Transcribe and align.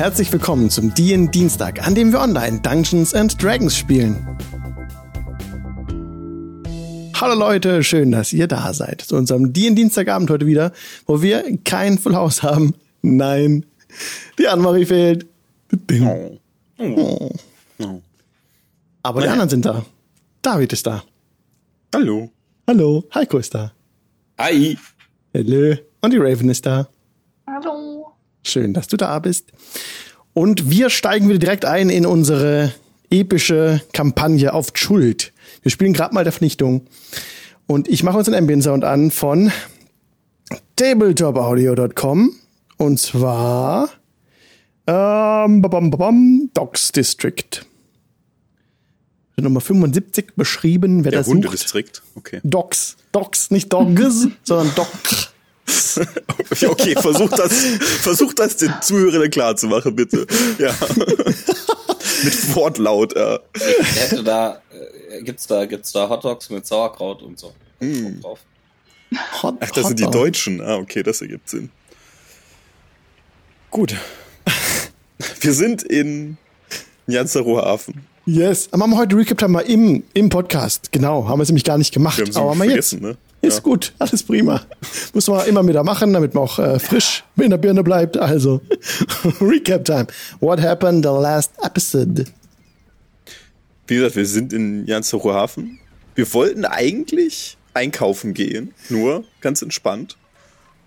Herzlich 0.00 0.32
willkommen 0.32 0.70
zum 0.70 0.94
DN 0.94 1.30
Dienstag, 1.30 1.86
an 1.86 1.94
dem 1.94 2.10
wir 2.10 2.20
online 2.20 2.60
Dungeons 2.62 3.12
and 3.12 3.36
Dragons 3.40 3.76
spielen. 3.76 4.16
Hallo 7.20 7.38
Leute, 7.38 7.84
schön, 7.84 8.10
dass 8.10 8.32
ihr 8.32 8.48
da 8.48 8.72
seid. 8.72 9.02
Zu 9.02 9.16
unserem 9.16 9.52
DN 9.52 9.76
Dienstagabend 9.76 10.30
heute 10.30 10.46
wieder, 10.46 10.72
wo 11.04 11.20
wir 11.20 11.44
kein 11.64 11.98
Full 11.98 12.14
House 12.14 12.42
haben. 12.42 12.74
Nein, 13.02 13.66
die 14.38 14.48
Annemarie 14.48 14.86
fehlt. 14.86 15.26
Oh. 16.02 16.38
Oh. 16.78 17.30
Oh. 17.80 18.00
Aber 19.02 19.20
die 19.20 19.28
anderen 19.28 19.50
sind 19.50 19.66
da. 19.66 19.84
David 20.40 20.72
ist 20.72 20.86
da. 20.86 21.04
Hallo. 21.94 22.30
Hallo. 22.66 23.04
Heiko 23.14 23.36
ist 23.36 23.54
da. 23.54 23.70
Hi. 24.38 24.78
Hallo. 25.34 25.76
Und 26.00 26.10
die 26.10 26.16
Raven 26.16 26.48
ist 26.48 26.64
da. 26.64 26.88
Schön, 28.42 28.74
dass 28.74 28.88
du 28.88 28.96
da 28.96 29.18
bist. 29.18 29.52
Und 30.32 30.70
wir 30.70 30.90
steigen 30.90 31.28
wieder 31.28 31.38
direkt 31.38 31.64
ein 31.64 31.90
in 31.90 32.06
unsere 32.06 32.72
epische 33.10 33.82
Kampagne 33.92 34.52
auf 34.54 34.68
Schuld. 34.74 35.32
Wir 35.62 35.70
spielen 35.70 35.92
gerade 35.92 36.14
mal 36.14 36.24
der 36.24 36.32
Vernichtung. 36.32 36.86
Und 37.66 37.88
ich 37.88 38.02
mache 38.02 38.18
uns 38.18 38.28
einen 38.28 38.38
Ambient 38.38 38.62
Sound 38.62 38.84
an 38.84 39.10
von 39.10 39.52
tabletopaudio.com. 40.76 42.34
Und 42.76 42.98
zwar 42.98 43.90
ähm, 44.86 45.60
babam, 45.62 45.90
babam, 45.90 46.50
Docs 46.54 46.92
District. 46.92 47.66
Nummer 49.36 49.60
75 49.60 50.34
beschrieben, 50.36 51.04
wer 51.04 51.12
der 51.12 51.20
das 51.20 51.28
Hundedistrikt. 51.28 52.02
Okay. 52.14 52.40
Docs. 52.44 52.96
Docs, 53.12 53.50
nicht 53.50 53.72
Dogs, 53.72 54.28
sondern 54.42 54.74
Docs. 54.74 55.29
okay, 56.68 56.94
versuch 57.00 57.30
das, 57.30 57.52
versuch 58.02 58.34
das 58.34 58.56
den 58.56 58.72
Zuhörern 58.80 59.30
klar 59.30 59.56
zu 59.56 59.66
machen, 59.66 59.94
bitte. 59.94 60.26
Ja. 60.58 60.74
mit 62.24 62.54
Wortlaut, 62.54 63.16
ja. 63.16 63.38
Ich 63.54 64.00
hätte 64.00 64.24
da, 64.24 64.62
äh, 65.10 65.22
gibt's 65.22 65.46
da, 65.46 65.64
gibt's 65.66 65.92
da 65.92 66.08
Hotdogs 66.08 66.50
mit 66.50 66.66
Sauerkraut 66.66 67.22
und 67.22 67.38
so. 67.38 67.52
Mm. 67.80 68.20
Drauf. 68.20 68.40
Hot, 69.42 69.56
Ach, 69.60 69.70
das 69.70 69.88
sind 69.88 69.98
die 69.98 70.10
Deutschen. 70.10 70.60
Ah, 70.60 70.76
okay, 70.76 71.02
das 71.02 71.20
ergibt 71.20 71.48
Sinn. 71.48 71.70
Gut. 73.70 73.94
Wir 75.40 75.52
sind 75.52 75.82
in 75.82 76.36
Janzerower 77.06 77.64
Hafen. 77.64 78.06
Yes. 78.26 78.68
Aber 78.70 78.84
haben 78.84 78.90
wir 78.90 78.98
heute 78.98 79.16
Recap 79.16 79.42
haben 79.42 79.52
wir 79.52 79.64
im, 79.64 80.04
im 80.14 80.28
Podcast. 80.28 80.92
Genau. 80.92 81.26
Haben 81.26 81.38
wir 81.38 81.42
es 81.42 81.48
nämlich 81.48 81.64
gar 81.64 81.78
nicht 81.78 81.92
gemacht. 81.92 82.18
Wir 82.18 82.26
haben 82.26 82.36
Aber 82.36 82.50
haben 82.50 82.70
jetzt. 82.70 83.00
Ne? 83.00 83.16
Ist 83.42 83.56
ja. 83.56 83.62
gut. 83.62 83.92
Alles 83.98 84.22
prima. 84.22 84.62
Muss 85.14 85.26
man 85.28 85.46
immer 85.46 85.66
wieder 85.66 85.82
machen, 85.82 86.12
damit 86.12 86.34
man 86.34 86.44
auch 86.44 86.58
äh, 86.58 86.78
frisch 86.78 87.24
in 87.36 87.50
der 87.50 87.58
Birne 87.58 87.82
bleibt. 87.82 88.18
Also, 88.18 88.60
Recap 89.40 89.84
Time. 89.84 90.06
What 90.40 90.60
happened 90.60 91.04
the 91.04 91.10
last 91.10 91.52
episode? 91.62 92.26
Wie 93.86 93.94
gesagt, 93.96 94.16
wir 94.16 94.26
sind 94.26 94.52
in 94.52 94.86
Janzerower 94.86 95.34
Hafen. 95.34 95.80
Wir 96.14 96.32
wollten 96.34 96.64
eigentlich 96.64 97.56
einkaufen 97.72 98.34
gehen. 98.34 98.74
Nur 98.88 99.24
ganz 99.40 99.62
entspannt. 99.62 100.16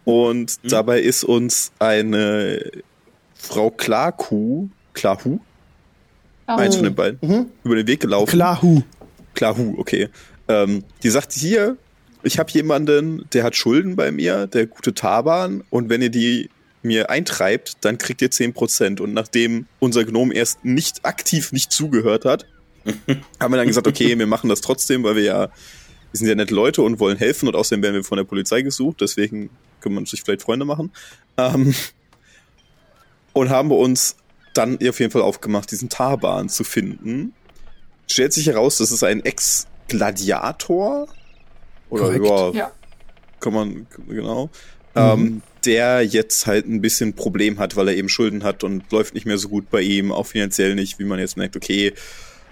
Und 0.06 0.60
mhm. 0.64 0.70
dabei 0.70 1.02
ist 1.02 1.24
uns 1.24 1.72
eine 1.80 2.72
Frau 3.36 3.72
Klarkuh, 3.72 4.70
Klarhu, 4.94 5.40
oh. 6.48 6.52
eins 6.52 6.76
von 6.76 6.86
den 6.86 6.96
beiden, 6.96 7.20
mhm. 7.22 7.46
über 7.64 7.76
den 7.76 7.88
Weg 7.88 8.02
gelaufen. 8.02 8.32
Klarhu. 8.32 8.84
Klarhu, 9.34 9.76
okay. 9.78 10.10
Ähm, 10.48 10.84
die 11.02 11.10
sagt 11.10 11.32
hier, 11.34 11.78
ich 12.24 12.40
habe 12.40 12.52
jemanden, 12.52 13.26
der 13.34 13.44
hat 13.44 13.56
Schulden 13.56 13.96
bei 13.96 14.12
mir, 14.12 14.48
der 14.48 14.68
gute 14.68 14.94
Taban, 14.94 15.64
und 15.70 15.90
wenn 15.90 16.02
ihr 16.02 16.10
die 16.10 16.50
mir 16.82 17.10
eintreibt, 17.10 17.78
dann 17.82 17.98
kriegt 17.98 18.22
ihr 18.22 18.30
10%. 18.30 19.02
Und 19.02 19.14
nachdem 19.14 19.68
unser 19.80 20.04
Gnom 20.04 20.32
erst 20.32 20.66
nicht 20.66 21.06
aktiv 21.06 21.52
nicht 21.52 21.72
zugehört 21.72 22.26
hat, 22.26 22.46
haben 23.40 23.54
wir 23.54 23.58
dann 23.58 23.68
gesagt, 23.68 23.88
okay, 23.88 24.18
wir 24.18 24.28
machen 24.28 24.50
das 24.50 24.62
trotzdem, 24.62 25.04
weil 25.04 25.16
wir 25.16 25.24
ja, 25.24 25.40
wir 25.48 26.18
sind 26.18 26.28
ja 26.28 26.36
nette 26.36 26.54
Leute 26.54 26.82
und 26.82 27.00
wollen 27.00 27.18
helfen 27.18 27.48
und 27.48 27.56
außerdem 27.56 27.82
werden 27.82 27.96
wir 27.96 28.04
von 28.04 28.18
der 28.18 28.26
Polizei 28.26 28.62
gesucht, 28.62 28.98
deswegen 29.02 29.50
können 29.80 29.96
man 29.96 30.06
sich 30.06 30.22
vielleicht 30.22 30.42
Freunde 30.42 30.66
machen. 30.66 30.92
Ähm, 31.38 31.74
und 33.32 33.50
haben 33.50 33.70
wir 33.70 33.78
uns 33.78 34.18
dann 34.54 34.76
auf 34.88 35.00
jeden 35.00 35.12
Fall 35.12 35.22
aufgemacht, 35.22 35.72
diesen 35.72 35.90
Tarban 35.90 36.50
zu 36.50 36.64
finden. 36.64 37.34
Stellt 38.08 38.34
sich 38.34 38.48
heraus, 38.48 38.78
das 38.78 38.92
ist 38.92 39.04
ein 39.04 39.24
Ex-Gladiator. 39.24 41.08
Oder 41.94 42.24
ja, 42.24 42.52
ja, 42.52 42.72
kann 43.40 43.54
man, 43.54 43.88
genau. 44.08 44.46
Mhm. 44.96 45.02
Ähm, 45.02 45.42
der 45.66 46.02
jetzt 46.02 46.46
halt 46.46 46.68
ein 46.68 46.82
bisschen 46.82 47.14
Problem 47.14 47.60
hat, 47.60 47.76
weil 47.76 47.88
er 47.88 47.96
eben 47.96 48.10
Schulden 48.10 48.44
hat 48.44 48.64
und 48.64 48.92
läuft 48.92 49.14
nicht 49.14 49.26
mehr 49.26 49.38
so 49.38 49.48
gut 49.48 49.70
bei 49.70 49.82
ihm, 49.82 50.12
auch 50.12 50.26
finanziell 50.26 50.76
nicht, 50.76 51.00
wie 51.00 51.06
man 51.06 51.20
jetzt 51.20 51.38
merkt, 51.38 51.56
okay. 51.56 51.94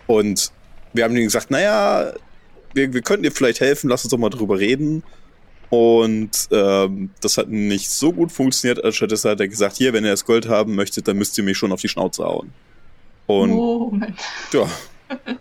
Und 0.08 0.52
wir 0.94 1.04
haben 1.04 1.16
ihm 1.16 1.24
gesagt, 1.24 1.52
naja, 1.52 2.14
wir, 2.74 2.94
wir 2.94 3.02
könnten 3.02 3.24
dir 3.24 3.32
vielleicht 3.32 3.60
helfen, 3.60 3.90
lass 3.90 4.04
uns 4.04 4.12
doch 4.12 4.18
mal 4.18 4.30
drüber 4.30 4.60
reden. 4.60 5.04
Und 5.70 6.50
ähm, 6.52 7.12
das 7.22 7.38
hat 7.38 7.50
nicht 7.50 7.90
so 7.90 8.12
gut 8.12 8.32
funktioniert. 8.32 8.94
Stattdessen 8.94 9.32
hat 9.32 9.40
er 9.40 9.48
gesagt, 9.48 9.78
hier, 9.78 9.94
wenn 9.94 10.04
ihr 10.04 10.12
das 10.12 10.26
Gold 10.26 10.48
haben 10.50 10.76
möchtet, 10.76 11.08
dann 11.08 11.18
müsst 11.18 11.38
ihr 11.38 11.44
mich 11.46 11.58
schon 11.58 11.72
auf 11.72 11.80
die 11.82 11.88
Schnauze 11.88 12.24
hauen. 12.24 12.52
Und 13.26 13.52
oh, 13.54 13.94
ja. 14.52 14.70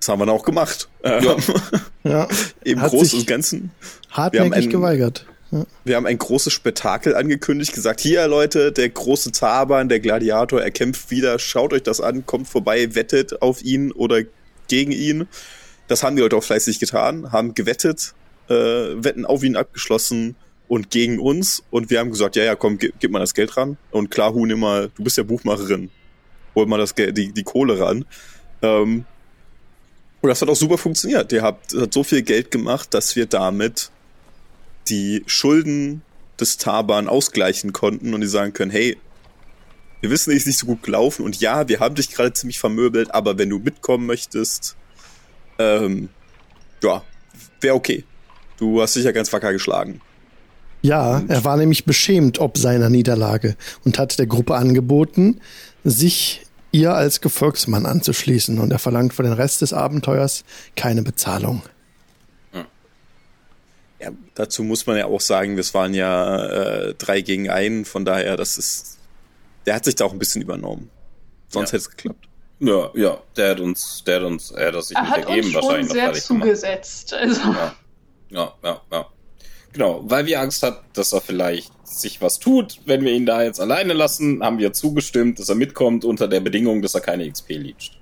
Das 0.00 0.08
haben 0.08 0.20
wir 0.20 0.26
dann 0.26 0.34
auch 0.34 0.44
gemacht. 0.44 0.88
Ja. 1.04 1.36
ja. 2.04 2.28
Im 2.64 2.80
hat 2.80 2.90
Großen 2.90 3.20
und 3.20 3.26
Ganzen. 3.26 3.70
Hartnäckig 4.10 4.52
ein, 4.52 4.70
geweigert. 4.70 5.26
Ja. 5.50 5.64
Wir 5.84 5.96
haben 5.96 6.06
ein 6.06 6.18
großes 6.18 6.52
Spektakel 6.52 7.14
angekündigt, 7.14 7.72
gesagt, 7.72 8.00
hier 8.00 8.26
Leute, 8.26 8.72
der 8.72 8.88
große 8.88 9.32
Taban, 9.32 9.88
der 9.88 10.00
Gladiator, 10.00 10.60
er 10.60 10.70
kämpft 10.70 11.10
wieder, 11.10 11.38
schaut 11.38 11.72
euch 11.72 11.82
das 11.82 12.00
an, 12.00 12.26
kommt 12.26 12.48
vorbei, 12.48 12.94
wettet 12.94 13.42
auf 13.42 13.62
ihn 13.62 13.92
oder 13.92 14.22
gegen 14.68 14.92
ihn. 14.92 15.28
Das 15.86 16.02
haben 16.02 16.16
die 16.16 16.22
Leute 16.22 16.36
auch 16.36 16.44
fleißig 16.44 16.80
getan, 16.80 17.32
haben 17.32 17.54
gewettet, 17.54 18.14
äh, 18.48 18.54
Wetten 18.54 19.24
auf 19.24 19.44
ihn 19.44 19.56
abgeschlossen 19.56 20.34
und 20.68 20.90
gegen 20.90 21.20
uns. 21.20 21.62
Und 21.70 21.90
wir 21.90 22.00
haben 22.00 22.10
gesagt, 22.10 22.34
ja, 22.36 22.44
ja, 22.44 22.56
komm, 22.56 22.78
gib, 22.78 22.98
gib 22.98 23.10
mal 23.12 23.20
das 23.20 23.34
Geld 23.34 23.56
ran. 23.56 23.76
Und 23.90 24.10
klar, 24.10 24.34
Hu, 24.34 24.46
nimm 24.46 24.60
mal, 24.60 24.90
du 24.96 25.04
bist 25.04 25.16
ja 25.16 25.22
Buchmacherin. 25.22 25.90
Hol 26.54 26.66
mal 26.66 26.78
das 26.78 26.94
Geld, 26.94 27.16
die, 27.16 27.32
die 27.32 27.44
Kohle 27.44 27.78
ran. 27.78 28.04
Ähm, 28.62 29.04
und 30.20 30.28
das 30.28 30.42
hat 30.42 30.48
auch 30.48 30.56
super 30.56 30.78
funktioniert. 30.78 31.30
Der 31.32 31.42
hat, 31.42 31.58
hat 31.78 31.92
so 31.92 32.02
viel 32.02 32.22
Geld 32.22 32.50
gemacht, 32.50 32.94
dass 32.94 33.16
wir 33.16 33.26
damit 33.26 33.90
die 34.88 35.22
Schulden 35.26 36.02
des 36.40 36.56
Taban 36.56 37.08
ausgleichen 37.08 37.72
konnten 37.72 38.14
und 38.14 38.20
die 38.20 38.26
sagen 38.26 38.52
können, 38.52 38.70
hey, 38.70 38.96
wir 40.00 40.10
wissen, 40.10 40.30
es 40.30 40.38
ist 40.38 40.46
nicht 40.46 40.58
so 40.58 40.66
gut 40.66 40.82
gelaufen 40.82 41.24
und 41.24 41.40
ja, 41.40 41.68
wir 41.68 41.80
haben 41.80 41.94
dich 41.94 42.10
gerade 42.10 42.32
ziemlich 42.32 42.58
vermöbelt, 42.58 43.14
aber 43.14 43.38
wenn 43.38 43.50
du 43.50 43.58
mitkommen 43.58 44.06
möchtest, 44.06 44.76
ähm, 45.58 46.10
ja, 46.82 47.02
wäre 47.60 47.74
okay. 47.74 48.04
Du 48.58 48.80
hast 48.80 48.96
dich 48.96 49.04
ja 49.04 49.12
ganz 49.12 49.32
wacker 49.32 49.52
geschlagen. 49.52 50.00
Ja, 50.82 51.22
er 51.26 51.44
war 51.44 51.56
nämlich 51.56 51.84
beschämt 51.84 52.38
ob 52.38 52.58
seiner 52.58 52.90
Niederlage 52.90 53.56
und 53.84 53.98
hat 53.98 54.18
der 54.18 54.26
Gruppe 54.26 54.54
angeboten, 54.54 55.40
sich 55.84 56.45
ihr 56.76 56.94
als 56.94 57.20
Gefolgsmann 57.20 57.86
anzuschließen 57.86 58.58
und 58.58 58.70
er 58.70 58.78
verlangt 58.78 59.14
für 59.14 59.22
den 59.22 59.32
Rest 59.32 59.62
des 59.62 59.72
Abenteuers 59.72 60.44
keine 60.76 61.02
Bezahlung. 61.02 61.62
Ja, 63.98 64.10
dazu 64.34 64.62
muss 64.62 64.86
man 64.86 64.98
ja 64.98 65.06
auch 65.06 65.22
sagen, 65.22 65.56
das 65.56 65.72
waren 65.72 65.94
ja 65.94 66.44
äh, 66.44 66.94
drei 66.94 67.22
gegen 67.22 67.48
einen, 67.48 67.86
von 67.86 68.04
daher, 68.04 68.36
das 68.36 68.58
ist, 68.58 68.98
der 69.64 69.74
hat 69.74 69.86
sich 69.86 69.94
da 69.94 70.04
auch 70.04 70.12
ein 70.12 70.18
bisschen 70.18 70.42
übernommen. 70.42 70.90
Sonst 71.48 71.70
ja. 71.70 71.78
hätte 71.78 71.88
es 71.88 71.90
geklappt. 71.90 72.28
Ja, 72.58 72.90
ja, 72.94 73.18
der 73.36 73.50
hat 73.52 73.60
uns, 73.60 74.02
der 74.06 74.16
hat 74.16 74.22
uns, 74.24 74.50
er 74.50 74.66
hat 74.66 74.74
das 74.74 74.88
sich 74.88 74.96
er 74.96 75.02
nicht 75.02 75.16
ergeben, 75.16 75.54
wahrscheinlich 75.54 75.88
noch 75.88 75.94
fertig 75.94 76.24
zugesetzt. 76.24 77.14
Also. 77.14 77.40
Ja. 77.40 77.74
Ja, 78.28 78.54
ja, 78.62 78.80
ja. 78.92 79.06
Genau, 79.72 80.02
weil 80.04 80.26
wir 80.26 80.40
Angst 80.40 80.62
hat, 80.62 80.82
dass 80.94 81.12
er 81.12 81.20
vielleicht 81.20 81.70
sich 81.86 82.20
was 82.20 82.38
tut. 82.38 82.80
Wenn 82.84 83.04
wir 83.04 83.12
ihn 83.12 83.26
da 83.26 83.42
jetzt 83.42 83.60
alleine 83.60 83.92
lassen, 83.92 84.42
haben 84.42 84.58
wir 84.58 84.72
zugestimmt, 84.72 85.38
dass 85.38 85.48
er 85.48 85.54
mitkommt 85.54 86.04
unter 86.04 86.28
der 86.28 86.40
Bedingung, 86.40 86.82
dass 86.82 86.94
er 86.94 87.00
keine 87.00 87.30
XP 87.30 87.50
leacht. 87.50 87.92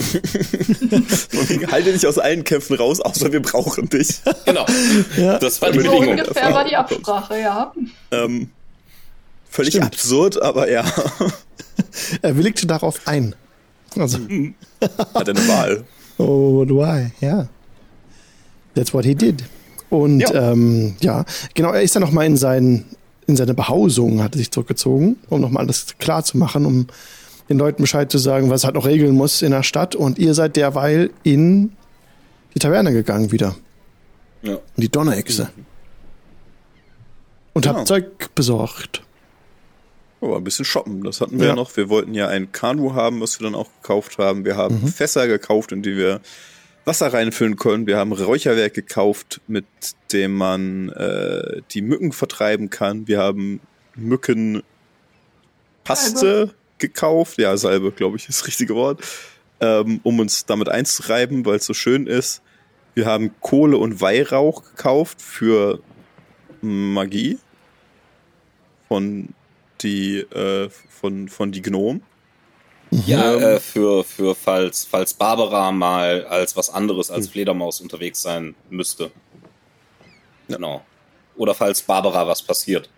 halte 1.70 1.92
dich 1.92 2.06
aus 2.06 2.18
allen 2.18 2.42
Kämpfen 2.44 2.76
raus, 2.76 3.00
außer 3.00 3.32
wir 3.32 3.42
brauchen 3.42 3.88
dich. 3.88 4.20
Genau. 4.44 4.64
Ja. 5.16 5.38
Das 5.38 5.60
war 5.60 5.70
die 5.70 5.80
so 5.80 5.90
Bedingung. 5.90 6.18
ungefähr 6.18 6.54
war 6.54 6.64
die 6.64 6.76
Absprache, 6.76 7.38
ja. 7.38 7.72
Ähm, 8.10 8.50
völlig 9.48 9.74
Stimmt. 9.74 9.86
absurd, 9.86 10.40
aber 10.40 10.70
ja. 10.70 10.84
er 12.22 12.36
willigte 12.36 12.66
darauf 12.66 13.06
ein. 13.06 13.34
Also. 13.96 14.18
Hat 15.14 15.28
er 15.28 15.36
eine 15.36 15.48
Wahl. 15.48 15.84
Oh, 16.18 16.64
why? 16.66 17.10
Ja. 17.20 17.48
That's 18.74 18.94
what 18.94 19.04
he 19.04 19.14
did. 19.14 19.42
Und 19.90 20.20
ja, 20.20 20.52
ähm, 20.52 20.94
ja 21.00 21.24
genau, 21.54 21.72
er 21.72 21.82
ist 21.82 21.94
dann 21.94 22.02
nochmal 22.02 22.26
in, 22.26 22.36
sein, 22.36 22.84
in 23.26 23.36
seine 23.36 23.54
Behausung, 23.54 24.22
hat 24.22 24.34
er 24.34 24.38
sich 24.38 24.50
zurückgezogen, 24.50 25.16
um 25.28 25.40
nochmal 25.40 25.64
alles 25.64 25.98
klar 25.98 26.24
zu 26.24 26.38
machen, 26.38 26.64
um 26.64 26.86
den 27.48 27.58
Leuten 27.58 27.82
Bescheid 27.82 28.10
zu 28.10 28.18
sagen, 28.18 28.48
was 28.48 28.64
halt 28.64 28.76
noch 28.76 28.86
regeln 28.86 29.16
muss 29.16 29.42
in 29.42 29.50
der 29.50 29.64
Stadt. 29.64 29.96
Und 29.96 30.18
ihr 30.18 30.34
seid 30.34 30.56
derweil 30.56 31.10
in 31.24 31.72
die 32.54 32.60
Taverne 32.60 32.92
gegangen 32.92 33.32
wieder. 33.32 33.56
Ja. 34.42 34.54
In 34.54 34.80
die 34.80 34.88
Donnerechse. 34.88 35.50
Und 37.52 37.64
genau. 37.64 37.78
habt 37.78 37.88
Zeug 37.88 38.34
besorgt. 38.34 39.02
Oh, 40.20 40.36
ein 40.36 40.44
bisschen 40.44 40.64
shoppen, 40.64 41.02
das 41.02 41.20
hatten 41.20 41.40
wir 41.40 41.48
ja. 41.48 41.54
noch. 41.54 41.76
Wir 41.76 41.88
wollten 41.88 42.14
ja 42.14 42.28
ein 42.28 42.52
Kanu 42.52 42.94
haben, 42.94 43.20
was 43.20 43.40
wir 43.40 43.44
dann 43.44 43.54
auch 43.54 43.68
gekauft 43.80 44.18
haben. 44.18 44.44
Wir 44.44 44.56
haben 44.56 44.82
mhm. 44.82 44.88
Fässer 44.88 45.26
gekauft, 45.26 45.72
in 45.72 45.82
die 45.82 45.96
wir 45.96 46.20
Wasser 46.84 47.12
reinfüllen 47.12 47.56
können. 47.56 47.86
Wir 47.86 47.96
haben 47.98 48.12
Räucherwerk 48.12 48.74
gekauft, 48.74 49.40
mit 49.46 49.64
dem 50.12 50.34
man 50.34 50.88
äh, 50.90 51.62
die 51.72 51.82
Mücken 51.82 52.12
vertreiben 52.12 52.70
kann. 52.70 53.06
Wir 53.06 53.18
haben 53.18 53.60
Mückenpaste 53.94 54.64
gekauft. 56.78 57.38
Ja, 57.38 57.56
Salbe, 57.56 57.92
glaube 57.92 58.16
ich, 58.16 58.28
ist 58.28 58.40
das 58.40 58.46
richtige 58.46 58.74
Wort. 58.74 59.02
Ähm, 59.60 60.00
um 60.02 60.18
uns 60.18 60.46
damit 60.46 60.68
einzureiben, 60.68 61.44
weil 61.44 61.56
es 61.56 61.66
so 61.66 61.74
schön 61.74 62.06
ist. 62.06 62.42
Wir 62.94 63.06
haben 63.06 63.34
Kohle 63.40 63.76
und 63.76 64.00
Weihrauch 64.00 64.64
gekauft 64.64 65.22
für 65.22 65.80
Magie 66.62 67.38
von 68.88 69.28
die 69.82 70.18
äh, 70.18 70.68
von 70.88 71.28
von 71.28 71.52
die 71.52 71.62
Gnomen. 71.62 72.02
Ja, 72.90 73.34
ähm, 73.34 73.42
äh, 73.42 73.60
für 73.60 74.02
für 74.02 74.34
falls 74.34 74.84
falls 74.84 75.14
Barbara 75.14 75.70
mal 75.70 76.26
als 76.26 76.56
was 76.56 76.70
anderes 76.70 77.10
als 77.10 77.26
hm. 77.26 77.32
Fledermaus 77.32 77.80
unterwegs 77.80 78.20
sein 78.22 78.54
müsste. 78.68 79.10
Genau. 80.48 80.84
Oder 81.36 81.54
falls 81.54 81.82
Barbara 81.82 82.26
was 82.26 82.42
passiert. 82.42 82.90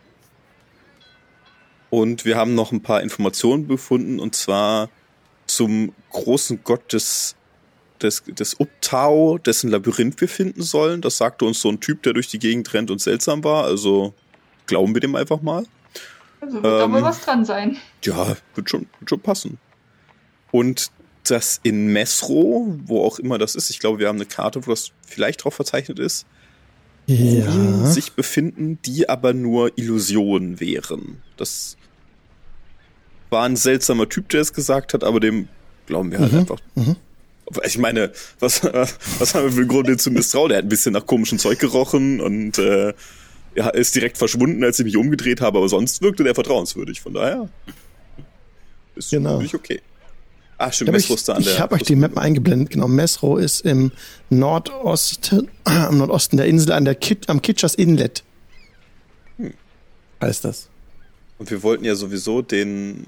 Und 1.91 2.25
wir 2.25 2.37
haben 2.37 2.55
noch 2.55 2.73
ein 2.73 2.83
paar 2.83 3.03
Informationen 3.03 3.67
befunden 3.67 4.19
und 4.19 4.35
zwar 4.35 4.89
zum 5.47 5.93
großen 6.11 6.65
Gott 6.65 6.93
des 6.95 7.37
des, 8.03 8.25
des 8.27 8.59
Uptau, 8.59 9.39
dessen 9.39 9.71
Labyrinth 9.71 10.21
wir 10.21 10.29
finden 10.29 10.63
sollen. 10.63 11.03
Das 11.03 11.19
sagte 11.19 11.45
uns 11.45 11.61
so 11.61 11.69
ein 11.69 11.81
Typ, 11.81 12.03
der 12.03 12.15
durch 12.15 12.29
die 12.29 12.39
Gegend 12.39 12.73
rennt 12.75 12.91
und 12.91 13.01
seltsam 13.01 13.45
war. 13.45 13.65
Also 13.65 14.15
glauben 14.67 14.95
wir 14.95 15.01
dem 15.01 15.15
einfach 15.15 15.43
mal. 15.43 15.65
Also 16.41 16.63
wird 16.63 16.83
ähm, 16.83 16.95
aber 16.95 17.03
was 17.03 17.21
dran 17.21 17.45
sein. 17.45 17.77
Ja, 18.03 18.37
wird 18.55 18.69
schon, 18.69 18.89
wird 18.99 19.11
schon 19.11 19.21
passen. 19.21 19.59
Und 20.53 20.93
das 21.25 21.61
in 21.63 21.89
Mesro, 21.89 22.79
wo 22.85 23.05
auch 23.05 23.19
immer 23.19 23.39
das 23.39 23.57
ist, 23.57 23.71
ich 23.71 23.81
glaube, 23.81 23.99
wir 23.99 24.09
haben 24.09 24.17
eine 24.17 24.27
Karte, 24.27 24.65
wo 24.65 24.71
das 24.71 24.93
vielleicht 25.07 25.45
drauf 25.45 25.55
verzeichnet 25.55 25.99
ist, 25.99 26.27
ja. 27.07 27.87
sich 27.87 28.13
befinden, 28.13 28.79
die 28.85 29.09
aber 29.09 29.33
nur 29.33 29.77
Illusionen 29.77 30.61
wären. 30.61 31.23
Das 31.37 31.77
war 33.31 33.45
ein 33.45 33.57
seltsamer 33.57 34.09
Typ, 34.09 34.29
der 34.29 34.41
es 34.41 34.53
gesagt 34.53 34.95
hat, 34.95 35.03
aber 35.03 35.21
dem 35.21 35.49
glauben 35.87 36.13
wir 36.13 36.21
halt 36.21 36.33
mhm. 36.33 36.39
einfach. 36.39 36.61
Mhm. 36.75 36.97
Ich 37.65 37.79
meine, 37.79 38.13
was, 38.39 38.63
was 39.19 39.35
haben 39.35 39.57
wir 39.57 39.67
für 39.67 39.83
den 39.83 39.99
zu 39.99 40.11
misstrauen? 40.11 40.51
Der 40.51 40.59
hat 40.59 40.65
ein 40.65 40.69
bisschen 40.69 40.93
nach 40.93 41.07
komischem 41.07 41.39
Zeug 41.39 41.59
gerochen 41.59 42.21
und 42.21 42.59
äh, 42.59 42.95
ist 43.75 43.95
direkt 43.95 44.19
verschwunden, 44.19 44.65
als 44.65 44.79
ich 44.79 44.85
mich 44.85 44.97
umgedreht 44.97 45.41
habe, 45.41 45.59
aber 45.59 45.69
sonst 45.69 46.03
wirkte 46.03 46.25
der 46.25 46.35
vertrauenswürdig. 46.35 47.01
Von 47.01 47.15
daher 47.15 47.49
ist 48.95 49.11
genau. 49.11 49.33
wirklich 49.33 49.55
okay. 49.55 49.81
Ah, 50.63 50.71
stimmt, 50.71 50.93
Mesro 50.93 51.15
ist 51.15 51.29
da 51.29 51.33
an 51.33 51.43
der. 51.43 51.55
Ich 51.55 51.59
habe 51.59 51.75
euch 51.75 51.83
die 51.83 51.97
Map 51.97 52.17
eingeblendet. 52.17 52.71
Genau, 52.71 52.87
Mesro 52.87 53.37
ist 53.37 53.63
im 53.63 53.91
Nordosten, 54.31 55.51
im 55.91 55.99
Nordosten 55.99 56.37
der 56.37 56.47
Insel 56.47 56.71
an 56.71 56.85
der 56.85 56.95
Kit, 56.95 57.29
am 57.29 57.43
Kitschers 57.43 57.75
Inlet. 57.75 58.23
Hm. 59.39 59.55
Heißt 60.21 60.45
das. 60.45 60.69
Und 61.39 61.51
wir 61.51 61.65
wollten 61.65 61.85
ja 61.85 61.97
sowieso 61.97 62.43
den, 62.43 63.07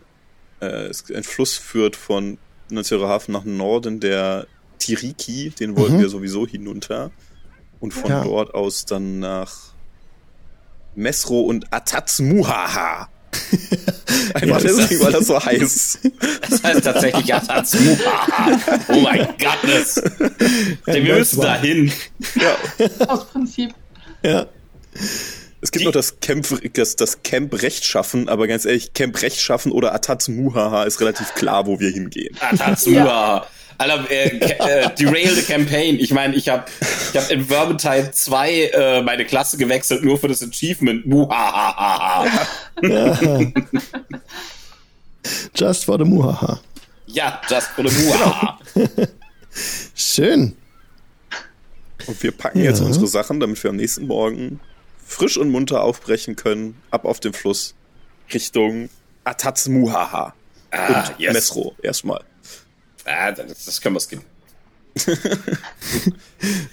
äh, 0.59 0.91
ein 1.15 1.23
Fluss 1.23 1.56
führt 1.56 1.95
von 1.95 2.39
Hafen 2.73 3.31
nach 3.31 3.45
Norden, 3.45 4.00
der 4.00 4.49
Tiriki, 4.81 5.50
den 5.50 5.77
wollten 5.77 5.99
mhm. 5.99 6.00
wir 6.00 6.09
sowieso 6.09 6.49
hinunter. 6.49 7.12
Und 7.79 7.95
von 7.95 8.11
ja. 8.11 8.25
dort 8.25 8.53
aus 8.53 8.85
dann 8.85 9.21
nach 9.21 9.75
Mesro 10.97 11.43
und 11.43 11.73
Atatsmuhaha. 11.73 13.09
Einfach 14.35 14.47
ja, 14.47 14.59
deswegen, 14.59 15.01
weil 15.03 15.13
das 15.13 15.27
so 15.27 15.45
heißt. 15.45 15.99
Das 16.51 16.63
heißt 16.63 16.85
tatsächlich 16.85 17.35
Atatsmuhaha. 17.35 18.81
Oh 18.89 19.01
mein 19.01 19.29
Gott. 19.39 20.03
Wir 20.87 21.03
müssen 21.03 21.41
da 21.41 21.57
hin. 21.57 21.93
Ja. 22.35 23.07
Aus 23.07 23.27
Prinzip. 23.29 23.75
Ja. 24.23 24.47
Es 25.61 25.71
gibt 25.71 25.81
Die, 25.81 25.87
noch 25.87 25.93
das 25.93 26.21
Camp, 26.21 26.47
das, 26.75 26.97
das 26.97 27.23
Camp 27.23 27.63
Rechtschaffen, 27.63 28.29
aber 28.29 28.47
ganz 28.47 28.67
ehrlich, 28.67 28.93
Camp 28.93 29.21
Rechtschaffen 29.23 29.73
oder 29.73 29.95
Atatsmuhaha 29.95 30.85
ist 30.85 31.01
relativ 31.01 31.35
klar, 31.35 31.67
wo 31.67 31.81
wir 31.81 31.91
hingehen. 31.91 32.37
Atatsmuhaha. 32.41 33.37
Ja. 33.39 33.47
Alter, 33.79 34.11
äh, 34.11 34.29
äh, 34.29 34.94
Derail 34.94 35.31
the 35.35 35.43
Campaign. 35.43 35.99
Ich 35.99 36.12
meine, 36.12 36.35
ich 36.35 36.49
habe 36.49 36.65
ich 37.12 37.21
hab 37.21 37.31
in 37.31 37.47
Vermintide 37.47 38.11
2 38.12 38.53
äh, 38.53 39.03
meine 39.03 39.25
Klasse 39.25 39.56
gewechselt, 39.56 40.05
nur 40.05 40.19
für 40.19 40.29
das 40.29 40.43
Achievement. 40.43 41.06
Muhahaha. 41.06 42.26
Ja. 42.82 43.17
Just 45.55 45.85
for 45.85 45.97
the 45.97 46.05
Muhaha. 46.05 46.61
Ja, 47.06 47.41
just 47.49 47.69
for 47.69 47.88
the 47.88 48.05
Muhaha. 48.05 48.59
Schön. 49.94 50.56
Und 52.06 52.23
wir 52.23 52.32
packen 52.32 52.59
ja. 52.59 52.65
jetzt 52.67 52.81
unsere 52.81 53.06
Sachen, 53.06 53.41
damit 53.41 53.62
wir 53.62 53.71
am 53.71 53.76
nächsten 53.76 54.06
Morgen 54.06 54.61
frisch 55.06 55.37
und 55.37 55.50
munter 55.50 55.82
aufbrechen 55.82 56.37
können, 56.37 56.81
ab 56.91 57.05
auf 57.05 57.21
den 57.21 57.32
Fluss 57.32 57.75
Richtung 58.32 58.91
Atatz 59.25 59.69
Muhaha. 59.69 60.35
Ah, 60.71 60.87
und 61.09 61.21
yes. 61.21 61.32
Mesro 61.32 61.75
erstmal. 61.82 62.25
Ah, 63.05 63.33
das, 63.33 63.65
das 63.65 63.81
können 63.81 63.97
wir 63.97 64.01
skippen. 64.01 64.25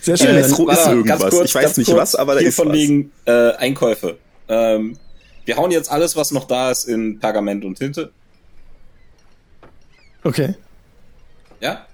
Sehr 0.01 0.17
schön. 0.17 0.35
Äh, 0.35 0.41
ist 0.41 0.57
irgendwas. 0.57 1.29
Kurz, 1.29 1.45
ich 1.45 1.55
weiß 1.55 1.77
nicht 1.77 1.87
kurz, 1.87 1.97
was, 1.97 2.15
aber 2.15 2.35
da 2.35 2.41
ist 2.41 2.55
von 2.55 2.69
was. 2.69 2.75
wegen 2.75 3.11
äh, 3.25 3.51
Einkäufe. 3.53 4.17
Ähm, 4.47 4.97
wir 5.45 5.57
hauen 5.57 5.71
jetzt 5.71 5.91
alles, 5.91 6.15
was 6.15 6.31
noch 6.31 6.45
da 6.45 6.71
ist, 6.71 6.85
in 6.85 7.19
Pergament 7.19 7.65
und 7.65 7.77
Tinte. 7.77 8.11
Okay. 10.23 10.55
Ja. 11.59 11.85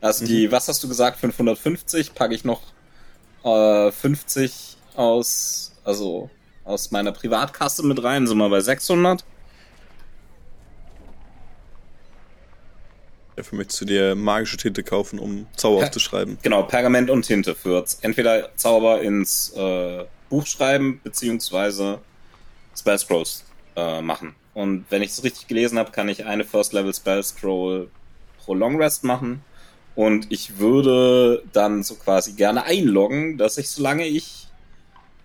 Also 0.00 0.24
mhm. 0.24 0.28
die, 0.28 0.52
was 0.52 0.68
hast 0.68 0.82
du 0.82 0.88
gesagt, 0.88 1.18
550, 1.18 2.14
packe 2.14 2.34
ich 2.34 2.44
noch 2.44 2.62
äh, 3.44 3.92
50 3.92 4.76
aus, 4.94 5.72
also 5.84 6.30
aus 6.64 6.90
meiner 6.90 7.12
Privatkasse 7.12 7.84
mit 7.84 8.02
rein, 8.02 8.26
sind 8.26 8.38
wir 8.38 8.48
bei 8.48 8.60
600. 8.60 9.24
Dafür 13.36 13.58
möchtest 13.58 13.80
du 13.82 13.84
dir 13.84 14.14
magische 14.14 14.56
Tinte 14.56 14.82
kaufen, 14.82 15.18
um 15.18 15.46
Zauber 15.56 15.78
per 15.78 15.86
aufzuschreiben. 15.88 16.38
Genau, 16.42 16.62
Pergament 16.62 17.10
und 17.10 17.22
Tinte 17.22 17.54
für 17.54 17.84
entweder 18.00 18.50
Zauber 18.56 19.02
ins 19.02 19.52
äh, 19.54 20.04
Buch 20.30 20.46
schreiben, 20.46 21.00
beziehungsweise 21.04 21.98
Spell 22.74 22.98
Scrolls 22.98 23.44
äh, 23.76 24.00
machen. 24.00 24.34
Und 24.54 24.86
wenn 24.88 25.02
ich 25.02 25.10
es 25.10 25.22
richtig 25.22 25.48
gelesen 25.48 25.78
habe, 25.78 25.92
kann 25.92 26.08
ich 26.08 26.24
eine 26.24 26.44
First 26.44 26.72
Level 26.72 26.94
Spell 26.94 27.22
Scroll 27.22 27.90
pro 28.38 28.54
Long 28.54 28.80
Rest 28.80 29.04
machen. 29.04 29.42
Und 29.94 30.32
ich 30.32 30.58
würde 30.58 31.42
dann 31.52 31.82
so 31.82 31.94
quasi 31.94 32.32
gerne 32.32 32.64
einloggen, 32.64 33.38
dass 33.38 33.58
ich, 33.58 33.68
solange 33.68 34.06
ich 34.06 34.48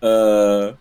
äh, 0.02 0.72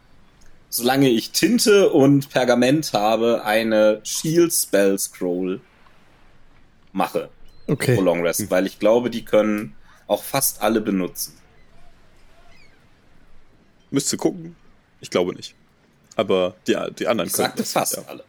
solange 0.72 1.10
ich 1.10 1.32
Tinte 1.32 1.90
und 1.90 2.30
Pergament 2.30 2.94
habe, 2.94 3.44
eine 3.46 4.02
Shield 4.04 4.54
Spell 4.54 4.98
Scroll 4.98 5.62
mache. 6.92 7.30
Okay. 7.68 7.96
Pro 7.96 8.02
Long 8.02 8.22
Rest, 8.22 8.50
weil 8.50 8.66
ich 8.66 8.80
glaube, 8.80 9.10
die 9.10 9.24
können 9.24 9.76
auch 10.08 10.24
fast 10.24 10.62
alle 10.62 10.82
benutzen. 10.82 11.38
Müsste 13.92 14.18
gucken. 14.18 14.56
Ich 15.00 15.10
glaube 15.10 15.34
nicht. 15.34 15.56
Aber 16.16 16.56
die, 16.68 16.78
die 16.98 17.08
anderen 17.08 17.28
ich 17.28 17.34
können. 17.34 17.48
Sagte 17.48 17.64
fast 17.64 17.98
ja. 17.98 18.04
alle. 18.08 18.24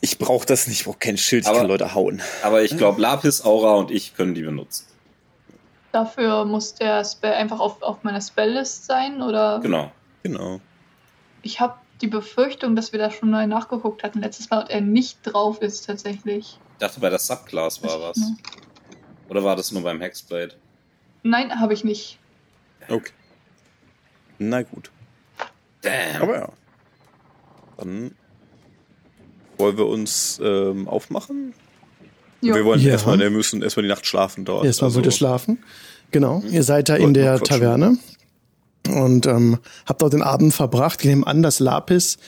ich 0.00 0.18
brauche 0.18 0.46
das 0.46 0.66
nicht, 0.66 0.80
ich 0.80 0.84
brauche 0.84 0.98
kein 0.98 1.16
Schild, 1.16 1.44
ich 1.44 1.48
aber, 1.48 1.58
kann 1.58 1.68
Leute 1.68 1.94
hauen. 1.94 2.20
Aber 2.42 2.62
ich 2.62 2.76
glaube, 2.76 3.00
Lapis, 3.00 3.44
Aura 3.44 3.74
und 3.74 3.90
ich 3.90 4.14
können 4.14 4.34
die 4.34 4.42
benutzen. 4.42 4.86
Dafür 5.92 6.44
muss 6.44 6.74
der 6.74 7.04
Spell 7.04 7.32
einfach 7.32 7.58
auf, 7.58 7.80
auf 7.82 8.02
meiner 8.02 8.20
Spelllist 8.20 8.84
sein, 8.84 9.22
oder? 9.22 9.60
Genau. 9.62 9.90
Genau. 10.22 10.60
Ich 11.42 11.60
habe 11.60 11.76
die 12.00 12.06
Befürchtung, 12.06 12.76
dass 12.76 12.92
wir 12.92 12.98
da 12.98 13.10
schon 13.10 13.30
neu 13.30 13.46
nachgeguckt 13.46 14.02
hatten 14.02 14.20
letztes 14.20 14.50
Mal 14.50 14.60
und 14.62 14.70
er 14.70 14.80
nicht 14.80 15.18
drauf 15.22 15.62
ist 15.62 15.86
tatsächlich. 15.86 16.58
Ich 16.72 16.78
dachte, 16.78 17.00
bei 17.00 17.10
der 17.10 17.18
Subclass 17.18 17.82
war 17.82 18.00
was. 18.00 18.20
Oder 19.28 19.42
war 19.42 19.56
das 19.56 19.72
nur 19.72 19.82
beim 19.82 20.00
Hexblade? 20.00 20.54
Nein, 21.22 21.58
habe 21.58 21.74
ich 21.74 21.84
nicht. 21.84 22.18
Okay. 22.88 23.12
Na 24.38 24.62
gut. 24.62 24.90
Damn. 25.82 26.22
Aber 26.22 26.36
ja. 26.36 26.48
Dann 27.78 28.14
wollen 29.58 29.76
wir 29.76 29.86
uns 29.86 30.40
ähm, 30.42 30.86
aufmachen. 30.88 31.54
Jo. 32.42 32.54
Wir 32.54 32.64
wollen 32.64 32.80
ja. 32.80 32.92
erstmal, 32.92 33.18
wir 33.18 33.30
müssen 33.30 33.62
erstmal 33.62 33.82
die 33.82 33.88
Nacht 33.88 34.06
schlafen 34.06 34.44
dort. 34.44 34.64
Erstmal 34.64 34.88
also. 34.88 34.96
wollt 34.96 35.06
ihr 35.06 35.12
schlafen. 35.12 35.64
Genau. 36.10 36.42
Ihr 36.48 36.62
seid 36.62 36.88
da 36.88 36.96
in 36.96 37.14
der 37.14 37.40
Taverne 37.40 37.98
und 38.88 39.26
ähm, 39.26 39.58
habe 39.86 39.98
dort 39.98 40.12
den 40.12 40.22
Abend 40.22 40.54
verbracht. 40.54 41.00
Ich 41.00 41.08
nehme 41.08 41.26
an, 41.26 41.42
dass 41.42 41.60
Lapis 41.60 42.18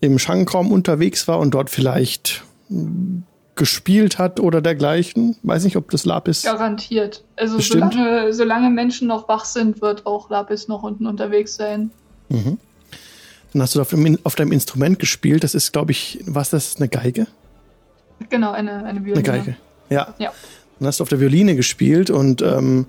im 0.00 0.18
Schankraum 0.18 0.72
unterwegs 0.72 1.28
war 1.28 1.38
und 1.38 1.52
dort 1.52 1.70
vielleicht 1.70 2.44
hm, 2.68 3.24
gespielt 3.54 4.18
hat 4.18 4.40
oder 4.40 4.62
dergleichen. 4.62 5.36
Weiß 5.42 5.64
nicht, 5.64 5.76
ob 5.76 5.90
das 5.90 6.04
Lapis. 6.04 6.42
Garantiert. 6.42 7.24
Also 7.36 7.58
solange, 7.58 8.32
solange 8.32 8.70
Menschen 8.70 9.08
noch 9.08 9.28
wach 9.28 9.44
sind, 9.44 9.82
wird 9.82 10.06
auch 10.06 10.30
Lapis 10.30 10.68
noch 10.68 10.82
unten 10.82 11.06
unterwegs 11.06 11.56
sein. 11.56 11.90
Mhm. 12.30 12.58
Dann 13.52 13.62
hast 13.62 13.74
du 13.74 13.80
auf, 13.80 13.90
dem, 13.90 14.18
auf 14.24 14.34
deinem 14.34 14.52
Instrument 14.52 14.98
gespielt. 14.98 15.44
Das 15.44 15.54
ist, 15.54 15.72
glaube 15.72 15.90
ich, 15.90 16.20
was 16.24 16.50
das? 16.50 16.76
Eine 16.76 16.88
Geige? 16.88 17.26
Genau, 18.28 18.52
eine, 18.52 18.84
eine 18.84 19.04
Violine. 19.04 19.28
Eine 19.28 19.38
Geige. 19.38 19.56
Ja. 19.88 20.14
Ja. 20.18 20.32
Dann 20.78 20.86
hast 20.88 21.00
du 21.00 21.02
auf 21.02 21.08
der 21.08 21.20
Violine 21.20 21.56
gespielt 21.56 22.10
und 22.10 22.42
ähm, 22.42 22.86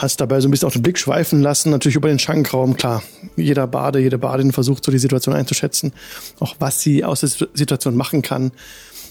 hast 0.00 0.20
dabei 0.20 0.40
so 0.40 0.48
ein 0.48 0.50
bisschen 0.50 0.66
auch 0.66 0.72
den 0.72 0.82
Blick 0.82 0.98
schweifen 0.98 1.42
lassen, 1.42 1.70
natürlich 1.70 1.96
über 1.96 2.08
den 2.08 2.18
Schankraum, 2.18 2.76
klar. 2.76 3.02
Jeder 3.36 3.66
Bade, 3.66 4.00
jede 4.00 4.18
Badin 4.18 4.50
versucht 4.50 4.84
so 4.84 4.90
die 4.90 4.98
Situation 4.98 5.34
einzuschätzen, 5.34 5.92
auch 6.40 6.56
was 6.58 6.80
sie 6.80 7.04
aus 7.04 7.20
der 7.20 7.28
Situation 7.54 7.96
machen 7.96 8.22
kann 8.22 8.50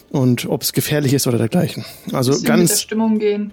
und 0.10 0.48
ob 0.48 0.64
es 0.64 0.74
gefährlich 0.74 1.14
ist 1.14 1.28
oder 1.28 1.38
dergleichen. 1.38 1.86
Also 2.12 2.32
Bisschen 2.32 2.42
mit 2.42 2.50
der 2.50 2.56
ganz, 2.58 2.82
Stimmung 2.82 3.20
gehen. 3.20 3.52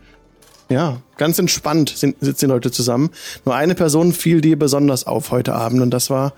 ja, 0.70 1.02
ganz 1.18 1.38
entspannt 1.38 1.92
sind, 1.94 2.16
sitzen 2.20 2.46
die 2.46 2.52
Leute 2.52 2.70
zusammen. 2.70 3.10
Nur 3.44 3.54
eine 3.54 3.74
Person 3.74 4.12
fiel 4.14 4.40
dir 4.40 4.58
besonders 4.58 5.06
auf 5.06 5.30
heute 5.30 5.54
Abend 5.54 5.82
und 5.82 5.90
das 5.90 6.08
war 6.08 6.32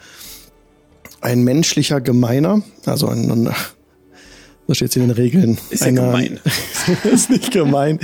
ein 1.21 1.43
menschlicher 1.45 2.01
Gemeiner, 2.01 2.63
also 2.87 3.07
ein, 3.07 3.31
ein 3.31 3.55
so 4.69 4.75
steht 4.75 4.95
in 4.97 5.03
den 5.03 5.11
Regeln. 5.13 5.57
Ist 5.71 5.81
ja 5.81 5.89
Einer- 5.89 6.03
gemein. 6.03 6.41
ist 7.13 7.31
nicht 7.31 7.53
gemein. 7.53 7.99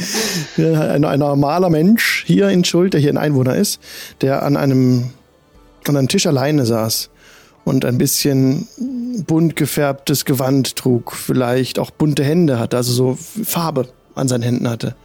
Ein, 0.57 1.05
ein 1.05 1.19
normaler 1.21 1.69
Mensch 1.69 2.25
hier 2.27 2.49
in 2.49 2.65
Schuld, 2.65 2.95
der 2.95 3.01
hier 3.01 3.11
ein 3.11 3.19
Einwohner 3.19 3.55
ist, 3.55 3.81
der 4.23 4.43
an 4.43 4.57
einem, 4.57 5.11
an 5.87 5.97
einem 5.97 6.09
Tisch 6.09 6.27
alleine 6.27 6.65
saß 6.65 7.11
und 7.65 7.85
ein 7.85 7.99
bisschen 7.99 8.67
bunt 9.27 9.57
gefärbtes 9.57 10.25
Gewand 10.25 10.77
trug, 10.77 11.13
vielleicht 11.13 11.79
auch 11.79 11.91
bunte 11.91 12.25
Hände 12.25 12.59
hatte, 12.59 12.79
also 12.79 12.93
so 12.93 13.19
Farbe 13.45 13.89
an 14.15 14.29
seinen 14.29 14.43
Händen 14.43 14.69
hatte. 14.69 14.97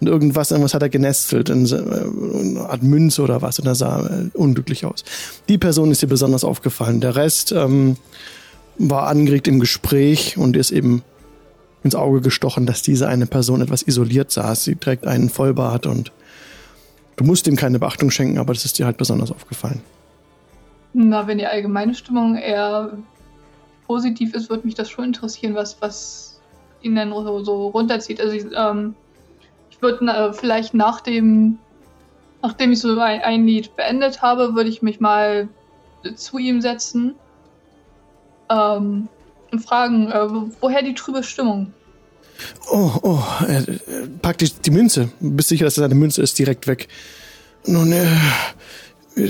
Und 0.00 0.08
irgendwas, 0.08 0.50
irgendwas 0.50 0.72
hat 0.72 0.82
er 0.82 0.88
genestelt, 0.88 1.50
äh, 1.50 1.52
eine 1.52 2.66
Art 2.68 2.82
Münze 2.82 3.20
oder 3.22 3.42
was, 3.42 3.58
und 3.58 3.66
er 3.66 3.74
sah 3.74 4.06
äh, 4.06 4.30
unglücklich 4.34 4.86
aus. 4.86 5.04
Die 5.48 5.58
Person 5.58 5.90
ist 5.90 6.00
dir 6.00 6.06
besonders 6.06 6.42
aufgefallen. 6.44 7.00
Der 7.02 7.16
Rest 7.16 7.52
ähm, 7.52 7.96
war 8.78 9.06
angeregt 9.08 9.48
im 9.48 9.60
Gespräch 9.60 10.36
und 10.36 10.56
ist 10.56 10.70
eben 10.70 11.02
ins 11.82 11.94
Auge 11.94 12.20
gestochen, 12.20 12.66
dass 12.66 12.82
diese 12.82 13.08
eine 13.08 13.26
Person 13.26 13.60
etwas 13.60 13.82
isoliert 13.82 14.30
saß. 14.30 14.64
Sie 14.64 14.76
trägt 14.76 15.06
einen 15.06 15.30
Vollbart 15.30 15.86
und 15.86 16.12
du 17.16 17.24
musst 17.24 17.46
ihm 17.46 17.56
keine 17.56 17.78
Beachtung 17.78 18.10
schenken, 18.10 18.38
aber 18.38 18.52
das 18.52 18.64
ist 18.64 18.78
dir 18.78 18.86
halt 18.86 18.96
besonders 18.96 19.30
aufgefallen. 19.30 19.80
Na, 20.92 21.26
wenn 21.26 21.38
die 21.38 21.46
allgemeine 21.46 21.94
Stimmung 21.94 22.36
eher 22.36 22.98
positiv 23.86 24.34
ist, 24.34 24.50
würde 24.50 24.66
mich 24.66 24.74
das 24.74 24.90
schon 24.90 25.04
interessieren, 25.04 25.54
was, 25.54 25.80
was 25.80 26.40
ihn 26.82 26.96
dann 26.96 27.10
so, 27.10 27.44
so 27.44 27.68
runterzieht. 27.68 28.20
Also 28.20 28.32
ich, 28.34 28.46
ähm, 28.54 28.94
ich 29.70 29.80
würde 29.80 30.04
äh, 30.06 30.32
vielleicht 30.32 30.74
nach 30.74 31.00
dem, 31.00 31.58
nachdem 32.42 32.72
ich 32.72 32.80
so 32.80 32.98
ein, 32.98 33.20
ein 33.20 33.46
Lied 33.46 33.76
beendet 33.76 34.22
habe, 34.22 34.54
würde 34.54 34.70
ich 34.70 34.82
mich 34.82 35.00
mal 35.00 35.48
zu 36.16 36.38
ihm 36.38 36.60
setzen 36.60 37.14
ähm, 38.50 39.08
und 39.52 39.60
fragen, 39.64 40.10
äh, 40.10 40.30
wo- 40.30 40.50
woher 40.60 40.82
die 40.82 40.94
trübe 40.94 41.22
Stimmung? 41.22 41.72
Oh, 42.70 42.90
oh, 43.02 43.22
äh, 43.48 43.58
äh, 43.62 43.78
pack 44.20 44.38
die, 44.38 44.50
die 44.50 44.70
Münze. 44.70 45.08
Bist 45.20 45.48
sicher, 45.48 45.64
dass 45.64 45.74
das 45.74 45.84
eine 45.84 45.94
Münze 45.94 46.22
ist, 46.22 46.38
direkt 46.38 46.66
weg. 46.66 46.88
Nun, 47.64 47.92
äh, 47.92 48.06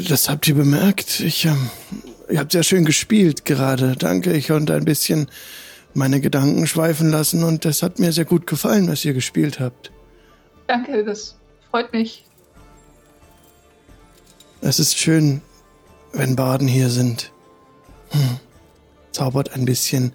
das 0.09 0.29
habt 0.29 0.49
ihr 0.49 0.55
bemerkt. 0.55 1.21
Ich, 1.21 1.45
ähm, 1.45 1.71
ihr 2.29 2.41
habt 2.41 2.53
sehr 2.53 2.65
schön 2.65 2.85
gespielt 2.85 3.45
gerade. 3.45 3.95
Danke, 3.97 4.33
ich 4.33 4.49
konnte 4.49 4.75
ein 4.75 4.85
bisschen 4.85 5.29
meine 5.95 6.21
Gedanken 6.21 6.67
schweifen 6.67 7.11
lassen 7.11 7.45
und 7.45 7.65
das 7.65 7.83
hat 7.83 7.99
mir 7.99 8.13
sehr 8.13 8.25
gut 8.25 8.47
gefallen, 8.47 8.89
was 8.89 9.05
ihr 9.05 9.15
gespielt 9.15 9.61
habt. 9.61 9.93
Danke, 10.67 11.05
das 11.05 11.37
freut 11.71 11.93
mich. 11.93 12.25
Es 14.61 14.81
ist 14.81 14.99
schön, 14.99 15.41
wenn 16.13 16.35
Baden 16.35 16.67
hier 16.67 16.91
sind. 16.91 17.31
Hm. 18.11 18.41
Zaubert 19.17 19.55
ein 19.55 19.65
bisschen 19.65 20.13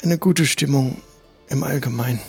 eine 0.00 0.16
gute 0.16 0.46
Stimmung 0.46 0.98
im 1.48 1.64
Allgemeinen. 1.64 2.20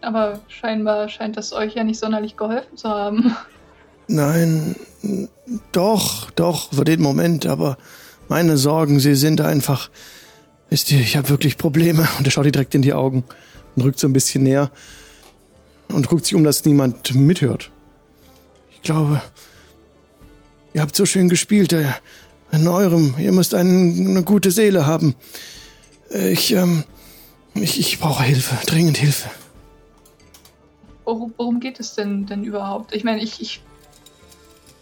Aber 0.00 0.40
scheinbar 0.48 1.08
scheint 1.08 1.36
das 1.36 1.52
euch 1.52 1.76
ja 1.76 1.84
nicht 1.84 2.00
sonderlich 2.00 2.36
geholfen 2.36 2.76
zu 2.76 2.88
haben. 2.88 3.36
Nein, 4.08 4.74
doch, 5.70 6.32
doch, 6.32 6.72
für 6.72 6.82
den 6.82 7.00
Moment, 7.00 7.46
aber 7.46 7.78
meine 8.28 8.56
Sorgen, 8.56 8.98
sie 8.98 9.14
sind 9.14 9.40
einfach. 9.40 9.88
Wisst 10.68 10.90
ihr, 10.90 10.98
ich 10.98 11.16
habe 11.16 11.28
wirklich 11.28 11.58
Probleme. 11.58 12.08
Und 12.18 12.26
er 12.26 12.32
schaut 12.32 12.46
ihr 12.46 12.50
direkt 12.50 12.74
in 12.74 12.82
die 12.82 12.92
Augen 12.92 13.22
und 13.76 13.84
rückt 13.84 14.00
so 14.00 14.08
ein 14.08 14.12
bisschen 14.12 14.42
näher 14.42 14.72
und 15.86 16.08
guckt 16.08 16.24
sich 16.24 16.34
um, 16.34 16.42
dass 16.42 16.64
niemand 16.64 17.14
mithört. 17.14 17.70
Ich 18.72 18.82
glaube, 18.82 19.22
ihr 20.74 20.80
habt 20.82 20.96
so 20.96 21.06
schön 21.06 21.28
gespielt. 21.28 21.72
äh, 21.72 21.86
In 22.52 22.68
eurem, 22.68 23.14
ihr 23.18 23.32
müsst 23.32 23.54
einen, 23.54 24.08
eine 24.08 24.22
gute 24.22 24.50
Seele 24.50 24.86
haben. 24.86 25.14
Ich, 26.10 26.52
ähm, 26.52 26.84
ich, 27.54 27.78
ich 27.78 27.98
brauche 27.98 28.22
Hilfe, 28.22 28.56
dringend 28.66 28.98
Hilfe. 28.98 29.30
Worum, 31.04 31.32
worum 31.36 31.60
geht 31.60 31.80
es 31.80 31.94
denn 31.94 32.26
denn 32.26 32.44
überhaupt? 32.44 32.94
Ich 32.94 33.04
meine, 33.04 33.22
ich, 33.22 33.40
ich 33.40 33.62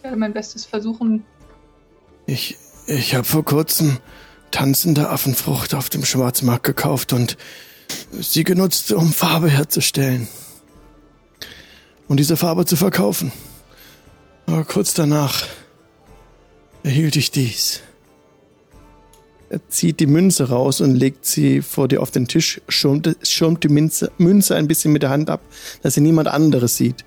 werde 0.01 0.17
mein 0.17 0.33
Bestes 0.33 0.65
versuchen. 0.65 1.23
Ich, 2.25 2.57
ich 2.87 3.15
habe 3.15 3.23
vor 3.23 3.43
kurzem 3.43 3.97
tanzende 4.51 5.09
Affenfrucht 5.09 5.73
auf 5.73 5.89
dem 5.89 6.05
Schwarzmarkt 6.05 6.63
gekauft 6.63 7.13
und 7.13 7.37
sie 8.11 8.43
genutzt, 8.43 8.91
um 8.91 9.11
Farbe 9.13 9.49
herzustellen. 9.49 10.27
Und 12.07 12.17
diese 12.17 12.35
Farbe 12.35 12.65
zu 12.65 12.75
verkaufen. 12.75 13.31
Aber 14.45 14.65
kurz 14.65 14.93
danach 14.93 15.47
erhielt 16.83 17.15
ich 17.15 17.31
dies. 17.31 17.81
Er 19.49 19.59
zieht 19.67 19.99
die 19.99 20.07
Münze 20.07 20.47
raus 20.49 20.79
und 20.79 20.95
legt 20.95 21.25
sie 21.25 21.61
vor 21.61 21.89
dir 21.89 22.01
auf 22.01 22.11
den 22.11 22.27
Tisch, 22.27 22.61
schirmt, 22.69 23.17
schirmt 23.23 23.63
die 23.65 23.69
Münze, 23.69 24.11
Münze 24.17 24.55
ein 24.55 24.67
bisschen 24.67 24.93
mit 24.93 25.03
der 25.03 25.09
Hand 25.09 25.29
ab, 25.29 25.41
dass 25.81 25.95
sie 25.95 26.01
niemand 26.01 26.29
anderes 26.29 26.77
sieht. 26.77 27.03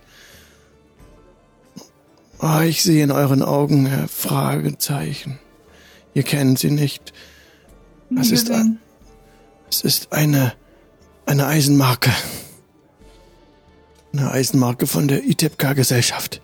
Oh, 2.41 2.61
ich 2.61 2.83
sehe 2.83 3.03
in 3.03 3.11
euren 3.11 3.43
Augen 3.43 3.91
Fragezeichen. 4.09 5.39
Ihr 6.13 6.23
kennt 6.23 6.59
sie 6.59 6.71
nicht. 6.71 7.15
Nie 8.11 8.21
ist 8.21 8.49
gesehen. 8.49 8.79
Es 9.71 9.81
ist 9.81 10.13
eine, 10.13 10.53
eine 11.25 11.47
Eisenmarke. 11.47 12.11
Eine 14.13 14.31
Eisenmarke 14.31 14.87
von 14.87 15.09
der 15.09 15.25
ITEPK-Gesellschaft. 15.25 16.43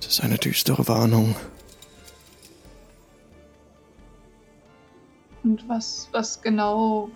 Das 0.00 0.12
ist 0.14 0.20
eine 0.20 0.38
düstere 0.38 0.86
Warnung. 0.88 1.34
Und 5.42 5.68
was, 5.68 6.08
was 6.12 6.42
genau 6.42 7.10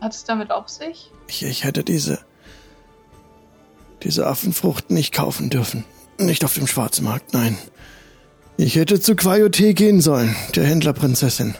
hat 0.00 0.14
es 0.14 0.24
damit 0.24 0.50
auf 0.50 0.68
sich? 0.68 1.10
Ich, 1.28 1.42
ich 1.44 1.64
hätte 1.64 1.84
diese, 1.84 2.18
diese 4.02 4.26
Affenfrucht 4.26 4.90
nicht 4.90 5.12
kaufen 5.12 5.50
dürfen. 5.50 5.84
Nicht 6.18 6.44
auf 6.44 6.54
dem 6.54 6.66
Schwarzmarkt, 6.66 7.32
nein. 7.32 7.56
Ich 8.56 8.76
hätte 8.76 9.00
zu 9.00 9.16
Quayote 9.16 9.72
gehen 9.74 10.00
sollen, 10.00 10.36
der 10.54 10.64
Händlerprinzessin. 10.64 11.54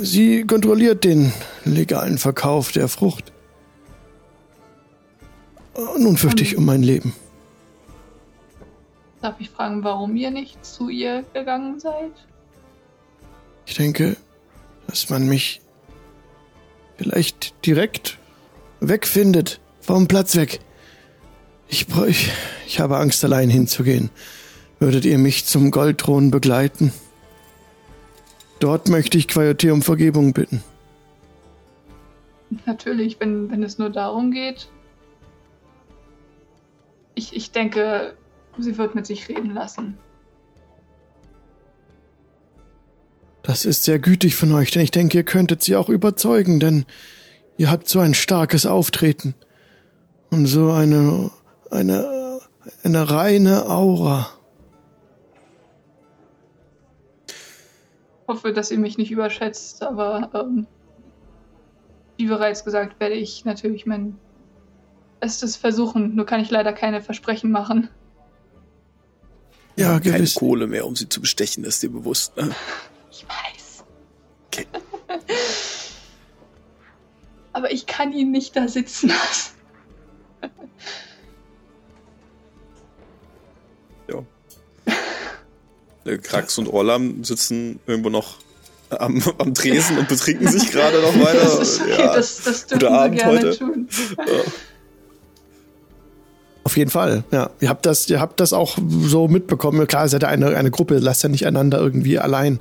Sie 0.00 0.44
kontrolliert 0.46 1.04
den 1.04 1.32
legalen 1.64 2.16
Verkauf 2.16 2.72
der 2.72 2.88
Frucht. 2.88 3.32
Nun 5.98 6.16
fürchte 6.16 6.42
ich 6.42 6.56
um 6.56 6.64
mein 6.64 6.82
Leben. 6.82 7.12
Darf 9.26 9.40
ich 9.40 9.50
fragen, 9.50 9.82
warum 9.82 10.14
ihr 10.14 10.30
nicht 10.30 10.64
zu 10.64 10.88
ihr 10.88 11.24
gegangen 11.34 11.80
seid? 11.80 12.12
Ich 13.66 13.74
denke, 13.74 14.16
dass 14.86 15.10
man 15.10 15.26
mich 15.26 15.62
vielleicht 16.96 17.66
direkt 17.66 18.18
wegfindet, 18.78 19.58
vom 19.80 20.06
Platz 20.06 20.36
weg. 20.36 20.60
Ich, 21.66 21.88
ich, 22.06 22.30
ich 22.68 22.78
habe 22.78 22.98
Angst, 22.98 23.24
allein 23.24 23.50
hinzugehen. 23.50 24.10
Würdet 24.78 25.04
ihr 25.04 25.18
mich 25.18 25.44
zum 25.44 25.72
Goldthron 25.72 26.30
begleiten? 26.30 26.92
Dort 28.60 28.88
möchte 28.88 29.18
ich 29.18 29.26
Quayote 29.26 29.72
um 29.72 29.82
Vergebung 29.82 30.34
bitten. 30.34 30.62
Natürlich, 32.64 33.18
wenn, 33.18 33.50
wenn 33.50 33.64
es 33.64 33.76
nur 33.76 33.90
darum 33.90 34.30
geht. 34.30 34.68
Ich, 37.16 37.34
ich 37.34 37.50
denke, 37.50 38.14
sie 38.62 38.76
wird 38.78 38.94
mit 38.94 39.06
sich 39.06 39.28
reden 39.28 39.52
lassen. 39.54 39.98
Das 43.42 43.64
ist 43.64 43.84
sehr 43.84 43.98
gütig 43.98 44.34
von 44.34 44.52
euch, 44.52 44.72
denn 44.72 44.82
ich 44.82 44.90
denke, 44.90 45.18
ihr 45.18 45.24
könntet 45.24 45.62
sie 45.62 45.76
auch 45.76 45.88
überzeugen, 45.88 46.58
denn 46.58 46.84
ihr 47.56 47.70
habt 47.70 47.88
so 47.88 48.00
ein 48.00 48.14
starkes 48.14 48.66
Auftreten 48.66 49.34
und 50.30 50.46
so 50.46 50.72
eine, 50.72 51.30
eine, 51.70 52.40
eine 52.82 53.10
reine 53.10 53.68
Aura. 53.68 54.28
hoffe, 58.26 58.52
dass 58.52 58.70
ihr 58.70 58.78
mich 58.78 58.98
nicht 58.98 59.10
überschätzt, 59.10 59.82
aber 59.82 60.30
ähm, 60.34 60.66
wie 62.16 62.26
bereits 62.26 62.64
gesagt, 62.64 62.98
werde 63.00 63.14
ich 63.14 63.44
natürlich 63.44 63.86
mein 63.86 64.18
Bestes 65.20 65.56
versuchen, 65.56 66.14
nur 66.14 66.26
kann 66.26 66.40
ich 66.40 66.50
leider 66.50 66.72
keine 66.72 67.00
Versprechen 67.00 67.50
machen. 67.50 67.88
Ja, 69.76 70.00
Keine 70.00 70.16
gewiss. 70.18 70.34
Kohle 70.34 70.66
mehr, 70.66 70.86
um 70.86 70.96
sie 70.96 71.08
zu 71.08 71.20
bestechen, 71.20 71.64
ist 71.64 71.82
dir 71.82 71.90
bewusst. 71.90 72.36
Ne? 72.36 72.54
Ich 73.10 73.24
weiß. 73.24 73.84
Okay. 74.48 74.66
Aber 77.52 77.70
ich 77.72 77.86
kann 77.86 78.12
ihn 78.12 78.30
nicht 78.30 78.56
da 78.56 78.68
sitzen 78.68 79.08
lassen. 79.08 79.52
Äh, 86.06 86.18
Krax 86.18 86.56
und 86.58 86.68
Orlam 86.68 87.24
sitzen 87.24 87.80
irgendwo 87.86 88.10
noch 88.10 88.36
am, 88.90 89.22
am 89.38 89.54
Tresen 89.54 89.98
und 89.98 90.08
betrinken 90.08 90.48
sich 90.48 90.70
gerade 90.72 91.00
noch 91.00 91.14
weiter. 91.18 91.58
Das 91.58 91.68
ist 91.68 91.80
okay, 91.80 91.90
ja. 91.98 92.14
das, 92.14 92.42
das 92.44 92.66
dürfen 92.66 92.82
wir 92.82 92.90
Abend 92.92 93.18
gerne 93.18 93.38
heute. 93.38 93.58
tun. 93.58 93.88
Auf 96.66 96.76
jeden 96.76 96.90
Fall, 96.90 97.22
ja. 97.30 97.50
Ihr 97.60 97.68
habt 97.68 97.86
das, 97.86 98.10
ihr 98.10 98.18
habt 98.18 98.40
das 98.40 98.52
auch 98.52 98.76
so 99.02 99.28
mitbekommen. 99.28 99.86
Klar, 99.86 100.06
ihr 100.06 100.08
seid 100.08 100.24
ja 100.24 100.28
eine, 100.28 100.56
eine 100.56 100.72
Gruppe, 100.72 100.98
lasst 100.98 101.22
ja 101.22 101.28
nicht 101.28 101.46
einander 101.46 101.78
irgendwie 101.78 102.18
allein. 102.18 102.58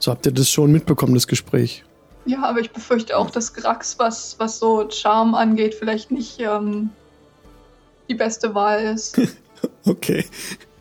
So 0.00 0.10
habt 0.10 0.26
ihr 0.26 0.32
das 0.32 0.50
schon 0.50 0.72
mitbekommen, 0.72 1.14
das 1.14 1.28
Gespräch. 1.28 1.84
Ja, 2.26 2.42
aber 2.42 2.58
ich 2.58 2.72
befürchte 2.72 3.16
auch, 3.16 3.30
dass 3.30 3.54
Grax, 3.54 3.96
was, 4.00 4.34
was 4.40 4.58
so 4.58 4.90
Charme 4.90 5.36
angeht, 5.36 5.76
vielleicht 5.76 6.10
nicht 6.10 6.40
ähm, 6.40 6.90
die 8.08 8.14
beste 8.14 8.56
Wahl 8.56 8.80
ist. 8.82 9.20
Okay. 9.86 10.24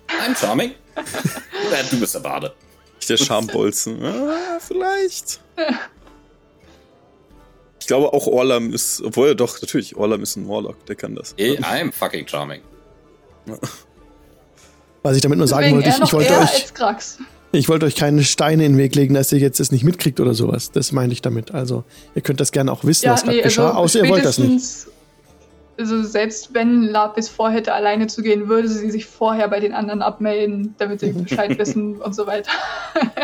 I'm 0.07 0.35
charming. 0.35 0.71
Du 1.91 1.99
bist 1.99 2.15
der 2.15 2.21
Bade. 2.21 2.53
Nicht 2.95 3.09
der 3.09 3.17
Schambolzen. 3.17 4.03
Ah, 4.03 4.57
vielleicht. 4.59 5.41
Ich 7.83 7.87
glaube 7.87 8.13
auch 8.13 8.27
Orlam 8.27 8.71
ist, 8.71 9.01
obwohl 9.03 9.27
er 9.27 9.35
doch, 9.35 9.61
natürlich, 9.61 9.97
Orlam 9.97 10.23
ist 10.23 10.37
ein 10.37 10.47
Warlock, 10.47 10.85
der 10.85 10.95
kann 10.95 11.15
das. 11.15 11.35
Eh, 11.35 11.57
I'm 11.57 11.91
fucking 11.91 12.25
charming. 12.25 12.61
Was 15.01 15.17
ich 15.17 15.21
damit 15.21 15.37
nur 15.37 15.49
sagen 15.49 15.81
Deswegen 15.83 15.83
wollte, 15.83 15.89
ich, 15.89 16.05
ich 16.05 16.13
wollte 16.13 16.37
euch, 16.37 17.17
ich 17.51 17.67
wollte 17.67 17.85
euch 17.85 17.95
keine 17.95 18.23
Steine 18.23 18.63
in 18.65 18.71
den 18.71 18.77
Weg 18.77 18.95
legen, 18.95 19.15
dass 19.15 19.33
ihr 19.33 19.39
jetzt 19.39 19.59
das 19.59 19.73
nicht 19.73 19.83
mitkriegt 19.83 20.21
oder 20.21 20.33
sowas. 20.33 20.71
Das 20.71 20.93
meine 20.93 21.11
ich 21.11 21.21
damit. 21.21 21.53
Also, 21.53 21.83
ihr 22.15 22.21
könnt 22.21 22.39
das 22.39 22.53
gerne 22.53 22.71
auch 22.71 22.85
wissen, 22.85 23.09
was 23.09 23.23
gerade 23.23 23.41
geschah, 23.41 23.71
außer 23.71 24.05
ihr 24.05 24.09
wollt 24.09 24.23
das 24.23 24.37
nicht. 24.37 24.63
Also 25.77 26.03
selbst 26.03 26.53
wenn 26.53 26.83
Lapis 26.83 27.27
vorhätte, 27.27 27.73
alleine 27.73 28.07
zu 28.07 28.21
gehen, 28.21 28.47
würde 28.47 28.69
sie 28.69 28.91
sich 28.91 29.07
vorher 29.07 29.49
bei 29.49 29.59
den 29.59 29.73
anderen 29.73 30.01
abmelden, 30.01 30.73
damit 30.77 31.01
sie 31.01 31.11
Bescheid 31.11 31.57
wissen 31.59 31.97
und 31.97 32.15
so 32.15 32.27
weiter. 32.27 32.51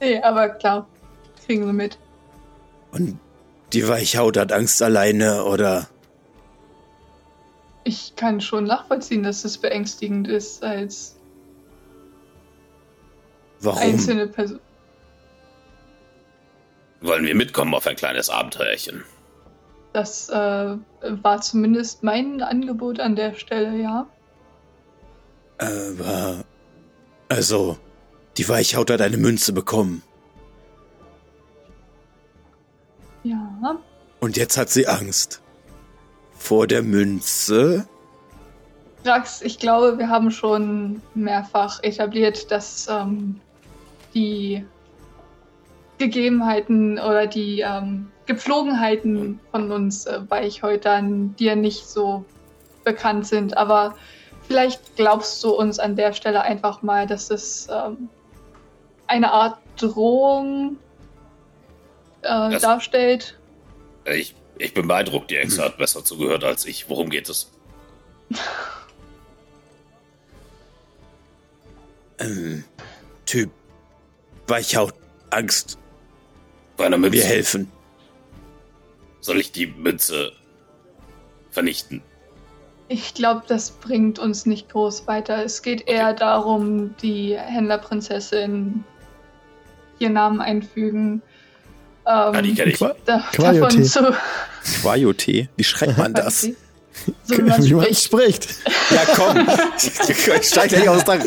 nee, 0.00 0.22
aber 0.22 0.50
klar, 0.50 0.86
kriegen 1.46 1.66
sie 1.66 1.72
mit. 1.72 1.98
Und 2.92 3.18
die 3.72 3.88
Weichhaut 3.88 4.36
hat 4.36 4.52
Angst 4.52 4.82
alleine, 4.82 5.44
oder? 5.44 5.88
Ich 7.84 8.14
kann 8.14 8.40
schon 8.40 8.64
nachvollziehen, 8.64 9.22
dass 9.22 9.44
es 9.44 9.58
beängstigend 9.58 10.28
ist 10.28 10.62
als 10.62 11.16
Warum? 13.60 13.80
einzelne 13.80 14.28
Person. 14.28 14.60
Wollen 17.00 17.24
wir 17.24 17.34
mitkommen 17.34 17.74
auf 17.74 17.86
ein 17.86 17.96
kleines 17.96 18.30
Abenteuerchen? 18.30 19.02
Das 19.92 20.28
äh, 20.28 20.34
war 20.34 21.40
zumindest 21.40 22.02
mein 22.02 22.40
Angebot 22.42 23.00
an 23.00 23.16
der 23.16 23.34
Stelle, 23.34 23.76
ja. 23.82 24.06
Aber. 25.58 26.44
Also, 27.28 27.78
die 28.36 28.48
Weichhaut 28.48 28.90
hat 28.90 29.00
eine 29.00 29.16
Münze 29.16 29.52
bekommen. 29.52 30.02
Ja. 33.22 33.78
Und 34.20 34.36
jetzt 34.36 34.56
hat 34.56 34.70
sie 34.70 34.86
Angst. 34.86 35.40
Vor 36.36 36.66
der 36.66 36.82
Münze? 36.82 37.86
Rax, 39.04 39.42
ich 39.42 39.58
glaube, 39.58 39.98
wir 39.98 40.08
haben 40.08 40.30
schon 40.30 41.02
mehrfach 41.14 41.82
etabliert, 41.82 42.50
dass 42.50 42.88
ähm, 42.88 43.40
die 44.14 44.64
Gegebenheiten 45.98 46.98
oder 46.98 47.26
die 47.26 47.60
ähm, 47.60 48.10
Gepflogenheiten 48.26 49.40
von 49.50 49.72
uns 49.72 50.06
äh, 50.06 50.20
Weichhäutern 50.28 51.34
dir 51.36 51.56
nicht 51.56 51.86
so 51.86 52.24
bekannt 52.84 53.26
sind. 53.26 53.56
Aber 53.56 53.94
vielleicht 54.46 54.96
glaubst 54.96 55.42
du 55.42 55.50
uns 55.50 55.78
an 55.78 55.96
der 55.96 56.12
Stelle 56.12 56.42
einfach 56.42 56.82
mal, 56.82 57.06
dass 57.06 57.30
es 57.30 57.68
ähm, 57.70 58.08
eine 59.06 59.32
Art 59.32 59.58
Drohung 59.76 60.76
äh, 62.22 62.50
Das- 62.50 62.62
darstellt. 62.62 63.38
Ich, 64.04 64.34
ich 64.58 64.74
bin 64.74 64.88
beeindruckt, 64.88 65.30
die 65.30 65.36
Exe 65.36 65.62
hat 65.62 65.78
besser 65.78 66.04
zugehört 66.04 66.42
als 66.44 66.64
ich. 66.66 66.88
Worum 66.88 67.10
geht 67.10 67.28
es? 67.28 67.52
Ähm, 72.18 72.64
typ. 73.26 73.50
Weichhaut. 74.46 74.94
Angst. 75.30 75.78
Bei 76.76 76.86
einer 76.86 76.98
Münze. 76.98 77.18
Wir 77.18 77.24
helfen. 77.24 77.70
Soll 79.20 79.40
ich 79.40 79.52
die 79.52 79.66
Münze 79.66 80.32
vernichten? 81.50 82.02
Ich 82.88 83.14
glaube, 83.14 83.42
das 83.46 83.70
bringt 83.70 84.18
uns 84.18 84.44
nicht 84.46 84.68
groß 84.68 85.06
weiter. 85.06 85.42
Es 85.44 85.62
geht 85.62 85.88
eher 85.88 86.12
darum, 86.12 86.94
die 86.98 87.36
Händlerprinzessin 87.38 88.84
ihr 89.98 90.10
Namen 90.10 90.40
einfügen. 90.40 91.22
Ähm, 92.04 92.12
Ah, 92.34 92.42
die 92.42 92.54
kenne 92.54 92.72
ich. 92.72 92.78
Qua- 92.78 92.94
da, 93.04 93.24
Quajote. 93.32 93.60
davon 93.60 93.84
zu, 93.84 94.16
Quajote. 94.80 95.48
Wie 95.56 95.64
schreibt 95.64 95.96
man 95.98 96.12
das? 96.14 96.42
so 97.24 97.38
wie 97.38 97.42
man 97.42 97.64
Wie 97.64 97.74
man 97.74 97.94
spricht. 97.94 98.04
spricht. 98.04 98.48
ja, 98.90 99.02
komm. 99.14 99.48
Ich 100.40 100.48
steig 100.48 100.68
gleich 100.70 100.88
aus 100.88 101.04
der. 101.04 101.20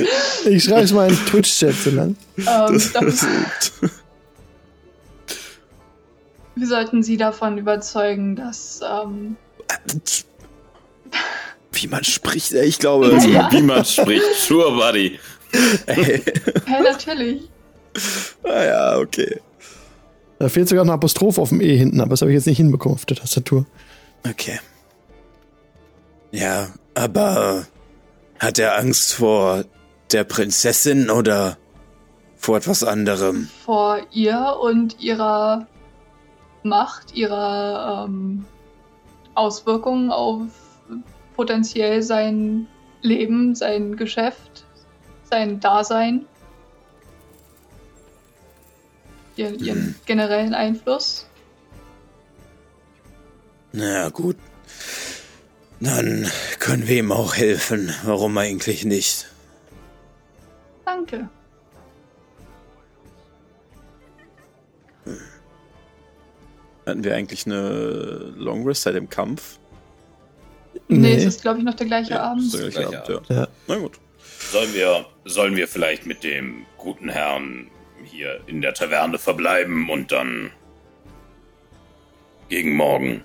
Ich 0.46 0.64
schreibe 0.64 0.82
es 0.82 0.92
mal 0.92 1.10
in 1.10 1.16
Twitch-Chat 1.26 1.74
so 1.76 1.90
lang. 1.92 2.16
Ähm, 2.38 2.46
das, 2.94 3.26
wir 6.56 6.68
sollten 6.68 7.04
sie 7.04 7.18
davon 7.18 7.58
überzeugen, 7.58 8.36
dass 8.36 8.80
ähm, 8.82 9.36
Wie 11.74 11.88
man 11.88 12.04
spricht, 12.04 12.54
ich 12.54 12.80
glaube. 12.80 13.18
Ja. 13.28 13.52
Wie 13.52 13.62
man 13.62 13.84
spricht. 13.86 14.24
Sure, 14.36 14.72
buddy. 14.72 15.20
Ey. 15.86 16.22
hey, 16.66 16.84
natürlich. 16.84 17.50
ah, 18.44 18.64
ja, 18.64 18.98
okay. 18.98 19.40
Da 20.46 20.50
fehlt 20.50 20.70
sogar 20.70 20.86
ein 20.86 20.92
Apostroph 20.92 21.40
auf 21.40 21.50
dem 21.50 21.60
E 21.60 21.76
hinten, 21.76 22.00
aber 22.00 22.12
das 22.12 22.22
habe 22.22 22.30
ich 22.30 22.36
jetzt 22.36 22.46
nicht 22.46 22.58
hinbekommen 22.58 22.96
auf 22.96 23.08
der 23.08 23.18
Tastatur. 23.18 23.66
Okay. 24.30 24.60
Ja, 26.32 26.68
aber 26.94 27.66
hat 28.38 28.60
er 28.60 28.78
Angst 28.78 29.14
vor 29.14 29.66
der 30.12 30.24
Prinzessin 30.24 31.10
oder 31.10 31.58
vor 32.36 32.58
etwas 32.58 32.84
anderem? 32.84 33.50
vor 33.66 33.98
ihr 34.12 34.58
und 34.62 35.02
ihrer 35.02 35.66
Macht, 36.62 37.16
ihrer 37.16 38.06
ähm, 38.08 38.46
Auswirkungen 39.34 40.12
auf 40.12 40.42
potenziell 41.36 42.04
sein 42.04 42.68
Leben, 43.02 43.56
sein 43.56 43.96
Geschäft, 43.96 44.64
sein 45.24 45.60
Dasein, 45.60 46.28
ihr, 49.36 49.60
ihren 49.60 49.96
generellen 50.06 50.54
Einfluss. 50.54 51.28
Na 53.72 54.10
gut. 54.10 54.38
Dann 55.80 56.30
können 56.60 56.88
wir 56.88 56.98
ihm 56.98 57.12
auch 57.12 57.36
helfen. 57.36 57.94
Warum 58.04 58.38
eigentlich 58.38 58.86
nicht? 58.86 59.28
Danke. 60.86 61.30
Hatten 66.86 67.04
wir 67.04 67.16
eigentlich 67.16 67.46
eine 67.46 68.34
Long 68.38 68.66
Rest 68.66 68.84
seit 68.84 68.96
dem 68.96 69.10
Kampf? 69.10 69.60
Nee, 70.88 71.16
es 71.16 71.26
ist, 71.26 71.42
glaube 71.42 71.60
ich, 71.60 71.66
noch 71.66 71.74
der 71.74 71.88
gleiche 71.88 72.20
Abend. 72.22 72.52
so 72.52 72.58
gleich 72.58 72.74
Gleicher 72.74 73.04
Abend, 73.04 73.30
ja. 73.30 73.36
Ja. 73.36 73.48
Na 73.68 73.78
gut. 73.78 74.00
Sollen 74.52 74.74
wir, 74.74 75.06
sollen 75.26 75.56
wir 75.56 75.68
vielleicht 75.68 76.06
mit 76.06 76.24
dem 76.24 76.66
guten 76.78 77.10
Herrn 77.10 77.70
hier 78.16 78.40
in 78.48 78.62
der 78.62 78.74
Taverne 78.74 79.18
verbleiben 79.18 79.90
und 79.90 80.12
dann 80.12 80.52
gegen 82.50 82.76
morgen 82.76 83.24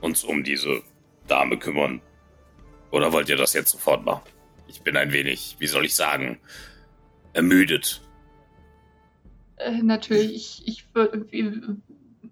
uns 0.00 0.24
um 0.24 0.44
diese 0.44 0.82
Dame 1.26 1.58
kümmern? 1.58 2.00
Oder 2.90 3.12
wollt 3.12 3.28
ihr 3.28 3.36
das 3.36 3.52
jetzt 3.52 3.70
sofort 3.72 4.04
machen? 4.04 4.22
Ich 4.66 4.82
bin 4.82 4.96
ein 4.96 5.12
wenig, 5.12 5.56
wie 5.58 5.66
soll 5.66 5.84
ich 5.84 5.94
sagen, 5.94 6.38
ermüdet. 7.32 8.00
Äh, 9.56 9.82
natürlich, 9.82 10.34
ich, 10.34 10.62
ich 10.68 10.94
würde 10.94 11.26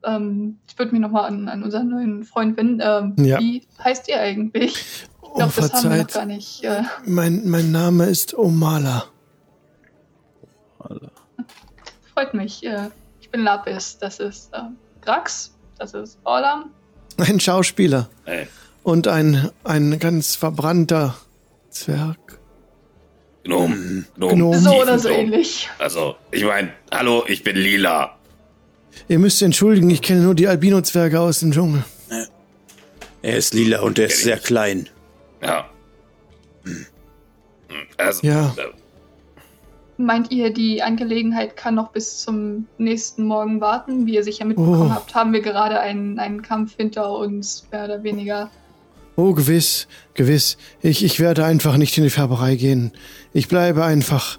ähm, 0.05 0.59
ich 0.69 0.79
würd 0.79 0.93
mich 0.93 1.01
nochmal 1.01 1.25
an, 1.27 1.49
an 1.49 1.63
unseren 1.63 1.89
neuen 1.89 2.25
Freund 2.25 2.57
wenden. 2.57 2.81
Ähm, 2.83 3.25
Ja. 3.25 3.39
Wie 3.39 3.67
heißt 3.83 4.09
ihr 4.09 4.21
eigentlich? 4.21 4.75
Ich 4.77 5.07
Oh, 5.23 5.35
glaube, 5.39 5.53
das 5.57 5.73
haben 5.75 5.91
wir 5.91 5.97
noch 6.03 6.07
gar 6.09 6.25
nicht. 6.25 6.65
Äh, 6.65 6.83
Mein, 7.05 7.47
mein 7.49 7.71
Name 7.71 8.07
ist 8.07 8.33
Omala. 8.39 9.05
Freut 12.17 12.33
mich. 12.35 12.65
Äh, 12.65 12.89
ich 13.21 13.29
bin 13.31 13.43
Lapis, 13.43 13.99
das 13.99 14.21
ist 14.21 14.53
äh, 14.55 14.61
Grax. 15.03 15.53
das 15.79 15.93
ist 15.95 16.19
Orlam. 16.25 16.71
Ein 17.19 17.39
Schauspieler. 17.41 18.09
Hey, 18.25 18.47
Und 18.83 19.07
ein, 19.09 19.51
ein 19.65 19.99
ganz 19.99 20.35
verbrannter 20.37 21.17
Zwerg. 21.71 22.19
Gnome. 23.45 24.05
Gnome. 24.17 24.35
Gnome. 24.35 24.59
So 24.59 24.83
oder 24.83 24.99
so 24.99 25.09
Gnome. 25.09 25.23
ähnlich. 25.23 25.69
Also, 25.79 26.17
ich 26.31 26.45
meine, 26.45 26.71
hallo, 26.91 27.25
ich 27.29 27.43
bin 27.43 27.57
lila. 27.57 28.17
Ihr 29.09 29.19
müsst 29.19 29.43
entschuldigen, 29.43 29.91
ich 29.91 30.01
kenne 30.03 30.23
nur 30.23 30.35
die 30.35 30.49
Albino-Zwerge 30.49 31.21
aus 31.21 31.41
dem 31.41 31.53
Dschungel. 31.53 31.85
Er 33.23 33.37
ist 33.37 33.55
lila 33.55 33.81
und 33.81 33.99
er 33.99 34.07
ist 34.07 34.23
sehr 34.23 34.39
klein. 34.39 34.89
Ja. 35.43 35.69
Hm. 36.65 36.87
Also, 37.99 38.27
Ja. 38.27 38.55
Meint 39.99 40.31
ihr, 40.31 40.51
die 40.53 40.83
Angelegenheit 40.83 41.57
kann 41.57 41.75
noch 41.75 41.91
bis 41.93 42.19
zum 42.19 42.67
nächsten 42.77 43.25
Morgen 43.25 43.61
warten? 43.63 44.07
Wie 44.07 44.15
ihr 44.15 44.25
sicher 44.25 44.45
mitbekommen 44.45 44.91
Oh. 44.91 44.95
habt, 44.95 45.15
haben 45.15 45.33
wir 45.33 45.41
gerade 45.41 45.81
einen, 45.81 46.19
einen 46.19 46.43
Kampf 46.43 46.77
hinter 46.77 47.11
uns, 47.17 47.67
mehr 47.73 47.85
oder 47.87 48.03
weniger. 48.03 48.51
Oh, 49.17 49.33
gewiss, 49.33 49.89
gewiss. 50.13 50.59
Ich, 50.83 51.03
ich 51.03 51.19
werde 51.19 51.47
einfach 51.47 51.79
nicht 51.79 51.97
in 51.97 52.05
die 52.05 52.11
Färberei 52.11 52.57
gehen. 52.57 52.93
Ich 53.33 53.49
bleibe 53.49 53.85
einfach 53.85 54.39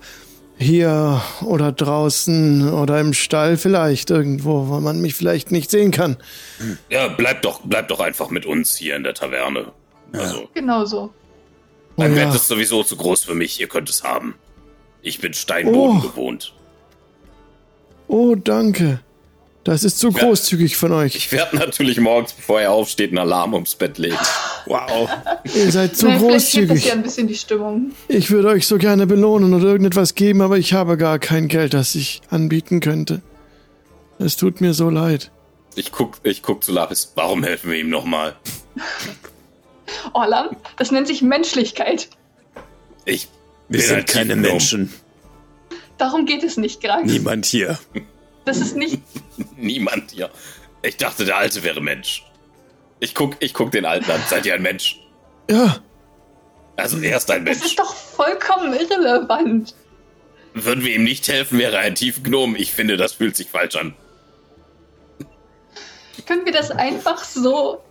hier 0.60 1.22
oder 1.42 1.72
draußen 1.72 2.72
oder 2.72 3.00
im 3.00 3.14
Stall 3.14 3.58
vielleicht 3.58 4.12
irgendwo, 4.12 4.68
wo 4.68 4.80
man 4.80 5.02
mich 5.02 5.16
vielleicht 5.16 5.52
nicht 5.52 5.72
sehen 5.72 5.90
kann. 5.90 6.18
ja, 6.90 7.08
bleib 7.08 7.42
doch, 7.42 7.62
bleib 7.64 7.88
doch 7.88 8.00
einfach 8.00 8.30
mit 8.30 8.46
uns 8.46 8.76
hier 8.76 8.96
in 8.96 9.04
der 9.04 9.16
Taverne. 9.16 9.72
Also, 10.14 10.48
Genau 10.54 10.86
so. 10.86 11.12
mein 11.96 12.14
Oh 12.14 12.16
ja. 12.16 12.26
Bett 12.26 12.36
ist 12.36 12.48
sowieso 12.48 12.84
zu 12.84 12.96
groß 12.96 13.24
für 13.24 13.34
mich, 13.36 13.60
ihr 13.60 13.68
könnt 13.68 13.90
es 13.90 14.04
haben. 14.04 14.36
Ich 15.02 15.20
bin 15.20 15.34
Steinboden 15.34 15.98
Oh. 16.00 16.08
gewohnt. 16.08 16.54
Oh, 18.08 18.36
danke. 18.36 19.00
Das 19.64 19.84
ist 19.84 20.00
zu 20.00 20.10
Ja. 20.12 20.20
großzügig 20.20 20.78
von 20.78 20.94
euch. 20.94 21.16
Ich 21.16 21.32
werde 21.34 21.58
natürlich 21.58 22.00
morgens, 22.00 22.32
bevor 22.34 22.62
er 22.62 22.72
aufsteht, 22.72 23.10
einen 23.10 23.18
Alarm 23.18 23.54
ums 23.54 23.76
Bett 23.76 23.98
legen. 23.98 24.18
Wow. 24.66 25.10
Ihr 25.54 25.72
seid 25.72 25.98
zu 25.98 26.08
Nein, 26.08 26.20
großzügig. 26.20 26.86
ja 26.86 26.94
ein 26.94 27.04
bisschen 27.04 27.28
die 27.28 27.36
Stimmung. 27.36 27.92
Ich 28.08 28.32
würde 28.32 28.48
euch 28.50 28.66
so 28.66 28.78
gerne 28.78 29.08
belohnen 29.08 29.54
oder 29.54 29.66
irgendetwas 29.66 30.16
geben, 30.16 30.42
aber 30.42 30.58
ich 30.58 30.74
habe 30.74 30.96
gar 30.98 31.20
kein 31.20 31.50
Geld, 31.50 31.74
das 31.74 31.96
ich 31.96 32.22
anbieten 32.30 32.80
könnte. 32.80 33.22
Es 34.20 34.38
tut 34.38 34.62
mir 34.62 34.74
so 34.74 34.90
leid. 34.90 35.32
Ich 35.76 35.92
guck, 35.92 36.18
ich 36.24 36.42
guck 36.42 36.64
zu 36.64 36.72
Lapis. 36.72 37.12
Warum 37.16 37.44
helfen 37.44 37.70
wir 37.72 37.78
ihm 37.78 37.90
nochmal? 37.90 38.36
Orlam, 40.14 40.56
das 40.78 40.92
nennt 40.92 41.08
sich 41.08 41.22
Menschlichkeit. 41.22 42.10
Ich 43.06 43.28
Wir 43.70 43.82
sind 43.82 43.98
ein 44.00 44.06
keine 44.06 44.34
Tiefgnom. 44.34 44.52
Menschen. 44.52 44.94
Darum 45.98 46.26
geht 46.26 46.44
es 46.44 46.58
nicht, 46.58 46.82
Grax. 46.82 47.04
Niemand 47.12 47.46
hier. 47.46 47.78
Das 48.46 48.58
ist 48.58 48.76
nicht. 48.76 49.02
Niemand 49.58 50.12
hier. 50.12 50.30
Ich 50.84 50.98
dachte, 50.98 51.26
der 51.26 51.38
Alte 51.38 51.64
wäre 51.64 51.82
Mensch. 51.82 52.24
Ich 53.00 53.14
guck, 53.16 53.36
ich 53.40 53.54
guck 53.54 53.72
den 53.72 53.86
Alten 53.86 54.10
an. 54.12 54.22
Seid 54.28 54.46
ihr 54.46 54.54
ein 54.54 54.62
Mensch? 54.62 55.00
Ja, 55.50 55.78
Also 56.76 56.98
er 57.00 57.18
ist 57.18 57.30
ein 57.32 57.46
Das 57.46 57.58
Mensch. 57.60 57.72
ist 57.72 57.80
doch 57.80 57.94
vollkommen 57.94 58.74
irrelevant. 58.74 59.74
Würden 60.54 60.84
wir 60.84 60.96
ihm 60.96 61.04
nicht 61.04 61.28
helfen, 61.28 61.60
wäre 61.60 61.76
er 61.78 61.82
ein 61.82 61.96
tiefen 61.96 62.24
Gnom. 62.24 62.56
Ich 62.56 62.72
finde, 62.72 62.98
das 62.98 63.14
fühlt 63.14 63.36
sich 63.36 63.50
falsch 63.50 63.76
an. 63.76 63.94
Können 66.26 66.46
wir 66.46 66.52
das 66.54 66.72
einfach 66.72 67.24
so. 67.24 67.82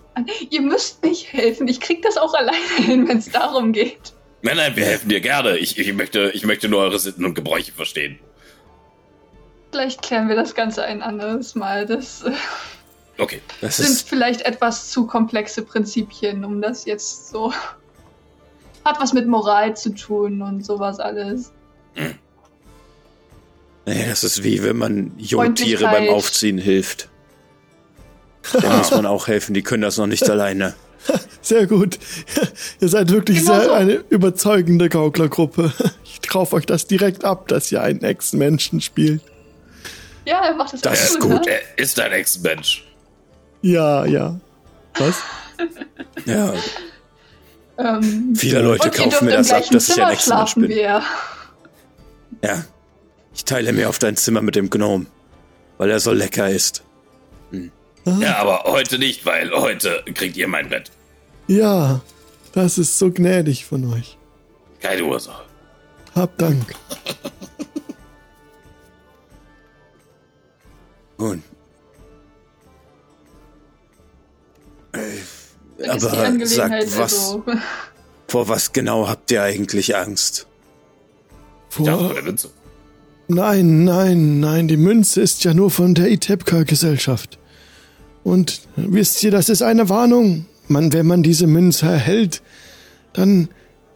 Ihr 0.51 0.63
müsst 0.63 1.03
nicht 1.05 1.33
helfen. 1.33 1.69
Ich 1.69 1.81
krieg 1.81 2.03
das 2.03 2.17
auch 2.17 2.35
alleine 2.35 2.77
hin, 2.79 3.07
wenn 3.09 3.19
es 3.19 3.31
darum 3.31 3.73
geht. 3.73 4.13
Nein, 4.47 4.59
nein, 4.59 4.77
wir 4.77 4.85
helfen 4.85 5.09
dir 5.09 5.21
gerne. 5.21 5.57
Ich, 5.57 5.77
ich, 5.77 5.93
möchte, 5.93 6.31
ich 6.33 6.47
möchte 6.47 6.69
nur 6.69 6.81
eure 6.81 7.01
Sitten 7.01 7.25
und 7.25 7.35
Gebräuche 7.35 7.73
verstehen. 7.73 8.21
Vielleicht 9.73 10.03
klären 10.03 10.29
wir 10.29 10.37
das 10.37 10.55
Ganze 10.55 10.85
ein 10.85 11.03
anderes 11.03 11.57
Mal. 11.57 11.85
Das 11.85 12.23
äh, 12.23 12.31
Okay. 13.19 13.41
Das 13.61 13.79
sind 13.79 13.87
ist. 13.87 14.09
vielleicht 14.09 14.43
etwas 14.43 14.91
zu 14.91 15.07
komplexe 15.07 15.63
Prinzipien, 15.63 16.45
um 16.45 16.63
das 16.63 16.85
jetzt 16.85 17.29
so. 17.29 17.53
Hat 18.85 19.01
was 19.01 19.13
mit 19.13 19.27
Moral 19.27 19.77
zu 19.77 19.91
tun 19.91 20.43
und 20.43 20.65
sowas 20.65 21.01
alles. 21.01 21.51
Naja, 23.85 24.07
das 24.09 24.23
ist 24.23 24.45
wie 24.45 24.63
wenn 24.63 24.77
man 24.77 25.13
Jungtiere 25.19 25.85
beim. 25.85 26.09
Aufziehen 26.09 26.59
hilft. 26.59 27.09
Da 28.53 28.77
muss 28.77 28.93
man 28.93 29.07
auch 29.07 29.27
helfen, 29.27 29.55
die 29.55 29.63
können 29.63 29.83
das 29.83 29.97
noch 29.97 30.07
nicht 30.07 30.31
alleine. 30.31 30.75
sehr 31.43 31.67
gut. 31.67 31.99
Ihr 32.81 32.89
seid 32.89 33.11
wirklich 33.11 33.39
Genau 33.41 33.55
sehr 33.55 33.65
so. 33.67 33.73
eine 33.73 33.93
überzeugende 34.11 34.89
Gauklergruppe. 34.89 35.73
Ich 36.19 36.29
kaufe 36.31 36.57
euch 36.57 36.67
das 36.67 36.87
direkt 36.89 37.25
ab, 37.25 37.47
dass 37.47 37.71
ihr 37.71 37.83
einen 37.83 38.03
Ex-Menschen 38.03 38.81
spielt. 38.81 39.21
Ja, 40.25 40.45
er 40.45 40.55
macht 40.55 40.73
das, 40.73 40.81
Das 40.81 41.11
ist 41.11 41.21
gut. 41.21 41.31
gut. 41.31 41.47
Ne? 41.47 41.53
Er 41.53 41.79
ist 41.79 42.01
ein 42.01 42.11
Ex-Mensch. 42.11 42.85
Ja, 43.63 44.05
ja. 44.07 44.41
Was? 44.99 45.23
Ja, 46.25 46.53
Ähm, 47.79 48.35
viele 48.35 48.61
Leute 48.63 48.91
kaufen 48.91 49.27
mir 49.27 49.37
das 49.37 49.53
ab, 49.53 49.63
dass 49.71 49.89
ich 49.89 49.95
Zimmer 49.95 50.09
ein 50.09 50.15
Ex-Mensch 50.15 50.55
bin. 50.55 50.69
wir. 50.69 51.03
Ja. 52.43 52.65
Ich 53.35 53.45
teile 53.45 53.73
mir 53.73 53.89
auf 53.89 53.99
dein 54.01 54.17
Zimmer 54.17 54.43
mit 54.43 54.57
dem 54.57 54.69
Gnome, 54.69 55.07
weil 55.79 55.91
er 55.91 56.01
so 56.01 56.13
lecker 56.13 56.49
ist. 56.51 56.83
Ja, 58.21 58.37
aber 58.39 58.65
heute 58.65 58.99
nicht, 58.99 59.27
weil 59.27 59.53
heute 59.53 60.03
kriegt 60.15 60.37
ihr 60.37 60.49
mein 60.49 60.69
Bett. 60.71 60.91
Ja, 61.49 62.01
das 62.53 62.79
ist 62.79 62.99
so 62.99 63.11
gnädig 63.11 63.65
von 63.65 63.93
euch. 63.93 64.19
Keine 64.81 65.05
Ursache. 65.05 65.45
Hab 66.15 66.37
Dank. 66.39 66.75
Ist 75.79 75.89
die 76.01 76.07
Aber 76.07 76.47
sagt, 76.47 76.99
was, 76.99 77.13
also. 77.13 77.45
vor 78.29 78.49
was 78.49 78.73
genau 78.73 79.09
habt 79.09 79.31
ihr 79.31 79.43
eigentlich 79.43 79.97
Angst? 79.97 80.47
Vor, 81.69 81.87
von 81.87 82.15
der 82.15 82.23
Münze. 82.23 82.51
nein, 83.29 83.85
nein, 83.85 84.41
nein, 84.41 84.69
die 84.69 84.77
Münze 84.77 85.21
ist 85.21 85.45
ja 85.45 85.53
nur 85.53 85.71
von 85.71 85.95
der 85.95 86.11
Itepka-Gesellschaft. 86.11 87.39
Und 88.25 88.63
wisst 88.77 89.23
ihr, 89.23 89.31
das 89.31 89.49
ist 89.49 89.63
eine 89.63 89.89
Warnung. 89.89 90.47
Man, 90.69 90.93
wenn 90.93 91.07
man 91.07 91.23
diese 91.23 91.47
Münze 91.47 91.87
erhält, 91.87 92.43
dann 93.13 93.49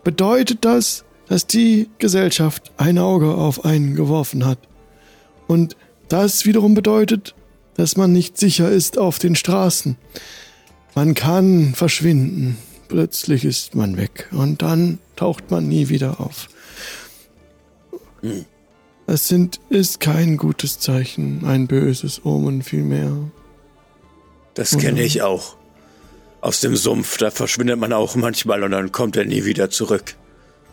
bedeutet 0.04 0.64
das, 0.64 1.04
dass 1.28 1.46
die 1.46 1.88
Gesellschaft 1.98 2.72
ein 2.76 2.98
Auge 2.98 3.34
auf 3.34 3.64
einen 3.64 3.94
geworfen 3.94 4.44
hat. 4.46 4.58
Und 5.46 5.76
das 6.08 6.44
wiederum 6.44 6.74
bedeutet, 6.74 7.34
dass 7.74 7.96
man 7.96 8.12
nicht 8.12 8.36
sicher 8.36 8.70
ist 8.70 8.98
auf 8.98 9.18
den 9.18 9.36
Straßen. 9.36 9.96
Man 10.94 11.14
kann 11.14 11.74
verschwinden. 11.74 12.58
Plötzlich 12.88 13.44
ist 13.44 13.76
man 13.76 13.96
weg 13.96 14.28
und 14.32 14.62
dann 14.62 14.98
taucht 15.14 15.50
man 15.50 15.68
nie 15.68 15.88
wieder 15.88 16.20
auf. 16.20 16.48
Es 19.06 19.28
sind, 19.28 19.60
ist 19.70 20.00
kein 20.00 20.36
gutes 20.36 20.80
Zeichen, 20.80 21.44
ein 21.44 21.68
böses 21.68 22.24
Omen 22.24 22.62
vielmehr. 22.62 23.16
Das 24.54 24.76
kenne 24.76 25.02
ich 25.02 25.22
auch. 25.22 25.56
Aus 26.40 26.60
dem 26.60 26.74
Sumpf, 26.76 27.18
da 27.18 27.30
verschwindet 27.30 27.78
man 27.78 27.92
auch 27.92 28.14
manchmal 28.14 28.62
und 28.62 28.70
dann 28.70 28.92
kommt 28.92 29.16
er 29.16 29.24
nie 29.24 29.44
wieder 29.44 29.68
zurück. 29.70 30.14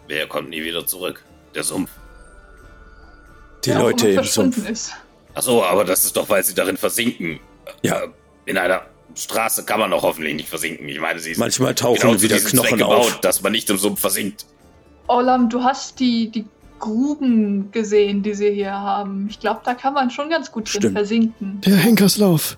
Wer 0.08 0.28
kommt 0.28 0.50
nie 0.50 0.64
wieder 0.64 0.86
zurück? 0.86 1.24
Der 1.56 1.64
Sumpf. 1.64 1.90
Die 3.66 3.72
ja, 3.72 3.80
Leute 3.82 4.08
im 4.10 4.24
Sumpf. 4.24 4.70
Ist. 4.70 4.94
Ach 5.34 5.42
so, 5.42 5.64
aber 5.64 5.84
das 5.84 6.06
ist 6.06 6.16
doch, 6.16 6.30
weil 6.30 6.44
sie 6.44 6.54
darin 6.54 6.78
versinken. 6.78 7.40
Ja. 7.82 8.02
Äh, 8.04 8.08
In 8.46 8.58
einer 8.58 8.84
Straße 9.16 9.66
kann 9.66 9.80
man 9.80 9.92
doch 9.92 10.04
hoffentlich 10.04 10.36
nicht 10.36 10.48
versinken. 10.48 10.88
Ich 10.88 11.00
meine, 11.00 11.20
sie 11.20 11.32
ist 11.32 11.38
Manchmal 11.38 11.76
tauchen 11.76 12.00
genau 12.00 12.22
wieder 12.22 12.36
diesem 12.36 12.52
Zweck 12.52 12.62
Knochen 12.70 12.78
gebaut, 12.78 13.00
auf. 13.14 13.20
dass 13.22 13.42
man 13.42 13.52
nicht 13.52 13.70
im 13.70 13.78
Sumpf 13.78 14.00
versinkt. 14.00 14.46
Olam, 15.08 15.50
du 15.50 15.64
hast 15.64 16.00
die, 16.00 16.30
die 16.32 16.46
Gruben 16.80 17.72
gesehen, 17.72 18.24
die 18.24 18.34
sie 18.36 18.52
hier 18.52 18.72
haben. 18.74 19.28
Ich 19.30 19.40
glaube, 19.40 19.62
da 19.66 19.74
kann 19.74 19.94
man 19.94 20.12
schon 20.12 20.30
ganz 20.30 20.52
gut 20.52 20.72
drin 20.72 20.82
Stimmt. 20.82 20.94
versinken. 20.98 21.62
Der 21.62 21.76
Henkerslauf. 21.76 22.58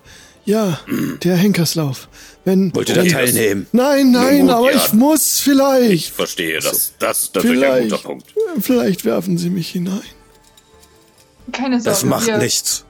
Ja, 0.50 0.80
der 1.22 1.36
Henkerslauf. 1.36 2.08
Wenn, 2.44 2.74
Wollt 2.74 2.88
ihr 2.88 2.96
da 2.96 3.04
teilnehmen? 3.04 3.68
Nein, 3.70 4.10
nein, 4.10 4.40
gut, 4.42 4.50
aber 4.50 4.72
ja. 4.72 4.76
ich 4.84 4.92
muss 4.92 5.36
Ich 5.38 5.44
vielleicht. 5.44 6.10
verstehe 6.12 6.58
das. 6.58 6.94
Das 6.98 7.22
ist 7.24 7.34
natürlich 7.36 7.64
ein 7.64 7.72
Vielleicht. 7.72 7.90
guter 7.90 8.02
Punkt. 8.02 8.34
Vielleicht 8.60 9.04
werfen 9.04 9.38
Sie 9.38 9.48
mich 9.50 9.70
hinein. 9.70 10.02
Keine 11.52 11.76
Sorge. 11.80 11.90
Das 11.90 12.04
macht 12.04 12.26
wir, 12.26 12.38
nichts. 12.38 12.84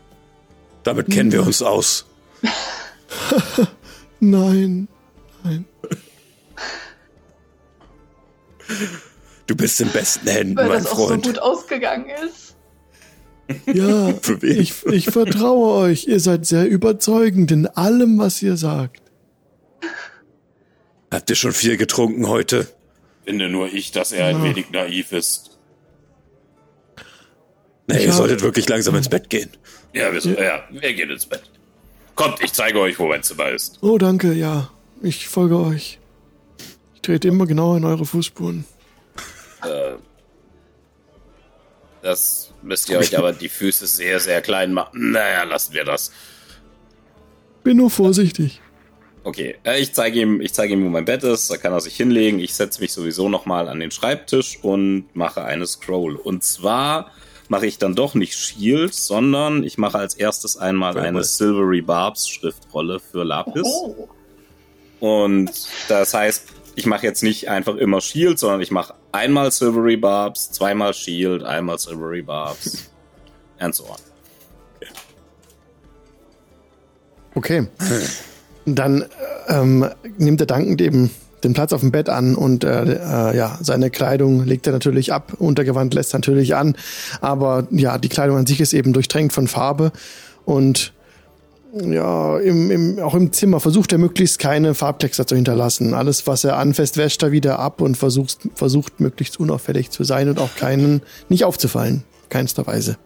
Damit 0.84 1.10
kennen 1.10 1.32
wir 1.32 1.44
uns 1.44 1.60
aus. 1.60 2.06
Nein, 4.20 4.86
nein. 5.44 5.64
Du 9.46 9.54
bist 9.56 9.80
in 9.80 9.88
besten 9.90 10.28
Händen, 10.28 10.56
Weil 10.56 10.68
mein 10.68 10.82
das 10.84 10.92
auch 10.92 10.96
so 10.98 11.06
Freund. 11.08 11.24
gut 11.26 11.38
ausgegangen 11.38 12.06
ist. 12.26 12.49
Ja, 13.66 14.12
Für 14.22 14.40
wen? 14.42 14.60
ich, 14.60 14.84
ich 14.86 15.06
vertraue 15.06 15.74
euch. 15.82 16.06
Ihr 16.06 16.20
seid 16.20 16.46
sehr 16.46 16.66
überzeugend 16.68 17.50
in 17.50 17.66
allem, 17.66 18.18
was 18.18 18.42
ihr 18.42 18.56
sagt. 18.56 19.02
Habt 21.10 21.28
ihr 21.30 21.36
schon 21.36 21.52
viel 21.52 21.76
getrunken 21.76 22.28
heute? 22.28 22.68
Finde 23.24 23.48
nur 23.48 23.72
ich, 23.72 23.90
dass 23.92 24.12
er 24.12 24.26
ein 24.26 24.42
wenig 24.42 24.70
naiv 24.70 25.12
ist. 25.12 25.58
Nee, 27.86 27.98
Ich 27.98 28.06
ihr 28.06 28.12
solltet 28.12 28.42
wirklich 28.42 28.68
langsam 28.68 28.94
ins 28.94 29.08
Bett 29.08 29.28
gehen. 29.28 29.50
Ja, 29.92 30.12
wir, 30.12 30.20
so, 30.20 30.30
ja, 30.30 30.62
wir 30.70 30.92
gehen 30.94 31.10
ins 31.10 31.26
Bett. 31.26 31.42
Kommt, 32.14 32.42
ich 32.42 32.52
zeige 32.52 32.78
euch, 32.80 32.98
wo 32.98 33.08
mein 33.08 33.22
Zimmer 33.22 33.50
ist. 33.50 33.78
Oh, 33.82 33.98
danke, 33.98 34.32
ja. 34.32 34.70
Ich 35.02 35.26
folge 35.28 35.58
euch. 35.58 35.98
Ich 36.94 37.00
trete 37.00 37.28
immer 37.28 37.46
genau 37.46 37.74
in 37.76 37.84
eure 37.84 38.04
Fußspuren. 38.04 38.64
Das 42.10 42.52
müsst 42.62 42.88
ihr 42.90 42.98
euch 42.98 43.16
aber 43.16 43.32
die 43.32 43.48
Füße 43.48 43.86
sehr, 43.86 44.20
sehr 44.20 44.42
klein 44.42 44.72
machen. 44.72 45.12
Naja, 45.12 45.44
lassen 45.44 45.74
wir 45.74 45.84
das. 45.84 46.12
Bin 47.62 47.76
nur 47.76 47.90
vorsichtig. 47.90 48.60
Okay, 49.22 49.56
äh, 49.64 49.80
ich 49.80 49.92
zeige 49.92 50.20
ihm, 50.20 50.40
ich 50.40 50.52
zeige 50.54 50.72
ihm, 50.72 50.84
wo 50.84 50.88
mein 50.88 51.04
Bett 51.04 51.22
ist. 51.22 51.50
Da 51.50 51.56
kann 51.56 51.72
er 51.72 51.80
sich 51.80 51.96
hinlegen. 51.96 52.38
Ich 52.38 52.54
setze 52.54 52.80
mich 52.80 52.92
sowieso 52.92 53.28
nochmal 53.28 53.68
an 53.68 53.80
den 53.80 53.90
Schreibtisch 53.90 54.58
und 54.62 55.04
mache 55.14 55.44
eine 55.44 55.66
Scroll. 55.66 56.16
Und 56.16 56.42
zwar 56.42 57.10
mache 57.48 57.66
ich 57.66 57.78
dann 57.78 57.94
doch 57.94 58.14
nicht 58.14 58.34
Shield, 58.34 58.94
sondern 58.94 59.62
ich 59.62 59.76
mache 59.76 59.98
als 59.98 60.14
erstes 60.14 60.56
einmal 60.56 60.98
eine 60.98 61.24
Silvery 61.24 61.82
Barbs 61.82 62.28
Schriftrolle 62.28 63.00
für 63.00 63.24
Lapis. 63.24 63.66
Oh. 63.66 64.08
Und 65.00 65.50
das 65.88 66.14
heißt, 66.14 66.46
ich 66.76 66.86
mache 66.86 67.06
jetzt 67.06 67.22
nicht 67.22 67.48
einfach 67.48 67.76
immer 67.76 68.00
Shield, 68.00 68.38
sondern 68.38 68.60
ich 68.60 68.70
mache 68.70 68.94
einmal 69.12 69.50
Silvery 69.50 69.96
Barbs, 69.96 70.50
zweimal 70.52 70.94
Shield, 70.94 71.42
einmal 71.42 71.78
Silvery 71.78 72.22
Barbs 72.22 72.90
and 73.58 73.74
so 73.74 73.84
on. 73.84 73.96
Okay. 77.34 77.66
Dann 78.66 79.04
ähm, 79.48 79.88
nimmt 80.18 80.40
er 80.40 80.46
dankend 80.46 80.80
eben 80.80 81.10
den 81.44 81.54
Platz 81.54 81.72
auf 81.72 81.80
dem 81.80 81.90
Bett 81.90 82.08
an 82.08 82.34
und 82.34 82.64
äh, 82.64 82.82
äh, 82.82 83.36
ja, 83.36 83.58
seine 83.62 83.90
Kleidung 83.90 84.44
legt 84.44 84.66
er 84.66 84.72
natürlich 84.72 85.12
ab, 85.12 85.32
Untergewand 85.38 85.94
lässt 85.94 86.12
er 86.12 86.18
natürlich 86.18 86.54
an, 86.54 86.76
aber 87.20 87.66
ja, 87.70 87.98
die 87.98 88.08
Kleidung 88.08 88.36
an 88.36 88.46
sich 88.46 88.60
ist 88.60 88.74
eben 88.74 88.92
durchtränkt 88.92 89.32
von 89.32 89.48
Farbe 89.48 89.92
und 90.44 90.92
ja, 91.72 92.38
im, 92.38 92.70
im, 92.70 92.98
auch 92.98 93.14
im 93.14 93.32
Zimmer 93.32 93.60
versucht 93.60 93.92
er 93.92 93.98
möglichst 93.98 94.38
keine 94.38 94.74
Farbtexte 94.74 95.26
zu 95.26 95.36
hinterlassen. 95.36 95.94
Alles, 95.94 96.26
was 96.26 96.44
er 96.44 96.56
anfasst, 96.56 96.96
wäscht 96.96 97.22
er 97.22 97.32
wieder 97.32 97.58
ab 97.58 97.80
und 97.80 97.96
versucht, 97.96 98.38
versucht 98.54 99.00
möglichst 99.00 99.38
unauffällig 99.38 99.90
zu 99.90 100.04
sein 100.04 100.28
und 100.28 100.38
auch 100.38 100.54
keinen 100.56 101.02
nicht 101.28 101.44
aufzufallen. 101.44 102.04
Keinster 102.28 102.66
Weise. 102.66 102.96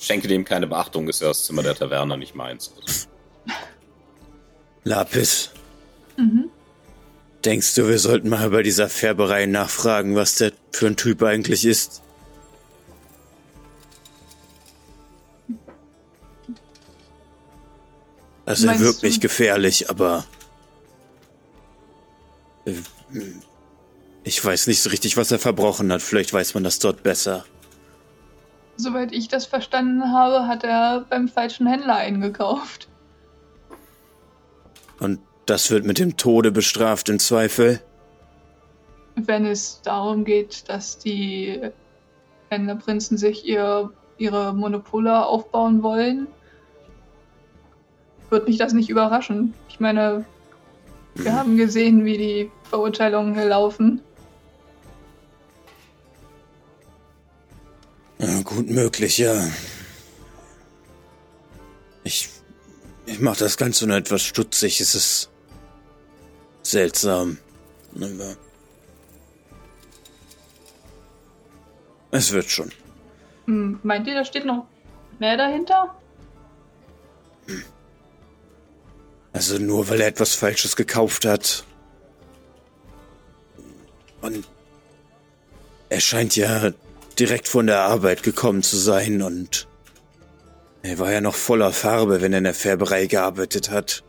Schenke 0.00 0.28
dem 0.28 0.44
keine 0.44 0.66
Beachtung, 0.66 1.08
ist 1.08 1.20
ja 1.20 1.28
das 1.28 1.44
Zimmer 1.44 1.62
der 1.62 1.74
Taverne, 1.74 2.16
nicht 2.16 2.34
meins. 2.34 2.72
Lapis. 4.84 5.50
Denkst 7.44 7.74
du, 7.74 7.88
wir 7.88 7.98
sollten 7.98 8.28
mal 8.28 8.50
bei 8.50 8.62
dieser 8.62 8.88
Färberei 8.88 9.46
nachfragen, 9.46 10.14
was 10.16 10.36
der 10.36 10.52
für 10.72 10.86
ein 10.86 10.96
Typ 10.96 11.22
eigentlich 11.22 11.64
ist? 11.64 12.02
Also 18.48 18.68
er 18.68 18.80
wirkt 18.80 19.02
du- 19.02 19.06
nicht 19.06 19.20
gefährlich, 19.20 19.90
aber 19.90 20.24
äh, 22.64 22.72
ich 24.24 24.44
weiß 24.44 24.66
nicht 24.66 24.82
so 24.82 24.90
richtig, 24.90 25.16
was 25.16 25.30
er 25.30 25.38
verbrochen 25.38 25.92
hat. 25.92 26.02
Vielleicht 26.02 26.32
weiß 26.32 26.54
man 26.54 26.64
das 26.64 26.78
dort 26.78 27.02
besser. 27.02 27.44
Soweit 28.76 29.12
ich 29.12 29.28
das 29.28 29.46
verstanden 29.46 30.12
habe, 30.12 30.46
hat 30.46 30.64
er 30.64 31.04
beim 31.08 31.28
falschen 31.28 31.66
Händler 31.66 31.96
eingekauft. 31.96 32.88
Und 35.00 35.20
das 35.46 35.70
wird 35.70 35.84
mit 35.84 35.98
dem 35.98 36.16
Tode 36.16 36.50
bestraft 36.52 37.08
im 37.08 37.18
Zweifel. 37.18 37.80
Wenn 39.16 39.46
es 39.46 39.80
darum 39.82 40.24
geht, 40.24 40.68
dass 40.68 40.98
die 40.98 41.60
Händlerprinzen 42.50 43.18
sich 43.18 43.46
ihr, 43.46 43.90
ihre 44.16 44.54
Monopole 44.54 45.24
aufbauen 45.26 45.82
wollen, 45.82 46.28
wird 48.30 48.48
mich 48.48 48.58
das 48.58 48.72
nicht 48.72 48.90
überraschen. 48.90 49.54
Ich 49.68 49.80
meine, 49.80 50.24
wir 51.14 51.32
haben 51.32 51.56
gesehen, 51.56 52.04
wie 52.04 52.18
die 52.18 52.50
Verurteilungen 52.64 53.34
hier 53.34 53.46
laufen. 53.46 54.00
Ja, 58.18 58.42
gut 58.42 58.68
möglich, 58.68 59.18
ja. 59.18 59.48
Ich, 62.04 62.28
ich 63.06 63.20
mache 63.20 63.38
das 63.38 63.56
Ganze 63.56 63.86
nur 63.86 63.96
etwas 63.96 64.22
stutzig. 64.22 64.80
Es 64.80 64.94
ist 64.94 65.30
seltsam. 66.62 67.38
Aber 67.94 68.36
es 72.10 72.32
wird 72.32 72.50
schon. 72.50 72.72
Hm, 73.46 73.80
meint 73.82 74.06
ihr, 74.06 74.14
da 74.14 74.24
steht 74.24 74.44
noch 74.44 74.66
mehr 75.18 75.36
dahinter? 75.36 75.94
Also 79.32 79.58
nur 79.58 79.88
weil 79.88 80.00
er 80.00 80.08
etwas 80.08 80.34
Falsches 80.34 80.76
gekauft 80.76 81.24
hat. 81.24 81.64
Und 84.20 84.46
er 85.88 86.00
scheint 86.00 86.36
ja 86.36 86.72
direkt 87.18 87.48
von 87.48 87.66
der 87.66 87.80
Arbeit 87.80 88.22
gekommen 88.22 88.62
zu 88.62 88.76
sein 88.76 89.22
und 89.22 89.66
er 90.82 90.98
war 90.98 91.12
ja 91.12 91.20
noch 91.20 91.34
voller 91.34 91.72
Farbe, 91.72 92.20
wenn 92.20 92.32
er 92.32 92.38
in 92.38 92.44
der 92.44 92.54
Färberei 92.54 93.06
gearbeitet 93.06 93.70
hat. 93.70 94.04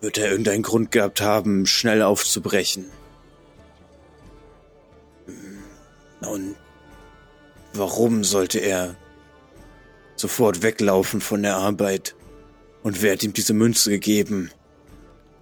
Wird 0.00 0.18
er 0.18 0.30
irgendeinen 0.30 0.62
Grund 0.62 0.90
gehabt 0.90 1.20
haben, 1.20 1.66
schnell 1.66 2.02
aufzubrechen? 2.02 2.86
Und 6.20 6.56
warum 7.72 8.24
sollte 8.24 8.58
er 8.58 8.96
sofort 10.16 10.62
weglaufen 10.62 11.20
von 11.20 11.42
der 11.42 11.56
Arbeit? 11.56 12.14
Und 12.82 13.00
wer 13.02 13.12
hat 13.12 13.22
ihm 13.22 13.32
diese 13.32 13.54
Münze 13.54 13.90
gegeben? 13.90 14.50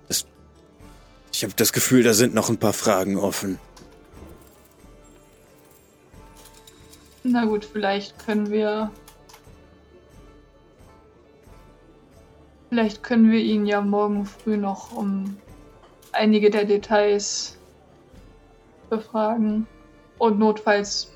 Das, 0.08 0.26
ich 1.32 1.42
habe 1.42 1.54
das 1.56 1.72
Gefühl, 1.72 2.02
da 2.02 2.12
sind 2.12 2.34
noch 2.34 2.50
ein 2.50 2.58
paar 2.58 2.72
Fragen 2.72 3.16
offen. 3.16 3.58
Na 7.22 7.44
gut, 7.44 7.64
vielleicht 7.64 8.18
können 8.18 8.50
wir. 8.50 8.90
Vielleicht 12.68 13.02
können 13.02 13.30
wir 13.30 13.40
ihn 13.40 13.66
ja 13.66 13.80
morgen 13.80 14.26
früh 14.26 14.56
noch 14.56 14.92
um 14.92 15.36
einige 16.12 16.50
der 16.50 16.64
Details 16.64 17.56
befragen. 18.88 19.66
Und 20.18 20.38
notfalls, 20.38 21.10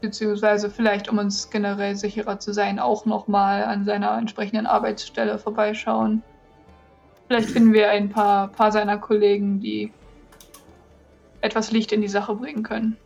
beziehungsweise 0.00 0.70
vielleicht, 0.70 1.08
um 1.08 1.18
uns 1.18 1.50
generell 1.50 1.96
sicherer 1.96 2.38
zu 2.38 2.52
sein, 2.52 2.78
auch 2.78 3.04
nochmal 3.04 3.64
an 3.64 3.84
seiner 3.84 4.16
entsprechenden 4.16 4.66
Arbeitsstelle 4.66 5.38
vorbeischauen. 5.38 6.22
Vielleicht 7.26 7.50
finden 7.50 7.72
wir 7.72 7.90
ein 7.90 8.08
paar, 8.08 8.48
paar 8.48 8.72
seiner 8.72 8.98
Kollegen, 8.98 9.60
die 9.60 9.92
etwas 11.40 11.70
Licht 11.70 11.92
in 11.92 12.00
die 12.00 12.08
Sache 12.08 12.34
bringen 12.34 12.62
können. 12.62 12.96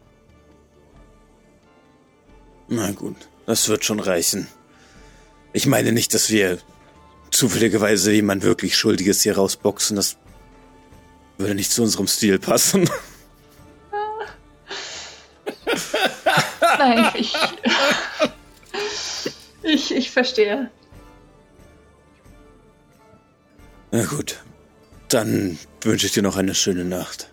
Na 2.69 2.93
gut, 2.93 3.17
das 3.47 3.69
wird 3.69 3.85
schon 3.85 4.01
reichen. 4.01 4.47
Ich 5.53 5.67
meine 5.67 5.93
nicht, 5.93 6.15
dass 6.15 6.31
wir 6.31 6.59
zufälligerweise 7.31 8.13
jemand 8.13 8.43
wirklich 8.43 8.77
Schuldiges 8.77 9.23
hier 9.23 9.37
rausboxen. 9.37 9.97
Das 9.97 10.17
würde 11.39 11.55
nicht 11.55 11.73
zu 11.73 11.83
unserem 11.83 12.07
Stil 12.07 12.39
passen. 12.39 12.89
Nein, 16.83 17.11
ich. 17.15 17.35
Ich, 19.65 19.95
ich 19.95 20.11
verstehe. 20.11 20.71
Na 23.93 24.05
gut, 24.05 24.43
dann 25.09 25.57
wünsche 25.83 26.07
ich 26.07 26.13
dir 26.13 26.23
noch 26.23 26.37
eine 26.37 26.55
schöne 26.55 26.85
Nacht. 26.85 27.31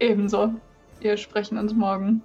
Ebenso. 0.00 0.54
Wir 1.00 1.18
sprechen 1.18 1.58
uns 1.58 1.74
morgen. 1.74 2.22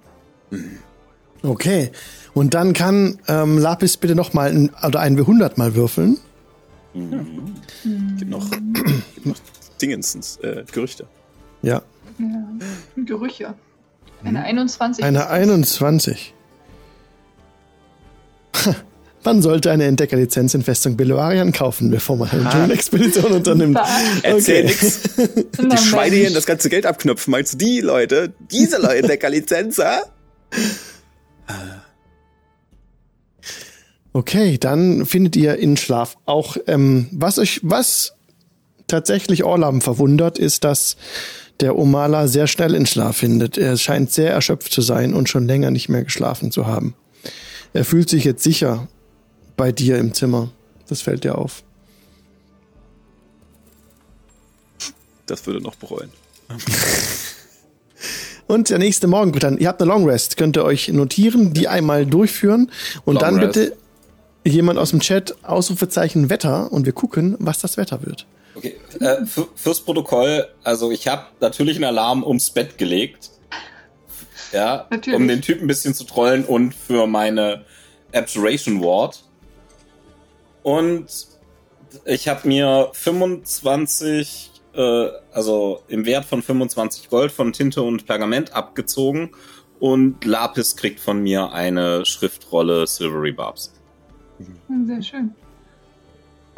Okay. 1.42 1.92
Und 2.32 2.54
dann 2.54 2.72
kann 2.72 3.18
ähm, 3.28 3.58
Lapis 3.58 3.98
bitte 3.98 4.14
noch 4.14 4.32
mal 4.32 4.50
ein, 4.50 4.70
oder 4.86 5.00
ein 5.00 5.18
W100 5.18 5.52
mal 5.56 5.74
würfeln. 5.74 6.18
Gibt 6.94 8.30
noch, 8.30 8.50
gibt 8.50 9.26
noch 9.26 9.36
Dingensens, 9.82 10.38
äh, 10.38 10.64
Gerüchte. 10.72 11.06
Ja. 11.60 11.82
Ja. 12.18 12.48
Gerüche. 12.96 13.54
Eine 14.24 14.42
21. 14.44 15.04
Eine 15.04 15.28
21. 15.28 16.34
Man 19.24 19.40
sollte 19.40 19.70
eine 19.70 19.84
Entdeckerlizenz 19.84 20.54
in 20.54 20.62
Festung 20.62 20.96
Beloarian 20.96 21.52
kaufen, 21.52 21.90
bevor 21.90 22.16
man 22.16 22.28
eine 22.30 22.48
Dschungelexpedition 22.48 23.32
unternimmt. 23.32 23.78
Erzähl 24.22 24.64
Okay. 24.64 24.64
nix. 24.64 25.00
Die 25.60 25.78
Schweine 25.78 26.16
hier 26.16 26.32
das 26.32 26.44
ganze 26.46 26.68
Geld 26.68 26.86
abknöpfen. 26.86 27.30
Meinst 27.30 27.54
du 27.54 27.58
die 27.58 27.80
Leute? 27.80 28.32
Diese 28.50 28.78
Leute, 28.80 29.06
Deckerlizenz, 29.06 29.78
ha? 29.78 30.02
Okay, 34.12 34.58
dann 34.58 35.06
findet 35.06 35.36
ihr 35.36 35.56
in 35.56 35.76
Schlaf 35.76 36.16
auch, 36.26 36.56
ähm, 36.66 37.08
was 37.12 37.38
euch, 37.38 37.60
was 37.62 38.14
tatsächlich 38.92 39.42
Orlam 39.42 39.80
verwundert, 39.80 40.38
ist, 40.38 40.64
dass 40.64 40.96
der 41.60 41.76
Omala 41.76 42.28
sehr 42.28 42.46
schnell 42.46 42.74
in 42.74 42.86
Schlaf 42.86 43.16
findet. 43.16 43.58
Er 43.58 43.76
scheint 43.76 44.12
sehr 44.12 44.32
erschöpft 44.32 44.72
zu 44.72 44.82
sein 44.82 45.14
und 45.14 45.28
schon 45.28 45.46
länger 45.46 45.70
nicht 45.70 45.88
mehr 45.88 46.04
geschlafen 46.04 46.52
zu 46.52 46.66
haben. 46.66 46.94
Er 47.72 47.84
fühlt 47.84 48.08
sich 48.08 48.24
jetzt 48.24 48.42
sicher 48.42 48.88
bei 49.56 49.72
dir 49.72 49.98
im 49.98 50.12
Zimmer. 50.12 50.50
Das 50.88 51.00
fällt 51.02 51.24
dir 51.24 51.38
auf. 51.38 51.62
Das 55.26 55.46
würde 55.46 55.60
noch 55.60 55.76
bereuen. 55.76 56.10
Und 58.48 58.68
der 58.68 58.78
nächste 58.78 59.06
Morgen, 59.06 59.32
dann, 59.38 59.56
ihr 59.56 59.68
habt 59.68 59.80
eine 59.80 59.88
Long 59.88 60.06
Rest, 60.06 60.36
könnt 60.36 60.58
ihr 60.58 60.64
euch 60.64 60.88
notieren, 60.88 61.54
die 61.54 61.68
einmal 61.68 62.04
durchführen 62.04 62.70
und 63.06 63.14
Long 63.14 63.22
dann 63.22 63.38
Rest. 63.38 63.54
bitte 63.54 63.76
jemand 64.44 64.78
aus 64.78 64.90
dem 64.90 65.00
Chat 65.00 65.36
Ausrufezeichen 65.42 66.28
Wetter 66.28 66.70
und 66.70 66.84
wir 66.84 66.92
gucken, 66.92 67.36
was 67.38 67.60
das 67.60 67.78
Wetter 67.78 68.04
wird. 68.04 68.26
Okay, 68.54 68.76
äh, 69.00 69.24
für, 69.24 69.48
fürs 69.54 69.80
Protokoll, 69.80 70.46
also 70.62 70.90
ich 70.90 71.08
habe 71.08 71.26
natürlich 71.40 71.76
einen 71.76 71.84
Alarm 71.84 72.22
ums 72.22 72.50
Bett 72.50 72.76
gelegt. 72.78 73.30
Ja, 74.52 74.86
Natürlich. 74.90 75.18
um 75.18 75.26
den 75.26 75.40
Typen 75.40 75.64
ein 75.64 75.66
bisschen 75.66 75.94
zu 75.94 76.04
trollen 76.04 76.44
und 76.44 76.74
für 76.74 77.06
meine 77.06 77.64
Abjuration 78.12 78.82
Ward. 78.82 79.24
Und 80.62 81.06
ich 82.04 82.28
habe 82.28 82.46
mir 82.46 82.90
25, 82.92 84.50
äh, 84.74 85.08
also 85.32 85.82
im 85.88 86.04
Wert 86.04 86.26
von 86.26 86.42
25 86.42 87.08
Gold 87.08 87.32
von 87.32 87.52
Tinte 87.54 87.82
und 87.82 88.06
Pergament 88.06 88.54
abgezogen 88.54 89.30
und 89.80 90.24
Lapis 90.24 90.76
kriegt 90.76 91.00
von 91.00 91.22
mir 91.22 91.52
eine 91.52 92.04
Schriftrolle 92.04 92.86
Silvery 92.86 93.32
Barbs. 93.32 93.72
Sehr 94.86 95.02
schön. 95.02 95.34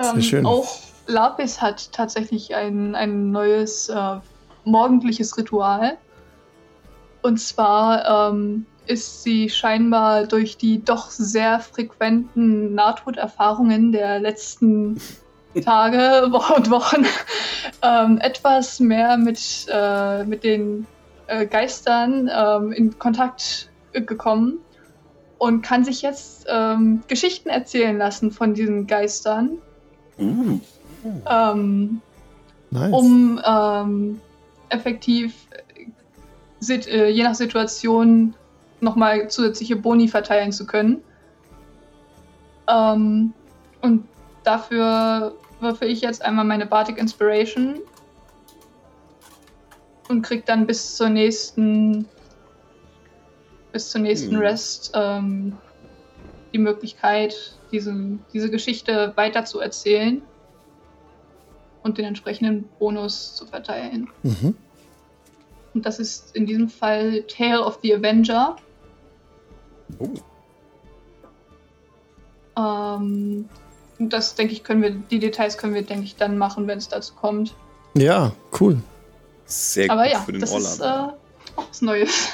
Sehr 0.01 0.15
Ähm, 0.15 0.23
schön. 0.23 0.47
Auch 0.47 0.79
Lapis 1.07 1.61
hat 1.61 1.93
tatsächlich 1.93 2.55
ein, 2.55 2.95
ein 2.95 3.31
neues 3.31 3.89
äh, 3.89 4.17
morgendliches 4.65 5.37
Ritual. 5.37 5.99
Und 7.23 7.39
zwar 7.39 8.31
ähm, 8.31 8.67
ist 8.87 9.23
sie 9.23 9.49
scheinbar 9.49 10.27
durch 10.27 10.57
die 10.57 10.85
doch 10.85 11.11
sehr 11.11 11.61
frequenten 11.61 12.75
Nahtoderfahrungen 12.75 13.93
der 13.93 14.19
letzten 14.19 15.01
Tage 15.65 16.25
und 16.27 16.71
Wochen 16.71 17.07
ähm, 17.83 18.19
etwas 18.19 18.81
mehr 18.81 19.17
mit, 19.17 19.67
äh, 19.71 20.25
mit 20.25 20.45
den 20.45 20.87
äh, 21.27 21.47
Geistern 21.47 22.31
ähm, 22.35 22.73
in 22.73 22.99
Kontakt 22.99 23.71
gekommen 23.93 24.59
und 25.39 25.63
kann 25.63 25.85
sich 25.85 26.03
jetzt 26.03 26.47
ähm, 26.49 27.03
Geschichten 27.09 27.49
erzählen 27.49 27.97
lassen 27.97 28.31
von 28.33 28.55
diesen 28.55 28.87
Geistern, 28.87 29.59
Ähm, 31.05 32.01
Nice. 32.71 32.93
um 32.93 33.41
ähm, 33.47 34.21
effektiv 34.71 35.35
äh, 36.69 37.09
je 37.11 37.23
nach 37.23 37.35
Situation 37.35 38.35
nochmal 38.81 39.29
zusätzliche 39.29 39.77
Boni 39.77 40.09
verteilen 40.09 40.53
zu 40.53 40.67
können. 40.67 41.03
Ähm, 42.69 43.33
und 43.83 44.09
dafür 44.43 45.35
würfe 45.61 45.85
ich 45.85 46.01
jetzt 46.01 46.25
einmal 46.25 46.45
meine 46.45 46.67
Bardic 46.67 46.99
Inspiration 46.99 47.81
und 50.09 50.23
krieg 50.23 50.47
dann 50.47 50.67
bis 50.67 50.97
zur 50.97 51.09
nächsten 51.11 52.07
bis 53.73 53.91
zur 53.91 54.01
nächsten 54.01 54.35
Hm. 54.37 54.41
Rest 54.41 54.93
ähm, 54.95 55.57
die 56.53 56.59
Möglichkeit, 56.59 57.59
diese, 57.73 57.93
diese 58.33 58.49
Geschichte 58.49 59.13
weiter 59.17 59.45
zu 59.45 59.59
erzählen 59.59 60.23
und 61.85 61.99
den 61.99 62.07
entsprechenden 62.07 62.65
Bonus 62.81 63.37
zu 63.37 63.47
verteilen. 63.47 64.11
mhm. 64.25 64.57
Und 65.75 65.85
das 65.85 65.99
ist 65.99 66.35
in 66.37 66.47
diesem 66.47 66.69
Fall 66.69 67.23
Tale 67.23 67.65
of 67.65 67.81
the 67.83 67.95
Avenger. 67.95 68.57
Oh. 69.99 70.09
Ähm, 72.57 73.49
und 73.99 74.13
das 74.13 74.37
denke 74.37 74.53
ich, 74.53 74.63
können 74.63 74.83
wir, 74.83 74.91
die 74.93 75.19
Details 75.19 75.59
können 75.59 75.75
wir, 75.75 75.83
denke 75.83 76.05
ich, 76.05 76.15
dann 76.15 76.39
machen, 76.39 76.69
wenn 76.69 76.79
es 76.79 76.89
dazu 76.89 77.15
kommt. 77.15 77.55
Ja, 77.97 78.33
cool. 78.61 78.79
Sehr 79.47 79.91
Aber 79.91 80.05
gut 80.05 80.13
ja, 80.13 80.21
für 80.21 80.33
den 80.33 80.41
das 80.41 80.55
ist 80.55 80.81
äh, 80.81 80.85
auch 80.85 81.15
was 81.69 81.83
Neues. 81.83 82.29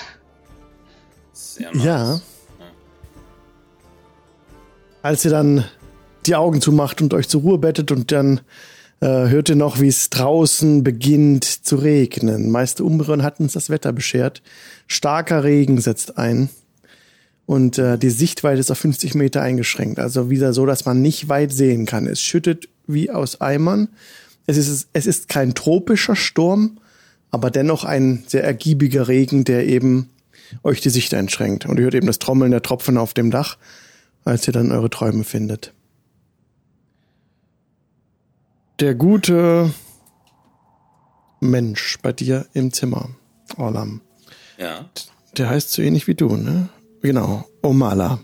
Sehr 1.33 1.75
nice. 1.75 1.85
Ja. 1.85 2.21
Als 5.03 5.25
ihr 5.25 5.31
dann 5.31 5.65
die 6.27 6.37
Augen 6.37 6.61
zumacht 6.61 7.01
und 7.01 7.15
euch 7.15 7.29
zur 7.29 7.41
Ruhe 7.41 7.59
bettet 7.59 7.91
und 7.91 8.13
dann 8.13 8.43
äh, 9.01 9.29
hört 9.29 9.49
ihr 9.49 9.57
noch, 9.57 9.81
wie 9.81 9.89
es 9.89 10.11
draußen 10.11 10.85
beginnt 10.85 11.45
zu 11.45 11.77
regnen. 11.77 12.51
Meister 12.51 12.85
Umbreon 12.85 13.23
hat 13.23 13.41
uns 13.41 13.55
das 13.55 13.71
Wetter 13.71 13.93
beschert. 13.93 14.43
Starker 14.87 15.45
Regen 15.45 15.81
setzt 15.81 16.19
ein. 16.19 16.51
Und 17.47 17.79
äh, 17.79 17.99
die 17.99 18.11
Sichtweite 18.11 18.61
ist 18.61 18.71
auf 18.71 18.79
50 18.79 19.15
Meter 19.15 19.43
eingeschränkt. 19.43 19.99
Also 19.99 20.31
wieder 20.31 20.53
so, 20.53 20.67
dass 20.67 20.85
man 20.85 21.03
nicht 21.03 21.29
weit 21.29 21.53
sehen 21.53 21.87
kann. 21.87 22.07
Es 22.07 22.21
schüttet 22.21 22.69
wie 22.87 23.11
aus 23.11 23.41
Eimern. 23.41 23.89
Es 24.47 24.57
ist, 24.57 24.89
es 24.93 25.07
ist 25.07 25.29
kein 25.29 25.55
tropischer 25.55 26.15
Sturm, 26.15 26.79
aber 27.31 27.51
dennoch 27.51 27.85
ein 27.85 28.25
sehr 28.27 28.45
ergiebiger 28.45 29.09
Regen, 29.09 29.45
der 29.45 29.67
eben 29.67 30.11
euch 30.63 30.81
die 30.81 30.91
Sicht 30.91 31.15
einschränkt. 31.15 31.67
Und 31.67 31.79
ihr 31.79 31.85
hört 31.85 31.95
eben 31.95 32.07
das 32.07 32.19
Trommeln 32.19 32.51
der 32.51 32.63
Tropfen 32.63 32.99
auf 32.99 33.15
dem 33.15 33.31
Dach, 33.31 33.57
als 34.25 34.47
ihr 34.47 34.53
dann 34.53 34.73
eure 34.73 34.91
Träume 34.91 35.25
findet. 35.25 35.73
Der 38.81 38.95
gute 38.95 39.73
Mensch 41.41 41.99
bei 42.03 42.13
dir 42.13 42.47
im 42.55 42.73
Zimmer, 42.73 43.11
Orlam, 43.57 44.01
Ja. 44.59 44.89
der 45.37 45.49
heißt 45.51 45.73
so 45.73 45.83
ähnlich 45.83 46.07
wie 46.07 46.15
du, 46.15 46.37
ne? 46.37 46.69
Genau, 47.03 47.45
Omala. 47.63 48.21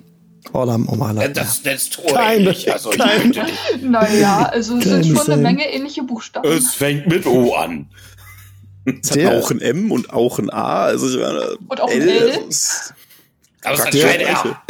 Orlam 0.52 0.88
Omala. 0.88 1.22
Äh, 1.24 1.32
Das, 1.32 1.62
das 1.62 1.90
tue 1.90 2.04
Keine- 2.06 2.50
ich. 2.50 2.72
Also 2.72 2.92
ich 2.92 2.98
keine- 2.98 3.24
bitte 3.24 3.44
dich. 3.44 3.82
naja, 3.82 4.44
also 4.44 4.76
es 4.78 4.84
sind 4.84 5.04
schon 5.06 5.16
eine 5.16 5.24
sein. 5.24 5.42
Menge 5.42 5.68
ähnliche 5.72 6.02
Buchstaben. 6.04 6.48
Es 6.50 6.72
fängt 6.74 7.06
mit 7.08 7.26
O 7.26 7.54
an. 7.54 7.90
Es 9.02 9.10
hat 9.10 9.26
auch 9.34 9.50
ein 9.50 9.60
M 9.60 9.90
und 9.90 10.10
auch 10.12 10.38
ein 10.38 10.48
A. 10.50 10.84
Also 10.84 11.08
ich 11.08 11.16
meine, 11.16 11.56
Und 11.68 11.80
auch 11.80 11.90
ein 11.90 12.00
L. 12.00 12.44
ist 12.48 12.94
Aber 13.64 13.74
es 13.74 13.84
hat 13.84 13.92
kein 13.92 14.20
R. 14.20 14.62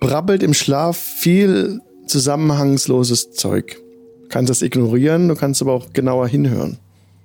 Brabbelt 0.00 0.42
im 0.42 0.52
Schlaf 0.54 0.96
viel 0.98 1.80
zusammenhangsloses 2.10 3.30
Zeug. 3.32 3.76
Du 4.22 4.28
kannst 4.28 4.50
das 4.50 4.62
ignorieren, 4.62 5.28
du 5.28 5.34
kannst 5.34 5.62
aber 5.62 5.72
auch 5.72 5.92
genauer 5.92 6.28
hinhören. 6.28 6.78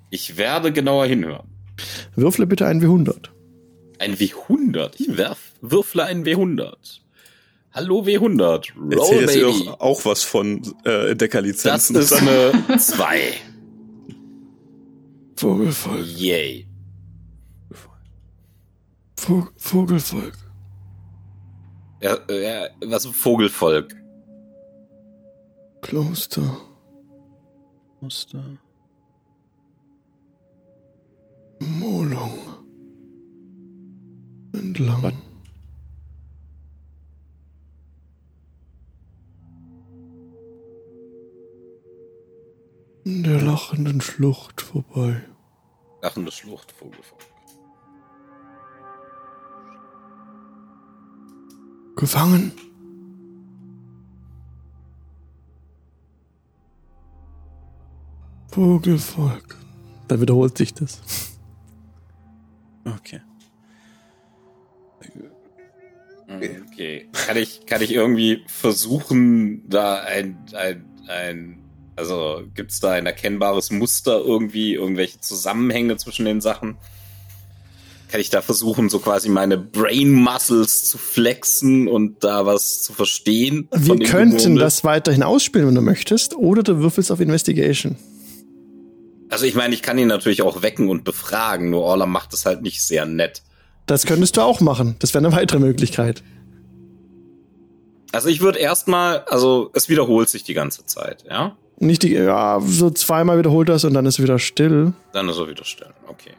Ich 0.09 0.37
werde 0.37 0.71
genauer 0.71 1.05
hinhören. 1.07 1.47
Würfle 2.15 2.47
bitte 2.47 2.65
ein 2.67 2.81
W100. 2.81 3.29
Ein 3.99 4.15
W100. 4.15 4.91
Ich 4.97 5.17
werf, 5.17 5.39
würfle 5.61 6.05
ein 6.05 6.23
W100. 6.25 6.73
Hallo 7.73 8.01
W100. 8.03 8.71
Roll, 8.77 8.93
Erzähl 8.93 9.21
jetzt 9.21 9.33
Baby. 9.33 9.69
auch 9.79 10.05
was 10.05 10.23
von 10.23 10.57
äh, 10.57 10.63
Das 10.85 11.11
Entdeckerlizenzen. 11.11 11.95
ist 11.97 12.13
eine 12.21 12.53
2. 12.77 13.19
Vogelvolk, 15.35 16.05
Yay. 16.17 16.67
Vog 19.17 19.51
Vogelvolk. 19.57 20.33
Ja, 22.01 22.17
ja, 22.29 22.67
was 22.85 23.05
Vogelvolk. 23.07 23.95
Kloster. 25.85 26.57
Muster. 28.01 28.43
Molung. 31.59 32.39
Entlang. 34.51 35.13
In 43.03 43.21
der 43.21 43.43
lachenden 43.43 44.01
Schlucht 44.01 44.61
vorbei. 44.61 45.21
Lachende 46.01 46.31
Schlucht, 46.31 46.71
Vogelvolk. 46.71 47.21
Gefangen. 51.95 52.64
Vogelvolk. 58.55 59.57
Dann 60.07 60.21
wiederholt 60.21 60.57
sich 60.57 60.73
das. 60.73 61.01
Okay. 62.85 63.19
Okay. 66.71 67.09
Kann 67.11 67.35
ich, 67.35 67.65
kann 67.65 67.81
ich 67.81 67.91
irgendwie 67.91 68.43
versuchen, 68.47 69.67
da 69.69 69.95
ein, 69.95 70.37
ein, 70.53 70.85
ein, 71.09 71.57
also 71.97 72.43
gibt's 72.55 72.79
da 72.79 72.93
ein 72.93 73.05
erkennbares 73.05 73.71
Muster 73.71 74.21
irgendwie, 74.23 74.75
irgendwelche 74.75 75.19
Zusammenhänge 75.19 75.97
zwischen 75.97 76.23
den 76.23 76.39
Sachen? 76.39 76.77
Kann 78.07 78.21
ich 78.21 78.29
da 78.29 78.41
versuchen, 78.41 78.87
so 78.87 78.99
quasi 78.99 79.27
meine 79.27 79.57
Brain 79.57 80.11
Muscles 80.13 80.85
zu 80.85 80.97
flexen 80.97 81.89
und 81.89 82.23
da 82.23 82.45
was 82.45 82.83
zu 82.83 82.93
verstehen? 82.93 83.67
Wir 83.75 83.99
könnten 83.99 84.37
Gemurmel? 84.37 84.59
das 84.59 84.85
weiterhin 84.85 85.23
ausspielen, 85.23 85.67
wenn 85.67 85.75
du 85.75 85.81
möchtest, 85.81 86.37
oder 86.37 86.63
du 86.63 86.77
würfelst 86.77 87.11
auf 87.11 87.19
Investigation. 87.19 87.97
Also 89.29 89.45
ich 89.45 89.55
meine, 89.55 89.73
ich 89.73 89.81
kann 89.81 89.97
ihn 89.97 90.07
natürlich 90.07 90.41
auch 90.41 90.61
wecken 90.61 90.89
und 90.89 91.03
befragen, 91.03 91.69
nur 91.69 91.81
Orla 91.81 92.05
macht 92.05 92.33
es 92.33 92.45
halt 92.45 92.61
nicht 92.61 92.83
sehr 92.83 93.05
nett. 93.05 93.41
Das 93.85 94.05
könntest 94.05 94.37
du 94.37 94.41
auch 94.41 94.61
machen. 94.61 94.95
Das 94.99 95.13
wäre 95.13 95.25
eine 95.25 95.35
weitere 95.35 95.59
Möglichkeit. 95.59 96.23
Also 98.11 98.29
ich 98.29 98.39
würde 98.39 98.59
erstmal, 98.59 99.19
also 99.25 99.71
es 99.73 99.89
wiederholt 99.89 100.29
sich 100.29 100.43
die 100.43 100.53
ganze 100.53 100.85
Zeit, 100.85 101.25
ja? 101.29 101.57
Nicht 101.77 102.03
die, 102.03 102.13
ja, 102.13 102.61
so 102.61 102.89
zweimal 102.89 103.37
wiederholt 103.37 103.67
das 103.67 103.83
und 103.83 103.93
dann 103.93 104.05
ist 104.05 104.21
wieder 104.21 104.39
still. 104.39 104.93
Dann 105.11 105.27
ist 105.27 105.37
er 105.37 105.49
wieder 105.49 105.65
still, 105.65 105.93
okay. 106.07 106.31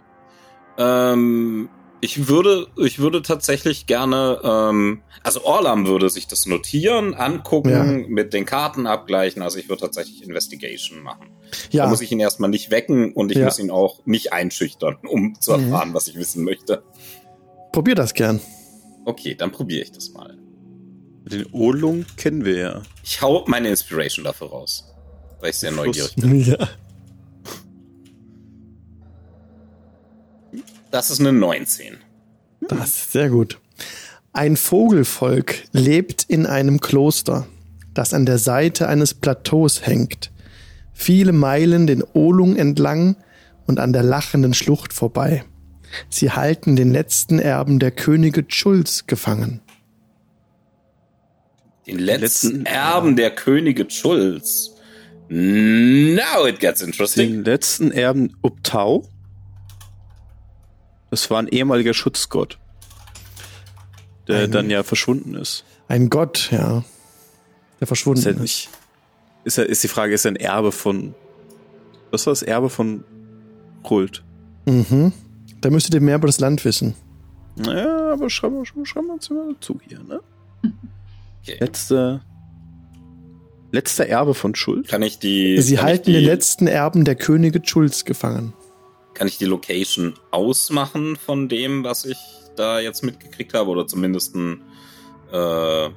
Ähm, 0.79 1.69
ich 2.01 2.29
würde, 2.29 2.67
ich 2.77 2.99
würde 2.99 3.23
tatsächlich 3.23 3.87
gerne, 3.87 4.41
ähm, 4.45 5.03
also 5.23 5.45
Orlam 5.45 5.87
würde 5.87 6.11
sich 6.11 6.27
das 6.27 6.47
notieren, 6.47 7.15
angucken, 7.15 7.71
Ja. 7.71 7.83
mit 7.85 8.33
den 8.33 8.45
Karten 8.45 8.87
abgleichen. 8.87 9.43
Also 9.43 9.59
ich 9.59 9.69
würde 9.69 9.83
tatsächlich 9.83 10.23
Investigation 10.23 11.01
machen. 11.03 11.29
Da 11.73 11.79
Ja, 11.79 11.87
muss 11.89 12.01
ich 12.01 12.13
ihn 12.13 12.21
erstmal 12.21 12.51
nicht 12.51 12.71
wecken 12.71 13.13
und 13.13 13.33
ich 13.33 13.39
Ja. 13.39 13.47
muss 13.47 13.59
ihn 13.59 13.71
auch 13.71 14.05
nicht 14.05 14.33
einschüchtern, 14.33 14.97
um 15.09 15.41
zu 15.41 15.53
Mhm. 15.57 15.65
erfahren, 15.73 15.95
was 15.95 16.09
ich 16.09 16.17
wissen 16.17 16.45
möchte. 16.45 16.83
probier 17.73 17.95
das 17.95 18.15
gern. 18.15 18.41
Okay, 19.05 19.35
dann 19.35 19.53
probiere 19.53 19.83
ich 19.83 19.93
das 19.93 20.11
mal. 20.13 20.39
Den 21.31 21.45
Olung 21.53 22.07
kennen 22.17 22.45
wir 22.47 22.57
ja. 22.59 22.83
Ich 23.05 23.21
hau 23.21 23.45
meine 23.49 23.69
Inspiration 23.69 24.25
dafür 24.25 24.49
raus. 24.49 24.85
Weil 25.41 25.51
ich 25.51 25.57
sehr 25.57 25.73
Fluss. 25.73 25.85
neugierig 25.87 26.15
bin. 26.17 26.41
Ja. 26.47 26.69
Das 30.97 31.11
ist 31.11 31.21
eine 31.21 31.31
19. 31.31 31.99
Das 32.69 32.89
ist 32.89 33.13
sehr 33.13 33.29
gut. 33.29 33.61
Ein 34.33 34.57
Vogelvolk 34.57 35.57
lebt 35.73 36.25
in 36.25 36.47
einem 36.47 36.81
Kloster, 36.81 37.47
das 37.93 38.15
an 38.15 38.25
der 38.25 38.39
Seite 38.39 38.89
eines 38.89 39.13
Plateaus 39.13 39.87
hängt, 39.87 40.33
viele 40.95 41.33
Meilen 41.33 41.87
den 41.87 42.03
Olung 42.15 42.57
entlang 42.57 43.17
und 43.67 43.79
an 43.79 43.93
der 43.93 44.05
lachenden 44.05 44.55
Schlucht 44.55 44.95
vorbei. 44.95 45.45
Sie 46.09 46.31
halten 46.31 46.77
den 46.77 46.93
letzten 46.93 47.41
Erben 47.41 47.79
der 47.79 47.91
Könige 47.91 48.47
Schulz 48.49 49.07
gefangen. 49.07 49.61
Den 51.87 51.99
letzten, 51.99 52.21
letzten 52.49 52.65
Erben 52.65 53.17
der 53.17 53.33
Könige 53.33 53.91
Schulz. 53.91 54.71
Now 55.29 56.47
it 56.47 56.59
gets 56.59 56.81
interesting. 56.81 57.33
Den 57.33 57.45
letzten 57.45 57.91
Erben 57.91 58.35
Uptau. 58.41 59.07
Das 61.11 61.31
war 61.31 61.39
ein 61.39 61.49
ehemaliger 61.49 61.95
Schutzgott. 61.95 62.59
Der 64.29 64.45
Ein- 64.45 64.51
dann 64.53 64.71
ja 64.71 64.83
verschwunden 64.83 65.35
ist. 65.35 65.65
Ein 65.89 66.11
Gott, 66.11 66.49
ja, 66.51 66.83
der 67.81 67.87
verschwunden 67.87 68.19
Ist, 68.21 68.27
ist. 68.27 68.37
er 68.37 68.41
nicht, 68.43 68.69
ist, 69.45 69.59
er, 69.59 69.67
ist 69.67 69.85
die 69.85 69.89
Frage, 69.89 70.15
ist 70.15 70.25
er 70.25 70.33
ein 70.33 70.37
Erbe 70.37 70.73
von. 70.73 71.15
Was 72.11 72.27
war 72.27 72.33
das 72.33 72.43
Erbe 72.43 72.69
von 72.71 73.05
Kult? 73.85 74.25
Mhm. 74.67 75.13
Da 75.61 75.71
müsstet 75.71 75.95
ihr 75.95 76.01
mehr 76.01 76.17
über 76.17 76.27
das 76.27 76.41
Land 76.41 76.65
wissen. 76.65 76.95
Naja, 77.57 78.13
aber 78.13 78.29
schreiben 78.31 78.57
wir, 78.57 78.67
schreiben 78.87 79.07
wir 79.07 79.15
uns 79.15 79.31
mal 79.31 79.53
dazu 79.55 79.79
hier, 79.87 80.01
ne? 80.03 80.21
Okay. 81.43 81.59
Letzte. 81.61 82.21
Letzter 83.71 84.07
Erbe 84.07 84.35
von 84.35 84.57
Schuld? 84.57 84.89
Kann 84.89 85.03
ich 85.03 85.21
die. 85.21 85.61
Sie 85.63 85.79
halten 85.79 86.11
ich 86.11 86.17
die, 86.17 86.21
den 86.23 86.25
letzten 86.25 86.67
Erben 86.67 87.05
der 87.05 87.15
Könige 87.15 87.61
Schulz 87.65 88.05
gefangen. 88.05 88.53
Kann 89.17 89.29
ich 89.29 89.39
die 89.39 89.47
Location 89.47 90.13
ausmachen 90.31 91.17
von 91.17 91.49
dem, 91.49 91.85
was 91.85 92.05
ich 92.05 92.19
da 92.55 92.81
jetzt 92.81 93.03
mitgekriegt 93.03 93.55
habe? 93.55 93.71
Oder 93.71 93.87
zumindest 93.87 94.35
ein 94.35 94.61
äh, 95.33 95.89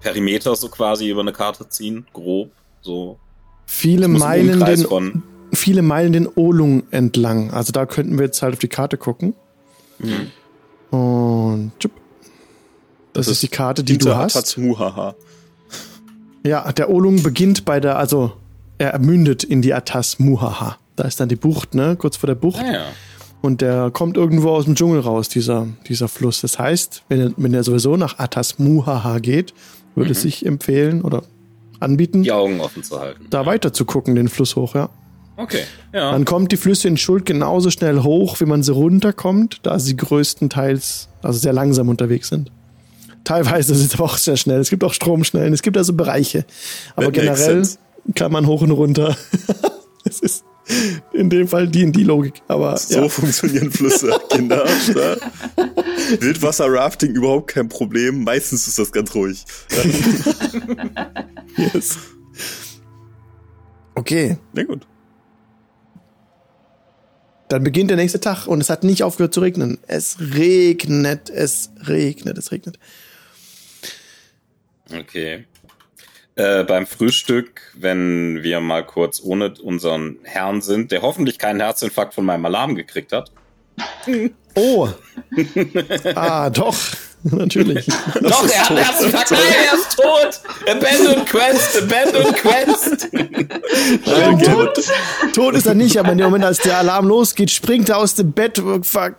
Perimeter 0.00 0.54
so 0.54 0.68
quasi 0.68 1.10
über 1.10 1.20
eine 1.20 1.32
Karte 1.32 1.68
ziehen? 1.68 2.06
Grob. 2.12 2.52
So. 2.80 3.18
Viele 3.66 4.06
Meilen 4.06 4.64
den, 4.64 4.84
von. 4.84 5.22
viele 5.52 5.82
Meilen 5.82 6.12
den 6.12 6.28
Olung 6.36 6.84
entlang. 6.92 7.50
Also 7.50 7.72
da 7.72 7.86
könnten 7.86 8.18
wir 8.18 8.26
jetzt 8.26 8.40
halt 8.40 8.54
auf 8.54 8.60
die 8.60 8.68
Karte 8.68 8.96
gucken. 8.96 9.34
Und 10.90 11.72
tschüpp. 11.80 11.92
Das, 13.12 13.26
ist 13.26 13.42
die 13.42 13.48
Karte, 13.48 13.82
die 13.82 13.98
du 13.98 14.14
hast. 14.14 14.34
Tatsmuhaha. 14.34 15.16
Ja, 16.44 16.70
der 16.72 16.88
Olung 16.88 17.22
beginnt 17.22 17.64
bei 17.64 17.80
der, 17.80 17.98
also 17.98 18.32
er 18.78 18.98
mündet 19.00 19.42
in 19.42 19.60
die 19.60 19.74
Atas 19.74 20.20
Muhaha. 20.20 20.78
Da 21.00 21.06
ist 21.06 21.18
dann 21.18 21.30
die 21.30 21.36
Bucht, 21.36 21.74
ne? 21.74 21.96
Kurz 21.96 22.18
vor 22.18 22.26
der 22.26 22.34
Bucht. 22.34 22.60
Ah, 22.62 22.70
ja. 22.72 22.82
Und 23.40 23.62
der 23.62 23.90
kommt 23.90 24.18
irgendwo 24.18 24.50
aus 24.50 24.66
dem 24.66 24.74
Dschungel 24.74 25.00
raus, 25.00 25.30
dieser, 25.30 25.66
dieser 25.88 26.08
Fluss. 26.08 26.42
Das 26.42 26.58
heißt, 26.58 27.04
wenn 27.08 27.20
er, 27.20 27.32
wenn 27.38 27.54
er 27.54 27.64
sowieso 27.64 27.96
nach 27.96 28.18
Atas 28.18 28.58
Muhaha 28.58 29.18
geht, 29.18 29.54
würde 29.94 30.10
es 30.12 30.20
sich 30.20 30.44
empfehlen 30.44 31.00
oder 31.00 31.22
anbieten, 31.78 32.22
Die 32.22 32.32
Augen 32.32 32.60
offen 32.60 32.82
zu 32.82 33.00
halten. 33.00 33.28
da 33.30 33.46
weiter 33.46 33.72
zu 33.72 33.86
gucken, 33.86 34.14
den 34.14 34.28
Fluss 34.28 34.56
hoch, 34.56 34.74
ja. 34.74 34.90
Okay. 35.38 35.62
Ja. 35.94 36.12
Dann 36.12 36.26
kommt 36.26 36.52
die 36.52 36.58
Flüsse 36.58 36.86
in 36.88 36.98
Schuld 36.98 37.24
genauso 37.24 37.70
schnell 37.70 38.02
hoch, 38.02 38.38
wie 38.40 38.44
man 38.44 38.62
sie 38.62 38.74
runterkommt, 38.74 39.60
da 39.62 39.78
sie 39.78 39.96
größtenteils, 39.96 41.08
also 41.22 41.38
sehr 41.38 41.54
langsam 41.54 41.88
unterwegs 41.88 42.28
sind. 42.28 42.52
Teilweise 43.24 43.72
ist 43.72 43.80
es 43.82 43.94
aber 43.94 44.04
auch 44.04 44.18
sehr 44.18 44.36
schnell. 44.36 44.60
Es 44.60 44.68
gibt 44.68 44.84
auch 44.84 44.92
Stromschnellen, 44.92 45.54
es 45.54 45.62
gibt 45.62 45.78
also 45.78 45.94
Bereiche. 45.94 46.44
Aber 46.94 47.06
That 47.06 47.14
generell 47.14 47.66
kann 48.14 48.32
man 48.32 48.46
hoch 48.46 48.60
und 48.60 48.72
runter. 48.72 49.16
Es 50.02 50.20
ist 50.20 50.44
in 51.12 51.30
dem 51.30 51.48
Fall 51.48 51.68
die 51.68 51.82
in 51.82 51.92
die 51.92 52.04
Logik. 52.04 52.42
Aber 52.48 52.76
So 52.76 53.02
ja. 53.02 53.08
funktionieren 53.08 53.70
Flüsse, 53.70 54.10
Kinder. 54.30 54.64
Ja. 54.94 55.16
Wildwasser-Rafting 56.20 57.12
überhaupt 57.12 57.48
kein 57.52 57.68
Problem. 57.68 58.24
Meistens 58.24 58.66
ist 58.68 58.78
das 58.78 58.92
ganz 58.92 59.14
ruhig. 59.14 59.44
Yes. 61.56 61.98
Okay, 63.96 64.38
Na 64.54 64.62
gut. 64.62 64.86
dann 67.48 67.64
beginnt 67.64 67.90
der 67.90 67.96
nächste 67.96 68.20
Tag 68.20 68.46
und 68.46 68.60
es 68.60 68.70
hat 68.70 68.84
nicht 68.84 69.02
aufgehört 69.02 69.34
zu 69.34 69.40
regnen. 69.40 69.78
Es 69.88 70.18
regnet, 70.20 71.28
es 71.28 71.70
regnet, 71.88 72.38
es 72.38 72.52
regnet. 72.52 72.78
Okay. 74.96 75.44
Äh, 76.36 76.64
beim 76.64 76.86
Frühstück, 76.86 77.72
wenn 77.74 78.42
wir 78.42 78.60
mal 78.60 78.84
kurz 78.84 79.20
ohne 79.22 79.52
unseren 79.62 80.18
Herrn 80.22 80.62
sind, 80.62 80.92
der 80.92 81.02
hoffentlich 81.02 81.38
keinen 81.38 81.60
Herzinfarkt 81.60 82.14
von 82.14 82.24
meinem 82.24 82.46
Alarm 82.46 82.76
gekriegt 82.76 83.12
hat. 83.12 83.30
Oh. 84.54 84.88
ah, 86.14 86.50
doch. 86.50 86.76
Natürlich. 87.22 87.86
Doch, 87.86 88.48
er 88.48 88.60
hat 88.60 88.70
einen 88.70 88.78
Herzinfarkt. 88.78 89.30
Nein, 89.32 89.40
er 89.66 89.74
ist 89.74 89.96
tot. 89.96 90.40
Abandoned 90.66 91.26
Quest, 91.26 91.82
Abandoned 91.82 92.36
Quest. 92.36 93.08
Nein, 94.06 94.38
tot, 94.42 94.80
tot 95.34 95.54
ist 95.54 95.66
er 95.66 95.74
nicht, 95.74 95.98
aber 95.98 96.12
in 96.12 96.18
dem 96.18 96.26
Moment, 96.26 96.44
als 96.44 96.58
der 96.58 96.78
Alarm 96.78 97.08
losgeht, 97.08 97.50
springt 97.50 97.90
er 97.90 97.98
aus 97.98 98.14
dem 98.14 98.32
Bett, 98.32 98.62
ver, 98.82 99.14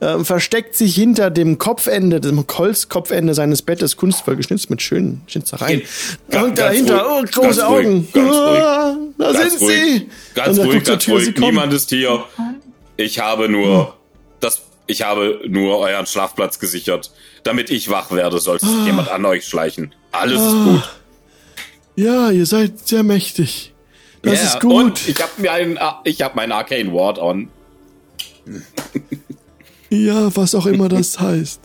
äh, 0.00 0.24
versteckt 0.24 0.74
sich 0.74 0.94
hinter 0.94 1.30
dem 1.30 1.58
Kopfende, 1.58 2.20
dem 2.20 2.44
Holzkopfende 2.50 3.34
seines 3.34 3.62
Bettes, 3.62 3.96
kunstvoll 3.96 4.36
geschnitzt 4.36 4.70
mit 4.70 4.80
schönen 4.82 5.22
Schnitzereien. 5.26 5.82
Ganz- 6.30 6.44
Und 6.46 6.58
dahinter, 6.58 7.06
oh, 7.10 7.18
ruhig, 7.20 7.30
große 7.32 7.60
ganz 7.60 7.70
ruhig, 7.70 7.86
Augen. 7.86 8.08
ruhig. 8.14 8.32
Ah, 8.32 8.96
da 9.18 9.32
Ganz 9.32 9.50
sind 9.58 9.60
ruhig. 9.62 9.78
sie. 9.82 10.08
Ganz 10.34 10.58
ruhig, 10.58 10.84
ganz 10.84 11.04
Tür, 11.04 11.14
ruhig. 11.14 11.36
Niemand 11.38 11.72
ist 11.72 11.90
hier. 11.90 12.24
Ich 12.96 13.18
habe 13.18 13.48
nur 13.48 13.96
das. 14.40 14.62
Ich 14.86 15.02
habe 15.02 15.40
nur 15.46 15.78
euren 15.78 16.06
Schlafplatz 16.06 16.58
gesichert. 16.58 17.12
Damit 17.44 17.70
ich 17.70 17.88
wach 17.90 18.10
werde, 18.10 18.38
sollte 18.40 18.66
sich 18.66 18.84
jemand 18.86 19.08
an 19.08 19.24
euch 19.24 19.44
schleichen. 19.46 19.94
Alles 20.12 20.40
ist 20.42 20.52
gut. 20.52 20.82
Ja, 21.96 22.30
ihr 22.30 22.44
seid 22.46 22.88
sehr 22.88 23.02
mächtig. 23.04 23.72
Das 24.22 24.34
Ja, 24.42 24.48
ist 24.48 24.60
gut. 24.60 24.72
Und 24.72 25.08
ich 25.08 25.22
habe 25.22 25.30
mir 25.38 25.52
einen, 25.52 25.78
ich 26.04 26.22
habe 26.22 26.34
meinen 26.36 26.52
Arcane 26.52 26.92
Ward 26.92 27.18
on. 27.18 27.48
Ja, 29.90 30.34
was 30.36 30.54
auch 30.54 30.66
immer 30.66 30.88
das 30.88 31.18
heißt. 31.20 31.60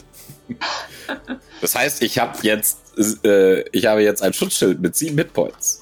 Das 1.62 1.76
heißt, 1.76 2.02
ich 2.04 2.20
habe 2.20 2.38
jetzt, 2.44 2.78
äh, 3.24 3.62
ich 3.70 3.86
habe 3.86 4.02
jetzt 4.04 4.22
ein 4.22 4.34
Schutzschild 4.34 4.82
mit 4.82 4.96
sieben 4.96 5.18
Hitpoints. 5.18 5.82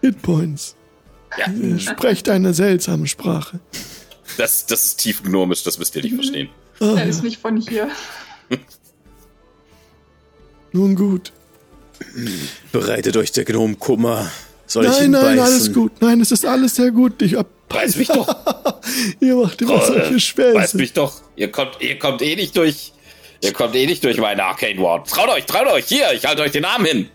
Hitpoints. 0.00 0.74
Ja, 1.36 1.78
sprecht 1.78 2.28
eine 2.28 2.54
seltsame 2.54 3.06
Sprache. 3.06 3.60
das, 4.38 4.64
das 4.66 4.84
ist 4.84 4.96
tief 5.00 5.22
gnomisch, 5.22 5.62
das 5.64 5.78
müsst 5.78 5.94
ihr 5.96 6.02
nicht 6.02 6.14
verstehen. 6.14 6.48
Ah, 6.80 6.94
Er 6.96 7.06
ist 7.06 7.22
nicht 7.22 7.40
von 7.40 7.56
hier. 7.58 7.88
nun 10.72 10.94
gut. 10.94 11.32
Bereitet 12.72 13.16
euch 13.16 13.32
der 13.32 13.44
Gnom 13.44 13.78
Kummer. 13.78 14.30
Soll 14.66 14.84
ich 14.84 14.90
Nein, 14.92 15.04
ihn 15.06 15.10
nein, 15.12 15.22
beißen? 15.36 15.40
alles 15.40 15.72
gut. 15.72 15.92
Nein, 16.00 16.20
es 16.20 16.30
ist 16.30 16.44
alles 16.46 16.76
sehr 16.76 16.90
gut. 16.90 17.20
Ich 17.22 17.34
hab, 17.34 17.48
Beiß 17.68 17.96
mich 17.96 18.08
doch, 18.08 18.34
ihr 19.20 19.34
macht 19.36 19.60
immer 19.60 19.80
solche 19.84 20.10
beiß 20.12 20.22
Späße. 20.22 20.76
mich 20.76 20.92
doch. 20.94 21.20
Ihr 21.36 21.50
kommt, 21.52 21.76
ihr 21.80 21.98
kommt 21.98 22.22
eh 22.22 22.34
nicht 22.36 22.56
durch, 22.56 22.92
ihr 23.42 23.52
kommt 23.52 23.74
eh 23.74 23.86
nicht 23.86 24.02
durch 24.04 24.18
meine 24.18 24.42
Arcane 24.44 24.78
Ward. 24.80 25.08
Traut 25.08 25.28
euch, 25.28 25.44
traut 25.46 25.66
euch, 25.68 25.84
hier, 25.86 26.12
ich 26.14 26.24
halte 26.26 26.42
euch 26.42 26.52
den 26.52 26.64
Arm 26.64 26.84
hin. 26.84 27.08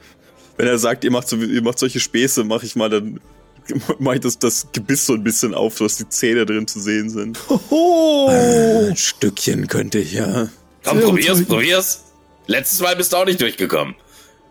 Wenn 0.57 0.67
er 0.67 0.77
sagt, 0.77 1.03
ihr 1.03 1.11
macht, 1.11 1.27
so, 1.27 1.37
ihr 1.37 1.61
macht 1.63 1.79
solche 1.79 1.99
Späße, 1.99 2.43
mache 2.43 2.65
ich 2.65 2.75
mal 2.75 2.89
dann. 2.89 3.19
Mach 3.99 4.13
ich 4.13 4.19
das, 4.19 4.37
das 4.37 4.67
Gebiss 4.73 5.05
so 5.05 5.13
ein 5.13 5.23
bisschen 5.23 5.53
auf, 5.53 5.77
dass 5.77 5.95
die 5.95 6.07
Zähne 6.09 6.45
drin 6.45 6.67
zu 6.67 6.81
sehen 6.81 7.09
sind. 7.09 7.39
Oh, 7.69 8.27
Ein 8.29 8.95
Stückchen 8.97 9.67
könnte 9.67 9.99
ich 9.99 10.11
ja. 10.13 10.49
Komm, 10.83 10.97
Sehr 10.99 11.07
probier's, 11.07 11.45
probier's. 11.45 12.03
Letztes 12.45 12.81
Mal 12.81 12.95
bist 12.97 13.13
du 13.13 13.17
auch 13.17 13.25
nicht 13.25 13.39
durchgekommen. 13.39 13.95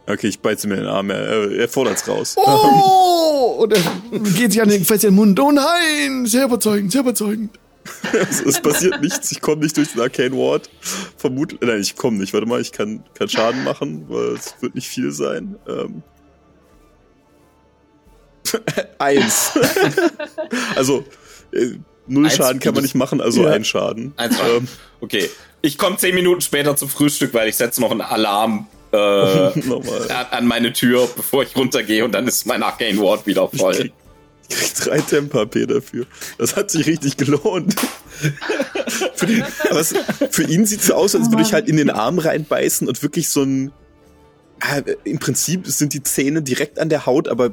Okay, 0.06 0.26
ich 0.28 0.40
beize 0.40 0.66
mir 0.66 0.76
den 0.76 0.86
Arm, 0.86 1.10
er, 1.10 1.50
er 1.52 1.68
fordert's 1.68 2.06
raus. 2.08 2.34
oh! 2.36 3.56
Und 3.62 3.72
er 3.72 3.80
geht 4.36 4.52
sich 4.52 4.60
an 4.62 4.68
den, 4.68 4.84
fest 4.84 5.04
in 5.04 5.10
den 5.10 5.16
Mund. 5.16 5.38
Oh 5.38 5.52
nein, 5.52 6.26
sehr 6.26 6.44
überzeugend, 6.46 6.90
sehr 6.90 7.02
überzeugend. 7.02 7.58
also, 8.12 8.48
es 8.48 8.60
passiert 8.60 9.00
nichts, 9.00 9.30
ich 9.32 9.40
komme 9.40 9.62
nicht 9.62 9.76
durch 9.76 9.92
den 9.92 10.00
Arcane 10.00 10.32
Ward. 10.36 10.68
Vermutlich, 11.16 11.60
nein, 11.60 11.80
ich 11.80 11.96
komme 11.96 12.18
nicht. 12.18 12.32
Warte 12.32 12.46
mal, 12.46 12.60
ich 12.60 12.72
kann, 12.72 13.04
kann 13.14 13.28
Schaden 13.28 13.62
machen, 13.64 14.06
weil 14.08 14.34
es 14.34 14.54
wird 14.60 14.74
nicht 14.74 14.88
viel 14.88 15.12
sein. 15.12 15.56
Ähm. 15.68 16.02
Eins. 18.98 19.52
also, 20.76 21.04
äh, 21.52 21.76
null 22.06 22.24
Eins 22.26 22.36
Schaden 22.36 22.60
kann 22.60 22.74
man 22.74 22.82
nicht 22.82 22.94
machen, 22.94 23.20
also 23.20 23.44
Ja. 23.44 23.50
ein 23.50 23.64
Schaden. 23.64 24.12
Eins. 24.16 24.36
Ähm, 24.40 24.68
Okay. 25.00 25.28
Ich 25.62 25.78
komme 25.78 25.96
zehn 25.96 26.14
Minuten 26.14 26.40
später 26.40 26.76
zum 26.76 26.88
Frühstück, 26.88 27.34
weil 27.34 27.48
ich 27.48 27.56
setze 27.56 27.80
noch 27.80 27.90
einen 27.90 28.00
Alarm 28.02 28.68
äh, 28.92 28.96
an, 30.30 30.46
meine 30.46 30.72
Tür, 30.72 31.08
bevor 31.16 31.42
ich 31.42 31.56
runtergehe 31.56 32.04
und 32.04 32.12
dann 32.12 32.26
ist 32.28 32.46
mein 32.46 32.62
Arcane 32.62 32.98
Ward 32.98 33.26
wieder 33.26 33.48
Ich 33.52 33.60
voll. 33.60 33.74
krieg, 33.74 33.92
ich 34.48 34.56
krieg 34.56 34.74
drei 34.74 34.98
Temper-P 35.00 35.66
dafür. 35.66 36.06
Das 36.38 36.56
hat 36.56 36.70
sich 36.70 36.86
richtig 36.86 37.16
gelohnt. 37.16 37.74
für, 39.14 39.26
aber 39.70 39.80
es, 39.80 39.94
für 40.30 40.42
ihn 40.44 40.66
sieht 40.66 40.80
es 40.80 40.86
so 40.86 40.94
aus, 40.94 41.14
als 41.14 41.30
würde 41.30 41.42
ich 41.42 41.52
halt 41.52 41.68
in 41.68 41.76
den 41.76 41.90
Arm 41.90 42.18
reinbeißen 42.18 42.86
und 42.86 43.02
wirklich 43.02 43.28
so 43.28 43.42
ein. 43.42 43.72
Ah, 44.60 44.80
Im 45.04 45.18
Prinzip 45.18 45.66
sind 45.66 45.92
die 45.92 46.04
Zähne 46.04 46.40
direkt 46.40 46.78
an 46.78 46.88
der 46.88 47.04
Haut, 47.06 47.26
aber 47.26 47.52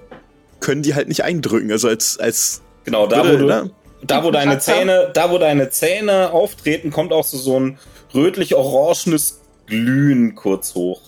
können 0.59 0.83
die 0.83 0.93
halt 0.93 1.07
nicht 1.07 1.23
eindrücken. 1.23 1.71
Also 1.71 1.87
als, 1.87 2.19
als 2.19 2.61
Genau, 2.83 3.07
da 3.07 3.21
wo, 3.21 3.23
würde, 3.25 3.37
du, 3.37 3.45
ne? 3.45 3.71
da 4.03 4.23
wo 4.23 4.31
deine 4.31 4.59
Zähne, 4.59 5.09
da 5.13 5.31
wo 5.31 5.37
deine 5.37 5.69
Zähne 5.69 6.31
auftreten, 6.31 6.91
kommt 6.91 7.11
auch 7.13 7.23
so, 7.23 7.37
so 7.37 7.59
ein 7.59 7.79
rötlich-orangenes 8.13 9.41
Glühen 9.67 10.35
kurz 10.35 10.75
hoch. 10.75 11.01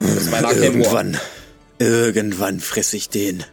Irgendwann, 0.00 1.18
irgendwann 1.78 2.60
fress 2.60 2.92
ich 2.92 3.08
den. 3.08 3.44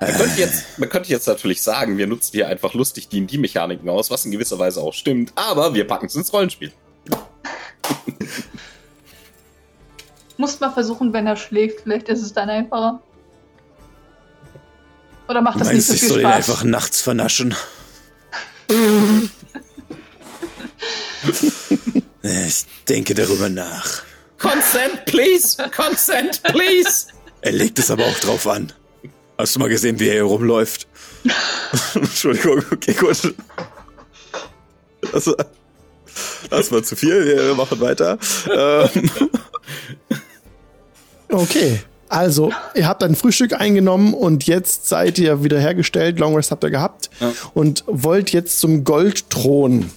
Man 0.00 0.12
könnte, 0.14 0.40
jetzt, 0.40 0.78
man 0.78 0.88
könnte 0.88 1.10
jetzt 1.10 1.28
natürlich 1.28 1.62
sagen, 1.62 1.96
wir 1.96 2.08
nutzen 2.08 2.32
hier 2.32 2.48
einfach 2.48 2.74
lustig 2.74 3.08
die 3.08 3.38
mechaniken 3.38 3.88
aus, 3.88 4.10
was 4.10 4.24
in 4.24 4.32
gewisser 4.32 4.58
Weise 4.58 4.80
auch 4.80 4.92
stimmt, 4.92 5.32
aber 5.36 5.74
wir 5.74 5.86
packen 5.86 6.06
es 6.06 6.16
ins 6.16 6.32
Rollenspiel. 6.32 6.72
Musst 10.36 10.60
mal 10.60 10.72
versuchen, 10.72 11.12
wenn 11.12 11.26
er 11.26 11.36
schläft. 11.36 11.82
Vielleicht 11.82 12.08
ist 12.08 12.22
es 12.22 12.32
dann 12.32 12.50
einfacher. 12.50 13.00
Oder 15.28 15.40
macht 15.40 15.60
das 15.60 15.68
Meinst 15.68 15.88
du, 15.88 15.92
nicht 15.92 16.02
ich 16.02 16.08
so 16.08 16.14
soll 16.14 16.22
viel 16.22 16.26
ihn 16.26 16.32
Spaß? 16.32 16.48
einfach 16.50 16.64
nachts 16.64 17.00
vernaschen? 17.00 17.54
ich 22.22 22.66
denke 22.88 23.14
darüber 23.14 23.48
nach. 23.48 24.02
Consent, 24.42 25.04
please! 25.06 25.56
Consent, 25.74 26.42
please! 26.42 27.06
Er 27.40 27.52
legt 27.52 27.78
es 27.78 27.90
aber 27.90 28.04
auch 28.04 28.18
drauf 28.20 28.46
an. 28.48 28.72
Hast 29.38 29.54
du 29.56 29.60
mal 29.60 29.68
gesehen, 29.68 29.98
wie 30.00 30.08
er 30.08 30.14
hier 30.14 30.22
rumläuft? 30.24 30.86
Entschuldigung, 31.94 32.62
okay, 32.72 32.92
gut. 32.94 33.34
Das, 35.12 35.26
war- 35.28 35.36
das 36.50 36.70
war 36.72 36.82
zu 36.82 36.96
viel, 36.96 37.24
wir 37.24 37.54
machen 37.54 37.80
weiter. 37.80 38.18
Ähm, 38.52 39.10
Okay. 41.28 41.80
Also, 42.08 42.52
ihr 42.74 42.86
habt 42.86 43.02
ein 43.02 43.16
Frühstück 43.16 43.54
eingenommen 43.54 44.12
und 44.12 44.46
jetzt 44.46 44.86
seid 44.86 45.18
ihr 45.18 45.42
wieder 45.42 45.58
hergestellt. 45.58 46.18
Long 46.18 46.34
Rest 46.36 46.50
habt 46.50 46.62
ihr 46.62 46.68
gehabt 46.70 47.08
Ja. 47.20 47.32
und 47.54 47.84
wollt 47.86 48.32
jetzt 48.32 48.60
zum 48.60 48.84
Goldthron 48.84 49.90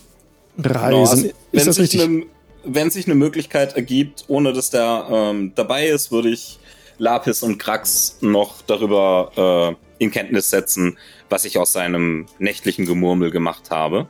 Genau, 0.58 0.80
reisen. 1.04 1.26
also, 1.26 1.30
ist 1.52 1.68
das 1.68 1.78
richtig? 1.78 2.26
Wenn 2.66 2.89
sich 2.89 3.05
eine 3.05 3.16
Möglichkeit 3.16 3.76
ergibt, 3.76 4.26
ohne 4.28 4.53
dass 4.53 4.70
der 4.70 5.07
ähm, 5.09 5.53
dabei 5.55 5.88
ist, 5.88 6.11
würde 6.11 6.30
ich 6.30 6.59
Lapis 6.97 7.43
und 7.43 7.57
Krax 7.57 8.18
noch 8.22 8.61
darüber 8.61 9.78
äh, 9.99 10.03
in 10.03 10.11
Kenntnis 10.11 10.49
setzen, 10.49 10.97
was 11.30 11.45
ich 11.45 11.57
aus 11.57 11.74
seinem 11.74 12.26
nächtlichen 12.39 12.86
Gemurmel 12.86 13.32
gemacht 13.32 13.72
habe. 13.72 14.09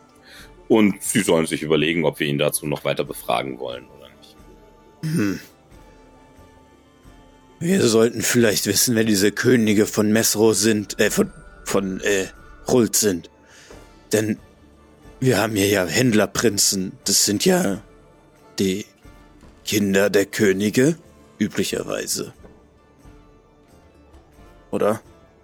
Und 0.67 1.01
sie 1.01 1.21
sollen 1.21 1.45
sich 1.45 1.61
überlegen, 1.61 2.05
ob 2.05 2.19
wir 2.19 2.27
ihn 2.27 2.37
dazu 2.37 2.65
noch 2.65 2.83
weiter 2.85 3.03
befragen 3.03 3.59
wollen 3.59 3.85
oder 3.97 4.09
nicht. 4.17 4.35
Wir 7.59 7.81
sollten 7.87 8.21
vielleicht 8.21 8.65
wissen, 8.65 8.95
wer 8.95 9.03
diese 9.03 9.31
Könige 9.31 9.85
von 9.85 10.11
Mesro 10.11 10.53
sind, 10.53 10.99
äh, 10.99 11.11
von, 11.11 11.31
von, 11.63 12.01
äh, 12.01 12.27
Rult 12.67 12.95
sind. 12.95 13.29
Denn 14.11 14.39
wir 15.19 15.37
haben 15.37 15.55
hier 15.55 15.67
ja 15.67 15.85
Händlerprinzen. 15.85 16.93
Das 17.05 17.25
sind 17.25 17.45
ja 17.45 17.81
die 18.59 18.85
Kinder 19.63 20.09
der 20.09 20.25
Könige, 20.25 20.97
üblicherweise. 21.39 22.33
Oder? 24.71 25.01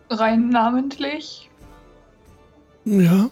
Rein 0.10 0.50
namentlich. 0.50 1.50
Ja. 2.86 3.30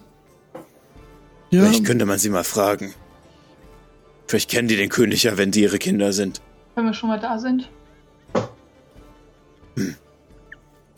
Ja, 1.51 1.63
Vielleicht 1.63 1.85
könnte 1.85 2.05
man 2.05 2.19
sie 2.19 2.29
mal 2.29 2.43
fragen. 2.43 2.93
Vielleicht 4.27 4.49
kennen 4.51 4.67
die 4.67 4.77
den 4.77 4.89
König 4.89 5.23
ja, 5.23 5.37
wenn 5.37 5.51
die 5.51 5.61
ihre 5.61 5.79
Kinder 5.79 6.13
sind. 6.13 6.41
Wenn 6.75 6.85
wir 6.85 6.93
schon 6.93 7.09
mal 7.09 7.19
da 7.19 7.39
sind. 7.39 7.69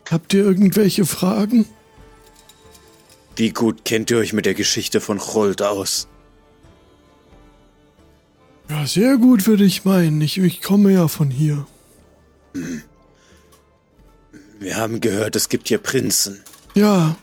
habt 0.10 0.34
ihr 0.34 0.44
irgendwelche 0.44 1.06
Fragen? 1.06 1.66
Wie 3.38 3.52
gut 3.52 3.86
kennt 3.86 4.12
ihr 4.12 4.18
euch 4.18 4.34
mit 4.34 4.46
der 4.46 4.54
Geschichte 4.54 5.00
von 5.00 5.20
Chult 5.20 5.62
aus? 5.62 6.08
Ja, 8.72 8.88
sehr 8.88 9.18
gut, 9.18 9.48
würde 9.48 9.66
ich 9.66 9.84
meinen. 9.84 10.22
Ich, 10.22 10.38
ich 10.38 10.62
komme 10.62 10.94
ja 10.94 11.10
von 11.10 11.30
hier. 11.30 11.68
Wir 14.60 14.78
haben 14.78 15.02
gehört, 15.02 15.36
es 15.36 15.50
gibt 15.50 15.68
hier 15.68 15.78
Prinzen 15.78 16.40
Ja, 16.74 17.18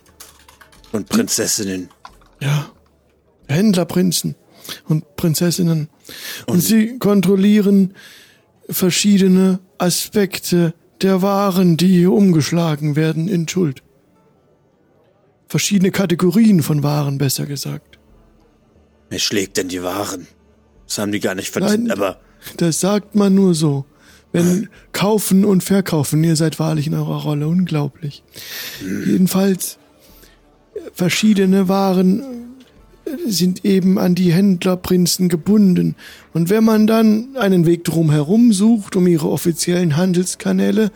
und 0.92 1.08
Prinzessinnen. 1.08 1.88
ja. 2.40 2.70
Händlerprinzen 3.50 4.34
und 4.88 5.16
Prinzessinnen. 5.16 5.88
Und, 6.46 6.60
sie 6.60 6.98
kontrollieren 6.98 7.94
verschiedene 8.68 9.58
Aspekte 9.78 10.74
der 11.00 11.22
Waren, 11.22 11.78
die 11.78 11.88
hier 11.88 12.12
umgeschlagen 12.12 12.94
werden 12.94 13.26
in 13.26 13.48
Schuld. 13.48 13.82
Verschiedene 15.48 15.92
Kategorien 15.92 16.62
von 16.62 16.82
Waren, 16.82 17.16
besser 17.16 17.46
gesagt. 17.46 17.98
Wer 19.08 19.18
schlägt 19.18 19.56
denn 19.56 19.68
die 19.68 19.82
Waren? 19.82 20.26
Das 20.88 20.98
haben 20.98 21.12
die 21.12 21.20
gar 21.20 21.34
nicht 21.34 21.50
verdient, 21.50 21.84
Nein. 21.84 21.92
aber 21.92 22.18
Das 22.56 22.80
sagt 22.80 23.14
man 23.14 23.34
nur 23.34 23.54
so. 23.54 23.84
Wenn 24.32 24.68
kaufen 24.92 25.44
und 25.44 25.62
verkaufen, 25.62 26.22
ihr 26.24 26.36
seid 26.36 26.58
wahrlich 26.58 26.86
in 26.86 26.94
eurer 26.94 27.22
Rolle 27.22 27.48
unglaublich. 27.48 28.22
Jedenfalls 29.06 29.78
äh, 30.74 30.80
verschiedene 30.92 31.68
Waren 31.68 32.22
sind 33.26 33.64
eben 33.64 33.98
an 33.98 34.14
die 34.14 34.32
Händlerprinzen 34.32 35.28
gebunden. 35.28 35.94
Und 36.34 36.50
wenn 36.50 36.64
man 36.64 36.86
dann 36.86 37.36
einen 37.36 37.64
Weg 37.64 37.84
drumherum 37.84 38.52
sucht, 38.52 38.96
um 38.96 39.06
ihre 39.06 39.28
offiziellen 39.30 39.96
Handelskanäle, 39.96 40.90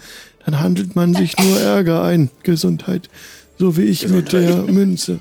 dann 0.45 0.61
handelt 0.61 0.95
man 0.97 1.15
sich 1.15 1.39
nur 1.39 1.59
Ärger 1.61 2.03
ein. 2.03 2.31
Gesundheit. 2.43 3.09
So 3.59 3.77
wie 3.77 3.85
ich 3.85 4.09
mit 4.09 4.33
der 4.33 4.63
Münze. 4.65 5.21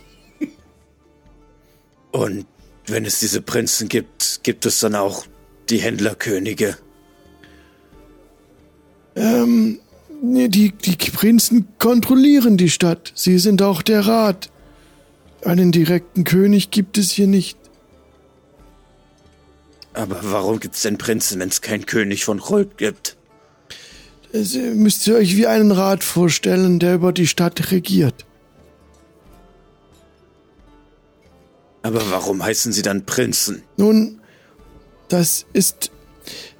und 2.12 2.46
wenn 2.92 3.06
es 3.06 3.20
diese 3.20 3.42
Prinzen 3.42 3.88
gibt, 3.88 4.42
gibt 4.44 4.66
es 4.66 4.80
dann 4.80 4.96
auch 4.96 5.26
die 5.70 5.80
Händlerkönige. 5.80 6.78
Ähm, 9.16 9.80
nee, 10.22 10.48
die, 10.48 10.72
die 10.72 10.96
Prinzen 11.12 11.68
kontrollieren 11.80 12.58
die 12.58 12.70
Stadt. 12.70 13.12
Sie 13.16 13.40
sind 13.40 13.62
auch 13.62 13.82
der 13.82 14.08
Rat. 14.08 14.50
Einen 15.44 15.72
direkten 15.72 16.24
König 16.24 16.72
gibt 16.72 16.98
es 16.98 17.12
hier 17.12 17.28
nicht. 17.28 17.58
Aber 19.94 20.20
warum 20.22 20.60
gibt's 20.60 20.84
denn 20.84 20.98
Prinzen, 20.98 21.40
wenn 21.40 21.50
es 21.50 21.62
keinen 21.62 21.86
König 21.86 22.24
von 22.24 22.40
Chult 22.40 22.78
gibt? 22.78 23.18
Das 24.32 24.56
äh, 24.56 24.74
müsst 24.74 25.08
ihr 25.08 25.16
euch 25.16 25.36
wie 25.36 25.48
einen 25.48 25.72
Rat 25.72 26.04
vorstellen, 26.04 26.80
der 26.80 26.96
über 26.96 27.12
die 27.12 27.28
Stadt 27.28 27.72
regiert. 27.72 28.26
Aber 31.84 32.02
warum 32.12 32.44
heißen 32.44 32.72
sie 32.72 32.82
dann 32.84 33.06
Prinzen? 33.06 33.64
Nun, 33.78 34.20
das 35.10 35.46
ist, 35.54 35.92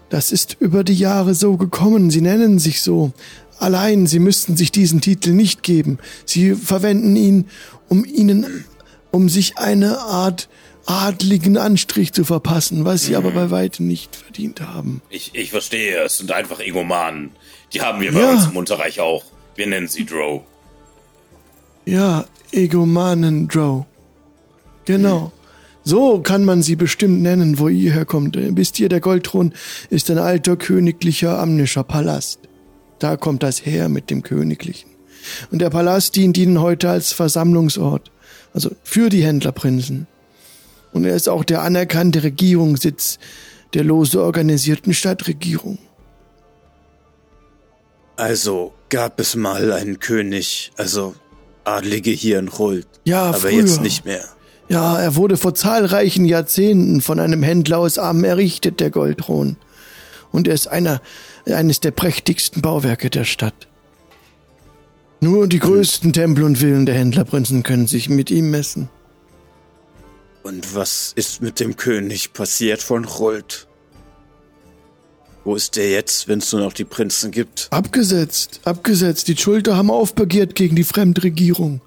das 0.10 0.32
ist 0.32 0.58
über 0.60 0.84
die 0.84 0.96
Jahre 0.98 1.34
so 1.36 1.58
gekommen. 1.58 2.10
Sie 2.10 2.22
nennen 2.22 2.60
sich 2.60 2.82
so. 2.82 3.12
Allein, 3.60 4.08
sie 4.08 4.20
müssten 4.20 4.58
sich 4.58 4.72
diesen 4.72 5.02
Titel 5.02 5.32
nicht 5.32 5.62
geben. 5.62 6.00
Sie 6.26 6.56
verwenden 6.56 7.16
ihn, 7.16 7.46
um 7.90 8.04
ihnen, 8.06 8.66
um 9.12 9.30
sich 9.30 9.58
eine 9.60 10.00
Art 10.00 10.50
adligen 10.88 11.58
Anstrich 11.58 12.12
zu 12.12 12.26
verpassen, 12.26 12.86
was 12.86 13.04
sie 13.04 13.16
aber 13.16 13.30
bei 13.32 13.52
weitem 13.52 13.88
nicht 13.88 14.16
verdient 14.16 14.62
haben. 14.62 15.04
Ich, 15.12 15.36
ich 15.36 15.52
verstehe, 15.52 16.02
es 16.04 16.18
sind 16.18 16.32
einfach 16.32 16.60
Egomanen. 16.60 17.30
Die 17.74 17.82
haben 17.82 18.02
wir 18.02 18.12
bei 18.12 18.22
Ja. 18.22 18.32
uns 18.32 18.48
im 18.48 18.58
Unterreich 18.58 19.00
auch. 19.00 19.24
Wir 19.56 19.68
nennen 19.68 19.88
sie 19.88 20.06
Drow. 20.06 20.42
Ja, 21.86 22.26
Egomanen 22.52 23.48
Drow. 23.48 23.86
Genau. 24.86 25.32
So 25.84 26.20
kann 26.22 26.46
man 26.46 26.62
sie 26.62 26.76
bestimmt 26.76 27.22
nennen, 27.22 27.58
wo 27.58 27.68
ihr 27.68 27.94
herkommt. 27.94 28.38
Wisst 28.38 28.80
ihr, 28.80 28.88
der 28.88 29.00
Goldthron 29.00 29.54
ist 29.90 30.12
ein 30.12 30.20
alter 30.20 30.56
königlicher 30.56 31.40
amnischer 31.40 31.84
Palast. 31.84 32.40
Da 33.00 33.18
kommt 33.18 33.42
das 33.42 33.66
her 33.66 33.90
mit 33.90 34.12
dem 34.12 34.22
Königlichen. 34.22 34.92
Und 35.52 35.60
der 35.60 35.72
Palast 35.72 36.16
dient 36.16 36.38
ihnen 36.38 36.62
heute 36.62 36.90
als 36.90 37.14
Versammlungsort. 37.14 38.12
also 38.54 38.70
für 38.84 39.10
die 39.10 39.24
Händlerprinzen. 39.24 40.08
Und 40.94 41.06
er 41.06 41.16
ist 41.16 41.30
auch 41.30 41.44
der 41.44 41.62
anerkannte 41.62 42.22
Regierungssitz 42.24 43.18
der 43.74 43.84
lose 43.84 44.22
organisierten 44.22 44.94
Stadtregierung. 44.94 45.78
Also 48.18 48.74
gab 48.90 49.20
es 49.20 49.36
mal 49.36 49.72
einen 49.72 50.00
König, 50.00 50.72
also 50.76 51.16
Adlige 51.64 52.12
hier 52.12 52.40
in 52.40 52.50
Rult. 52.50 52.88
Ja, 53.06 53.24
aber 53.24 53.38
früher. 53.38 53.52
jetzt 53.54 53.82
nicht 53.82 54.06
mehr. 54.06 54.26
Ja, 54.72 54.98
er 54.98 55.18
wurde 55.18 55.36
vor 55.36 55.54
zahlreichen 55.54 56.24
Jahrzehnten 56.24 57.02
von 57.02 57.20
einem 57.20 57.44
Händler 57.44 57.80
aus 57.80 57.98
Arm 57.98 58.24
errichtet, 58.24 58.80
der 58.80 58.90
Goldthron. 58.90 59.58
Und 60.32 60.48
er 60.48 60.54
ist 60.54 60.68
einer, 60.68 61.02
eines 61.46 61.82
der 61.82 61.92
prächtigsten 61.92 62.62
Bauwerke 62.62 63.10
der 63.10 63.26
Stadt. 63.26 63.68
Nur 65.20 65.50
die 65.50 65.60
größten 65.60 66.14
Tempel 66.14 66.46
und 66.46 66.60
Villen 66.60 66.86
der 66.86 66.96
Händlerprinzen 66.96 67.64
können 67.64 67.86
sich 67.86 68.08
mit 68.08 68.32
ihm 68.32 68.50
messen. 68.50 68.88
Und 70.42 70.74
was 70.74 71.12
ist 71.18 71.42
mit 71.42 71.60
dem 71.60 71.76
König 71.76 72.32
passiert 72.32 72.82
von 72.82 73.04
Rult? 73.04 73.68
Wo 75.44 75.54
ist 75.54 75.76
der 75.76 75.92
jetzt, 75.92 76.30
wenn 76.30 76.40
es 76.40 76.54
nur 76.54 76.62
noch 76.62 76.72
die 76.72 76.86
Prinzen 76.86 77.32
gibt? 77.32 77.68
Abgesetzt, 77.72 78.62
abgesetzt. 78.64 79.28
Die 79.28 79.36
Schulter 79.36 79.76
haben 79.76 79.92
aufbegehrt 79.92 80.56
gegen 80.56 80.78
die 80.78 80.86
Fremdregierung 80.86 81.82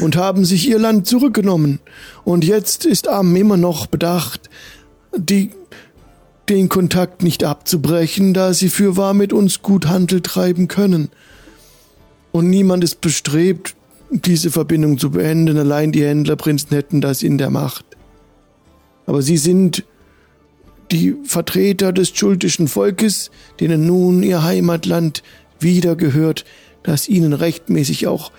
und 0.00 0.16
haben 0.16 0.44
sich 0.44 0.68
ihr 0.68 0.78
Land 0.78 1.06
zurückgenommen. 1.06 1.80
Und 2.24 2.44
jetzt 2.44 2.84
ist 2.84 3.08
Am 3.08 3.34
immer 3.36 3.56
noch 3.56 3.86
bedacht, 3.86 4.48
die, 5.16 5.50
den 6.48 6.68
Kontakt 6.68 7.22
nicht 7.22 7.44
abzubrechen, 7.44 8.34
da 8.34 8.54
sie 8.54 8.68
für 8.68 8.96
wahr 8.96 9.14
mit 9.14 9.32
uns 9.32 9.62
gut 9.62 9.86
Handel 9.86 10.20
treiben 10.20 10.68
können. 10.68 11.10
Und 12.32 12.50
niemand 12.50 12.84
ist 12.84 13.00
bestrebt, 13.00 13.74
diese 14.10 14.50
Verbindung 14.50 14.98
zu 14.98 15.10
beenden. 15.10 15.58
Allein 15.58 15.92
die 15.92 16.04
Händlerprinzen 16.04 16.70
hätten 16.70 17.00
das 17.00 17.22
in 17.22 17.38
der 17.38 17.50
Macht. 17.50 17.84
Aber 19.06 19.22
sie 19.22 19.36
sind 19.36 19.84
die 20.90 21.16
Vertreter 21.24 21.92
des 21.92 22.10
schultischen 22.10 22.68
Volkes, 22.68 23.30
denen 23.60 23.86
nun 23.86 24.22
ihr 24.22 24.42
Heimatland 24.42 25.22
wieder 25.58 25.96
gehört, 25.96 26.44
das 26.82 27.08
ihnen 27.08 27.32
rechtmäßig 27.32 28.06
auch 28.06 28.30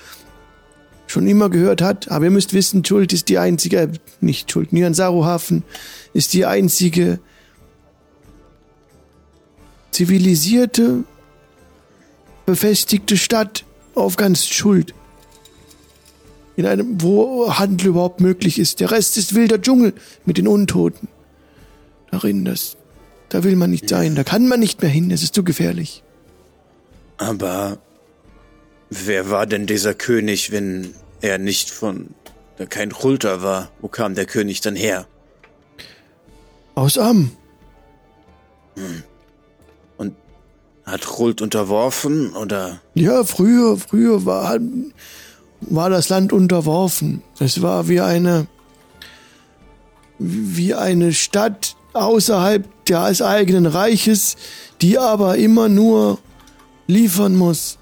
schon 1.07 1.27
immer 1.27 1.49
gehört 1.49 1.81
hat. 1.81 2.11
Aber 2.11 2.25
ihr 2.25 2.31
müsst 2.31 2.53
wissen, 2.53 2.85
Schuld 2.85 3.13
ist 3.13 3.29
die 3.29 3.39
einzige, 3.39 3.77
äh, 3.79 3.89
nicht 4.21 4.51
Schuld, 4.51 4.73
Nyansaru-Hafen 4.73 5.63
ist 6.13 6.33
die 6.33 6.45
einzige 6.45 7.19
zivilisierte, 9.91 11.03
befestigte 12.45 13.17
Stadt 13.17 13.65
auf 13.95 14.15
ganz 14.15 14.45
Schuld. 14.45 14.93
In 16.55 16.65
einem, 16.65 17.01
wo 17.01 17.53
Handel 17.53 17.87
überhaupt 17.87 18.19
möglich 18.19 18.57
ist. 18.59 18.79
Der 18.79 18.91
Rest 18.91 19.17
ist 19.17 19.35
wilder 19.35 19.61
Dschungel 19.61 19.93
mit 20.25 20.37
den 20.37 20.47
Untoten. 20.47 21.07
Darin, 22.11 22.45
das, 22.45 22.77
da 23.29 23.43
will 23.43 23.55
man 23.55 23.69
nicht 23.69 23.89
sein, 23.89 24.15
da 24.15 24.23
kann 24.23 24.47
man 24.47 24.59
nicht 24.59 24.81
mehr 24.81 24.89
hin, 24.89 25.11
es 25.11 25.23
ist 25.23 25.35
zu 25.35 25.43
gefährlich. 25.43 26.03
Aber 27.17 27.79
wer 28.89 29.29
war 29.29 29.45
denn 29.45 29.65
dieser 29.65 29.93
König, 29.93 30.51
wenn 30.51 30.93
er 31.21 31.37
nicht 31.37 31.69
von 31.69 32.09
kein 32.69 32.91
Rulter 32.91 33.41
war? 33.43 33.71
Wo 33.81 33.87
kam 33.87 34.15
der 34.15 34.25
König 34.25 34.61
dann 34.61 34.75
her? 34.75 35.07
Aus 36.75 36.97
Am. 36.97 37.31
Und 39.97 40.15
hat 40.83 41.17
Rult 41.19 41.41
unterworfen 41.41 42.35
oder? 42.35 42.81
Ja, 42.93 43.23
früher, 43.23 43.77
früher 43.77 44.25
war, 44.25 44.59
war 45.61 45.89
das 45.89 46.09
Land 46.09 46.33
unterworfen. 46.33 47.23
Es 47.39 47.61
war 47.61 47.87
wie 47.89 48.01
eine, 48.01 48.47
wie 50.19 50.73
eine 50.73 51.13
Stadt 51.13 51.75
außerhalb 51.93 52.85
des 52.85 53.21
eigenen 53.21 53.65
Reiches, 53.65 54.37
die 54.81 54.97
aber 54.97 55.37
immer 55.37 55.69
nur 55.69 56.19
liefern 56.87 57.35
muss. 57.35 57.77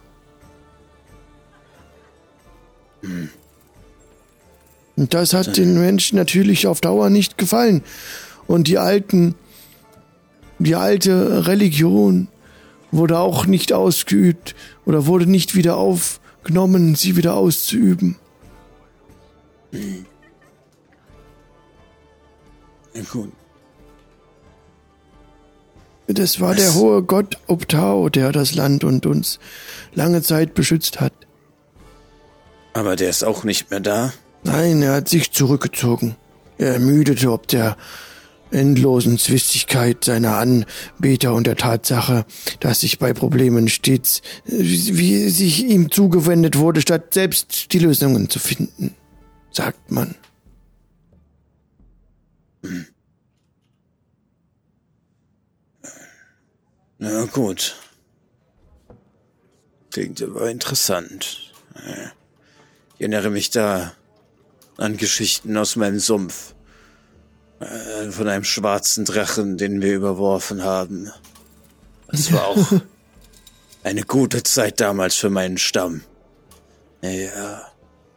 Und 4.96 5.14
das 5.14 5.34
hat 5.34 5.58
den 5.58 5.80
Menschen 5.80 6.18
natürlich 6.18 6.68
auf 6.68 6.82
Dauer 6.82 7.10
nicht 7.10 7.38
gefallen. 7.38 7.84
Und 8.48 8.68
die 8.68 8.78
alten, 8.78 9.36
die 10.60 10.76
alte 10.76 11.48
Religion 11.48 12.30
wurde 12.92 13.20
auch 13.20 13.46
nicht 13.46 13.74
ausgeübt 13.74 14.56
oder 14.86 15.06
wurde 15.06 15.28
nicht 15.28 15.56
wieder 15.56 15.78
aufgenommen, 15.78 16.96
sie 16.96 17.18
wieder 17.18 17.36
auszuüben. 17.36 18.16
Ja, 22.94 23.02
gut. 23.12 23.32
Das 26.08 26.40
war 26.40 26.54
der 26.54 26.68
Was? 26.68 26.76
hohe 26.76 27.04
Gott 27.04 27.40
Optao, 27.48 28.10
der 28.10 28.32
das 28.32 28.54
Land 28.54 28.84
und 28.84 29.06
uns 29.06 29.40
lange 29.94 30.22
Zeit 30.22 30.54
beschützt 30.54 31.02
hat. 31.02 31.25
Aber 32.76 32.98
der 32.98 33.10
ist 33.10 33.24
auch 33.24 33.46
nicht 33.46 33.72
mehr 33.72 33.80
da. 33.80 34.12
Nein, 34.44 34.82
er 34.82 34.96
hat 34.96 35.08
sich 35.08 35.32
zurückgezogen. 35.32 36.18
Er 36.58 36.74
ermüdete 36.74 37.32
ob 37.32 37.48
der 37.48 37.78
endlosen 38.52 39.18
Zwistigkeit 39.18 40.04
seiner 40.04 40.38
Anbeter 40.38 41.34
und 41.34 41.48
der 41.48 41.56
Tatsache, 41.56 42.26
dass 42.60 42.82
sich 42.82 43.00
bei 43.00 43.14
Problemen 43.14 43.70
stets, 43.70 44.22
wie 44.46 45.30
sich 45.30 45.64
ihm 45.64 45.90
zugewendet 45.90 46.58
wurde, 46.58 46.82
statt 46.82 47.14
selbst 47.14 47.72
die 47.72 47.80
Lösungen 47.80 48.30
zu 48.30 48.40
finden, 48.40 48.94
sagt 49.52 49.90
man. 49.90 50.16
Na 56.98 57.24
gut. 57.26 57.78
Klingt 59.92 60.22
aber 60.22 60.52
interessant. 60.52 61.54
Äh, 61.76 62.08
Ich 62.96 63.02
erinnere 63.02 63.30
mich 63.30 63.50
da 63.50 63.94
an 64.78 64.98
Geschichten 64.98 65.56
aus 65.58 65.76
meinem 65.76 66.00
Sumpf. 66.00 66.54
Äh, 67.60 68.12
Von 68.12 68.28
einem 68.28 68.44
schwarzen 68.44 69.06
Drachen, 69.06 69.58
den 69.58 69.82
wir 69.82 69.96
überworfen 69.96 70.64
haben. 70.64 71.12
Das 72.08 72.32
war 72.32 72.48
auch 72.48 72.72
eine 73.84 74.04
gute 74.04 74.44
Zeit 74.44 74.80
damals 74.80 75.16
für 75.16 75.30
meinen 75.30 75.58
Stamm. 75.58 76.04
Ja, 77.02 77.72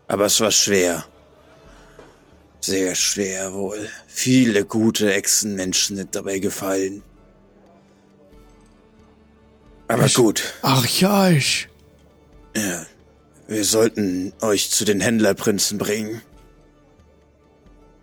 aber 0.06 0.26
es 0.26 0.40
war 0.40 0.50
schwer. 0.50 1.04
Sehr 2.60 2.94
schwer 2.94 3.52
wohl. 3.54 3.88
Viele 4.06 4.64
gute 4.64 5.12
Echsenmenschen 5.12 5.96
sind 5.96 6.14
dabei 6.14 6.38
gefallen. 6.38 7.02
Aber 9.86 10.08
gut, 10.08 10.54
Archaisch. 10.62 11.68
ja, 12.54 12.84
wir 13.48 13.64
sollten 13.64 14.32
euch 14.40 14.70
zu 14.70 14.84
den 14.84 15.00
Händlerprinzen 15.00 15.78
bringen. 15.78 16.22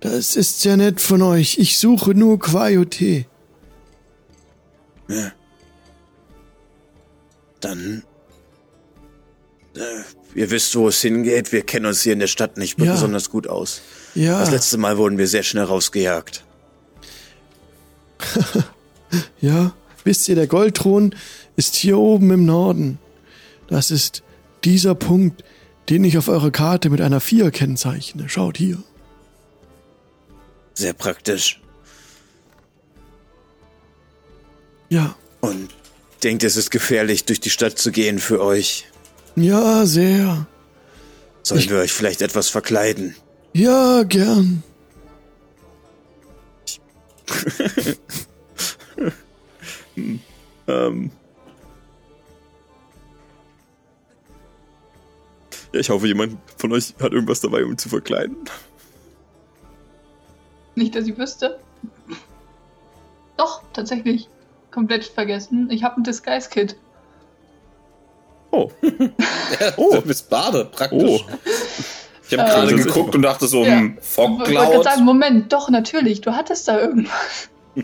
Das 0.02 0.36
ist 0.36 0.60
sehr 0.62 0.76
nett 0.78 1.00
von 1.00 1.22
euch. 1.22 1.58
Ich 1.58 1.78
suche 1.80 2.14
nur 2.14 2.40
Quaiote. 2.40 3.26
Ja. 5.08 5.32
Dann. 7.62 8.04
Äh, 9.76 9.80
ihr 10.40 10.52
wisst, 10.52 10.76
wo 10.76 10.88
es 10.88 11.02
hingeht. 11.02 11.52
Wir 11.52 11.62
kennen 11.62 11.86
uns 11.86 12.02
hier 12.02 12.14
in 12.14 12.20
der 12.20 12.28
Stadt 12.28 12.58
nicht 12.58 12.80
Ja. 12.80 12.92
besonders 12.94 13.30
gut 13.30 13.48
aus. 13.48 13.82
Ja, 14.14 14.40
Das 14.40 14.52
letzte 14.52 14.78
Mal 14.78 14.98
wurden 14.98 15.18
wir 15.18 15.28
sehr 15.28 15.44
schnell 15.44 15.64
rausgejagt. 15.66 16.44
ja. 19.42 19.74
Wisst 20.04 20.28
ihr, 20.30 20.36
der 20.36 20.48
Goldthron 20.48 21.16
ist 21.56 21.76
hier 21.76 21.98
oben 21.98 22.32
im 22.32 22.46
Norden. 22.46 23.00
Das 23.68 23.90
ist 23.90 24.22
dieser 24.66 24.96
Punkt, 24.96 25.44
den 25.90 26.04
ich 26.04 26.18
auf 26.18 26.28
eurer 26.28 26.52
Karte 26.52 26.90
mit 26.90 27.00
einer 27.02 27.20
4 27.22 27.52
kennzeichne. 27.52 28.28
Schaut 28.30 28.58
hier. 28.58 28.80
Sehr 30.74 30.94
praktisch. 30.94 31.62
Ja. 34.90 35.16
Und 35.42 35.70
denkt, 36.24 36.44
es 36.44 36.58
ist 36.58 36.72
gefährlich, 36.72 37.26
durch 37.26 37.40
die 37.40 37.50
Stadt 37.50 37.78
zu 37.78 37.92
gehen 37.92 38.20
für 38.20 38.42
euch. 38.42 38.86
Ja, 39.36 39.86
sehr. 39.86 40.48
Sollen 41.44 41.60
Ich- 41.62 41.70
wir 41.70 41.78
euch 41.78 41.94
vielleicht 41.94 42.22
etwas 42.22 42.50
verkleiden? 42.50 43.16
Ja, 43.54 44.04
gern. 44.04 44.64
Ähm. 50.68 51.12
Ja, 55.76 55.82
ich 55.82 55.90
hoffe, 55.90 56.08
jemand 56.08 56.38
von 56.58 56.72
euch 56.72 56.94
hat 57.02 57.12
irgendwas 57.12 57.42
dabei, 57.42 57.66
um 57.66 57.72
ihn 57.72 57.78
zu 57.78 57.90
verkleiden. 57.90 58.38
Nicht, 60.76 60.96
dass 60.96 61.06
ich 61.06 61.18
wüsste. 61.18 61.60
Doch, 63.36 63.62
tatsächlich. 63.74 64.30
Komplett 64.72 65.04
vergessen. 65.04 65.70
Ich 65.70 65.84
habe 65.84 66.00
ein 66.00 66.04
Disguise-Kit. 66.06 66.78
Oh, 68.52 68.72
Ja, 68.82 69.74
Oh. 69.78 69.94
Du 69.96 70.02
bist 70.04 70.30
Bade, 70.30 70.64
praktisch. 70.64 71.04
oh. 71.04 71.20
Ich 72.24 72.32
Ich 72.32 72.40
habe 72.40 72.50
Äh, 72.50 72.54
gerade 72.54 72.74
ist 72.76 72.88
geguckt 72.88 73.14
und 73.14 73.22
dachte 73.24 73.46
so, 73.48 73.66
Ja. 73.66 73.80
hm, 73.80 73.98
Ich 74.02 74.18
wollte 74.18 74.54
gerade 74.54 74.66
Fog-Cloud. 74.68 74.84
sagen, 74.86 75.04
Moment, 75.04 75.52
doch, 75.52 75.68
natürlich, 75.70 76.22
du 76.22 76.34
hattest 76.38 76.70
da 76.70 76.80
irgendwas. 76.80 77.50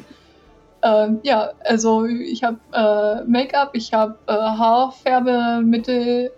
ähm, 0.83 1.19
ja, 1.23 1.51
also 1.65 2.05
ich 2.05 2.41
habe 2.43 2.57
äh, 2.71 3.25
Make-up, 3.29 3.71
ich 3.73 3.91
habe 3.93 4.17
äh, 4.27 4.31
Haarfärbemittel, 4.31 6.31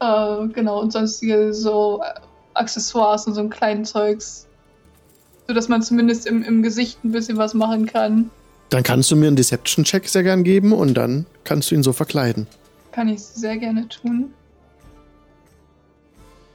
äh, 0.00 0.46
genau, 0.48 0.80
und 0.80 0.92
sonstige 0.92 1.52
so 1.54 2.00
äh, 2.02 2.20
Accessoires 2.54 3.26
und 3.26 3.34
so 3.34 3.40
ein 3.40 3.50
kleinen 3.50 3.84
Zeugs. 3.84 4.46
So 5.48 5.54
dass 5.54 5.68
man 5.68 5.82
zumindest 5.82 6.26
im, 6.26 6.42
im 6.42 6.62
Gesicht 6.62 7.04
ein 7.04 7.12
bisschen 7.12 7.36
was 7.36 7.52
machen 7.54 7.86
kann. 7.86 8.30
Dann 8.70 8.82
kannst 8.82 9.10
du 9.10 9.16
mir 9.16 9.26
einen 9.26 9.36
Deception-Check 9.36 10.08
sehr 10.08 10.22
gern 10.22 10.42
geben 10.42 10.72
und 10.72 10.94
dann 10.94 11.26
kannst 11.44 11.70
du 11.70 11.74
ihn 11.74 11.82
so 11.82 11.92
verkleiden. 11.92 12.46
Kann 12.92 13.08
ich 13.08 13.20
sehr 13.22 13.56
gerne 13.58 13.86
tun. 13.88 14.32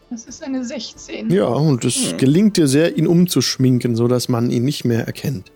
Das 0.09 0.25
ist 0.25 0.41
eine 0.43 0.63
16. 0.65 1.29
Ja, 1.29 1.45
und 1.45 1.85
es 1.85 2.11
Hm. 2.11 2.17
gelingt 2.17 2.57
dir 2.57 2.67
sehr, 2.67 2.97
ihn 2.97 3.05
umzuschminken, 3.05 3.95
sodass 3.95 4.27
man 4.27 4.49
ihn 4.49 4.63
nicht 4.65 4.85
mehr 4.85 5.05
erkennt. 5.05 5.51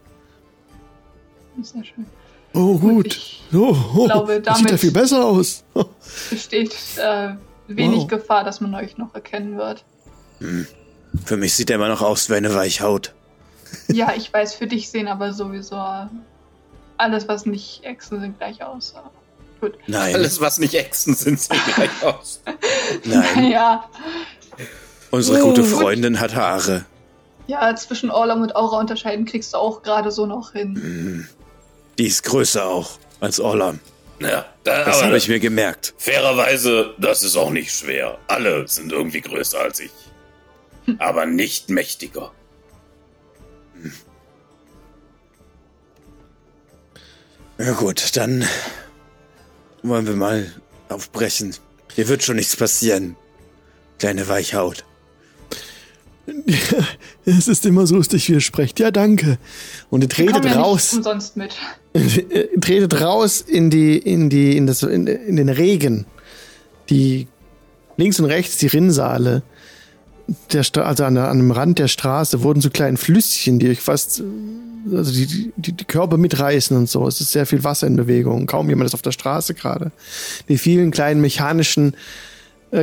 Sehr 1.62 1.84
schön. 1.84 2.06
Oh, 2.54 2.78
gut. 2.78 3.08
Ich 3.08 3.42
Oh, 3.52 3.76
oh, 3.96 4.06
glaube, 4.06 4.40
das 4.42 4.58
sieht 4.58 4.66
ja 4.66 4.70
damit- 4.70 4.82
viel 4.82 4.92
besser 4.92 5.26
aus. 5.26 5.64
besteht 6.30 6.76
äh, 6.98 7.30
wenig 7.68 8.02
Wow. 8.02 8.08
Gefahr, 8.08 8.44
dass 8.44 8.62
man 8.62 8.74
euch 8.76 8.98
noch 8.98 9.14
erkennen 9.16 9.58
wird. 9.58 9.84
Hm. 10.40 10.68
Für 11.26 11.38
mich 11.38 11.54
sieht 11.56 11.70
er 11.70 11.76
immer 11.78 11.90
noch 11.90 12.02
aus 12.02 12.30
wie 12.30 12.36
eine 12.36 12.54
Weichhaut. 12.54 13.14
Ja, 13.88 14.14
ich 14.16 14.32
weiß, 14.32 14.54
für 14.54 14.68
dich 14.68 14.92
sehen 14.92 15.08
aber 15.08 15.34
sowieso 15.34 15.82
alles, 16.98 17.28
was 17.28 17.48
nicht 17.48 17.84
Echsen 17.84 18.20
sind, 18.22 18.38
gleich 18.38 18.64
aus. 18.64 18.94
Gut. 19.60 19.74
Nein, 19.88 20.14
Alles, 20.14 20.40
was 20.42 20.60
nicht 20.60 20.76
Echsen 20.76 21.16
sind, 21.16 21.40
sieht 21.40 21.60
gleich 21.76 22.04
aus. 22.04 22.40
nein. 23.04 23.46
Ja, 23.52 23.90
Unsere 25.10 25.42
Oh, 25.44 25.48
gute 25.50 25.62
gut. 25.62 25.72
Freundin 25.72 26.20
hat 26.20 26.36
Haare. 26.36 26.86
ja, 27.48 27.76
zwischen 27.76 28.12
Orlam 28.12 28.42
und 28.44 28.56
Aura 28.56 28.78
unterscheiden 28.80 29.26
kriegst 29.26 29.54
du 29.54 29.58
auch 29.58 29.82
gerade 29.82 30.12
so 30.12 30.28
noch 30.28 30.52
hin. 30.52 30.76
Hm. 30.76 31.28
Die 31.98 32.06
ist 32.06 32.22
größer 32.24 32.66
auch 32.66 32.92
als 33.22 33.40
Orlam. 33.40 33.80
Ja, 34.20 34.46
da, 34.64 34.86
Das 34.86 35.04
habe 35.04 35.18
ich 35.18 35.28
mir 35.28 35.40
gemerkt. 35.40 35.94
fairerweise, 35.98 36.94
das 36.98 37.24
ist 37.24 37.36
auch 37.36 37.50
nicht 37.50 37.72
schwer. 37.74 38.18
Alle 38.28 38.68
sind 38.68 38.92
irgendwie 38.92 39.22
größer 39.22 39.60
als 39.60 39.80
ich. 39.80 39.92
Aber 41.00 41.26
nicht 41.26 41.70
mächtiger. 41.70 42.32
Na 47.58 47.72
gut, 47.74 48.16
dann 48.18 48.46
wollen 49.84 50.08
wir 50.08 50.16
mal 50.16 50.52
aufbrechen. 50.90 51.56
Hier 51.96 52.08
wird 52.08 52.24
schon 52.24 52.36
nichts 52.38 52.56
passieren. 52.56 53.16
Kleine 54.00 54.28
Weichhaut. 54.28 54.86
es 57.26 57.48
ist 57.48 57.66
immer 57.66 57.86
so 57.86 57.96
lustig, 57.96 58.28
wie 58.30 58.34
ihr 58.34 58.42
sprecht. 58.42 58.80
Ja, 58.80 58.92
danke. 58.92 59.38
Und 59.90 60.02
ihr 60.02 60.10
tretet 60.10 60.36
ja 60.36 60.42
nicht 60.42 60.56
raus. 60.56 60.94
umsonst 60.94 61.38
mit. 61.38 61.56
Ihr 61.94 62.60
tretet 62.60 63.02
raus 63.02 63.42
in 63.42 63.70
die, 63.70 63.98
in 63.98 64.30
die, 64.30 64.58
in 64.58 64.66
das, 64.68 64.84
in, 64.84 65.06
in 65.08 65.36
den 65.36 65.50
Regen. 65.50 66.06
Die 66.90 67.28
links 67.98 68.20
und 68.20 68.26
rechts 68.26 68.58
die 68.58 68.68
Rinnsale. 68.68 69.44
Der 70.52 70.64
Stra 70.64 70.84
also 70.84 71.04
an, 71.04 71.16
der, 71.16 71.30
an 71.30 71.38
dem 71.38 71.52
Rand 71.52 71.80
der 71.80 71.88
Straße 71.88 72.44
wurden 72.44 72.62
so 72.62 72.70
kleine 72.70 72.98
Flüsschen, 72.98 73.60
die 73.60 73.70
euch 73.70 73.82
fast, 73.82 74.22
äh, 74.22 74.96
also 74.96 75.12
die, 75.12 75.52
die, 75.56 75.74
die 75.74 75.86
Körper 75.86 76.18
mitreißen 76.18 76.76
und 76.76 76.90
so. 76.90 77.08
Es 77.08 77.22
ist 77.22 77.32
sehr 77.32 77.46
viel 77.46 77.64
Wasser 77.64 77.88
in 77.88 77.96
Bewegung. 77.96 78.48
Kaum 78.48 78.70
jemand 78.70 78.88
ist 78.88 78.96
auf 78.96 79.02
der 79.02 79.12
Straße 79.12 79.54
gerade. 79.54 79.92
Die 80.50 80.58
vielen 80.58 80.92
kleinen 80.92 81.22
mechanischen 81.22 81.94
äh, 81.94 81.98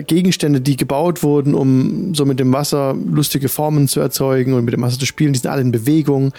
Gegenstände, 0.06 0.60
die 0.60 0.76
gebaut 0.76 1.22
wurden, 1.22 1.54
um 1.54 2.14
so 2.14 2.24
mit 2.24 2.38
dem 2.38 2.52
Wasser 2.52 2.94
lustige 2.94 3.48
Formen 3.48 3.88
zu 3.88 4.00
erzeugen 4.00 4.52
und 4.52 4.64
mit 4.64 4.74
dem 4.74 4.82
Wasser 4.82 4.98
zu 4.98 5.06
spielen, 5.06 5.32
die 5.32 5.40
sind 5.40 5.50
alle 5.50 5.62
in 5.62 5.72
Bewegung. 5.72 6.32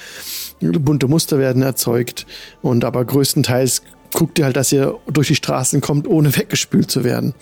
Bunte 0.61 1.07
Muster 1.07 1.37
werden 1.37 1.61
erzeugt. 1.61 2.25
Und 2.61 2.85
aber 2.85 3.03
größtenteils 3.03 3.81
guckt 4.13 4.39
ihr 4.39 4.45
halt, 4.45 4.55
dass 4.55 4.71
ihr 4.71 4.95
durch 5.07 5.27
die 5.27 5.35
Straßen 5.35 5.81
kommt, 5.81 6.07
ohne 6.07 6.35
weggespült 6.37 6.89
zu 6.89 7.03
werden. 7.03 7.33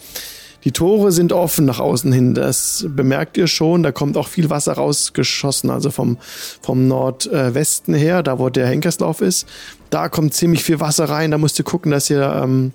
Die 0.66 0.72
Tore 0.72 1.12
sind 1.12 1.32
offen 1.32 1.66
nach 1.66 1.80
außen 1.80 2.12
hin. 2.12 2.34
Das 2.34 2.86
bemerkt 2.90 3.38
ihr 3.38 3.48
schon. 3.48 3.84
Da 3.84 3.92
kommt 3.92 4.18
auch 4.18 4.28
viel 4.28 4.50
Wasser 4.50 4.74
rausgeschossen, 4.74 5.70
also 5.70 5.90
vom, 5.90 6.18
vom 6.62 6.88
Nordwesten 6.88 7.94
her, 7.94 8.24
da 8.24 8.40
wo 8.40 8.50
der 8.50 8.68
Henkerslauf 8.68 9.22
ist. 9.22 9.48
Da 9.90 10.10
kommt 10.10 10.34
ziemlich 10.34 10.64
viel 10.64 10.80
Wasser 10.80 11.06
rein. 11.06 11.32
Da 11.32 11.38
müsst 11.38 11.60
ihr 11.60 11.66
gucken, 11.66 11.92
dass 11.92 12.10
ihr 12.10 12.42
ähm, 12.44 12.74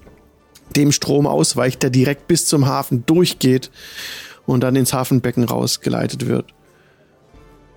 dem 0.77 0.93
Strom 0.93 1.27
ausweicht, 1.27 1.83
der 1.83 1.91
direkt 1.91 2.29
bis 2.29 2.47
zum 2.47 2.67
Hafen 2.67 3.05
durchgeht 3.07 3.71
und 4.47 4.61
dann 4.61 4.77
ins 4.77 4.93
Hafenbecken 4.93 5.45
rausgeleitet 5.45 6.27
wird. 6.27 6.47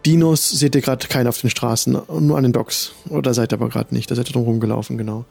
Dinos 0.05 0.49
seht 0.49 0.75
ihr 0.75 0.81
gerade 0.81 1.07
keinen 1.07 1.27
auf 1.27 1.41
den 1.41 1.49
Straßen, 1.49 1.97
nur 2.19 2.37
an 2.37 2.43
den 2.43 2.53
Docks. 2.53 2.93
Oder 3.09 3.33
seid 3.33 3.51
ihr 3.51 3.57
aber 3.57 3.69
gerade 3.69 3.93
nicht, 3.93 4.09
da 4.09 4.15
seid 4.15 4.29
ihr 4.29 4.33
drum 4.33 4.43
rumgelaufen, 4.43 4.97
genau. 4.97 5.25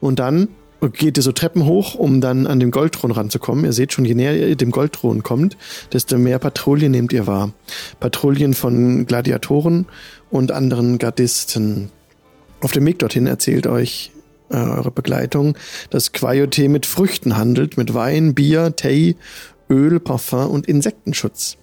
Und 0.00 0.18
dann 0.18 0.48
geht 0.90 1.16
ihr 1.16 1.22
so 1.22 1.32
Treppen 1.32 1.66
hoch, 1.66 1.94
um 1.94 2.20
dann 2.20 2.46
an 2.46 2.58
den 2.58 2.70
Goldthron 2.70 3.10
ranzukommen. 3.10 3.64
Ihr 3.64 3.72
seht 3.72 3.92
schon, 3.92 4.04
je 4.04 4.14
näher 4.14 4.48
ihr 4.48 4.56
dem 4.56 4.70
Goldthron 4.70 5.22
kommt, 5.22 5.56
desto 5.92 6.18
mehr 6.18 6.38
Patrouillen 6.38 6.90
nehmt 6.90 7.12
ihr 7.12 7.26
wahr. 7.26 7.52
Patrouillen 8.00 8.54
von 8.54 9.06
Gladiatoren 9.06 9.86
und 10.30 10.50
anderen 10.50 10.98
Gardisten. 10.98 11.90
Auf 12.60 12.72
dem 12.72 12.86
Weg 12.86 13.00
dorthin 13.00 13.26
erzählt 13.26 13.66
euch 13.66 14.11
äh, 14.52 14.56
eure 14.56 14.90
Begleitung, 14.90 15.56
dass 15.90 16.12
Quayote 16.12 16.68
mit 16.68 16.86
Früchten 16.86 17.36
handelt, 17.36 17.76
mit 17.76 17.94
Wein, 17.94 18.34
Bier, 18.34 18.74
Tee, 18.76 19.16
Öl, 19.68 20.00
Parfum 20.00 20.50
und 20.50 20.66
Insektenschutz. 20.66 21.56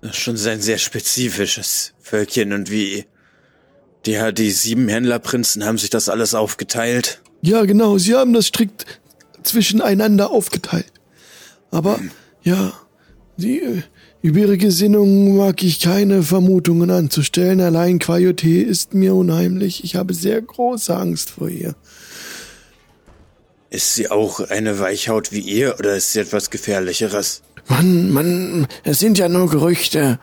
Das 0.00 0.10
ist 0.10 0.16
schon 0.16 0.34
ein 0.34 0.60
sehr 0.60 0.78
spezifisches 0.78 1.94
Völkchen 2.00 2.52
und 2.52 2.70
wie 2.70 3.04
die, 4.06 4.18
die 4.32 4.50
sieben 4.50 4.88
Händlerprinzen 4.88 5.64
haben 5.64 5.78
sich 5.78 5.90
das 5.90 6.08
alles 6.08 6.34
aufgeteilt. 6.34 7.20
Ja, 7.42 7.64
genau, 7.64 7.98
sie 7.98 8.14
haben 8.14 8.32
das 8.32 8.46
strikt 8.46 8.86
zwischeneinander 9.42 10.30
aufgeteilt. 10.30 10.92
Aber 11.70 12.00
ja, 12.42 12.72
die, 13.36 13.60
äh, 13.60 13.82
über 14.20 14.40
ihre 14.40 14.58
Gesinnung 14.58 15.36
mag 15.36 15.62
ich 15.62 15.80
keine 15.80 16.22
Vermutungen 16.22 16.90
anzustellen. 16.90 17.60
Allein 17.60 17.98
Quayote 17.98 18.62
ist 18.62 18.94
mir 18.94 19.14
unheimlich. 19.14 19.84
Ich 19.84 19.94
habe 19.94 20.12
sehr 20.12 20.42
große 20.42 20.96
Angst 20.96 21.30
vor 21.30 21.48
ihr. 21.48 21.74
Ist 23.70 23.94
sie 23.94 24.10
auch 24.10 24.40
eine 24.40 24.78
Weichhaut 24.80 25.30
wie 25.30 25.40
ihr 25.40 25.76
oder 25.78 25.94
ist 25.94 26.12
sie 26.12 26.20
etwas 26.20 26.50
Gefährlicheres? 26.50 27.42
Mann, 27.68 28.10
man, 28.10 28.66
es 28.82 28.98
sind 28.98 29.18
ja 29.18 29.28
nur 29.28 29.48
Gerüchte. 29.50 30.18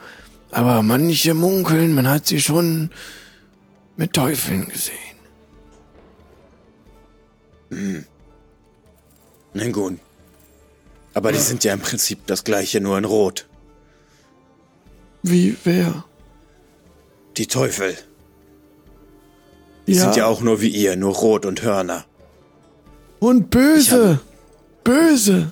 Aber 0.52 0.82
manche 0.82 1.34
munkeln, 1.34 1.94
man 1.94 2.10
hat 2.10 2.28
sie 2.28 2.42
schon 2.42 2.90
mit 3.98 4.14
Teufeln 4.14 4.68
gesehen. 4.68 4.96
Na 9.54 9.70
gut. 9.70 10.00
Aber 11.14 11.32
die 11.32 11.40
sind 11.40 11.64
ja 11.64 11.74
im 11.74 11.80
Prinzip 11.80 12.26
das 12.26 12.44
gleiche, 12.44 12.82
nur 12.82 12.98
in 12.98 13.06
Rot. 13.06 13.48
Wie 15.28 15.58
wer? 15.64 16.04
Die 17.36 17.48
Teufel. 17.48 17.98
Die 19.88 19.96
sind 19.96 20.16
ja 20.16 20.28
auch 20.28 20.42
nur 20.42 20.62
wie 20.62 20.68
ihr, 20.68 20.96
nur 20.96 21.16
rot 21.16 21.48
und 21.48 21.64
Hörner. 21.64 22.06
Und 23.18 23.50
böse. 23.50 24.20
Böse. 24.84 25.52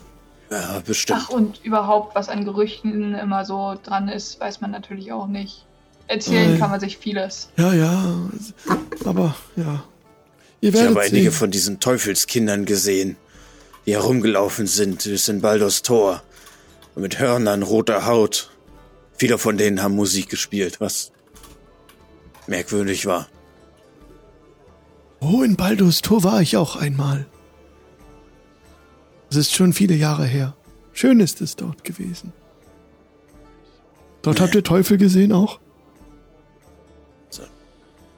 Ja, 0.51 0.79
bestimmt. 0.85 1.21
Ach, 1.23 1.29
und 1.29 1.59
überhaupt, 1.63 2.13
was 2.13 2.29
an 2.29 2.45
Gerüchten 2.45 3.15
immer 3.15 3.45
so 3.45 3.75
dran 3.83 4.09
ist, 4.09 4.39
weiß 4.39 4.61
man 4.61 4.69
natürlich 4.69 5.11
auch 5.11 5.25
nicht. 5.25 5.65
Erzählen 6.05 6.51
Nein. 6.51 6.59
kann 6.59 6.69
man 6.69 6.79
sich 6.79 6.99
vieles. 6.99 7.49
Ja, 7.57 7.73
ja. 7.73 8.29
Aber 9.05 9.35
ja. 9.55 9.83
Ihr 10.61 10.71
Ich 10.75 10.83
habe 10.83 11.01
einige 11.01 11.31
von 11.31 11.49
diesen 11.49 11.79
Teufelskindern 11.79 12.65
gesehen, 12.65 13.17
die 13.87 13.93
herumgelaufen 13.93 14.67
sind 14.67 15.03
bis 15.03 15.27
in 15.29 15.41
Baldur's 15.41 15.81
Tor. 15.81 16.21
Und 16.93 17.01
mit 17.01 17.17
Hörnern, 17.17 17.63
roter 17.63 18.05
Haut. 18.05 18.51
Viele 19.23 19.37
von 19.37 19.55
denen 19.57 19.81
haben 19.81 19.95
Musik 19.95 20.27
gespielt, 20.27 20.81
was 20.81 21.13
merkwürdig 22.45 23.05
war. 23.05 23.29
Oh, 25.21 25.43
in 25.43 25.55
Baldur's 25.55 26.01
Tor 26.01 26.25
war 26.25 26.41
ich 26.41 26.57
auch 26.57 26.75
einmal. 26.75 27.25
Es 29.29 29.37
ist 29.37 29.55
schon 29.55 29.71
viele 29.71 29.95
Jahre 29.95 30.25
her. 30.25 30.57
Schön 30.91 31.21
ist 31.21 31.39
es 31.39 31.55
dort 31.55 31.85
gewesen. 31.85 32.33
Dort 34.23 34.41
habt 34.41 34.55
ihr 34.55 34.63
Teufel 34.65 34.97
gesehen 34.97 35.31
auch? 35.31 35.61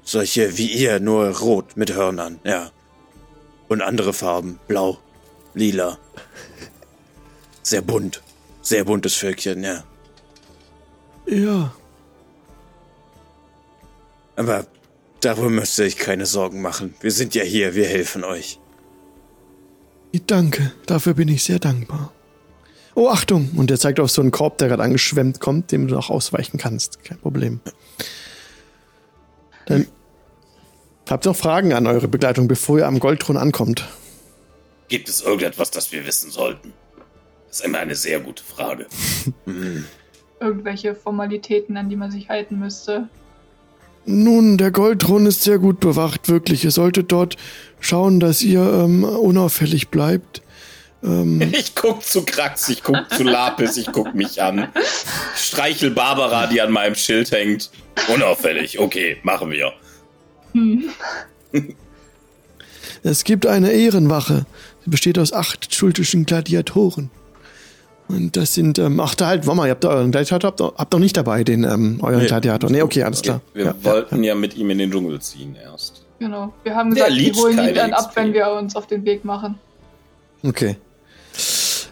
Solche 0.03 0.57
wie 0.57 0.71
ihr, 0.71 0.99
nur 0.99 1.37
rot 1.37 1.77
mit 1.77 1.93
Hörnern, 1.93 2.39
ja. 2.43 2.71
Und 3.67 3.83
andere 3.83 4.11
Farben, 4.13 4.57
blau, 4.67 4.97
lila. 5.53 5.99
Sehr 7.61 7.83
bunt. 7.83 8.23
Sehr 8.63 8.85
buntes 8.85 9.13
Völkchen, 9.13 9.63
ja. 9.63 9.83
Ja. 11.27 11.73
Aber 14.35 14.65
darüber 15.21 15.49
müsst 15.49 15.79
ihr 15.79 15.85
euch 15.85 15.97
keine 15.97 16.25
Sorgen 16.25 16.61
machen. 16.61 16.93
Wir 17.01 17.11
sind 17.11 17.35
ja 17.35 17.43
hier, 17.43 17.75
wir 17.75 17.87
helfen 17.87 18.23
euch. 18.23 18.59
Danke, 20.27 20.71
dafür 20.85 21.13
bin 21.13 21.27
ich 21.27 21.43
sehr 21.43 21.59
dankbar. 21.59 22.13
Oh, 22.93 23.09
Achtung! 23.09 23.49
Und 23.57 23.69
er 23.69 23.77
zeigt 23.77 23.99
auf 23.99 24.09
so 24.09 24.21
einen 24.21 24.31
Korb, 24.31 24.57
der 24.57 24.69
gerade 24.69 24.81
angeschwemmt 24.81 25.41
kommt, 25.41 25.73
dem 25.73 25.87
du 25.87 25.97
auch 25.97 26.09
ausweichen 26.09 26.57
kannst. 26.57 27.03
Kein 27.03 27.17
Problem. 27.17 27.59
Dann 29.65 29.87
habt 31.09 31.25
ihr 31.25 31.31
noch 31.31 31.37
Fragen 31.37 31.73
an 31.73 31.87
eure 31.87 32.07
Begleitung, 32.07 32.47
bevor 32.47 32.79
ihr 32.79 32.87
am 32.87 32.99
Goldthron 32.99 33.35
ankommt. 33.35 33.89
Gibt 34.87 35.09
es 35.09 35.21
irgendetwas, 35.21 35.71
das 35.71 35.91
wir 35.91 36.05
wissen 36.05 36.31
sollten? 36.31 36.71
Das 37.47 37.59
ist 37.59 37.65
immer 37.65 37.79
eine 37.79 37.95
sehr 37.95 38.21
gute 38.21 38.43
Frage. 38.43 38.85
Irgendwelche 40.39 40.95
Formalitäten, 40.95 41.77
an 41.77 41.89
die 41.89 41.95
man 41.95 42.11
sich 42.11 42.29
halten 42.29 42.59
müsste. 42.59 43.07
Nun, 44.05 44.57
der 44.57 44.71
Goldthron 44.71 45.25
ist 45.25 45.43
sehr 45.43 45.57
gut 45.57 45.79
bewacht, 45.79 46.29
wirklich. 46.29 46.63
Ihr 46.63 46.71
solltet 46.71 47.11
dort 47.11 47.37
schauen, 47.79 48.19
dass 48.19 48.43
ihr 48.43 48.61
ähm, 48.61 49.03
unauffällig 49.03 49.89
bleibt. 49.89 50.43
Ähm, 51.03 51.41
Ich 51.51 51.73
guck 51.73 52.03
zu 52.03 52.23
Krax, 52.23 52.69
ich 52.69 52.83
guck 52.83 53.09
zu 53.11 53.23
Lapis, 53.23 53.77
ich 53.77 53.91
guck 53.91 54.13
mich 54.13 54.41
an. 54.41 54.67
Streichel 55.35 55.91
Barbara, 55.91 56.47
die 56.47 56.61
an 56.61 56.71
meinem 56.71 56.95
Schild 56.95 57.31
hängt. 57.31 57.71
Unauffällig, 58.13 58.79
okay, 58.79 59.17
machen 59.23 59.51
wir. 59.51 59.73
Hm. 60.53 60.89
es 63.03 63.23
gibt 63.23 63.47
eine 63.47 63.71
Ehrenwache. 63.71 64.45
Sie 64.83 64.91
besteht 64.91 65.17
aus 65.17 65.33
acht 65.33 65.73
schultischen 65.73 66.25
Gladiatoren. 66.25 67.09
Und 68.07 68.37
das 68.37 68.53
sind, 68.53 68.77
ähm, 68.77 68.99
ach 68.99 69.15
da 69.15 69.27
halt, 69.27 69.47
warte 69.47 69.57
mal, 69.57 69.65
ihr 69.65 69.71
habt 69.71 69.83
da 69.83 69.89
euren 69.89 70.11
Gladiator, 70.11 70.47
habt, 70.51 70.61
habt 70.61 70.93
doch 70.93 70.99
nicht 70.99 71.17
dabei, 71.17 71.43
den, 71.43 71.63
ähm, 71.63 71.99
euren 72.01 72.19
Nee. 72.19 72.27
Gladiator. 72.27 72.69
Nee, 72.69 72.81
okay, 72.83 73.01
alles 73.03 73.21
klar. 73.23 73.41
Wir 73.53 73.65
Ja, 73.65 73.75
wollten 73.81 74.23
ja, 74.23 74.35
mit 74.35 74.55
ihm 74.55 74.69
in 74.69 74.77
den 74.77 74.91
Dschungel 74.91 75.19
ziehen 75.21 75.55
erst. 75.55 76.03
Genau. 76.19 76.53
Wir 76.63 76.75
haben 76.75 76.93
Der 76.93 77.05
gesagt, 77.09 77.19
wir 77.19 77.33
holen 77.41 77.59
ihn 77.67 77.73
dann 77.75 77.93
ab, 77.93 78.07
XP. 78.09 78.15
wenn 78.15 78.33
wir 78.33 78.51
uns 78.51 78.75
auf 78.75 78.85
den 78.87 79.03
Weg 79.05 79.25
machen. 79.25 79.55
Okay. 80.43 80.77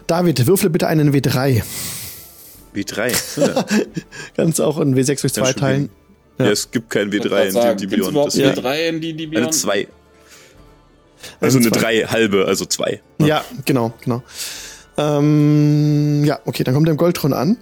David, 0.06 0.46
würfle 0.46 0.70
bitte 0.70 0.86
einen 0.86 1.12
W3. 1.12 1.62
Wie 2.72 2.84
drei. 2.84 3.12
Ja. 3.36 3.64
Kannst 4.36 4.60
auch 4.60 4.78
einen 4.78 4.94
W6 4.96 5.20
durch 5.20 5.32
zwei 5.32 5.46
schon 5.46 5.60
teilen. 5.60 5.90
ja, 6.38 6.46
es 6.46 6.70
gibt 6.70 6.90
kein 6.90 7.08
Ich 7.08 7.14
wollte 7.14 7.28
W3 7.28 7.30
grad 7.30 7.44
in 7.46 7.52
sagen, 7.52 7.76
D&D 7.78 7.80
gibt's 7.86 7.96
Beyond. 7.96 8.10
überhaupt 8.12 8.32
deswegen- 8.32 8.48
eine 8.50 8.60
3 8.62 8.88
in 8.88 9.00
D&D 9.00 9.26
Beyond? 9.26 9.36
Eine 9.46 9.50
2. 9.50 9.88
Also 11.40 11.58
Eine 11.58 11.66
eine 11.68 11.76
zwei. 11.76 11.80
3 11.80 12.02
halbe, 12.06 12.44
also 12.46 12.64
2. 12.66 13.00
Ja, 13.18 13.44
genau, 13.64 13.92
genau. 14.02 14.22
Ähm, 14.96 16.24
ja, 16.24 16.38
okay, 16.44 16.64
dann 16.64 16.74
kommt 16.74 16.86
ihr 16.88 16.92
im 16.92 16.96
Goldthron 16.96 17.32
an 17.32 17.56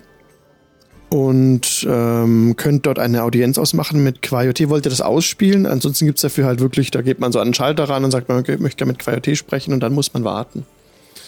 und 1.08 1.86
ähm, 1.88 2.54
könnt 2.56 2.86
dort 2.86 2.98
eine 2.98 3.22
Audienz 3.22 3.58
ausmachen 3.58 4.02
mit 4.02 4.22
Quayote. 4.22 4.68
Wollt 4.68 4.86
ihr 4.86 4.90
das 4.90 5.00
ausspielen? 5.00 5.66
Ansonsten 5.66 6.06
gibt's 6.06 6.22
dafür 6.22 6.46
halt 6.46 6.60
wirklich, 6.60 6.90
da 6.90 7.02
geht 7.02 7.20
man 7.20 7.32
so 7.32 7.40
an 7.40 7.48
den 7.48 7.54
Schalter 7.54 7.84
ran 7.84 8.04
und 8.04 8.10
sagt, 8.10 8.28
man 8.28 8.38
okay, 8.38 8.56
möchte 8.58 8.78
gerne 8.78 8.92
mit 8.92 8.98
Quayote 9.00 9.34
sprechen 9.36 9.72
und 9.72 9.80
dann 9.80 9.92
muss 9.94 10.12
man 10.14 10.24
warten. 10.24 10.66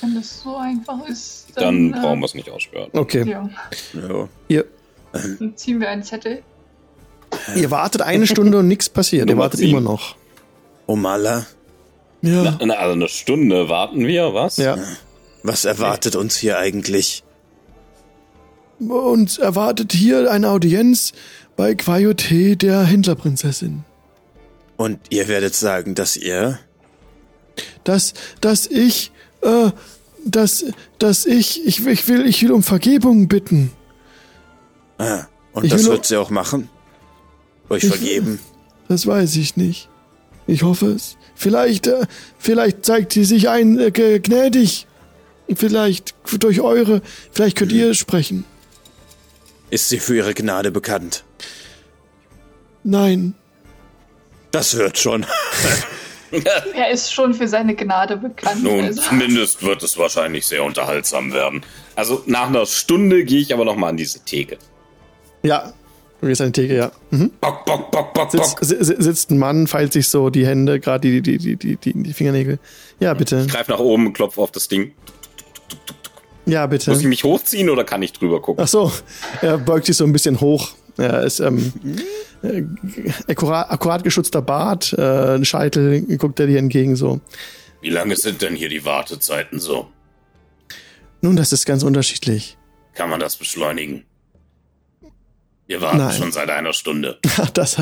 Wenn 0.01 0.15
das 0.15 0.43
so 0.43 0.57
einfach 0.57 1.07
ist, 1.09 1.47
Dann 1.55 1.93
dann, 1.93 2.03
brauchen 2.03 2.21
wir 2.21 2.27
es 2.27 2.35
nicht 2.35 2.51
aussperren. 2.51 2.91
Okay, 2.93 3.25
Ja, 3.29 3.49
Ja. 3.95 4.29
ihr, 4.49 4.65
dann 5.13 5.53
ziehen 5.57 5.81
wir 5.81 5.89
einen 5.89 6.03
Zettel. 6.03 6.43
ihr 7.57 7.71
wartet 7.71 8.03
eine 8.03 8.27
Stunde 8.27 8.59
und 8.59 8.69
nichts 8.69 8.89
passiert. 8.89 9.29
ihr 9.31 9.39
wartet 9.39 9.61
immer 9.61 9.81
noch. 9.81 10.17
Omala, 10.87 11.47
Ja, 12.21 12.59
Na, 12.63 12.75
also 12.75 12.93
eine 12.93 13.09
Stunde 13.09 13.69
warten 13.69 14.07
wir, 14.07 14.35
was? 14.35 14.57
ja. 14.59 14.77
Was 15.45 15.65
erwartet 15.67 16.17
uns 16.17 16.37
hier 16.37 16.59
eigentlich? 16.59 17.23
Uns 18.81 19.39
erwartet 19.39 19.93
hier 19.93 20.31
eine 20.31 20.49
Audienz 20.49 21.13
bei 21.55 21.75
Quayote, 21.75 22.57
der 22.57 22.83
Händlerprinzessin. 22.83 23.85
Und 24.77 24.99
ihr 25.11 25.29
werdet 25.29 25.55
sagen, 25.55 25.95
dass 25.95 26.17
ihr... 26.17 26.59
dass, 27.85 28.15
dass 28.41 28.67
ich, 28.67 29.13
äh, 29.43 29.71
dass, 30.25 30.65
dass 30.99 31.27
ich, 31.27 31.65
ich, 31.67 31.87
ich 31.87 32.09
will, 32.09 32.27
ich 32.27 32.43
will 32.43 32.51
um 32.51 32.63
Vergebung 32.63 33.29
bitten. 33.29 33.71
Ah, 34.99 35.27
und 35.53 35.65
Ich 35.65 35.73
das 35.73 35.85
wird 35.85 36.07
sie 36.07 36.17
auch 36.17 36.31
machen? 36.31 36.69
Euch 37.69 37.87
vergeben? 37.87 38.41
Das 38.89 39.07
weiß 39.07 39.37
ich 39.37 39.57
nicht. 39.57 39.89
Ich 40.47 40.63
hoffe 40.63 40.87
es. 40.87 41.17
Vielleicht, 41.35 41.87
äh, 41.87 42.07
vielleicht 42.39 42.85
zeigt 42.85 43.13
sie 43.13 43.25
sich 43.25 43.49
ein 43.49 43.79
äh, 43.79 43.91
gnädig. 43.91 44.87
Vielleicht 45.55 46.15
durch 46.41 46.61
eure, 46.61 47.03
vielleicht 47.33 47.57
könnt 47.59 47.73
ihr 47.73 47.95
sprechen. 47.95 48.45
Ist 49.71 49.89
sie 49.89 49.99
für 49.99 50.17
ihre 50.17 50.35
Gnade 50.35 50.71
bekannt? 50.71 51.25
Nein. 52.83 53.35
Das 54.51 54.77
wird 54.77 54.99
schon. 54.99 55.27
Er 56.75 56.91
ist 56.91 57.13
schon 57.13 57.33
für 57.33 57.47
seine 57.47 57.77
Gnade 57.77 58.17
bekannt. 58.17 58.65
Nun, 58.65 58.87
also. 58.87 59.01
zumindest 59.03 59.63
wird 59.63 59.85
es 59.85 59.97
wahrscheinlich 59.97 60.45
sehr 60.45 60.65
unterhaltsam 60.65 61.33
werden. 61.33 61.63
Also 61.95 62.25
nach 62.27 62.49
einer 62.49 62.67
Stunde 62.67 63.25
gehe 63.25 63.39
ich 63.41 63.55
aber 63.55 63.65
noch 63.65 63.77
mal 63.77 63.91
an 63.91 63.97
diese 63.97 64.19
Theke. 64.25 64.59
Ja. 65.45 65.73
Du 66.21 66.27
gehst 66.27 66.41
an 66.41 66.51
die 66.51 66.63
Theke, 66.63 66.75
ja. 66.77 66.91
Mhm. 67.11 67.31
Bock, 67.41 67.65
bock, 67.67 67.93
bock, 67.93 68.15
bock, 68.15 68.33
Sitzt, 68.33 68.57
bock. 68.57 68.65
si- 68.65 68.83
si- 68.83 68.97
sitzt 68.99 69.31
ein 69.31 69.39
Mann, 69.39 69.69
feilt 69.69 69.93
sich 69.93 70.09
so 70.09 70.29
die 70.29 70.45
Hände, 70.45 70.81
gerade 70.81 71.09
die, 71.09 71.23
die, 71.23 71.39
die, 71.39 71.55
die, 71.57 71.77
die, 71.77 72.03
die 72.03 72.13
Fingernägel. 72.13 72.59
Ja, 72.99 73.15
bitte. 73.15 73.45
Ich 73.47 73.53
greife 73.53 73.71
nach 73.71 73.79
oben, 73.79 74.13
klopfe 74.13 74.41
auf 74.41 74.51
das 74.51 74.67
Ding. 74.67 74.93
Ja, 76.47 76.67
bitte. 76.67 76.91
Muss 76.91 77.01
ich 77.01 77.07
mich 77.07 77.25
hochziehen 77.25 77.71
oder 77.71 77.85
kann 77.85 78.03
ich 78.03 78.13
drüber 78.13 78.41
gucken? 78.43 78.63
Ach 78.63 78.69
so, 78.69 78.93
er 79.41 79.59
beugt 79.59 79.87
sich 79.87 79.97
so 79.97 80.05
ein 80.05 80.13
bisschen 80.13 80.41
hoch. 80.41 80.73
Er 80.97 81.23
ist 81.23 81.41
ähm, 81.41 81.73
äh, 82.43 82.63
akkurat, 83.27 83.71
akkurat 83.71 84.05
geschützter 84.05 84.43
Bart, 84.43 84.93
äh, 84.97 85.35
ein 85.35 85.45
Scheitel, 85.45 86.03
guckt 86.19 86.39
er 86.39 86.47
dir 86.47 86.59
entgegen 86.59 86.95
so. 86.97 87.21
Wie 87.81 87.91
lange 87.91 88.17
sind 88.17 88.43
denn 88.43 88.55
hier 88.55 88.69
die 88.69 88.85
Wartezeiten 88.85 89.59
so? 89.59 89.89
Nun, 91.21 91.37
das 91.37 91.53
ist 91.53 91.65
ganz 91.67 91.83
unterschiedlich. 91.83 92.57
Kann 92.95 93.11
man 93.11 93.19
das 93.19 93.37
beschleunigen? 93.37 94.05
Wir 95.67 95.81
warten 95.81 95.99
Nein. 95.99 96.17
schon 96.17 96.33
seit 96.33 96.51
einer 96.51 96.73
Stunde. 96.73 97.19
Das 97.55 97.77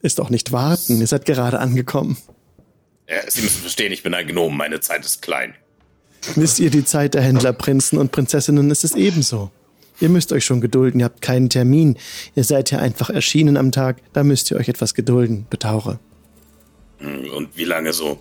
ist 0.00 0.18
doch 0.18 0.30
nicht 0.30 0.52
warten. 0.52 1.00
Ihr 1.00 1.06
seid 1.06 1.24
gerade 1.24 1.58
angekommen. 1.58 2.16
Äh, 3.06 3.28
Sie 3.28 3.42
müssen 3.42 3.62
verstehen, 3.62 3.92
ich 3.92 4.02
bin 4.02 4.14
ein 4.14 4.26
Gnom, 4.26 4.56
meine 4.56 4.80
Zeit 4.80 5.04
ist 5.04 5.22
klein. 5.22 5.54
Wisst 6.34 6.58
ihr, 6.60 6.70
die 6.70 6.84
Zeit 6.84 7.14
der 7.14 7.22
Händlerprinzen 7.22 7.98
und 7.98 8.12
Prinzessinnen 8.12 8.70
ist 8.70 8.84
es 8.84 8.94
ebenso. 8.94 9.50
Ihr 10.00 10.08
müsst 10.08 10.32
euch 10.32 10.44
schon 10.44 10.60
gedulden, 10.60 11.00
ihr 11.00 11.06
habt 11.06 11.22
keinen 11.22 11.50
Termin. 11.50 11.96
Ihr 12.34 12.44
seid 12.44 12.70
ja 12.70 12.78
einfach 12.78 13.10
erschienen 13.10 13.56
am 13.56 13.72
Tag, 13.72 13.96
da 14.12 14.22
müsst 14.22 14.50
ihr 14.50 14.56
euch 14.56 14.68
etwas 14.68 14.94
gedulden, 14.94 15.46
betaure. 15.50 15.98
Und 17.00 17.56
wie 17.56 17.64
lange 17.64 17.92
so? 17.92 18.18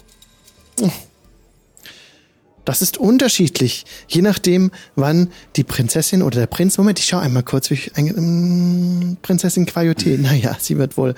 Das 2.65 2.81
ist 2.81 2.97
unterschiedlich, 2.97 3.85
je 4.09 4.21
nachdem, 4.21 4.71
wann 4.95 5.31
die 5.55 5.63
Prinzessin 5.63 6.21
oder 6.21 6.39
der 6.39 6.47
Prinz. 6.47 6.77
Moment, 6.77 6.99
ich 6.99 7.05
schau 7.05 7.17
einmal 7.17 7.43
kurz. 7.43 7.69
Wie 7.69 7.75
ich, 7.75 7.91
ähm, 7.95 9.17
Prinzessin 9.21 9.65
Quayote. 9.65 10.17
Naja, 10.17 10.57
sie 10.59 10.77
wird 10.77 10.97
wohl, 10.97 11.15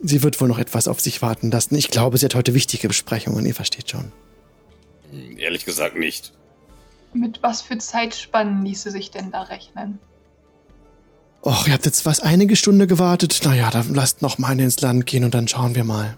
sie 0.00 0.22
wird 0.22 0.40
wohl 0.40 0.46
noch 0.46 0.60
etwas 0.60 0.86
auf 0.86 1.00
sich 1.00 1.20
warten 1.20 1.50
lassen. 1.50 1.74
Ich 1.74 1.90
glaube, 1.90 2.16
sie 2.16 2.26
hat 2.26 2.36
heute 2.36 2.54
wichtige 2.54 2.86
Besprechungen. 2.86 3.44
Ihr 3.44 3.56
versteht 3.56 3.90
schon. 3.90 4.12
Ehrlich 5.36 5.64
gesagt 5.64 5.96
nicht. 5.96 6.32
Mit 7.12 7.42
was 7.42 7.62
für 7.62 7.78
Zeitspannen 7.78 8.64
ließe 8.64 8.90
sich 8.90 9.10
denn 9.10 9.30
da 9.30 9.42
rechnen? 9.42 9.98
Och, 11.42 11.66
ihr 11.66 11.72
habt 11.72 11.86
jetzt 11.86 12.04
was 12.04 12.20
einige 12.20 12.56
Stunde 12.56 12.86
gewartet. 12.86 13.40
Naja, 13.44 13.70
dann 13.70 13.94
lasst 13.94 14.22
noch 14.22 14.38
mal 14.38 14.58
ins 14.58 14.80
Land 14.80 15.06
gehen 15.06 15.24
und 15.24 15.34
dann 15.34 15.48
schauen 15.48 15.74
wir 15.74 15.84
mal. 15.84 16.16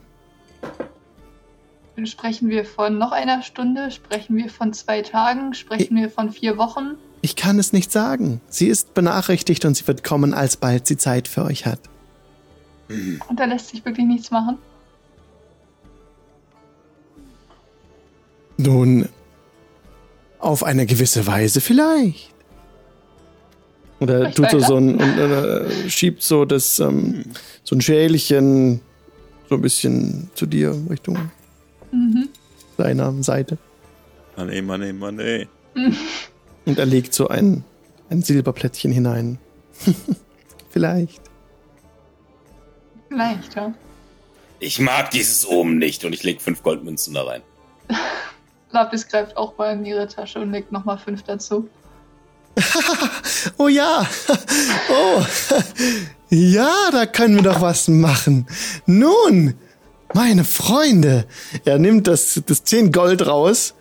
Dann 1.97 2.07
Sprechen 2.07 2.49
wir 2.49 2.65
von 2.65 2.99
noch 2.99 3.13
einer 3.13 3.43
Stunde? 3.43 3.91
Sprechen 3.91 4.37
wir 4.37 4.49
von 4.49 4.73
zwei 4.73 5.03
Tagen? 5.03 5.55
Sprechen 5.55 5.97
wir 5.97 6.11
von 6.11 6.33
vier 6.33 6.57
Wochen? 6.57 6.97
Ich 7.21 7.37
kann 7.37 7.59
es 7.59 7.73
nicht 7.73 7.93
sagen. 7.93 8.41
Sie 8.49 8.69
ist 8.69 8.95
benachrichtigt 8.95 9.65
und 9.67 9.77
sie 9.77 9.87
wird 9.87 10.03
kommen, 10.03 10.33
alsbald 10.33 10.87
sie 10.87 10.97
Zeit 10.97 11.29
für 11.29 11.45
euch 11.45 11.67
hat. 11.67 11.81
Und 13.29 13.39
da 13.39 13.45
lässt 13.45 13.69
sich 13.69 13.85
wirklich 13.85 14.07
nichts 14.07 14.31
machen? 14.31 14.59
Nun, 18.63 19.09
auf 20.39 20.63
eine 20.65 20.87
gewisse 20.87 21.27
Weise 21.27 21.61
vielleicht. 21.61 22.31
Oder 24.01 24.19
Vielleicht 24.33 24.37
tut 24.37 24.51
so, 24.51 24.61
so 24.61 24.77
ein, 24.77 24.95
und, 24.95 25.19
äh, 25.19 25.91
schiebt 25.91 26.23
so 26.23 26.45
das, 26.45 26.79
ähm, 26.79 27.25
so 27.65 27.77
ein 27.77 27.81
Schälchen 27.81 28.81
so 29.49 29.57
ein 29.57 29.61
bisschen 29.63 30.31
zu 30.35 30.47
dir 30.47 30.75
Richtung 30.89 31.19
Mhm. 31.93 32.29
deiner 32.77 33.13
Seite. 33.23 33.59
Mann, 34.37 34.49
ey, 34.49 34.63
Mann, 34.63 34.83
ey, 34.83 34.93
Mann, 34.93 35.19
ey. 35.19 35.49
Und 36.65 36.79
er 36.79 36.87
legt 36.87 37.13
so 37.15 37.29
ein, 37.29 37.65
ein 38.11 38.23
Silberplättchen 38.23 38.93
hinein. 38.93 39.39
vielleicht. 40.71 41.21
Vielleicht, 43.09 43.55
ja. 43.57 43.75
Ich 44.61 44.79
mag 44.79 45.11
dieses 45.11 45.45
oben 45.47 45.79
nicht 45.79 46.05
und 46.05 46.13
ich 46.15 46.23
leg 46.23 46.41
fünf 46.41 46.63
Goldmünzen 46.63 47.15
da 47.15 47.23
rein. 47.25 47.43
Lapis 48.73 49.09
greift 49.09 49.37
auch 49.37 49.57
mal 49.59 49.73
in 49.73 49.85
ihre 49.85 50.07
Tasche 50.07 50.41
und 50.41 50.53
legt 50.53 50.73
nochmal 50.73 50.99
fünf 50.99 51.23
dazu. 51.23 51.69
Oh 53.57 53.69
ja. 53.69 54.07
Oh. 54.91 55.25
Ja, 56.33 56.73
da 56.93 57.07
können 57.07 57.35
wir 57.35 57.43
doch 57.43 57.61
was 57.61 57.89
machen. 57.89 58.47
Nun, 58.87 59.55
meine 60.15 60.45
Freunde. 60.45 61.27
Er 61.65 61.79
nimmt 61.81 62.07
das, 62.07 62.41
das 62.47 62.63
10 62.63 62.93
Gold 62.93 63.27
raus. 63.27 63.75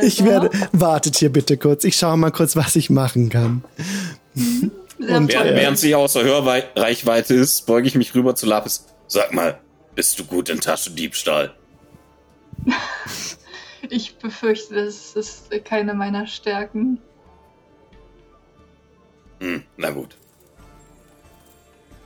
Ich 0.00 0.24
werde, 0.24 0.50
wartet 0.70 1.16
hier 1.16 1.32
bitte 1.32 1.56
kurz. 1.56 1.82
Ich 1.82 1.96
schaue 1.96 2.16
mal 2.16 2.30
kurz, 2.30 2.54
was 2.54 2.76
ich 2.76 2.88
machen 2.88 3.30
kann. 3.30 3.64
Sehr 4.98 5.16
und, 5.16 5.34
äh, 5.34 5.54
Während 5.56 5.78
sie 5.78 5.96
außer 5.96 6.22
Hörreichweite 6.22 7.34
ist, 7.34 7.66
beuge 7.66 7.88
ich 7.88 7.96
mich 7.96 8.14
rüber 8.14 8.36
zu 8.36 8.46
Lapis. 8.46 8.86
Sag 9.08 9.32
mal, 9.32 9.58
bist 9.96 10.20
du 10.20 10.24
gut 10.24 10.48
in 10.50 10.60
Taschendiebstahl? 10.60 11.54
Ich 13.90 14.16
befürchte, 14.16 14.74
das 14.84 15.14
ist 15.14 15.50
keine 15.64 15.94
meiner 15.94 16.26
Stärken. 16.26 16.98
Hm, 19.40 19.62
na 19.76 19.90
gut. 19.90 20.16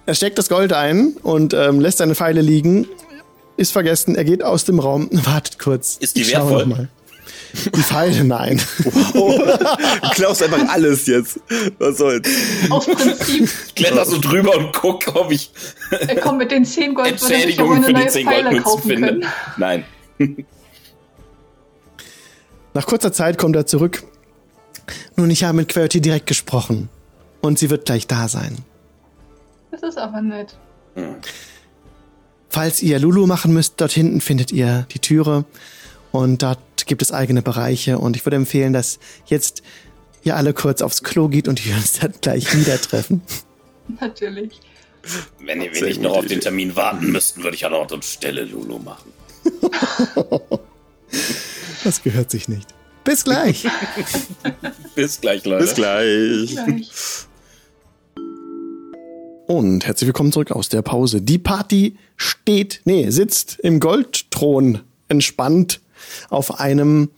Er 0.06 0.14
steckt 0.14 0.38
das 0.38 0.48
Gold 0.48 0.72
ein 0.72 1.14
und 1.22 1.54
ähm, 1.54 1.80
lässt 1.80 1.98
seine 1.98 2.14
Pfeile 2.14 2.40
liegen. 2.40 2.86
Ist 3.56 3.72
vergessen, 3.72 4.14
er 4.16 4.24
geht 4.24 4.42
aus 4.42 4.64
dem 4.64 4.78
Raum. 4.78 5.08
Wartet 5.12 5.58
kurz. 5.58 5.96
Ist 5.96 6.16
die 6.16 6.22
Ich 6.22 6.32
wertvoll? 6.32 6.66
noch 6.66 6.76
mal. 6.76 6.88
Die 7.74 7.82
Pfeile, 7.82 8.24
nein. 8.24 8.60
Oh, 9.14 9.38
du 10.02 10.10
klaust 10.10 10.42
einfach 10.42 10.68
alles 10.68 11.06
jetzt. 11.06 11.38
Was 11.78 11.98
soll's? 11.98 12.28
Aus 12.70 12.86
Prinzip, 12.86 13.48
Ich 13.66 13.74
kletter 13.74 14.04
so 14.06 14.18
drüber 14.18 14.56
und 14.56 14.72
guck, 14.72 15.14
ob 15.14 15.30
ich 15.30 15.50
er 15.90 16.16
kommt 16.16 16.38
mit 16.38 16.50
den 16.50 16.64
10 16.64 16.94
Gold, 16.94 17.20
würde 17.20 17.58
wohl 17.58 17.76
eine 17.76 17.82
für 17.84 17.92
die 17.92 18.00
neue 18.00 18.08
10 18.08 18.26
Pfeile 18.26 18.62
kaufen 18.62 18.88
können. 18.88 19.26
Nein. 19.58 19.84
Nach 22.74 22.86
kurzer 22.86 23.12
Zeit 23.12 23.38
kommt 23.38 23.56
er 23.56 23.66
zurück. 23.66 24.04
Nun, 25.16 25.30
ich 25.30 25.44
habe 25.44 25.56
mit 25.56 25.68
Querty 25.68 26.00
direkt 26.00 26.26
gesprochen. 26.26 26.88
Und 27.40 27.58
sie 27.58 27.70
wird 27.70 27.86
gleich 27.86 28.06
da 28.06 28.28
sein. 28.28 28.58
Das 29.70 29.82
ist 29.82 29.98
aber 29.98 30.22
nett. 30.22 30.56
Falls 32.48 32.82
ihr 32.82 32.98
Lulu 32.98 33.26
machen 33.26 33.52
müsst, 33.52 33.80
dort 33.80 33.92
hinten 33.92 34.20
findet 34.20 34.52
ihr 34.52 34.86
die 34.92 35.00
Türe. 35.00 35.44
Und 36.12 36.42
dort 36.42 36.86
gibt 36.86 37.02
es 37.02 37.12
eigene 37.12 37.42
Bereiche. 37.42 37.98
Und 37.98 38.16
ich 38.16 38.24
würde 38.24 38.36
empfehlen, 38.36 38.72
dass 38.72 38.98
jetzt 39.26 39.62
ihr 40.22 40.36
alle 40.36 40.52
kurz 40.54 40.82
aufs 40.82 41.02
Klo 41.02 41.28
geht 41.28 41.48
und 41.48 41.64
wir 41.64 41.74
uns 41.74 41.98
dann 42.00 42.12
gleich 42.20 42.54
wieder 42.56 42.80
treffen. 42.80 43.22
Natürlich. 44.00 44.60
Wenn 45.40 45.60
ihr 45.60 45.74
wenig 45.74 45.98
noch 45.98 46.16
auf 46.16 46.26
den. 46.26 46.40
Termin 46.40 46.76
warten 46.76 47.10
müssten, 47.10 47.42
würde 47.42 47.56
ich 47.56 47.66
an 47.66 47.72
Ort 47.72 47.92
und 47.92 48.04
Stelle 48.04 48.44
Lulu 48.44 48.78
machen. 48.78 49.12
Das 51.84 52.02
gehört 52.02 52.30
sich 52.30 52.48
nicht. 52.48 52.72
Bis 53.02 53.24
gleich. 53.24 53.66
Bis 54.94 55.20
gleich, 55.20 55.44
Leute. 55.44 55.64
Bis 55.64 55.74
gleich. 55.74 56.54
Gleich. 56.54 57.26
Und 59.48 59.84
herzlich 59.84 60.06
willkommen 60.06 60.30
zurück 60.30 60.52
aus 60.52 60.68
der 60.68 60.82
Pause. 60.82 61.20
Die 61.20 61.38
Party 61.38 61.98
steht, 62.16 62.82
nee, 62.84 63.10
sitzt 63.10 63.58
im 63.58 63.80
Goldthron 63.80 64.80
entspannt 65.08 65.80
auf 66.30 66.60
einem, 66.60 67.10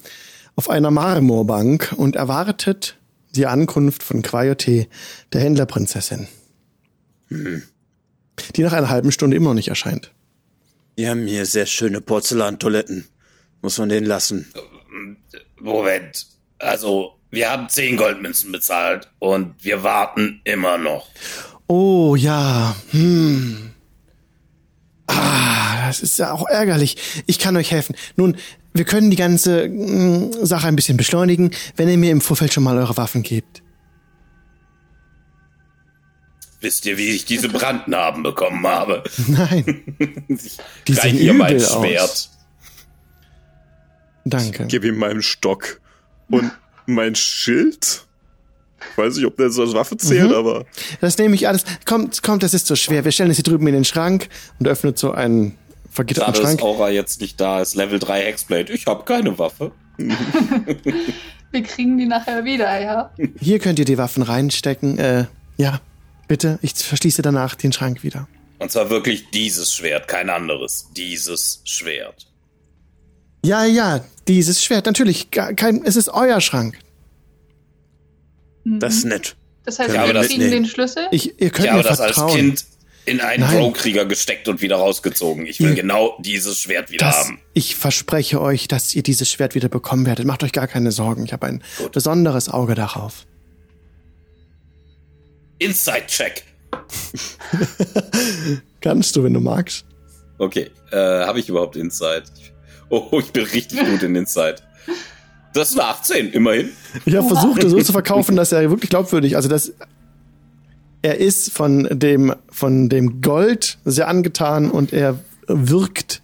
auf 0.57 0.71
einer 0.71 0.91
Marmorbank 0.91 1.93
und 1.97 2.17
erwartet 2.17 2.97
die 3.33 3.47
Ankunft 3.47 4.03
von 4.03 4.23
Quayote, 4.23 4.87
der 5.33 5.41
Händlerprinzessin. 5.43 6.27
Die 7.31 8.63
nach 8.63 8.73
einer 8.73 8.89
halben 8.89 9.13
Stunde 9.13 9.37
immer 9.37 9.51
noch 9.51 9.55
nicht 9.55 9.69
erscheint. 9.69 10.11
Die 10.97 11.09
haben 11.09 11.27
hier 11.27 11.47
sehr 11.47 11.67
schöne 11.67 12.01
Porzellantoiletten. 12.01 13.09
Muss 13.63 13.79
man 13.79 13.89
denen 13.89 14.07
lassen. 14.07 14.53
Moment. 15.59 16.27
Also, 16.59 17.19
wir 17.31 17.51
haben 17.51 17.69
10 17.69 17.97
Goldmünzen 17.97 18.53
bezahlt 18.53 19.11
und 19.19 19.55
wir 19.65 19.83
warten 19.83 20.41
immer 20.45 20.79
noch. 20.79 21.09
Oh 21.67 22.15
ja, 22.15 22.77
hm. 22.91 23.71
Ah, 25.07 25.87
das 25.87 26.01
ist 26.01 26.19
ja 26.19 26.33
auch 26.33 26.47
ärgerlich. 26.49 26.97
Ich 27.27 27.39
kann 27.39 27.57
euch 27.57 27.73
helfen. 27.73 27.97
Nun, 28.17 28.37
wir 28.73 28.85
können 28.85 29.11
die 29.11 29.17
ganze 29.17 29.69
mm, 29.69 30.45
Sache 30.45 30.69
ein 30.69 30.77
bisschen 30.77 30.97
beschleunigen, 30.97 31.51
wenn 31.77 31.89
ihr 31.89 31.99
mir 31.99 32.13
im 32.13 32.21
Vorfeld 32.21 32.53
schon 32.53 32.63
mal 32.63 32.79
eure 32.79 32.97
Waffen 32.97 33.23
gebt. 33.23 33.64
Wisst 36.65 36.87
ihr, 36.87 36.97
wie 36.97 37.11
ich 37.11 37.27
diese 37.27 37.49
Brandnarben 37.51 38.23
bekommen 38.23 38.67
habe? 38.67 39.05
Nein, 39.27 39.83
Ich 40.29 40.57
Die 40.89 40.95
sehen 40.95 41.17
hier 41.19 41.35
mein 41.35 41.57
übel 41.57 41.67
aus. 41.67 41.73
Schwert. 41.83 42.31
danke. 44.25 44.67
Gib 44.67 44.85
ihm 44.85 44.97
meinen 44.97 45.23
Stock. 45.23 45.81
Und 46.31 46.51
mein 46.87 47.15
Schild? 47.15 48.05
Ich 48.93 48.99
weiß 48.99 49.17
nicht, 49.17 49.27
ob 49.27 49.37
das 49.37 49.59
als 49.59 49.75
Waffe 49.75 49.97
zählt, 49.99 50.31
Mhm. 50.31 50.35
aber. 50.37 50.65
Das 51.01 51.19
nehme 51.19 51.35
ich 51.35 51.47
alles. 51.49 51.65
Kommt, 51.85 52.23
kommt, 52.23 52.43
das 52.43 52.55
ist 52.55 52.67
so 52.67 52.77
schwer. 52.77 53.05
Wir 53.05 53.13
stellen 53.13 53.31
es 53.31 53.37
hier 53.37 53.45
drüben 53.45 53.67
in 53.67 53.75
den 53.75 53.85
Schrank 53.85 54.29
und 54.59 54.67
öffnet 54.67 54.99
so 54.99 55.13
einen 55.13 55.57
vergitterten 55.91 56.35
Schade, 56.35 56.43
dass 56.43 56.51
Schrank. 56.53 56.63
Aura 56.63 56.89
jetzt 56.91 57.21
nicht 57.21 57.39
da 57.41 57.61
ist. 57.61 57.75
Level 57.75 57.99
3 57.99 58.23
Hexblade. 58.25 58.73
Ich 58.73 58.87
habe 58.87 59.05
keine 59.05 59.39
Waffe. 59.39 59.73
Wir 61.53 61.63
kriegen 61.63 61.99
die 61.99 62.07
nachher 62.07 62.45
wieder, 62.45 62.81
ja? 62.81 63.11
Hier 63.41 63.59
könnt 63.59 63.79
ihr 63.79 63.85
die 63.85 63.97
Waffen 63.99 64.23
reinstecken. 64.23 64.99
Äh, 64.99 65.27
ja, 65.57 65.81
bitte. 66.29 66.59
Ich 66.63 66.75
verschließe 66.75 67.23
danach 67.23 67.55
den 67.55 67.73
Schrank 67.73 68.03
wieder. 68.03 68.29
Und 68.59 68.71
zwar 68.73 68.91
wirklich 68.91 69.31
dieses 69.31 69.75
Schwert, 69.75 70.09
kein 70.09 70.31
anderes. 70.31 70.89
Dieses 70.97 71.61
Schwert. 71.65 72.27
Ja, 73.45 73.65
ja, 73.65 74.05
dieses 74.27 74.65
Schwert. 74.65 74.87
Natürlich, 74.87 75.31
gar 75.31 75.53
kein, 75.55 75.83
es 75.85 75.97
ist 75.97 76.09
euer 76.09 76.41
Schrank. 76.41 76.79
Das 78.65 78.95
ist 78.95 79.05
nett. 79.05 79.37
Das 79.65 79.79
heißt, 79.79 79.93
wir 79.93 80.23
kriegen 80.23 80.43
nee. 80.45 80.51
den 80.51 80.67
Schlüssel. 80.67 81.09
Ich, 81.11 81.41
ihr 81.41 81.51
könnt 81.51 81.67
Ich 81.67 81.71
habe 81.73 81.83
mir 81.83 81.89
das 81.89 82.01
als 82.01 82.15
vertrauen. 82.17 82.37
Kind 82.37 82.65
in 83.07 83.21
einen 83.21 83.43
Nein. 83.43 83.59
Drogenkrieger 83.59 84.07
gesteckt 84.07 84.49
und 84.49 84.63
wieder 84.63 84.77
rausgezogen. 84.77 85.47
Ich 85.47 85.61
will 85.61 85.71
Ihr- 85.71 85.75
genau 85.75 86.17
dieses 86.21 86.59
Schwert 86.59 86.91
wieder 86.91 87.07
Das, 87.07 87.27
haben. 87.27 87.41
ich 87.53 87.77
verspreche 87.77 88.41
euch, 88.41 88.67
dass 88.69 88.95
ihr 88.95 89.03
dieses 89.03 89.31
Schwert 89.31 89.55
wieder 89.55 89.69
bekommen 89.69 90.07
werdet. 90.07 90.27
Macht 90.27 90.43
euch 90.43 90.53
gar 90.53 90.67
keine 90.67 90.91
Sorgen. 90.91 91.25
Ich 91.27 91.33
habe 91.35 91.47
ein 91.47 91.63
besonderes 91.93 92.49
Auge 92.49 92.75
darauf. 92.75 93.27
Inside-Check. 95.59 96.45
Kannst 98.81 99.17
du, 99.17 99.25
wenn 99.25 99.35
du 99.35 99.41
magst. 99.41 99.85
Okay, 100.39 100.71
äh, 100.91 100.97
habe 100.97 101.41
ich 101.41 101.49
überhaupt 101.49 101.77
Inside? 101.77 102.25
Oh, 102.91 103.09
ich 103.19 103.33
bin 103.33 103.45
richtig 103.45 103.87
gut 103.87 104.03
in 104.03 104.15
Inside. 104.15 104.57
Das 105.53 105.71
ist 105.71 105.79
eine 105.79 105.89
18, 105.89 106.33
immerhin. 106.33 106.71
Ich 107.05 107.15
habe 107.15 107.29
versucht, 107.29 107.63
es 107.63 107.71
so 107.71 107.81
zu 107.81 107.93
verkaufen, 107.93 108.35
dass 108.35 108.53
er 108.53 108.69
wirklich 108.71 108.91
glaubwürdig, 108.91 109.37
also 109.37 109.49
dass 109.49 109.73
er 111.03 111.19
ist 111.19 111.53
von 111.53 111.87
dem, 111.91 112.35
von 112.51 112.89
dem 112.89 113.21
Gold 113.21 113.79
sehr 113.85 114.09
angetan 114.09 114.71
und 114.71 114.93
er 114.93 115.19
wirkt 115.47 116.23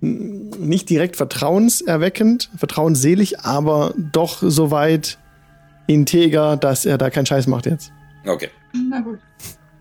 nicht 0.00 0.90
direkt 0.90 1.16
vertrauenserweckend, 1.16 2.50
vertrauensselig, 2.56 3.40
aber 3.40 3.94
doch 3.96 4.42
soweit 4.42 5.18
integer, 5.86 6.56
dass 6.56 6.84
er 6.84 6.98
da 6.98 7.10
keinen 7.10 7.26
Scheiß 7.26 7.46
macht 7.46 7.66
jetzt. 7.66 7.92
Okay. 8.26 8.50
Na 8.88 9.00
gut. 9.00 9.18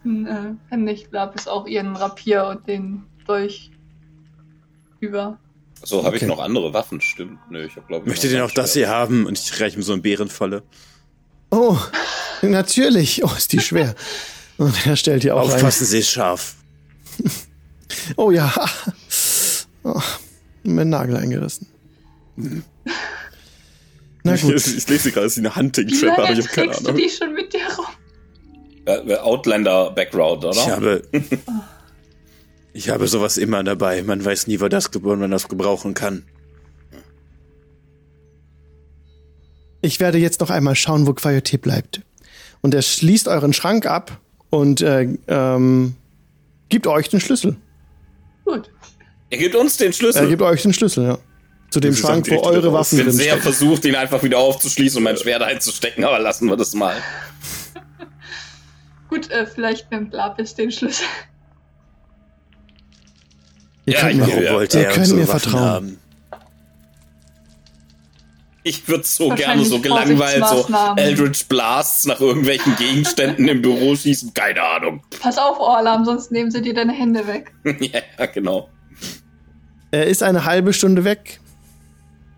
Dann 0.03 0.25
äh, 0.25 0.69
kann 0.69 0.87
ich 0.87 1.07
Lapis 1.11 1.47
auch 1.47 1.67
ihren 1.67 1.95
Rapier 1.95 2.45
und 2.47 2.67
den 2.67 3.03
Dolch 3.27 3.71
über. 4.99 5.39
So, 5.83 5.97
habe 6.03 6.15
Okay. 6.15 6.25
ich 6.25 6.29
noch 6.29 6.39
andere 6.39 6.73
Waffen, 6.73 7.01
stimmt. 7.01 7.39
Nö, 7.49 7.65
ich 7.65 7.75
habe 7.75 7.87
glaube 7.87 8.05
ich. 8.05 8.09
Möchtet 8.09 8.31
ihr 8.31 8.39
noch 8.39 8.51
das 8.51 8.73
hier 8.73 8.89
haben? 8.89 9.25
Und 9.25 9.39
ich 9.39 9.59
reiche 9.59 9.77
ihm 9.77 9.83
so 9.83 9.93
eine 9.93 10.01
Bärenfalle. 10.01 10.63
Oh, 11.51 11.77
natürlich. 12.41 13.23
Oh, 13.23 13.31
ist 13.35 13.51
die 13.51 13.59
schwer. 13.59 13.95
Und 14.57 14.85
er 14.85 14.95
stellt 14.95 15.23
die 15.23 15.31
auch 15.31 15.47
rein. 15.47 15.55
Aufpassen, 15.55 15.85
sie 15.85 15.99
ist 15.99 16.09
scharf. 16.11 16.55
Oh 18.15 18.31
ja. 18.31 18.53
Oh, 19.83 19.99
mir 20.63 20.81
den 20.83 20.89
Nagel 20.89 21.17
eingerissen. 21.17 21.67
Na 24.23 24.35
Ich, 24.35 24.41
gut. 24.43 24.55
ich 24.55 24.87
lese 24.87 24.99
sie 25.05 25.11
gerade, 25.11 25.25
es 25.25 25.33
ist 25.33 25.39
eine 25.39 25.49
Wie 25.55 25.59
Hunting-Trap, 25.59 26.19
aber 26.19 26.31
ich 26.31 26.37
habe 26.39 26.47
keine 26.49 26.71
du 26.73 26.77
Ahnung. 26.77 26.95
die 26.95 27.09
schon 27.09 27.30
Outlander-Background, 28.87 30.45
oder? 30.45 30.51
Ich 30.51 30.69
habe. 30.69 31.01
Ich 32.73 32.87
habe 32.89 33.05
sowas 33.09 33.37
immer 33.37 33.65
dabei. 33.65 34.01
Man 34.01 34.23
weiß 34.23 34.47
nie, 34.47 34.61
wann 34.61 34.69
das 34.69 34.91
geboren, 34.91 35.19
man 35.19 35.29
das 35.29 35.49
gebrauchen 35.49 35.93
kann. 35.93 36.23
Ich 39.81 39.99
werde 39.99 40.17
jetzt 40.19 40.39
noch 40.39 40.49
einmal 40.49 40.75
schauen, 40.75 41.07
wo 41.07 41.13
Quayote 41.13 41.57
bleibt. 41.57 42.01
Und 42.61 42.73
er 42.73 42.81
schließt 42.81 43.27
euren 43.27 43.51
Schrank 43.53 43.85
ab 43.87 44.19
und 44.51 44.79
äh, 44.81 45.07
ähm, 45.27 45.95
gibt 46.69 46.87
euch 46.87 47.09
den 47.09 47.19
Schlüssel. 47.19 47.57
Gut. 48.45 48.71
Er 49.31 49.37
gibt 49.37 49.55
uns 49.55 49.77
den 49.77 49.87
Er 49.87 49.93
Schlüssel. 49.93 50.29
gibt 50.29 50.41
euch 50.41 50.61
den 50.61 50.73
Schlüssel, 50.73 51.03
ja. 51.05 51.17
Zu 51.71 51.79
dem 51.79 51.95
Schrank, 51.95 52.29
wo 52.29 52.41
eure. 52.43 52.71
Waffen 52.73 52.99
ich 52.99 53.05
bin 53.05 53.13
sehr 53.13 53.25
stecken. 53.31 53.41
versucht, 53.43 53.85
ihn 53.85 53.95
einfach 53.95 54.21
wieder 54.23 54.37
aufzuschließen 54.39 54.97
und 54.97 55.03
mein 55.03 55.17
Schwert 55.17 55.41
einzustecken, 55.41 56.03
aber 56.03 56.19
lassen 56.19 56.47
wir 56.47 56.57
das 56.57 56.73
mal. 56.73 56.95
Gut, 59.11 59.29
äh, 59.29 59.45
vielleicht 59.45 59.91
nimmt 59.91 60.13
Lapis 60.13 60.55
den 60.55 60.71
Schlüssel. 60.71 61.05
Ihr 63.85 63.93
Ja, 63.95 63.99
könnt 63.99 64.25
ich 64.27 64.35
mir, 64.35 64.53
wollte 64.53 64.79
ihr 64.79 64.87
er 64.87 64.93
könnt 64.93 65.11
mir 65.11 65.27
vertrauen. 65.27 65.61
haben? 65.61 65.97
Ich 68.63 68.87
würde 68.87 69.03
so 69.03 69.27
gerne 69.29 69.65
so 69.65 69.79
gelangweilt 69.81 70.45
so. 70.47 70.65
Eldritch 70.95 71.47
Blasts 71.47 72.05
nach 72.05 72.21
irgendwelchen 72.21 72.75
Gegenständen 72.77 73.49
im 73.49 73.61
Büro 73.61 73.95
schießen. 73.95 74.33
Keine 74.33 74.63
Ahnung. 74.63 75.03
Pass 75.19 75.37
auf, 75.37 75.59
Orlam, 75.59 76.05
sonst 76.05 76.31
nehmen 76.31 76.51
sie 76.51 76.61
dir 76.61 76.73
deine 76.73 76.93
Hände 76.93 77.27
weg. 77.27 77.51
ja, 78.17 78.25
genau. 78.27 78.69
Er 79.91 80.07
ist 80.07 80.23
eine 80.23 80.45
halbe 80.45 80.71
Stunde 80.71 81.03
weg. 81.03 81.41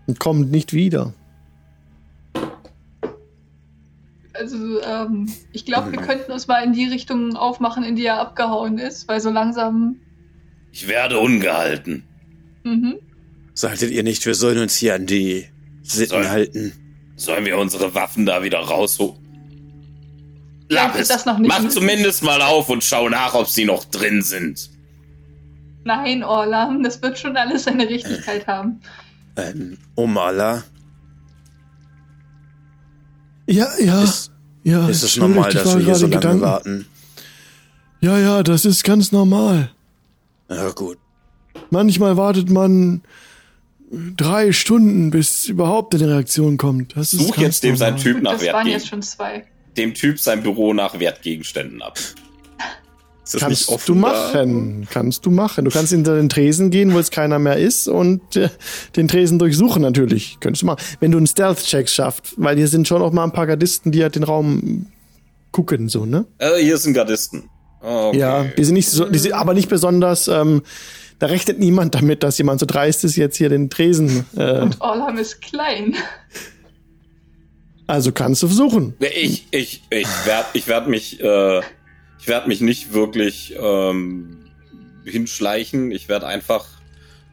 Und 0.06 0.18
kommt 0.18 0.50
nicht 0.50 0.72
wieder. 0.72 1.14
Also, 4.44 4.82
ähm, 4.82 5.32
ich 5.52 5.64
glaube, 5.64 5.90
wir 5.90 6.00
könnten 6.02 6.30
uns 6.30 6.46
mal 6.48 6.62
in 6.62 6.74
die 6.74 6.84
Richtung 6.84 7.34
aufmachen, 7.34 7.82
in 7.82 7.96
die 7.96 8.04
er 8.04 8.20
abgehauen 8.20 8.76
ist, 8.78 9.08
weil 9.08 9.18
so 9.18 9.30
langsam. 9.30 9.96
Ich 10.70 10.86
werde 10.86 11.18
ungehalten. 11.18 12.04
Mhm. 12.62 12.96
Sagtet 13.54 13.90
ihr 13.90 14.02
nicht, 14.02 14.26
wir 14.26 14.34
sollen 14.34 14.58
uns 14.58 14.74
hier 14.76 14.96
an 14.96 15.06
die 15.06 15.46
Sitten 15.82 16.10
Soll- 16.10 16.28
halten? 16.28 16.72
Sollen 17.16 17.46
wir 17.46 17.56
unsere 17.56 17.94
Waffen 17.94 18.26
da 18.26 18.42
wieder 18.42 18.58
rausholen? 18.58 19.16
Lapis, 20.68 21.08
das 21.08 21.24
noch 21.24 21.38
nicht. 21.38 21.48
mach 21.48 21.66
zumindest 21.70 22.22
mal 22.22 22.42
auf 22.42 22.68
und 22.68 22.84
schau 22.84 23.08
nach, 23.08 23.32
ob 23.32 23.48
sie 23.48 23.64
noch 23.64 23.84
drin 23.84 24.20
sind. 24.20 24.68
Nein, 25.84 26.22
Orlam, 26.22 26.82
das 26.82 27.00
wird 27.00 27.18
schon 27.18 27.34
alles 27.38 27.64
seine 27.64 27.88
Richtigkeit 27.88 28.46
haben. 28.46 28.80
Ähm, 29.36 29.78
Omala, 29.94 30.64
Ja, 33.46 33.68
ja. 33.78 34.02
Ist- 34.02 34.32
ja, 34.64 34.88
ist 34.88 35.02
es 35.02 35.16
normal, 35.16 35.52
dass 35.52 35.76
wir 35.76 35.84
hier 35.84 35.94
so 35.94 36.06
lange 36.06 36.16
Gedanken. 36.16 36.40
warten? 36.42 36.86
Ja, 38.00 38.18
ja, 38.18 38.42
das 38.42 38.64
ist 38.64 38.82
ganz 38.84 39.12
normal. 39.12 39.70
Ja, 40.50 40.70
gut. 40.70 40.98
Manchmal 41.70 42.16
wartet 42.16 42.50
man 42.50 43.02
drei 44.16 44.52
Stunden, 44.52 45.10
bis 45.10 45.46
überhaupt 45.46 45.94
eine 45.94 46.08
Reaktion 46.08 46.56
kommt. 46.56 46.96
Das 46.96 47.14
ist 47.14 47.28
Such 47.28 47.36
jetzt 47.38 47.62
dem 47.62 47.76
sein 47.76 47.94
normal. 47.94 48.02
Typ 48.02 48.16
Und 48.16 48.22
nach 48.24 48.32
das 48.32 48.40
waren 48.52 48.66
jetzt 48.66 48.90
Wertgegenständen. 48.90 49.02
schon 49.02 49.02
zwei. 49.02 49.46
Dem 49.76 49.94
Typ 49.94 50.18
sein 50.20 50.42
Büro 50.42 50.74
nach 50.74 50.98
Wertgegenständen 50.98 51.80
ab. 51.82 51.98
Ist 53.24 53.34
das 53.34 53.40
Kannst 53.40 53.60
nicht 53.62 53.68
offen 53.70 53.86
du 53.86 53.94
da? 53.94 54.00
machen, 54.08 54.88
kannst 54.90 55.24
du 55.24 55.30
machen. 55.30 55.64
Du 55.64 55.70
kannst 55.70 55.92
hinter 55.92 56.14
den 56.14 56.28
Tresen 56.28 56.70
gehen, 56.70 56.92
wo 56.92 56.98
jetzt 56.98 57.10
keiner 57.10 57.38
mehr 57.38 57.56
ist 57.56 57.88
und 57.88 58.36
äh, 58.36 58.50
den 58.96 59.08
Tresen 59.08 59.38
durchsuchen 59.38 59.80
natürlich. 59.80 60.36
Könntest 60.40 60.60
du 60.62 60.66
machen. 60.66 60.82
Wenn 61.00 61.10
du 61.10 61.16
einen 61.16 61.26
Stealth-Check 61.26 61.88
schaffst, 61.88 62.34
weil 62.36 62.56
hier 62.58 62.68
sind 62.68 62.86
schon 62.86 63.00
auch 63.00 63.12
mal 63.12 63.24
ein 63.24 63.32
paar 63.32 63.46
Gardisten, 63.46 63.92
die 63.92 64.02
halt 64.02 64.14
den 64.14 64.24
Raum 64.24 64.86
gucken, 65.52 65.88
so, 65.88 66.04
ne? 66.04 66.26
Äh, 66.38 66.58
hier 66.62 66.76
sind 66.76 66.92
Gardisten. 66.92 67.48
Okay. 67.80 68.18
Ja, 68.18 68.44
die 68.44 68.64
sind 68.64 68.74
nicht 68.74 68.90
so, 68.90 69.06
die 69.06 69.18
sind 69.18 69.32
aber 69.32 69.54
nicht 69.54 69.68
besonders, 69.70 70.28
ähm, 70.28 70.62
da 71.18 71.26
rechnet 71.26 71.58
niemand 71.58 71.94
damit, 71.94 72.22
dass 72.22 72.36
jemand 72.38 72.60
so 72.60 72.66
dreist 72.66 73.04
ist, 73.04 73.16
jetzt 73.16 73.36
hier 73.36 73.48
den 73.48 73.70
Tresen, 73.70 74.26
äh, 74.36 74.60
Und 74.60 74.80
Orlam 74.80 75.16
ist 75.16 75.40
klein. 75.40 75.94
also 77.86 78.12
kannst 78.12 78.42
du 78.42 78.48
versuchen. 78.48 78.94
Ich, 79.00 79.46
ich, 79.50 79.82
ich 79.90 80.08
werde 80.26 80.46
ich 80.54 80.66
werd 80.68 80.88
mich, 80.88 81.20
äh, 81.20 81.60
ich 82.24 82.28
werde 82.28 82.48
mich 82.48 82.62
nicht 82.62 82.94
wirklich 82.94 83.54
ähm, 83.60 84.46
hinschleichen. 85.04 85.90
Ich 85.90 86.08
werde 86.08 86.26
einfach, 86.26 86.64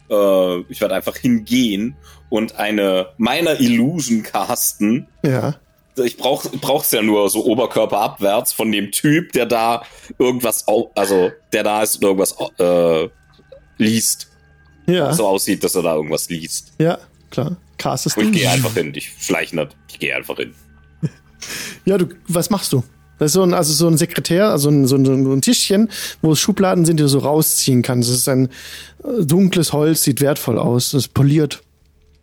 äh, 0.09 0.59
ich 0.67 0.81
werde 0.81 0.95
einfach 0.95 1.15
hingehen 1.15 1.95
und 2.29 2.57
eine 2.57 3.07
meiner 3.15 3.61
Illusion 3.61 4.21
casten. 4.21 5.07
Ja. 5.23 5.55
Ich 5.95 6.17
brauch, 6.17 6.43
brauch's 6.59 6.91
ja 6.91 7.01
nur 7.01 7.29
so 7.29 7.45
oberkörperabwärts 7.45 8.51
von 8.51 8.69
dem 8.69 8.91
Typ, 8.91 9.31
der 9.31 9.45
da 9.45 9.83
irgendwas, 10.19 10.67
au 10.67 10.91
also 10.93 11.31
der 11.53 11.63
da 11.63 11.83
ist 11.83 11.95
und 11.95 12.03
irgendwas 12.03 12.35
äh, 12.59 13.07
liest. 13.77 14.27
Ja, 14.87 15.13
So 15.13 15.25
aussieht, 15.25 15.63
dass 15.63 15.73
er 15.75 15.83
da 15.83 15.95
irgendwas 15.95 16.27
liest. 16.29 16.73
ja, 16.79 16.97
klar. 17.29 17.55
Castest 17.77 18.17
Und 18.17 18.25
ich 18.35 18.41
gehe 18.41 18.49
einfach 18.49 18.73
hin. 18.73 18.91
Ich 18.93 19.09
schleiche 19.21 19.55
nicht. 19.55 19.69
Ich 19.87 19.99
gehe 19.99 20.13
einfach 20.13 20.35
hin. 20.35 20.53
Ja, 21.85 21.97
du, 21.97 22.09
was 22.27 22.49
machst 22.49 22.73
du? 22.73 22.83
Das 23.21 23.29
ist 23.29 23.33
so 23.33 23.43
ein, 23.43 23.53
also 23.53 23.71
so 23.71 23.87
ein 23.87 23.99
Sekretär, 23.99 24.49
also 24.49 24.69
ein, 24.69 24.87
so, 24.87 24.95
ein, 24.95 25.05
so 25.05 25.11
ein 25.31 25.41
Tischchen, 25.43 25.91
wo 26.23 26.31
es 26.31 26.39
Schubladen 26.39 26.85
sind, 26.85 26.97
die 26.97 27.03
du 27.03 27.07
so 27.07 27.19
rausziehen 27.19 27.83
kannst. 27.83 28.09
Das 28.09 28.17
ist 28.17 28.27
ein 28.27 28.49
äh, 29.03 29.23
dunkles 29.23 29.73
Holz, 29.73 30.01
sieht 30.01 30.21
wertvoll 30.21 30.57
aus, 30.57 30.89
das 30.89 31.03
ist 31.03 31.13
poliert. 31.13 31.61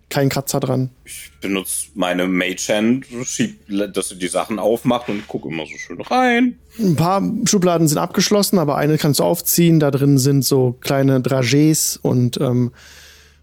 Kein 0.08 0.28
Kratzer 0.28 0.58
dran. 0.58 0.90
Ich 1.04 1.30
benutze 1.40 1.86
meine 1.94 2.26
Mage 2.26 2.66
Hand, 2.74 3.06
schieb, 3.22 3.60
dass 3.94 4.08
sie 4.08 4.16
die 4.16 4.26
Sachen 4.26 4.58
aufmacht 4.58 5.08
und 5.08 5.28
gucke 5.28 5.48
immer 5.48 5.66
so 5.66 5.76
schön 5.76 6.00
rein. 6.00 6.58
Ein 6.80 6.96
paar 6.96 7.22
Schubladen 7.44 7.86
sind 7.86 7.98
abgeschlossen, 7.98 8.58
aber 8.58 8.76
eine 8.76 8.98
kannst 8.98 9.20
du 9.20 9.24
aufziehen. 9.24 9.78
Da 9.78 9.92
drin 9.92 10.18
sind 10.18 10.44
so 10.44 10.76
kleine 10.80 11.20
Dragés 11.20 11.96
und 12.02 12.40
ähm, 12.40 12.72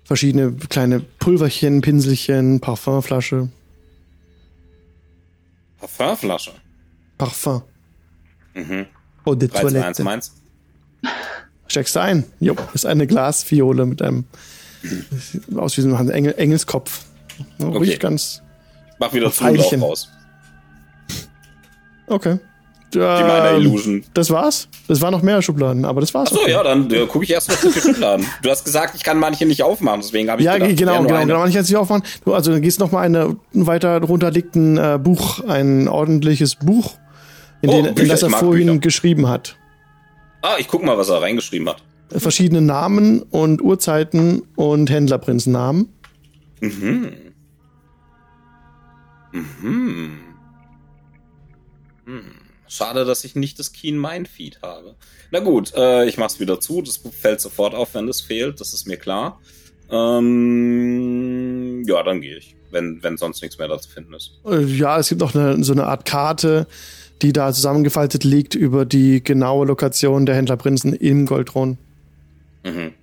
verschiedene 0.04 0.52
kleine 0.68 1.00
Pulverchen, 1.00 1.80
Pinselchen, 1.80 2.60
Parfumflasche. 2.60 3.48
Parfumflasche. 5.80 6.52
Parfum. 7.18 7.62
Mhm. 8.54 8.86
Eau 9.26 9.36
de 9.36 9.48
3, 9.50 9.60
2, 9.62 9.66
1, 9.68 9.72
Toilette. 9.74 10.04
meins. 10.04 10.32
Steckst 11.68 11.96
du 11.96 12.02
ein. 12.02 12.24
Jo, 12.40 12.56
ist 12.74 12.86
eine 12.86 13.08
Glasfiole 13.08 13.86
mit 13.86 14.02
einem 14.02 14.26
aus 15.58 15.76
wie 15.78 15.82
so 15.82 15.94
einem 15.96 16.10
Engel, 16.12 16.36
Engelskopf. 16.38 17.06
Ja, 17.58 17.68
Okay. 17.68 17.78
Riecht 17.80 18.00
ganz. 18.00 18.42
Mach 19.00 19.14
wieder 19.14 19.28
Auf 19.28 19.36
zu 19.38 19.44
und 19.46 19.56
lauf 19.56 19.66
Veilchen. 19.66 19.82
raus. 19.82 20.10
Okay. 22.08 22.38
Die 22.94 23.00
meiner 23.00 23.52
Ähm, 23.56 23.62
Illusion. 23.62 24.04
Das 24.14 24.30
war's? 24.30 24.70
Das 24.88 25.02
waren 25.02 25.12
noch 25.12 25.22
mehr 25.22 25.42
Schubladen, 25.42 25.84
aber 25.84 26.00
das 26.00 26.14
war's. 26.14 26.30
Achso, 26.30 26.42
okay. 26.44 26.52
ja, 26.52 26.64
dann 26.64 26.90
äh, 26.92 27.06
gucke 27.08 27.26
ich 27.26 27.32
erst 27.32 27.50
mal 27.50 27.58
die 27.62 27.78
Schubladen. 27.78 28.26
Du 28.42 28.50
hast 28.50 28.64
gesagt, 28.64 28.96
ich 28.96 29.04
kann 29.04 29.18
manche 29.20 29.46
nicht 29.46 29.64
aufmachen, 29.64 30.00
deswegen 30.02 30.30
habe 30.30 30.42
ich 30.42 30.46
Ja, 30.46 30.54
gedacht, 30.54 30.78
genau, 30.78 31.04
genau, 31.04 31.20
genau. 31.26 31.46
Ich 31.46 31.56
jetzt 31.56 31.68
nicht 31.68 31.76
aufmachen. 31.78 32.04
Du, 32.24 32.34
also 32.34 32.52
dann 32.54 32.62
gehst 32.62 32.80
noch 32.80 32.92
mal 32.92 33.02
eine 33.02 33.36
weiter 33.54 34.00
drunter 34.00 34.32
liegt 34.32 34.56
ein 34.56 34.78
äh, 34.78 34.98
Buch, 35.02 35.44
ein 35.46 35.90
ordentliches 35.90 36.56
Buch, 36.56 36.94
in, 37.70 37.86
Oh, 37.86 37.94
den, 37.94 37.98
in 37.98 38.08
das 38.10 38.24
er 38.24 38.30
vorhin 38.30 38.68
Bücher. 38.68 38.80
geschrieben 38.80 39.28
hat. 39.28 39.58
Ah, 40.42 40.56
ich 40.60 40.68
guck 40.68 40.84
mal, 40.84 40.98
was 40.98 41.10
er 41.10 41.22
reingeschrieben 41.22 41.68
hat. 41.70 41.84
Verschiedene 42.10 42.62
Namen 42.62 43.22
und 43.24 43.62
Uhrzeiten 43.62 44.44
und 44.56 44.90
Händlerprinzennamen. 44.90 45.90
Mhm. 46.62 47.12
Mhm. 49.32 50.12
Hm. 52.06 52.22
Schade, 52.68 53.06
dass 53.06 53.24
ich 53.24 53.36
nicht 53.36 53.58
das 53.60 53.72
Keen 53.74 54.00
Mind 54.00 54.28
Feed 54.28 54.60
habe. 54.62 54.96
Na 55.32 55.40
gut, 55.40 55.74
äh, 55.76 56.06
ich 56.06 56.18
mach's 56.18 56.40
wieder 56.40 56.60
zu. 56.60 56.82
Das 56.82 56.98
fällt 57.20 57.42
sofort 57.42 57.74
auf, 57.76 57.94
wenn 57.96 58.08
das 58.08 58.22
fehlt. 58.22 58.60
Das 58.62 58.74
ist 58.74 58.88
mir 58.88 58.98
klar. 58.98 59.40
Ähm, 59.90 61.84
ja, 61.88 62.02
dann 62.04 62.22
gehe 62.22 62.38
ich, 62.38 62.56
wenn, 62.72 63.02
wenn 63.04 63.18
sonst 63.18 63.42
nichts 63.42 63.58
mehr 63.60 63.68
da 63.68 63.80
zu 63.80 63.90
finden 63.90 64.14
ist. 64.14 64.32
Äh, 64.46 64.64
Ja, 64.64 64.98
es 65.00 65.10
gibt 65.10 65.22
noch 65.22 65.36
eine, 65.36 65.64
so 65.64 65.74
eine 65.74 65.86
Art 65.86 66.06
Karte, 66.06 66.68
die 67.22 67.34
da 67.34 67.52
zusammengefaltet 67.54 68.24
liegt 68.24 68.56
über 68.56 68.86
die 68.86 69.24
genaue 69.24 69.66
Lokation 69.66 70.26
der 70.26 70.36
Händlerprinzen 70.36 70.94
im 70.94 71.26
Goldthron. 71.26 71.78
Mhm. 72.64 72.94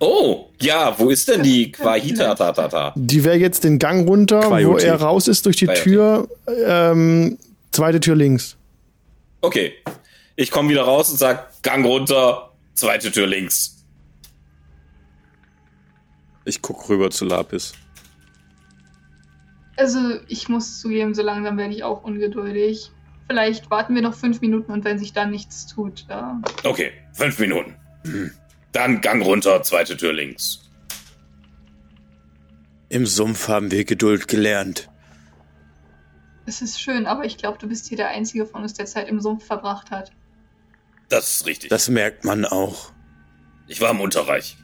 Oh, 0.00 0.50
ja, 0.60 0.94
wo 0.98 1.08
ist 1.08 1.28
denn 1.28 1.42
die 1.42 1.72
Quahita 1.72 2.34
Tatata? 2.34 2.92
Die 2.96 3.24
wäre 3.24 3.36
jetzt 3.36 3.64
den 3.64 3.78
Gang 3.78 4.06
runter, 4.08 4.42
wo 4.44 4.48
Quaiote. 4.48 4.86
er 4.86 5.00
raus 5.00 5.28
ist 5.28 5.46
durch 5.46 5.56
die 5.56 5.66
Quaiote. 5.66 5.82
Tür. 5.82 6.28
Ähm, 6.66 7.38
zweite 7.70 8.00
Tür 8.00 8.16
links. 8.16 8.56
Okay. 9.40 9.72
Ich 10.36 10.50
komme 10.50 10.68
wieder 10.70 10.82
raus 10.82 11.10
und 11.10 11.18
sag 11.18 11.62
Gang 11.62 11.86
runter, 11.86 12.50
zweite 12.74 13.12
Tür 13.12 13.26
links. 13.26 13.84
Ich 16.44 16.60
guck 16.60 16.88
rüber 16.88 17.10
zu 17.10 17.24
Lapis. 17.24 17.72
Also, 19.76 19.98
ich 20.28 20.48
muss 20.48 20.80
zugeben, 20.80 21.14
so 21.14 21.22
langsam 21.22 21.56
werde 21.56 21.74
ich 21.74 21.82
auch 21.82 22.04
ungeduldig. 22.04 22.90
Vielleicht 23.26 23.70
warten 23.70 23.94
wir 23.94 24.02
noch 24.02 24.14
fünf 24.14 24.40
Minuten 24.40 24.70
und 24.72 24.84
wenn 24.84 24.98
sich 24.98 25.12
dann 25.12 25.30
nichts 25.30 25.66
tut, 25.66 26.06
ja. 26.08 26.40
Okay, 26.62 26.92
fünf 27.12 27.38
Minuten. 27.38 27.74
Dann 28.72 29.00
Gang 29.00 29.24
runter, 29.24 29.62
zweite 29.62 29.96
Tür 29.96 30.12
links. 30.12 30.60
Im 32.90 33.06
Sumpf 33.06 33.48
haben 33.48 33.70
wir 33.70 33.84
Geduld 33.84 34.28
gelernt. 34.28 34.90
Es 36.46 36.60
ist 36.60 36.80
schön, 36.80 37.06
aber 37.06 37.24
ich 37.24 37.38
glaube, 37.38 37.56
du 37.58 37.66
bist 37.66 37.88
hier 37.88 37.96
der 37.96 38.08
Einzige 38.08 38.44
von 38.44 38.62
uns, 38.62 38.74
der 38.74 38.84
Zeit 38.84 39.08
im 39.08 39.20
Sumpf 39.20 39.46
verbracht 39.46 39.90
hat. 39.90 40.12
Das 41.08 41.32
ist 41.32 41.46
richtig. 41.46 41.70
Das 41.70 41.88
merkt 41.88 42.24
man 42.24 42.44
auch. 42.44 42.92
ich 43.66 43.80
war 43.80 43.90
im 43.90 44.00
Unterreich. 44.00 44.58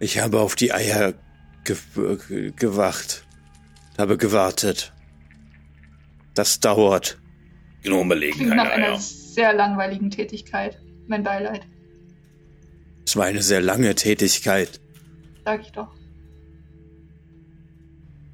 Ich 0.00 0.20
habe 0.20 0.38
auf 0.40 0.54
die 0.54 0.72
Eier 0.72 1.14
ge 1.64 1.76
ge 1.96 2.52
gewacht. 2.52 3.26
Habe 3.98 4.16
gewartet. 4.16 4.92
Das 6.38 6.60
dauert. 6.60 7.18
Belegen, 7.82 8.36
Klingt 8.36 8.54
nach 8.54 8.70
einer 8.70 8.90
Eier. 8.90 8.98
sehr 9.00 9.52
langweiligen 9.54 10.08
Tätigkeit. 10.08 10.80
Mein 11.08 11.24
Beileid, 11.24 11.66
Es 13.04 13.16
war 13.16 13.24
eine 13.26 13.42
sehr 13.42 13.60
lange 13.60 13.96
Tätigkeit. 13.96 14.80
sag 15.44 15.62
ich 15.62 15.72
doch. 15.72 15.92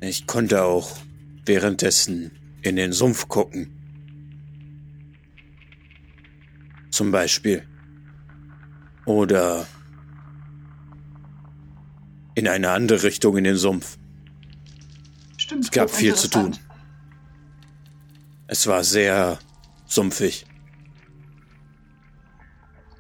Ich 0.03 0.27
konnte 0.27 0.65
auch 0.65 0.99
währenddessen 1.47 2.33
in 2.61 2.77
den 2.77 2.93
Sumpf 2.93 3.27
gucken. 3.29 3.71
Zum 6.91 7.11
Beispiel. 7.11 7.67
Oder 9.07 9.67
in 12.35 12.49
eine 12.49 12.69
andere 12.71 13.03
Richtung 13.03 13.39
in 13.39 13.45
den 13.45 13.57
Sumpf. 13.57 13.97
Stimmt. 15.39 15.65
Es 15.65 15.71
gab 15.71 15.91
viel 15.91 16.15
zu 16.15 16.29
tun. 16.29 16.55
Es 18.55 18.69
war 18.69 18.85
sehr 18.85 19.41
sumpfig. 19.85 20.47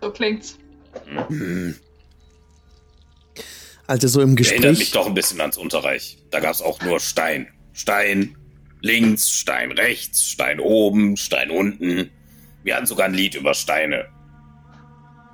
So 0.00 0.10
klingt's. 0.10 0.58
Hm. 1.28 1.76
als 3.86 4.02
er 4.02 4.08
so 4.08 4.20
im 4.20 4.36
Erinnert 4.36 4.50
mich 4.50 4.78
Gespräch. 4.80 4.90
doch 4.90 5.06
ein 5.06 5.14
bisschen 5.14 5.40
ans 5.40 5.56
Unterreich. 5.56 6.18
Da 6.32 6.40
gab 6.40 6.50
es 6.50 6.60
auch 6.60 6.82
nur 6.82 6.98
Stein. 6.98 7.46
Stein 7.72 8.36
links, 8.80 9.30
Stein 9.30 9.70
rechts, 9.70 10.24
Stein 10.28 10.58
oben, 10.58 11.16
Stein 11.16 11.52
unten. 11.52 12.10
Wir 12.64 12.74
hatten 12.74 12.86
sogar 12.86 13.06
ein 13.06 13.14
Lied 13.14 13.36
über 13.36 13.54
Steine. 13.54 14.08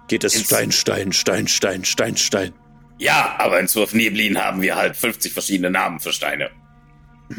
Geht 0.09 0.25
es 0.25 0.39
Stein, 0.39 0.71
Stein, 0.71 1.15
Stein, 1.15 1.49
Stein, 1.49 1.83
Stein, 1.87 2.19
Stein. 2.19 2.53
Ja, 2.99 3.37
aber 3.39 3.59
in 3.59 3.69
Zwölf 3.69 3.95
Neblin 3.95 4.37
haben 4.37 4.61
wir 4.61 4.77
halt 4.77 4.97
50 4.97 5.33
verschiedene 5.33 5.71
Namen 5.71 5.99
für 5.99 6.13
Steine. 6.13 6.51
Ja. 7.31 7.37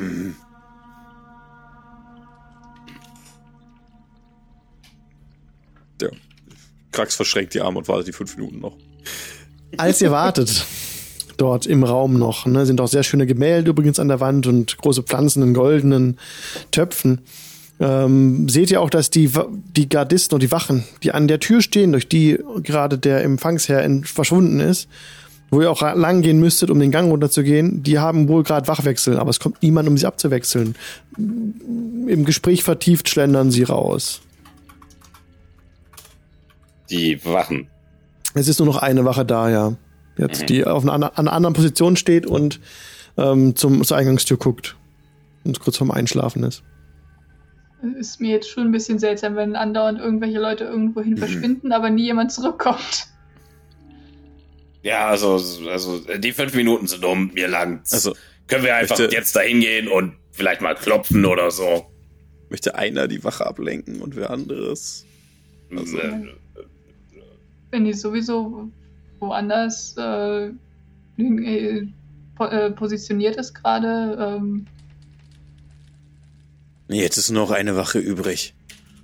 Krax 6.91 7.15
verschränkt 7.15 7.53
die 7.53 7.61
Arme 7.61 7.79
und 7.79 7.87
wartet 7.87 8.07
die 8.07 8.13
fünf 8.13 8.35
Minuten 8.37 8.59
noch. 8.59 8.75
Als 9.77 10.01
ihr 10.01 10.11
wartet, 10.11 10.65
dort 11.37 11.65
im 11.65 11.83
Raum 11.83 12.19
noch, 12.19 12.45
ne, 12.45 12.65
sind 12.65 12.81
auch 12.81 12.87
sehr 12.87 13.03
schöne 13.03 13.25
Gemälde 13.25 13.71
übrigens 13.71 13.99
an 13.99 14.07
der 14.07 14.19
Wand 14.19 14.47
und 14.47 14.77
große 14.77 15.03
Pflanzen 15.03 15.41
in 15.41 15.53
goldenen 15.53 16.17
Töpfen. 16.71 17.21
Ähm, 17.79 18.47
seht 18.47 18.69
ihr 18.69 18.81
auch, 18.81 18.91
dass 18.91 19.09
die, 19.09 19.31
die 19.75 19.89
Gardisten 19.89 20.35
und 20.35 20.43
die 20.43 20.51
Wachen, 20.51 20.83
die 21.01 21.13
an 21.13 21.27
der 21.27 21.39
Tür 21.39 21.61
stehen, 21.61 21.93
durch 21.93 22.07
die 22.07 22.37
gerade 22.61 22.99
der 22.99 23.23
Empfangsherr 23.23 23.89
verschwunden 24.03 24.59
ist, 24.59 24.87
wo 25.49 25.61
ihr 25.61 25.71
auch 25.71 25.81
lang 25.81 26.21
gehen 26.21 26.39
müsstet, 26.39 26.69
um 26.69 26.79
den 26.79 26.91
Gang 26.91 27.09
runterzugehen, 27.09 27.81
die 27.81 27.97
haben 27.97 28.27
wohl 28.27 28.43
gerade 28.43 28.67
Wachwechsel, 28.67 29.17
aber 29.17 29.31
es 29.31 29.39
kommt 29.39 29.63
niemand, 29.63 29.89
um 29.89 29.97
sie 29.97 30.05
abzuwechseln. 30.05 30.75
Im 31.17 32.23
Gespräch 32.23 32.63
vertieft 32.63 33.09
schlendern 33.09 33.49
sie 33.49 33.63
raus. 33.63 34.21
Die 36.91 37.23
Wachen. 37.25 37.69
Es 38.33 38.47
ist 38.47 38.59
nur 38.59 38.67
noch 38.67 38.77
eine 38.77 39.03
Wache 39.05 39.25
da, 39.25 39.49
ja. 39.49 39.75
Jetzt, 40.17 40.49
die 40.49 40.65
auf 40.65 40.83
einer, 40.83 40.93
an 40.93 41.03
einer 41.27 41.33
anderen 41.33 41.53
Position 41.55 41.95
steht 41.95 42.25
und 42.25 42.59
ähm, 43.17 43.55
zum, 43.55 43.83
zur 43.83 43.97
Eingangstür 43.97 44.37
guckt. 44.37 44.75
Und 45.43 45.59
kurz 45.59 45.77
vorm 45.77 45.89
Einschlafen 45.91 46.43
ist. 46.43 46.63
Ist 47.99 48.21
mir 48.21 48.29
jetzt 48.31 48.49
schon 48.49 48.65
ein 48.67 48.71
bisschen 48.71 48.99
seltsam, 48.99 49.35
wenn 49.35 49.55
andauernd 49.55 49.99
irgendwelche 49.99 50.37
Leute 50.39 50.65
irgendwohin 50.65 51.17
verschwinden, 51.17 51.71
aber 51.71 51.89
nie 51.89 52.03
jemand 52.05 52.31
zurückkommt. 52.31 53.07
Ja, 54.83 55.07
also, 55.07 55.39
also 55.69 55.99
die 56.17 56.31
fünf 56.31 56.53
Minuten 56.55 56.87
sind 56.87 57.03
um, 57.05 57.31
mir 57.33 57.47
langt's. 57.47 57.93
Also, 57.93 58.15
Können 58.47 58.63
wir 58.63 58.75
einfach 58.75 58.97
möchte- 58.99 59.15
jetzt 59.15 59.35
da 59.35 59.41
hingehen 59.41 59.87
und 59.87 60.13
vielleicht 60.31 60.61
mal 60.61 60.75
klopfen 60.75 61.25
oder 61.25 61.51
so? 61.51 61.87
möchte 62.49 62.75
einer 62.75 63.07
die 63.07 63.23
Wache 63.23 63.45
ablenken 63.47 64.01
und 64.01 64.15
wer 64.17 64.29
anderes? 64.29 65.05
Also- 65.75 65.97
Äh, 65.97 66.33
Wenn 67.71 67.85
die 67.85 67.93
sowieso 67.93 68.69
woanders 69.19 69.95
äh, 69.97 70.49
äh, 71.17 71.87
äh, 72.39 72.71
positioniert 72.71 73.35
ist 73.37 73.53
gerade. 73.53 74.37
Ähm, 74.37 74.65
Nee, 76.87 77.01
Jetzt 77.01 77.17
ist 77.17 77.29
nur 77.31 77.43
noch 77.43 77.51
eine 77.51 77.75
Wache 77.77 77.99
übrig. 77.99 78.53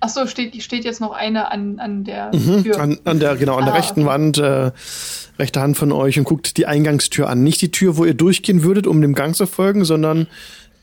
achso, 0.02 0.28
steht, 0.28 0.62
steht 0.62 0.84
jetzt 0.84 1.00
noch 1.02 1.12
eine 1.14 1.52
an, 1.52 1.80
an 1.80 2.04
der 2.04 2.32
Mhm. 2.36 2.64
Tür. 2.64 2.80
An, 2.80 3.00
an 3.06 3.20
der, 3.20 3.36
genau, 3.38 3.56
an 3.56 3.64
der 3.66 3.74
Ah, 3.74 3.78
rechten 3.78 4.02
okay. 4.02 4.10
Wand, 4.10 4.38
äh, 4.38 4.72
rechte 5.40 5.62
Hand 5.62 5.78
von 5.78 5.92
euch 5.94 6.18
und 6.20 6.26
guckt 6.26 6.58
die 6.58 6.66
Eingangstür 6.66 7.30
an. 7.30 7.44
Nicht 7.44 7.62
die 7.62 7.72
Tür, 7.72 7.96
wo 7.98 8.04
ihr 8.06 8.14
durchgehen 8.14 8.64
würdet, 8.64 8.88
um 8.88 9.02
dem 9.02 9.14
Gang 9.16 9.36
zu 9.36 9.46
folgen, 9.48 9.86
sondern 9.86 10.28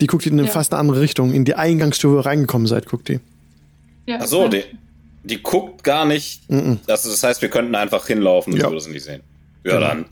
die 0.01 0.06
guckt 0.06 0.27
in 0.27 0.32
eine 0.35 0.44
Ja. 0.48 0.52
fast 0.52 0.73
eine 0.73 0.81
andere 0.81 1.01
Richtung. 1.02 1.32
In 1.35 1.44
die 1.44 1.55
Eingangstür, 1.56 2.12
wo 2.12 2.16
ihr 2.19 2.27
reingekommen 2.27 2.66
seid, 2.66 2.86
guckt 2.86 3.09
die. 3.09 3.20
ja, 4.06 4.19
Ach 4.23 4.27
so, 4.27 4.47
äh, 4.47 4.51
die, 4.51 4.62
die 5.24 5.42
guckt 5.42 5.82
gar 5.84 6.05
nicht. 6.05 6.48
Mhm. 6.51 6.80
Das, 6.86 7.02
das 7.02 7.22
heißt, 7.22 7.42
wir 7.42 7.48
könnten 7.48 7.74
einfach 7.74 8.06
hinlaufen 8.06 8.52
und 8.52 8.59
Ja. 8.59 8.66
ja. 8.66 8.70
würde 8.70 8.80
sie 8.82 8.90
nicht 8.90 9.05
sehen. 9.05 9.22
Ja, 9.64 9.74
Genau. 9.78 9.88
dann. 9.88 10.05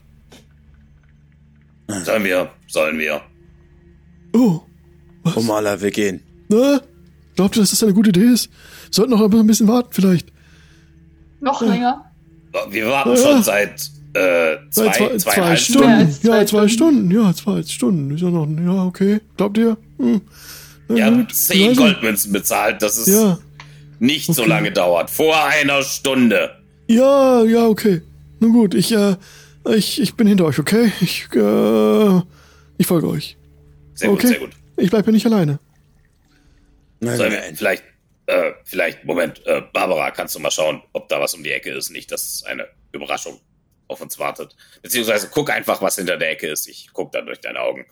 Sollen 2.05 2.23
wir? 2.23 2.49
Sollen 2.67 2.97
wir? 2.97 3.21
Oh, 4.33 4.61
Omala, 5.35 5.79
wir 5.81 5.91
gehen. 5.91 6.21
na? 6.49 6.81
Glaubt 7.35 7.55
ihr, 7.57 7.61
dass 7.61 7.71
das 7.71 7.81
eine 7.83 7.93
gute 7.93 8.09
Idee 8.09 8.25
ist? 8.25 8.47
Wir 8.49 8.53
sollten 8.91 9.11
noch 9.11 9.21
ein 9.21 9.47
bisschen 9.47 9.67
warten, 9.67 9.89
vielleicht. 9.91 10.31
Noch 11.39 11.61
länger. 11.63 12.05
Wir 12.69 12.87
warten 12.87 13.09
Ja. 13.11 13.17
schon 13.17 13.43
seit 13.43 13.89
äh, 14.13 14.57
zwei, 14.69 14.85
Seit 14.85 14.95
zwei, 14.95 15.07
zwei 15.07 15.17
zweieinhalb 15.17 15.59
Stunden. 15.59 15.87
Mehr 15.87 15.99
als 15.99 16.21
zwei 16.21 16.37
ja, 16.37 16.45
zwei 16.45 16.67
Stunden. 16.67 17.09
Stunden. 17.09 17.11
Ja, 17.11 17.33
zwei 17.33 17.63
Stunden. 17.63 18.11
Ist 18.15 18.21
ja 18.21 18.29
noch, 18.29 18.47
ja, 18.47 18.83
okay. 18.85 19.19
Glaubt 19.37 19.57
ihr? 19.57 19.77
Hm. 19.97 20.21
Haben 20.89 21.17
gut. 21.17 21.33
zehn 21.33 21.69
nicht. 21.69 21.77
Goldmünzen 21.79 22.31
bezahlt, 22.31 22.81
dass 22.83 22.97
es 22.97 23.07
Ja, 23.07 23.39
nicht 24.03 24.27
so 24.33 24.41
Okay. 24.43 24.49
lange 24.49 24.71
dauert. 24.71 25.09
Vor 25.09 25.35
einer 25.45 25.81
Stunde. 25.83 26.61
ja, 26.87 27.43
ja, 27.43 27.65
okay. 27.67 28.01
Na 28.39 28.47
gut, 28.49 28.73
ich, 28.75 28.91
äh, 28.91 29.15
ich, 29.75 30.01
ich 30.01 30.15
bin 30.15 30.27
hinter 30.27 30.45
euch, 30.45 30.59
okay? 30.59 30.91
Ich, 31.01 31.27
äh, 31.33 32.21
ich 32.77 32.85
folge 32.87 33.07
euch. 33.07 33.37
Sehr 33.93 34.11
Okay. 34.11 34.21
gut, 34.21 34.29
sehr 34.29 34.39
gut. 34.39 34.51
Ich 34.77 34.89
bleibe 34.89 35.05
hier 35.05 35.13
nicht 35.13 35.25
alleine. 35.25 35.59
Nein, 36.99 37.17
Sollen 37.17 37.31
wir 37.31 37.41
vielleicht, 37.55 37.83
äh, 38.25 38.51
vielleicht, 38.65 39.05
Moment, 39.05 39.45
äh, 39.45 39.61
Barbara, 39.73 40.11
kannst 40.11 40.35
du 40.35 40.39
mal 40.39 40.51
schauen, 40.51 40.81
ob 40.93 41.07
da 41.09 41.19
was 41.21 41.33
um 41.33 41.43
die 41.43 41.51
Ecke 41.51 41.71
ist? 41.71 41.89
Nicht, 41.91 42.11
dass 42.11 42.43
eine 42.45 42.67
Überraschung 42.91 43.39
auf 43.87 44.01
uns 44.01 44.17
wartet. 44.19 44.55
Beziehungsweise 44.81 45.29
guck 45.31 45.49
einfach, 45.51 45.81
was 45.81 45.95
hinter 45.97 46.17
der 46.17 46.31
Ecke 46.31 46.47
ist. 46.47 46.67
Ich 46.67 46.89
guck 46.93 47.11
dann 47.11 47.25
durch 47.25 47.39
deine 47.41 47.59
Augen. 47.59 47.85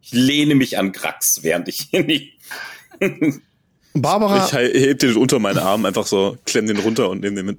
Ich 0.00 0.12
lehne 0.12 0.54
mich 0.54 0.78
an 0.78 0.92
Grax, 0.92 1.42
während 1.42 1.68
ich 1.68 1.92
in 1.92 2.06
die. 2.08 2.32
Barbara, 3.94 4.44
Ich 4.46 4.52
he- 4.52 4.86
heb 4.88 4.98
den 5.00 5.16
unter 5.16 5.38
meinen 5.38 5.58
Arm, 5.58 5.84
einfach 5.84 6.06
so, 6.06 6.36
klemm 6.46 6.66
den 6.66 6.78
runter 6.78 7.08
und 7.10 7.20
nehme 7.22 7.36
den 7.36 7.46
mit. 7.46 7.58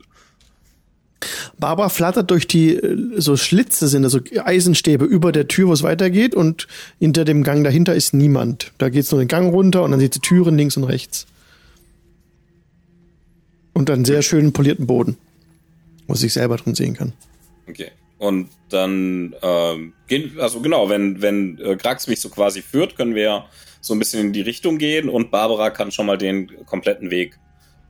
Barbara 1.57 1.89
flattert 1.89 2.31
durch 2.31 2.47
die, 2.47 2.75
äh, 2.75 3.19
so 3.19 3.35
Schlitze 3.35 3.87
sind, 3.89 4.05
also 4.05 4.19
Eisenstäbe 4.43 5.03
über 5.05 5.31
der 5.33 5.47
Tür, 5.49 5.67
wo 5.67 5.73
es 5.73 5.83
weitergeht 5.83 6.33
und 6.33 6.67
hinter 6.99 7.25
dem 7.25 7.43
Gang 7.43 7.63
dahinter 7.65 7.93
ist 7.93 8.13
niemand. 8.13 8.71
Da 8.77 8.89
geht's 8.89 9.11
nur 9.11 9.19
den 9.19 9.27
Gang 9.27 9.51
runter 9.53 9.83
und 9.83 9.91
dann 9.91 9.99
sieht 9.99 10.13
sie 10.13 10.21
Türen 10.21 10.57
links 10.57 10.77
und 10.77 10.85
rechts. 10.85 11.25
Und 13.73 13.89
einen 13.89 14.05
sehr 14.05 14.21
schönen 14.21 14.53
polierten 14.53 14.87
Boden, 14.87 15.17
wo 16.07 16.13
sie 16.15 16.21
sich 16.21 16.33
selber 16.33 16.57
drin 16.57 16.75
sehen 16.75 16.93
kann. 16.95 17.13
Okay. 17.67 17.91
Und 18.17 18.49
dann 18.69 19.35
ähm, 19.41 19.93
gehen, 20.07 20.37
also 20.39 20.59
genau, 20.59 20.89
wenn, 20.89 21.21
wenn 21.21 21.57
äh, 21.59 21.75
Grax 21.77 22.07
mich 22.07 22.19
so 22.19 22.29
quasi 22.29 22.61
führt, 22.61 22.97
können 22.97 23.15
wir 23.15 23.45
so 23.81 23.93
ein 23.93 23.99
bisschen 23.99 24.27
in 24.27 24.33
die 24.33 24.41
Richtung 24.41 24.77
gehen 24.77 25.09
und 25.09 25.31
Barbara 25.31 25.69
kann 25.69 25.91
schon 25.91 26.05
mal 26.05 26.17
den 26.17 26.65
kompletten 26.65 27.11
Weg 27.11 27.39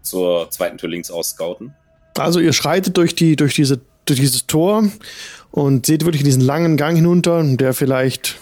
zur 0.02 0.49
zweiten 0.49 0.78
Tür 0.78 0.90
links 0.90 1.11
ausscouten. 1.11 1.74
Also 2.18 2.40
ihr 2.40 2.53
schreitet 2.53 2.98
durch 2.98 3.16
die, 3.16 3.36
durch 3.36 3.56
diese, 3.56 3.80
durch 4.06 4.20
dieses 4.20 4.48
Tor 4.48 4.84
und 5.52 5.86
seht 5.86 6.06
wirklich 6.06 6.24
diesen 6.24 6.41
langen 6.41 6.78
Gang 6.78 6.95
hinunter, 6.95 7.44
der 7.44 7.74
vielleicht 7.74 8.38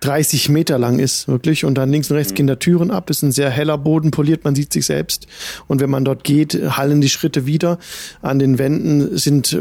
30 0.00 0.50
Meter 0.50 0.78
lang 0.78 0.98
ist, 0.98 1.26
wirklich. 1.26 1.64
Und 1.64 1.74
dann 1.76 1.90
links 1.90 2.10
und 2.10 2.16
rechts 2.16 2.34
gehen 2.34 2.46
da 2.46 2.56
Türen 2.56 2.90
ab. 2.90 3.10
Ist 3.10 3.22
ein 3.22 3.32
sehr 3.32 3.50
heller 3.50 3.78
Boden, 3.78 4.10
poliert, 4.10 4.44
man 4.44 4.54
sieht 4.54 4.72
sich 4.72 4.86
selbst. 4.86 5.26
Und 5.66 5.80
wenn 5.80 5.90
man 5.90 6.04
dort 6.04 6.22
geht, 6.24 6.54
hallen 6.76 7.00
die 7.00 7.08
Schritte 7.08 7.46
wieder. 7.46 7.78
An 8.22 8.38
den 8.38 8.58
Wänden 8.58 9.16
sind 9.16 9.58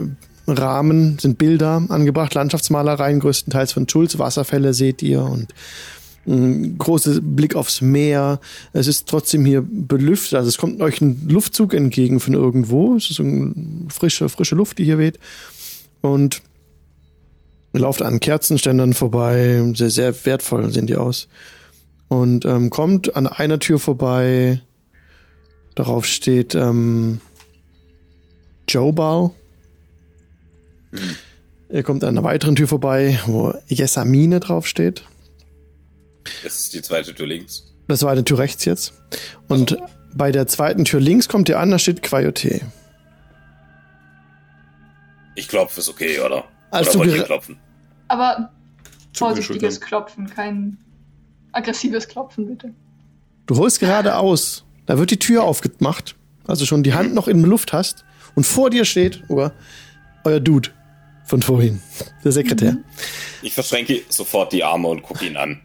Rahmen, 0.48 1.18
sind 1.20 1.38
Bilder 1.38 1.84
angebracht, 1.90 2.34
Landschaftsmalereien, 2.34 3.20
größtenteils 3.20 3.72
von 3.72 3.90
Schulz. 3.90 4.20
Wasserfälle 4.20 4.74
seht 4.74 5.02
ihr 5.02 5.24
und 5.24 5.54
ein 6.28 6.78
großer 6.78 7.22
Blick 7.22 7.56
aufs 7.56 7.82
Meer. 7.82 8.40
Es 8.74 8.88
ist 8.88 9.08
trotzdem 9.08 9.46
hier 9.46 9.64
belüftet. 9.68 10.36
Also 10.36 10.50
es 10.50 10.58
kommt 10.58 10.82
euch 10.82 11.02
ein 11.02 11.28
Luftzug 11.28 11.74
entgegen 11.74 12.20
von 12.20 12.34
irgendwo. 12.34 12.96
Es 12.96 13.10
ist 13.10 13.18
so 13.18 13.24
eine 13.24 13.54
frische, 13.90 14.30
frische 14.30 14.56
Luft, 14.56 14.78
die 14.78 14.86
hier 14.86 14.98
weht. 14.98 15.20
Und 16.02 16.42
ihr 17.74 17.82
lauft 17.82 18.02
an 18.02 18.20
Kerzenständern 18.20 18.94
vorbei. 18.94 19.64
Sehr, 19.76 19.90
sehr 19.90 20.26
wertvoll 20.26 20.72
sehen 20.72 20.88
die 20.88 20.96
aus. 20.96 21.28
Und 22.08 22.46
ähm, 22.46 22.70
kommt 22.70 23.16
an 23.16 23.28
einer 23.28 23.60
Tür 23.60 23.80
vorbei. 23.80 24.62
Darauf 25.76 26.06
steht 26.06 26.56
ähm, 26.56 27.20
Jobal. 28.68 29.32
Ihr 31.70 31.84
kommt 31.84 32.04
an 32.04 32.18
einer 32.18 32.24
weiteren 32.24 32.56
Tür 32.56 32.68
vorbei, 32.68 33.20
wo 33.26 33.54
Jessamine 33.68 34.40
draufsteht. 34.40 35.04
Das 36.44 36.60
ist 36.60 36.74
die 36.74 36.82
zweite 36.82 37.14
Tür 37.14 37.28
links. 37.28 37.64
Das 37.88 38.04
war 38.04 38.12
eine 38.12 38.24
Tür 38.24 38.40
rechts 38.40 38.66
jetzt. 38.66 38.94
Und 39.48 39.78
bei 40.14 40.32
der 40.32 40.48
zweiten 40.48 40.86
Tür 40.86 41.00
links 41.00 41.28
kommt 41.28 41.50
ihr 41.50 41.60
an, 41.60 41.72
da 41.72 41.80
steht 41.80 42.02
Quayote. 42.02 42.62
Ich 45.36 45.48
klopfe, 45.48 45.82
ist 45.82 45.90
okay, 45.90 46.20
oder? 46.20 46.46
Als 46.72 46.96
oder 46.96 47.18
du 47.18 47.24
klopfen? 47.24 47.58
Aber 48.08 48.52
vorsichtiges. 49.14 49.82
Klopfen, 49.82 50.30
kein 50.30 50.78
aggressives 51.52 52.08
Klopfen, 52.08 52.48
bitte. 52.48 52.74
Du 53.46 53.58
holst 53.58 53.80
gerade 53.80 54.16
aus. 54.16 54.66
Da 54.86 54.98
wird 54.98 55.12
die 55.12 55.20
Tür 55.20 55.44
aufgemacht. 55.44 56.16
Also 56.48 56.66
schon 56.66 56.84
die 56.84 56.94
Hand 56.94 57.14
noch 57.14 57.28
in 57.28 57.40
der 57.42 57.50
Luft 57.50 57.74
hast. 57.74 58.06
Und 58.36 58.46
vor 58.46 58.70
dir 58.70 58.86
steht 58.86 59.24
oh, 59.30 59.50
euer 60.24 60.40
Dude 60.40 60.70
von 61.26 61.42
vorhin. 61.42 61.82
Der 62.24 62.32
Sekretär. 62.32 62.78
Ich 63.42 63.54
verschränke 63.54 64.02
sofort 64.10 64.54
die 64.54 64.64
Arme 64.64 64.88
und 64.88 65.02
gucke 65.02 65.26
ihn 65.26 65.38
an. 65.38 65.62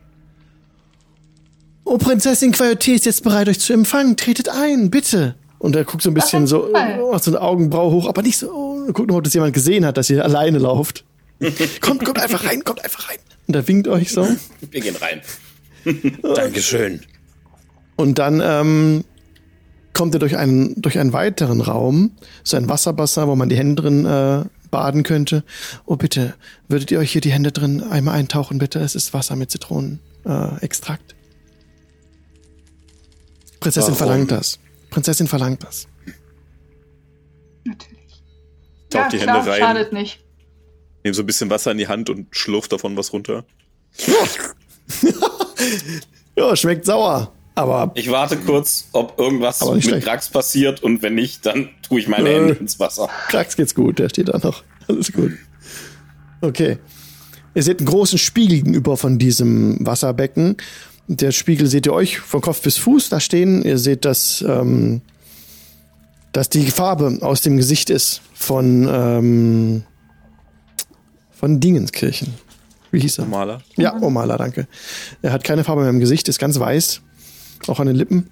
Oh, 1.90 1.98
Prinzessin 1.98 2.52
Quayote 2.52 2.92
ist 2.92 3.04
jetzt 3.04 3.24
bereit, 3.24 3.48
euch 3.48 3.58
zu 3.58 3.72
empfangen. 3.72 4.16
Tretet 4.16 4.48
ein, 4.48 4.92
bitte. 4.92 5.34
Und 5.58 5.74
er 5.74 5.82
guckt 5.82 6.04
so 6.04 6.10
ein 6.10 6.14
bisschen 6.14 6.46
so, 6.46 6.70
Fall. 6.70 7.00
macht 7.10 7.24
so 7.24 7.32
eine 7.32 7.40
Augenbraue 7.40 7.90
hoch, 7.90 8.08
aber 8.08 8.22
nicht 8.22 8.38
so, 8.38 8.48
oh, 8.48 8.92
guckt 8.92 9.08
noch, 9.08 9.16
ob 9.16 9.24
das 9.24 9.34
jemand 9.34 9.54
gesehen 9.54 9.84
hat, 9.84 9.96
dass 9.96 10.08
ihr 10.08 10.22
alleine 10.22 10.58
lauft. 10.58 11.04
kommt, 11.80 12.04
kommt 12.04 12.20
einfach 12.20 12.44
rein, 12.44 12.62
kommt 12.62 12.84
einfach 12.84 13.08
rein. 13.10 13.18
Und 13.48 13.56
er 13.56 13.66
winkt 13.66 13.88
euch 13.88 14.12
so. 14.12 14.24
Wir 14.70 14.80
gehen 14.80 14.94
rein. 14.94 15.20
Dankeschön. 16.22 17.00
Und 17.96 18.20
dann 18.20 18.40
ähm, 18.40 19.04
kommt 19.92 20.14
ihr 20.14 20.20
durch 20.20 20.36
einen, 20.36 20.80
durch 20.80 20.96
einen 20.96 21.12
weiteren 21.12 21.60
Raum, 21.60 22.12
so 22.44 22.56
ein 22.56 22.68
Wasserbassin, 22.68 23.26
wo 23.26 23.34
man 23.34 23.48
die 23.48 23.56
Hände 23.56 23.82
drin 23.82 24.06
äh, 24.06 24.44
baden 24.70 25.02
könnte. 25.02 25.42
Oh, 25.86 25.96
bitte, 25.96 26.34
würdet 26.68 26.92
ihr 26.92 27.00
euch 27.00 27.10
hier 27.10 27.20
die 27.20 27.32
Hände 27.32 27.50
drin 27.50 27.82
einmal 27.82 28.14
eintauchen, 28.14 28.58
bitte? 28.58 28.78
Es 28.78 28.94
ist 28.94 29.12
Wasser 29.12 29.34
mit 29.34 29.50
Zitronenextrakt. 29.50 31.16
Prinzessin 33.60 33.88
Warum? 33.92 33.96
verlangt 33.98 34.30
das. 34.30 34.58
Prinzessin 34.90 35.26
verlangt 35.28 35.62
das. 35.62 35.86
Natürlich. 37.64 38.22
Taucht 38.90 39.04
ja, 39.04 39.08
die 39.10 39.18
klar, 39.18 39.36
Hände 39.38 39.50
rein. 39.50 39.60
schadet 39.60 39.92
nicht. 39.92 40.20
Nehmt 41.04 41.14
so 41.16 41.22
ein 41.22 41.26
bisschen 41.26 41.50
Wasser 41.50 41.70
in 41.70 41.78
die 41.78 41.88
Hand 41.88 42.10
und 42.10 42.26
schlurft 42.34 42.72
davon 42.72 42.96
was 42.96 43.12
runter. 43.12 43.44
Ja, 46.36 46.56
schmeckt 46.56 46.86
sauer. 46.86 47.32
Aber 47.54 47.90
Ich 47.94 48.10
warte 48.10 48.36
kurz, 48.38 48.88
ob 48.92 49.18
irgendwas 49.18 49.60
mit 49.62 49.84
schlecht. 49.84 50.06
Krax 50.06 50.30
passiert 50.30 50.82
und 50.82 51.02
wenn 51.02 51.14
nicht, 51.14 51.44
dann 51.44 51.68
tue 51.82 52.00
ich 52.00 52.08
meine 52.08 52.28
Äh. 52.30 52.34
Hände 52.36 52.52
ins 52.54 52.78
Wasser. 52.80 53.08
Krax 53.28 53.56
geht's 53.56 53.74
gut, 53.74 53.98
der 53.98 54.08
steht 54.08 54.28
da 54.28 54.38
noch. 54.38 54.62
Alles 54.88 55.12
gut. 55.12 55.32
Okay. 56.40 56.78
Ihr 57.54 57.62
seht 57.62 57.80
einen 57.80 57.88
großen 57.88 58.18
Spiegel 58.18 58.58
gegenüber 58.58 58.96
von 58.96 59.18
diesem 59.18 59.84
Wasserbecken. 59.84 60.56
Der 61.08 61.32
Spiegel 61.32 61.66
seht 61.66 61.86
ihr 61.86 61.92
euch 61.92 62.18
von 62.18 62.40
Kopf 62.40 62.62
bis 62.62 62.78
Fuß 62.78 63.08
da 63.08 63.20
stehen. 63.20 63.64
Ihr 63.64 63.78
seht, 63.78 64.04
dass, 64.04 64.44
ähm, 64.46 65.00
dass 66.32 66.48
die 66.48 66.70
Farbe 66.70 67.18
aus 67.22 67.40
dem 67.40 67.56
Gesicht 67.56 67.90
ist 67.90 68.20
von, 68.32 68.88
ähm, 68.90 69.82
von 71.32 71.58
Dingenskirchen. 71.58 72.34
Wie 72.90 73.00
hieß 73.00 73.18
er? 73.18 73.26
Maler. 73.26 73.62
Ja, 73.76 74.00
Omala, 74.00 74.36
danke. 74.36 74.66
Er 75.22 75.32
hat 75.32 75.44
keine 75.44 75.64
Farbe 75.64 75.82
mehr 75.82 75.90
im 75.90 76.00
Gesicht, 76.00 76.28
ist 76.28 76.38
ganz 76.38 76.58
weiß. 76.58 77.00
Auch 77.66 77.80
an 77.80 77.86
den 77.86 77.96
Lippen. 77.96 78.30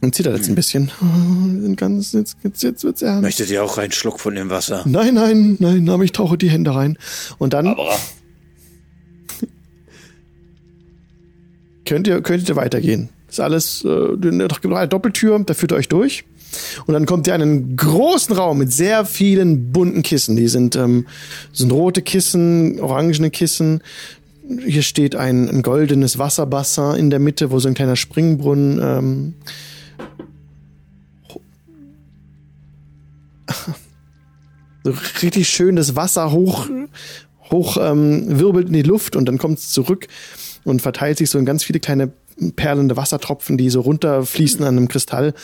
Und 0.00 0.14
zittert 0.14 0.36
jetzt 0.36 0.48
ein 0.48 0.54
bisschen. 0.54 0.90
Oh, 1.00 1.62
sind 1.62 1.76
ganz, 1.76 2.12
jetzt, 2.12 2.36
jetzt, 2.42 2.62
jetzt 2.62 2.84
wird's 2.84 3.00
ernst. 3.00 3.22
Möchtet 3.22 3.50
ihr 3.50 3.64
auch 3.64 3.78
einen 3.78 3.92
Schluck 3.92 4.20
von 4.20 4.34
dem 4.34 4.50
Wasser? 4.50 4.82
Nein, 4.84 5.14
nein, 5.14 5.56
nein, 5.60 5.88
aber 5.88 6.04
ich 6.04 6.12
tauche 6.12 6.36
die 6.36 6.50
Hände 6.50 6.74
rein. 6.74 6.98
Und 7.38 7.54
dann 7.54 7.68
Aber 7.68 7.96
könnt 11.84 12.06
ihr, 12.06 12.20
könnt 12.22 12.48
ihr 12.48 12.56
weitergehen. 12.56 13.08
ist 13.28 13.40
alles, 13.40 13.84
äh, 13.84 14.16
gibt 14.16 14.66
eine 14.66 14.88
Doppeltür, 14.88 15.38
da 15.44 15.54
führt 15.54 15.72
ihr 15.72 15.76
euch 15.76 15.88
durch. 15.88 16.24
Und 16.86 16.94
dann 16.94 17.06
kommt 17.06 17.26
ihr 17.26 17.34
in 17.34 17.42
einen 17.42 17.76
großen 17.76 18.34
Raum 18.34 18.58
mit 18.58 18.72
sehr 18.72 19.04
vielen 19.04 19.72
bunten 19.72 20.02
Kissen. 20.02 20.36
Die 20.36 20.46
sind, 20.48 20.76
ähm, 20.76 21.06
sind 21.52 21.72
rote 21.72 22.02
Kissen, 22.02 22.78
orangene 22.80 23.30
Kissen. 23.30 23.82
Hier 24.64 24.82
steht 24.82 25.16
ein, 25.16 25.48
ein 25.48 25.62
goldenes 25.62 26.18
Wasserbassin 26.18 26.96
in 26.96 27.10
der 27.10 27.18
Mitte, 27.18 27.50
wo 27.50 27.58
so 27.58 27.66
ein 27.68 27.74
kleiner 27.74 27.96
Springbrunnen 27.96 28.78
ähm, 28.82 29.34
so 34.84 34.94
richtig 35.22 35.48
schön 35.48 35.76
das 35.76 35.96
Wasser 35.96 36.30
hoch, 36.30 36.68
hoch 37.50 37.78
ähm, 37.80 38.38
wirbelt 38.38 38.68
in 38.68 38.74
die 38.74 38.82
Luft 38.82 39.16
und 39.16 39.24
dann 39.26 39.38
kommt 39.38 39.58
es 39.58 39.70
zurück 39.70 40.08
und 40.64 40.82
verteilt 40.82 41.18
sich 41.18 41.30
so 41.30 41.38
in 41.38 41.44
ganz 41.44 41.64
viele 41.64 41.80
kleine 41.80 42.12
perlende 42.56 42.96
Wassertropfen, 42.96 43.56
die 43.56 43.70
so 43.70 43.80
runterfließen 43.80 44.64
an 44.64 44.76
einem 44.76 44.88
Kristall. 44.88 45.34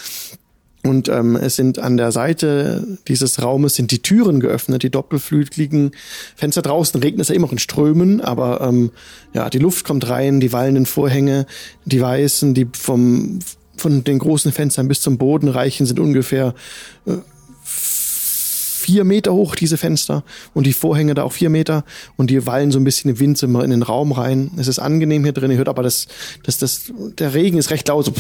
Und 0.82 1.10
ähm, 1.10 1.36
es 1.36 1.56
sind 1.56 1.78
an 1.78 1.98
der 1.98 2.10
Seite 2.10 2.98
dieses 3.06 3.42
Raumes 3.42 3.74
sind 3.74 3.90
die 3.90 4.00
Türen 4.00 4.40
geöffnet, 4.40 4.82
die 4.82 4.90
doppelflügeligen 4.90 5.90
Fenster 6.36 6.62
draußen 6.62 7.00
regnet 7.02 7.22
es 7.22 7.28
ja 7.28 7.34
immer 7.34 7.52
in 7.52 7.58
Strömen, 7.58 8.22
aber 8.22 8.62
ähm, 8.62 8.90
ja, 9.34 9.50
die 9.50 9.58
Luft 9.58 9.84
kommt 9.84 10.08
rein, 10.08 10.40
die 10.40 10.54
wallenden 10.54 10.86
Vorhänge, 10.86 11.44
die 11.84 12.00
weißen, 12.00 12.54
die 12.54 12.66
vom 12.72 13.40
von 13.76 14.04
den 14.04 14.18
großen 14.18 14.52
Fenstern 14.52 14.88
bis 14.88 15.00
zum 15.00 15.16
Boden 15.18 15.48
reichen, 15.48 15.86
sind 15.86 15.98
ungefähr 15.98 16.54
äh, 17.06 17.12
vier 18.90 19.04
Meter 19.04 19.32
hoch, 19.32 19.54
diese 19.54 19.76
Fenster. 19.76 20.24
Und 20.52 20.66
die 20.66 20.72
Vorhänge 20.72 21.14
da 21.14 21.22
auch 21.22 21.32
vier 21.32 21.48
Meter. 21.48 21.84
Und 22.16 22.28
die 22.28 22.44
wallen 22.44 22.72
so 22.72 22.80
ein 22.80 22.84
bisschen 22.84 23.08
im 23.08 23.20
Wind 23.20 23.40
in 23.40 23.70
den 23.70 23.84
Raum 23.84 24.10
rein. 24.10 24.50
Es 24.56 24.66
ist 24.66 24.80
angenehm 24.80 25.22
hier 25.22 25.32
drin. 25.32 25.52
Ihr 25.52 25.58
hört 25.58 25.68
aber, 25.68 25.84
das, 25.84 26.08
das, 26.42 26.58
das, 26.58 26.92
der 27.18 27.32
Regen 27.32 27.56
ist 27.56 27.70
recht 27.70 27.86
laut. 27.86 28.06
So 28.06 28.12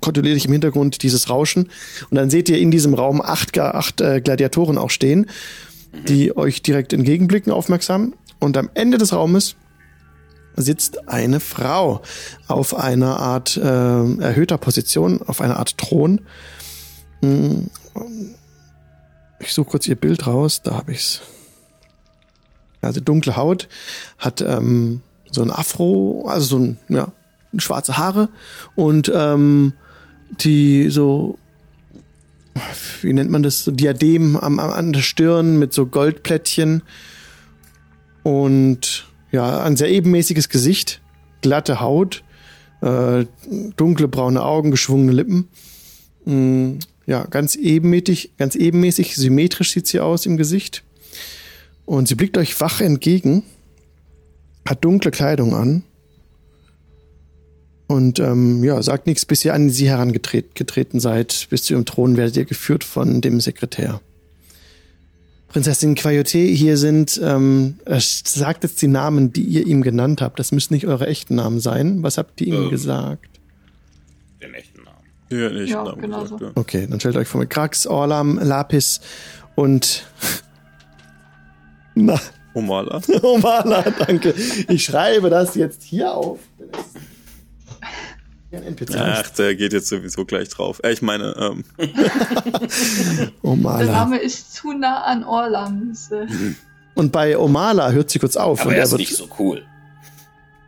kontinuierlich 0.00 0.46
im 0.46 0.52
Hintergrund 0.52 1.02
dieses 1.02 1.28
Rauschen. 1.28 1.68
Und 2.10 2.14
dann 2.14 2.30
seht 2.30 2.48
ihr 2.48 2.58
in 2.58 2.70
diesem 2.70 2.94
Raum 2.94 3.20
acht, 3.20 3.58
acht 3.58 4.00
äh, 4.00 4.20
Gladiatoren 4.20 4.78
auch 4.78 4.90
stehen, 4.90 5.26
die 6.06 6.36
euch 6.36 6.62
direkt 6.62 6.92
entgegenblicken, 6.92 7.52
aufmerksam. 7.52 8.14
Und 8.38 8.56
am 8.56 8.70
Ende 8.74 8.98
des 8.98 9.12
Raumes 9.12 9.56
sitzt 10.54 11.08
eine 11.08 11.40
Frau 11.40 12.02
auf 12.46 12.76
einer 12.76 13.18
Art 13.18 13.56
äh, 13.56 13.60
erhöhter 13.60 14.58
Position, 14.58 15.22
auf 15.26 15.40
einer 15.40 15.56
Art 15.58 15.76
Thron. 15.76 16.20
Hm, 17.20 17.68
Ich 19.38 19.52
suche 19.52 19.70
kurz 19.70 19.86
ihr 19.86 19.96
Bild 19.96 20.26
raus, 20.26 20.62
da 20.62 20.76
habe 20.76 20.92
ich's. 20.92 21.20
Also 22.80 23.00
dunkle 23.00 23.36
Haut, 23.36 23.68
hat 24.18 24.40
ähm, 24.40 25.00
so 25.30 25.42
ein 25.42 25.50
Afro, 25.50 26.26
also 26.28 26.46
so 26.46 26.58
ein, 26.58 26.78
ja, 26.88 27.12
schwarze 27.58 27.96
Haare 27.96 28.28
und 28.74 29.10
ähm, 29.14 29.72
die 30.40 30.90
so, 30.90 31.38
wie 33.02 33.12
nennt 33.12 33.30
man 33.30 33.42
das, 33.42 33.64
so 33.64 33.70
Diadem 33.70 34.36
am, 34.36 34.58
am, 34.58 34.70
an 34.70 34.92
der 34.92 35.00
Stirn 35.00 35.58
mit 35.58 35.72
so 35.72 35.86
Goldplättchen 35.86 36.82
und 38.22 39.06
ja, 39.32 39.62
ein 39.62 39.76
sehr 39.76 39.90
ebenmäßiges 39.90 40.48
Gesicht, 40.48 41.00
glatte 41.42 41.80
Haut, 41.80 42.22
äh, 42.82 43.26
dunkle 43.76 44.08
braune 44.08 44.42
Augen, 44.42 44.70
geschwungene 44.70 45.12
Lippen. 45.12 45.48
Mm, 46.24 46.78
ja, 47.06 47.24
ganz 47.24 47.54
ebenmäßig, 47.56 48.32
ganz 48.36 48.54
ebenmäßig, 48.56 49.16
symmetrisch 49.16 49.72
sieht 49.72 49.86
sie 49.86 50.00
aus 50.00 50.26
im 50.26 50.36
Gesicht. 50.36 50.82
Und 51.84 52.08
sie 52.08 52.16
blickt 52.16 52.36
euch 52.36 52.60
wach 52.60 52.80
entgegen, 52.80 53.44
hat 54.68 54.84
dunkle 54.84 55.12
Kleidung 55.12 55.54
an 55.54 55.84
und 57.86 58.18
ähm, 58.18 58.64
ja, 58.64 58.82
sagt 58.82 59.06
nichts, 59.06 59.24
bis 59.24 59.44
ihr 59.44 59.54
an 59.54 59.70
sie 59.70 59.88
herangetreten 59.88 60.98
seid. 60.98 61.46
Bis 61.50 61.62
zu 61.62 61.74
ihrem 61.74 61.84
Thron 61.84 62.16
werdet 62.16 62.36
ihr 62.36 62.44
geführt 62.44 62.82
von 62.82 63.20
dem 63.20 63.40
Sekretär. 63.40 64.00
Prinzessin 65.48 65.94
Quayote, 65.94 66.38
hier 66.38 66.76
sind, 66.76 67.20
ähm, 67.22 67.76
er 67.84 68.00
sagt 68.00 68.64
jetzt 68.64 68.82
die 68.82 68.88
Namen, 68.88 69.32
die 69.32 69.44
ihr 69.44 69.66
ihm 69.66 69.82
genannt 69.82 70.20
habt. 70.20 70.40
Das 70.40 70.50
müssen 70.50 70.74
nicht 70.74 70.86
eure 70.88 71.06
echten 71.06 71.36
Namen 71.36 71.60
sein. 71.60 72.02
Was 72.02 72.18
habt 72.18 72.40
ihr 72.40 72.48
ihm 72.48 72.64
Ähm. 72.64 72.70
gesagt? 72.70 73.35
Ja, 75.30 75.48
nicht 75.50 75.70
Ja, 75.70 75.82
Namen 75.84 76.00
genau 76.00 76.22
gesagt, 76.22 76.40
so. 76.40 76.46
ja. 76.46 76.52
Okay, 76.54 76.86
dann 76.88 77.00
stellt 77.00 77.16
euch 77.16 77.28
vor 77.28 77.40
mit 77.40 77.50
Krax, 77.50 77.86
Orlam, 77.86 78.38
Lapis 78.38 79.00
und 79.56 80.04
na, 81.94 82.18
Omala. 82.54 83.00
Omala, 83.22 83.82
danke. 84.06 84.34
Ich 84.68 84.84
schreibe 84.84 85.28
das 85.30 85.54
jetzt 85.56 85.82
hier 85.82 86.12
auf. 86.14 86.38
Ja. 88.50 88.60
Ach, 88.98 89.28
der 89.30 89.54
geht 89.56 89.72
jetzt 89.72 89.88
sowieso 89.88 90.24
gleich 90.24 90.48
drauf. 90.48 90.80
Äh, 90.82 90.92
ich 90.92 91.02
meine, 91.02 91.34
ähm, 91.38 91.64
Der 91.78 93.30
Omala. 93.42 93.84
Name 93.84 94.18
ist 94.18 94.54
zu 94.54 94.72
nah 94.72 95.02
an 95.02 95.24
Orlams. 95.24 96.10
Und 96.94 97.12
bei 97.12 97.36
Omala 97.36 97.90
hört 97.90 98.08
sie 98.08 98.18
kurz 98.18 98.36
auf 98.36 98.60
Aber 98.60 98.68
und 98.70 98.74
er 98.74 98.78
er, 98.78 98.84
ist 98.84 98.90
wird, 98.92 99.00
nicht 99.00 99.16
so 99.16 99.28
cool. 99.38 99.62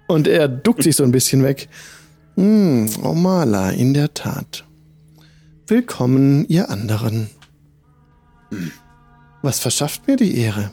und 0.08 0.26
er 0.26 0.48
duckt 0.48 0.82
sich 0.82 0.96
so 0.96 1.04
ein 1.04 1.12
bisschen 1.12 1.42
weg. 1.44 1.68
Hm, 2.38 2.88
Omala, 3.02 3.70
in 3.70 3.94
der 3.94 4.14
Tat. 4.14 4.64
Willkommen, 5.66 6.46
ihr 6.48 6.70
anderen. 6.70 7.28
Was 9.42 9.58
verschafft 9.58 10.06
mir 10.06 10.14
die 10.14 10.38
Ehre? 10.38 10.70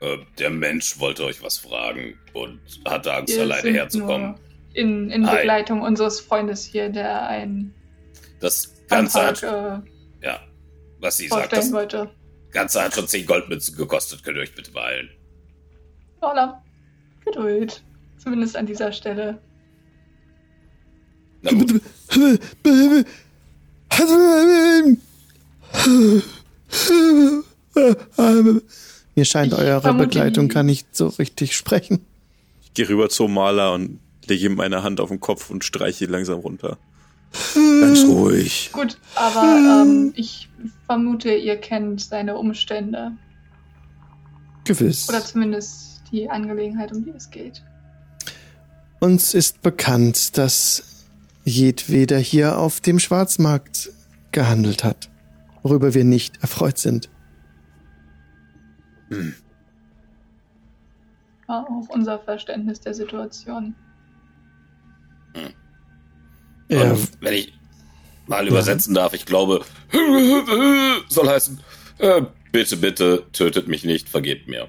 Äh, 0.00 0.18
der 0.38 0.50
Mensch 0.50 1.00
wollte 1.00 1.24
euch 1.24 1.42
was 1.42 1.56
fragen 1.56 2.18
und 2.34 2.60
hatte 2.84 3.14
Angst, 3.14 3.34
Wir 3.34 3.44
alleine 3.44 3.62
sind 3.62 3.74
herzukommen. 3.76 4.26
nur 4.32 4.38
In, 4.74 5.08
in 5.08 5.26
Hi. 5.26 5.36
Begleitung 5.38 5.80
unseres 5.80 6.20
Freundes 6.20 6.62
hier, 6.62 6.90
der 6.90 7.26
einen 7.28 7.72
Das 8.40 8.74
Ganze 8.88 9.20
Antrag 9.22 9.42
hat, 9.42 9.84
äh, 10.22 10.26
ja, 10.26 10.40
was 11.00 11.16
sie 11.16 11.28
sagt, 11.28 11.54
das 11.54 11.72
wollte. 11.72 12.10
Ganze 12.50 12.82
hat 12.82 12.92
schon 12.94 13.08
10 13.08 13.24
Goldmünzen 13.24 13.74
gekostet. 13.74 14.22
Könnt 14.22 14.36
ihr 14.36 14.42
euch 14.42 14.54
bitte 14.54 14.70
beeilen? 14.70 15.08
Orlam, 16.20 16.56
Geduld. 17.24 17.82
Zumindest 18.22 18.56
an 18.56 18.66
dieser 18.66 18.92
Stelle. 18.92 19.38
Mir 29.14 29.24
scheint, 29.24 29.54
eure 29.54 29.94
Begleitung 29.94 30.48
kann 30.48 30.66
nicht 30.66 30.94
so 30.94 31.08
richtig 31.08 31.56
sprechen. 31.56 32.04
ich 32.62 32.74
gehe 32.74 32.88
rüber 32.88 33.08
zu 33.08 33.24
Omala 33.24 33.74
und 33.74 33.98
lege 34.26 34.46
ihm 34.46 34.54
meine 34.54 34.84
Hand 34.84 35.00
auf 35.00 35.08
den 35.08 35.18
Kopf 35.18 35.50
und 35.50 35.64
streiche 35.64 36.04
ihn 36.04 36.10
langsam 36.10 36.38
runter. 36.38 36.78
Ganz 37.54 38.04
ruhig. 38.04 38.70
Gut, 38.72 38.98
aber 39.16 39.82
ähm, 39.84 40.12
ich 40.14 40.48
vermute, 40.86 41.34
ihr 41.34 41.56
kennt 41.56 42.02
seine 42.02 42.36
Umstände. 42.36 43.12
Gewiss. 44.64 45.08
Oder 45.08 45.24
zumindest 45.24 46.02
die 46.12 46.30
Angelegenheit, 46.30 46.92
um 46.92 47.04
die 47.04 47.10
es 47.10 47.30
geht. 47.30 47.62
Uns 49.02 49.34
ist 49.34 49.62
bekannt, 49.62 50.38
dass 50.38 51.08
jedweder 51.42 52.18
hier 52.18 52.56
auf 52.56 52.80
dem 52.80 53.00
Schwarzmarkt 53.00 53.90
gehandelt 54.30 54.84
hat, 54.84 55.10
worüber 55.64 55.92
wir 55.92 56.04
nicht 56.04 56.40
erfreut 56.40 56.78
sind. 56.78 57.10
War 61.48 61.66
auch 61.68 61.88
unser 61.88 62.20
Verständnis 62.20 62.78
der 62.78 62.94
Situation. 62.94 63.74
Er, 66.68 66.92
Und 66.92 67.08
wenn 67.20 67.34
ich 67.34 67.52
mal 68.28 68.46
übersetzen 68.46 68.94
darf, 68.94 69.14
ich 69.14 69.26
glaube, 69.26 69.64
soll 71.08 71.28
heißen, 71.28 71.58
äh, 71.98 72.22
bitte, 72.52 72.76
bitte, 72.76 73.26
tötet 73.32 73.66
mich 73.66 73.82
nicht, 73.82 74.08
vergebt 74.08 74.46
mir. 74.46 74.68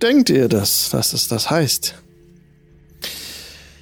denkt 0.00 0.30
ihr, 0.30 0.46
dass, 0.46 0.90
dass 0.90 1.12
es 1.12 1.26
das 1.26 1.50
heißt? 1.50 2.03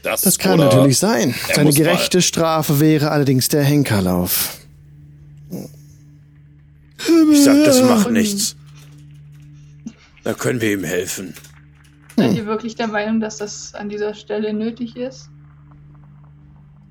Das, 0.03 0.23
Das 0.23 0.39
kann 0.39 0.59
natürlich 0.59 0.99
sein. 0.99 1.35
Seine 1.49 1.65
muss 1.65 1.79
mal- 1.79 1.85
gerechte 1.85 2.23
Strafe 2.23 2.81
wäre 2.81 3.11
allerdings 3.11 3.49
der 3.49 3.63
Henkerlauf. 3.63 4.59
Ich 7.31 7.45
sag, 7.45 7.65
das 7.65 7.83
macht 7.83 8.11
nichts. 8.11 8.57
Da 10.25 10.35
können 10.35 10.61
wir 10.61 10.73
ihm 10.73 10.85
helfen. 10.85 11.35
Seid 12.17 12.35
ihr 12.35 12.47
wirklich 12.47 12.75
der 12.77 12.89
Meinung, 12.89 13.21
dass 13.21 13.39
das 13.39 13.75
an 13.75 13.89
dieser 13.89 14.15
Stelle 14.15 14.53
nötig 14.53 14.97
ist? 14.97 15.29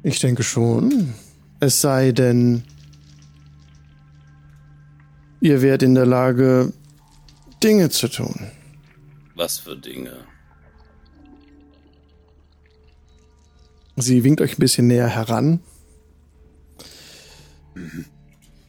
Ich 0.04 0.20
denke 0.20 0.44
schon. 0.44 1.14
Es 1.60 1.80
sei 1.80 2.12
denn, 2.12 2.64
ihr 5.42 5.62
wärt 5.62 5.84
in 5.84 5.96
der 5.96 6.06
Lage, 6.08 6.74
Dinge 7.64 7.90
zu 7.90 8.08
tun. 8.08 8.48
Was 9.36 9.60
für 9.60 9.78
Dinge? 9.78 10.12
Sie 14.02 14.24
winkt 14.24 14.42
euch 14.42 14.58
ein 14.58 14.60
bisschen 14.60 14.88
näher 14.88 15.08
heran. 15.08 15.60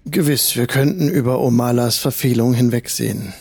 Gewiss, 0.04 0.56
wir 0.56 0.66
könnten 0.66 1.08
über 1.08 1.40
Omalas 1.40 1.96
Verfehlung 1.96 2.54
hinwegsehen, 2.54 3.32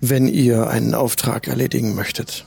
wenn 0.00 0.28
ihr 0.28 0.68
einen 0.68 0.94
Auftrag 0.94 1.46
erledigen 1.48 1.94
möchtet. 1.94 2.46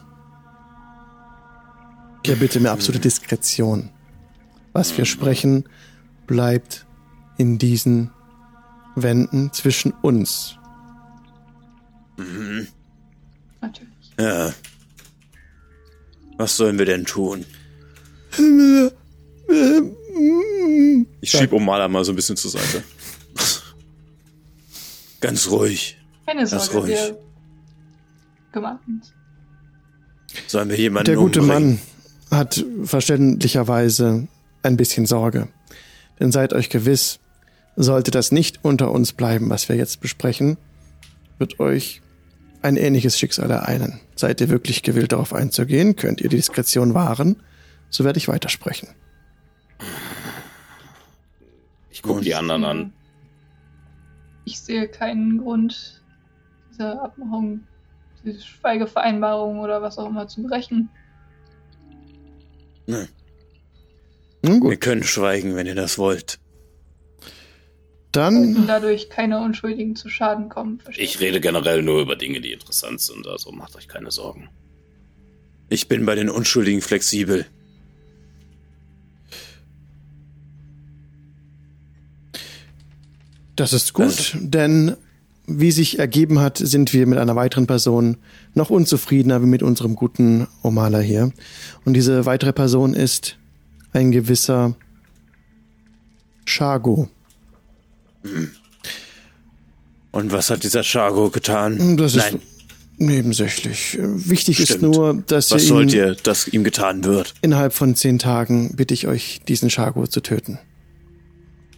Ja, 2.25 2.35
bitte 2.35 2.59
mir 2.59 2.71
absolute 2.71 3.01
Diskretion. 3.01 3.89
Was 4.73 4.97
wir 4.97 5.05
sprechen, 5.05 5.65
bleibt 6.27 6.85
in 7.37 7.57
diesen 7.57 8.11
Wänden 8.95 9.51
zwischen 9.53 9.91
uns. 10.01 10.57
Natürlich. 13.61 14.13
Ja. 14.19 14.53
Was 16.37 16.57
sollen 16.57 16.77
wir 16.77 16.85
denn 16.85 17.05
tun? 17.05 17.45
Ich 21.21 21.31
schieb 21.31 21.53
Omala 21.53 21.87
mal 21.87 22.03
so 22.03 22.11
ein 22.11 22.15
bisschen 22.15 22.37
zur 22.37 22.51
Seite. 22.51 22.83
Ganz 25.19 25.49
ruhig. 25.49 25.97
Keine 26.25 26.47
Sorge, 26.47 26.77
ruhig. 26.77 26.89
wir 26.89 27.17
gewarnt. 28.51 29.13
Sollen 30.47 30.69
wir 30.69 30.77
jemanden 30.77 31.05
Der 31.05 31.15
gute 31.15 31.41
umbringen? 31.41 31.79
Mann 32.29 32.39
hat 32.39 32.65
verständlicherweise 32.83 34.27
ein 34.63 34.77
bisschen 34.77 35.05
Sorge. 35.05 35.49
Denn 36.19 36.31
seid 36.31 36.53
euch 36.53 36.69
gewiss, 36.69 37.19
sollte 37.75 38.11
das 38.11 38.31
nicht 38.31 38.59
unter 38.63 38.91
uns 38.91 39.13
bleiben, 39.13 39.49
was 39.49 39.69
wir 39.69 39.75
jetzt 39.75 40.01
besprechen, 40.01 40.57
wird 41.39 41.59
euch 41.59 42.01
ein 42.61 42.77
ähnliches 42.77 43.17
Schicksal 43.17 43.49
ereilen. 43.49 43.99
Seid 44.15 44.39
ihr 44.39 44.49
wirklich 44.49 44.83
gewillt, 44.83 45.11
darauf 45.11 45.33
einzugehen? 45.33 45.95
Könnt 45.95 46.21
ihr 46.21 46.29
die 46.29 46.37
Diskretion 46.37 46.93
wahren? 46.93 47.37
So 47.91 48.03
werde 48.03 48.17
ich 48.17 48.27
weitersprechen. 48.27 48.89
Ich 51.89 52.01
gucke 52.01 52.21
die 52.21 52.33
anderen 52.33 52.63
an. 52.63 52.93
Ich 54.45 54.59
sehe 54.59 54.87
keinen 54.87 55.37
Grund, 55.37 56.01
diese 56.71 56.99
Abmachung, 56.99 57.67
diese 58.23 58.41
Schweigevereinbarung 58.41 59.59
oder 59.59 59.81
was 59.81 59.99
auch 59.99 60.07
immer 60.07 60.27
zu 60.27 60.41
brechen. 60.41 60.89
Nun 62.87 63.07
Wir 64.41 64.59
gut, 64.59 64.81
können 64.81 65.03
schweigen, 65.03 65.55
wenn 65.55 65.67
ihr 65.67 65.75
das 65.75 65.97
wollt. 65.97 66.39
dann 68.11 68.55
Und 68.55 68.67
dadurch 68.67 69.09
keine 69.09 69.39
Unschuldigen 69.41 69.95
zu 69.95 70.09
Schaden 70.09 70.49
kommen. 70.49 70.79
versteht 70.79 71.03
Ich 71.03 71.19
rede 71.19 71.39
generell 71.39 71.83
nur 71.83 72.01
über 72.01 72.15
Dinge, 72.15 72.41
die 72.41 72.53
interessant 72.53 73.01
sind, 73.01 73.27
also 73.27 73.51
macht 73.51 73.75
euch 73.75 73.87
keine 73.87 74.11
Sorgen. 74.11 74.49
Ich 75.69 75.87
bin 75.87 76.05
bei 76.05 76.15
den 76.15 76.29
Unschuldigen 76.29 76.81
flexibel. 76.81 77.45
Das 83.61 83.73
ist 83.73 83.93
gut, 83.93 84.35
denn 84.39 84.95
wie 85.45 85.71
sich 85.71 85.99
ergeben 85.99 86.39
hat, 86.39 86.57
sind 86.57 86.93
wir 86.93 87.05
mit 87.05 87.19
einer 87.19 87.35
weiteren 87.35 87.67
Person 87.67 88.17
noch 88.55 88.71
unzufriedener 88.71 89.39
wie 89.43 89.45
mit 89.45 89.61
unserem 89.61 89.95
guten 89.95 90.47
Omala 90.63 90.97
hier. 90.97 91.31
Und 91.85 91.93
diese 91.93 92.25
weitere 92.25 92.53
Person 92.53 92.95
ist 92.95 93.37
ein 93.93 94.09
gewisser 94.11 94.75
Shago. 96.45 97.07
Und 100.09 100.31
was 100.31 100.49
hat 100.49 100.63
dieser 100.63 100.81
Chargo 100.81 101.29
getan? 101.29 101.97
Das 101.97 102.15
ist 102.15 102.31
Nein, 102.31 102.41
nebensächlich. 102.97 103.95
Wichtig 104.01 104.59
ist 104.59 104.69
Stimmt. 104.69 104.95
nur, 104.95 105.23
dass 105.27 105.51
was 105.51 105.61
ihr 105.61 105.67
sollt 105.67 105.93
ihn 105.93 105.99
ihr, 105.99 106.15
dass 106.15 106.47
ihm 106.47 106.63
getan 106.63 107.03
wird? 107.03 107.35
innerhalb 107.43 107.73
von 107.73 107.95
zehn 107.95 108.17
Tagen 108.17 108.75
bitte 108.75 108.95
ich 108.95 109.05
euch, 109.05 109.41
diesen 109.47 109.69
Shago 109.69 110.07
zu 110.07 110.21
töten. 110.21 110.57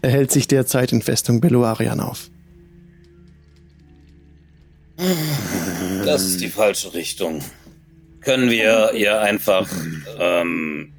Er 0.03 0.11
hält 0.11 0.31
sich 0.31 0.47
derzeit 0.47 0.91
in 0.91 1.01
Festung 1.01 1.39
Beluarian 1.41 1.99
auf. 2.01 2.30
Das 6.05 6.23
ist 6.23 6.41
die 6.41 6.49
falsche 6.49 6.93
Richtung. 6.93 7.39
Können 8.21 8.49
wir 8.49 8.91
ihr 8.93 9.19
einfach, 9.21 9.67
ähm, 10.19 10.89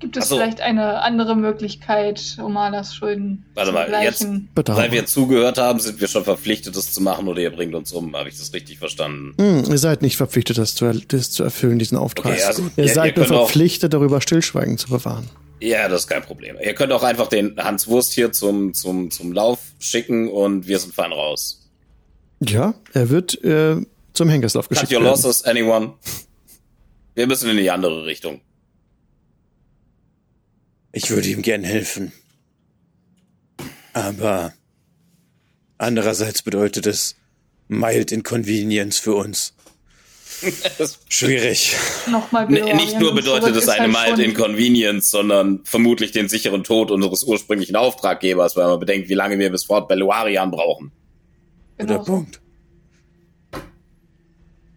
Gibt 0.00 0.16
es 0.16 0.24
Ach 0.24 0.28
so. 0.28 0.36
vielleicht 0.36 0.60
eine 0.60 1.02
andere 1.02 1.34
Möglichkeit, 1.36 2.36
Omalas 2.42 2.94
Schulden 2.94 3.44
Warte 3.54 3.70
zu 4.12 4.26
mal? 4.26 4.40
Bedauere. 4.54 4.78
weil 4.78 4.92
wir 4.92 5.06
zugehört 5.06 5.56
haben, 5.56 5.80
sind 5.80 6.00
wir 6.00 6.08
schon 6.08 6.24
verpflichtet, 6.24 6.76
das 6.76 6.92
zu 6.92 7.00
machen 7.00 7.26
oder 7.26 7.40
ihr 7.40 7.50
bringt 7.50 7.74
uns 7.74 7.90
um. 7.92 8.14
Habe 8.14 8.28
ich 8.28 8.36
das 8.38 8.52
richtig 8.52 8.78
verstanden? 8.78 9.34
Hm, 9.40 9.64
ihr 9.70 9.78
seid 9.78 10.02
nicht 10.02 10.16
verpflichtet, 10.16 10.58
das 10.58 10.74
zu, 10.74 10.84
er 10.84 10.94
das 10.94 11.30
zu 11.30 11.42
erfüllen, 11.42 11.78
diesen 11.78 11.96
Auftrag. 11.96 12.32
Okay, 12.34 12.42
also, 12.42 12.62
ihr 12.76 12.84
ihr- 12.84 12.92
seid 12.92 13.16
ihr 13.16 13.26
nur 13.26 13.38
verpflichtet, 13.38 13.94
darüber 13.94 14.20
Stillschweigen 14.20 14.78
zu 14.78 14.88
bewahren. 14.88 15.28
Ja, 15.64 15.88
das 15.88 16.02
ist 16.02 16.08
kein 16.08 16.22
Problem. 16.22 16.58
Ihr 16.62 16.74
könnt 16.74 16.92
auch 16.92 17.02
einfach 17.02 17.28
den 17.28 17.56
Hans 17.56 17.88
Wurst 17.88 18.12
hier 18.12 18.32
zum, 18.32 18.74
zum, 18.74 19.10
zum 19.10 19.32
Lauf 19.32 19.60
schicken 19.78 20.28
und 20.28 20.66
wir 20.66 20.78
sind 20.78 20.94
fein 20.94 21.10
raus. 21.10 21.70
Ja, 22.40 22.74
er 22.92 23.08
wird 23.08 23.42
äh, 23.42 23.76
zum 24.12 24.28
Henkerslauf 24.28 24.68
Cut 24.68 24.76
geschickt 24.80 24.92
your 24.92 25.00
werden. 25.00 25.10
losses, 25.10 25.42
anyone. 25.44 25.94
Wir 27.14 27.26
müssen 27.26 27.48
in 27.48 27.56
die 27.56 27.70
andere 27.70 28.04
Richtung. 28.04 28.42
Ich 30.92 31.08
würde 31.08 31.28
ihm 31.28 31.40
gern 31.40 31.64
helfen. 31.64 32.12
Aber 33.94 34.52
andererseits 35.78 36.42
bedeutet 36.42 36.86
es 36.86 37.16
mild 37.68 38.12
inconvenience 38.12 38.98
für 38.98 39.14
uns. 39.14 39.53
Schwierig. 41.08 41.74
Nochmal 42.10 42.44
n- 42.44 42.76
nicht 42.76 42.98
nur 42.98 43.14
bedeutet 43.14 43.56
es 43.56 43.68
eine 43.68 43.92
halt 43.98 44.16
mild 44.16 44.28
inconvenience, 44.28 45.10
sondern 45.10 45.60
vermutlich 45.64 46.12
den 46.12 46.28
sicheren 46.28 46.64
Tod 46.64 46.90
unseres 46.90 47.24
ursprünglichen 47.24 47.76
Auftraggebers, 47.76 48.56
weil 48.56 48.66
man 48.66 48.80
bedenkt, 48.80 49.08
wie 49.08 49.14
lange 49.14 49.38
wir 49.38 49.50
bis 49.50 49.64
Fort 49.64 49.88
Beluarian 49.88 50.50
brauchen. 50.50 50.92
Genau 51.78 51.94
Guter 51.98 52.04
so. 52.04 52.12
Punkt. 52.12 52.40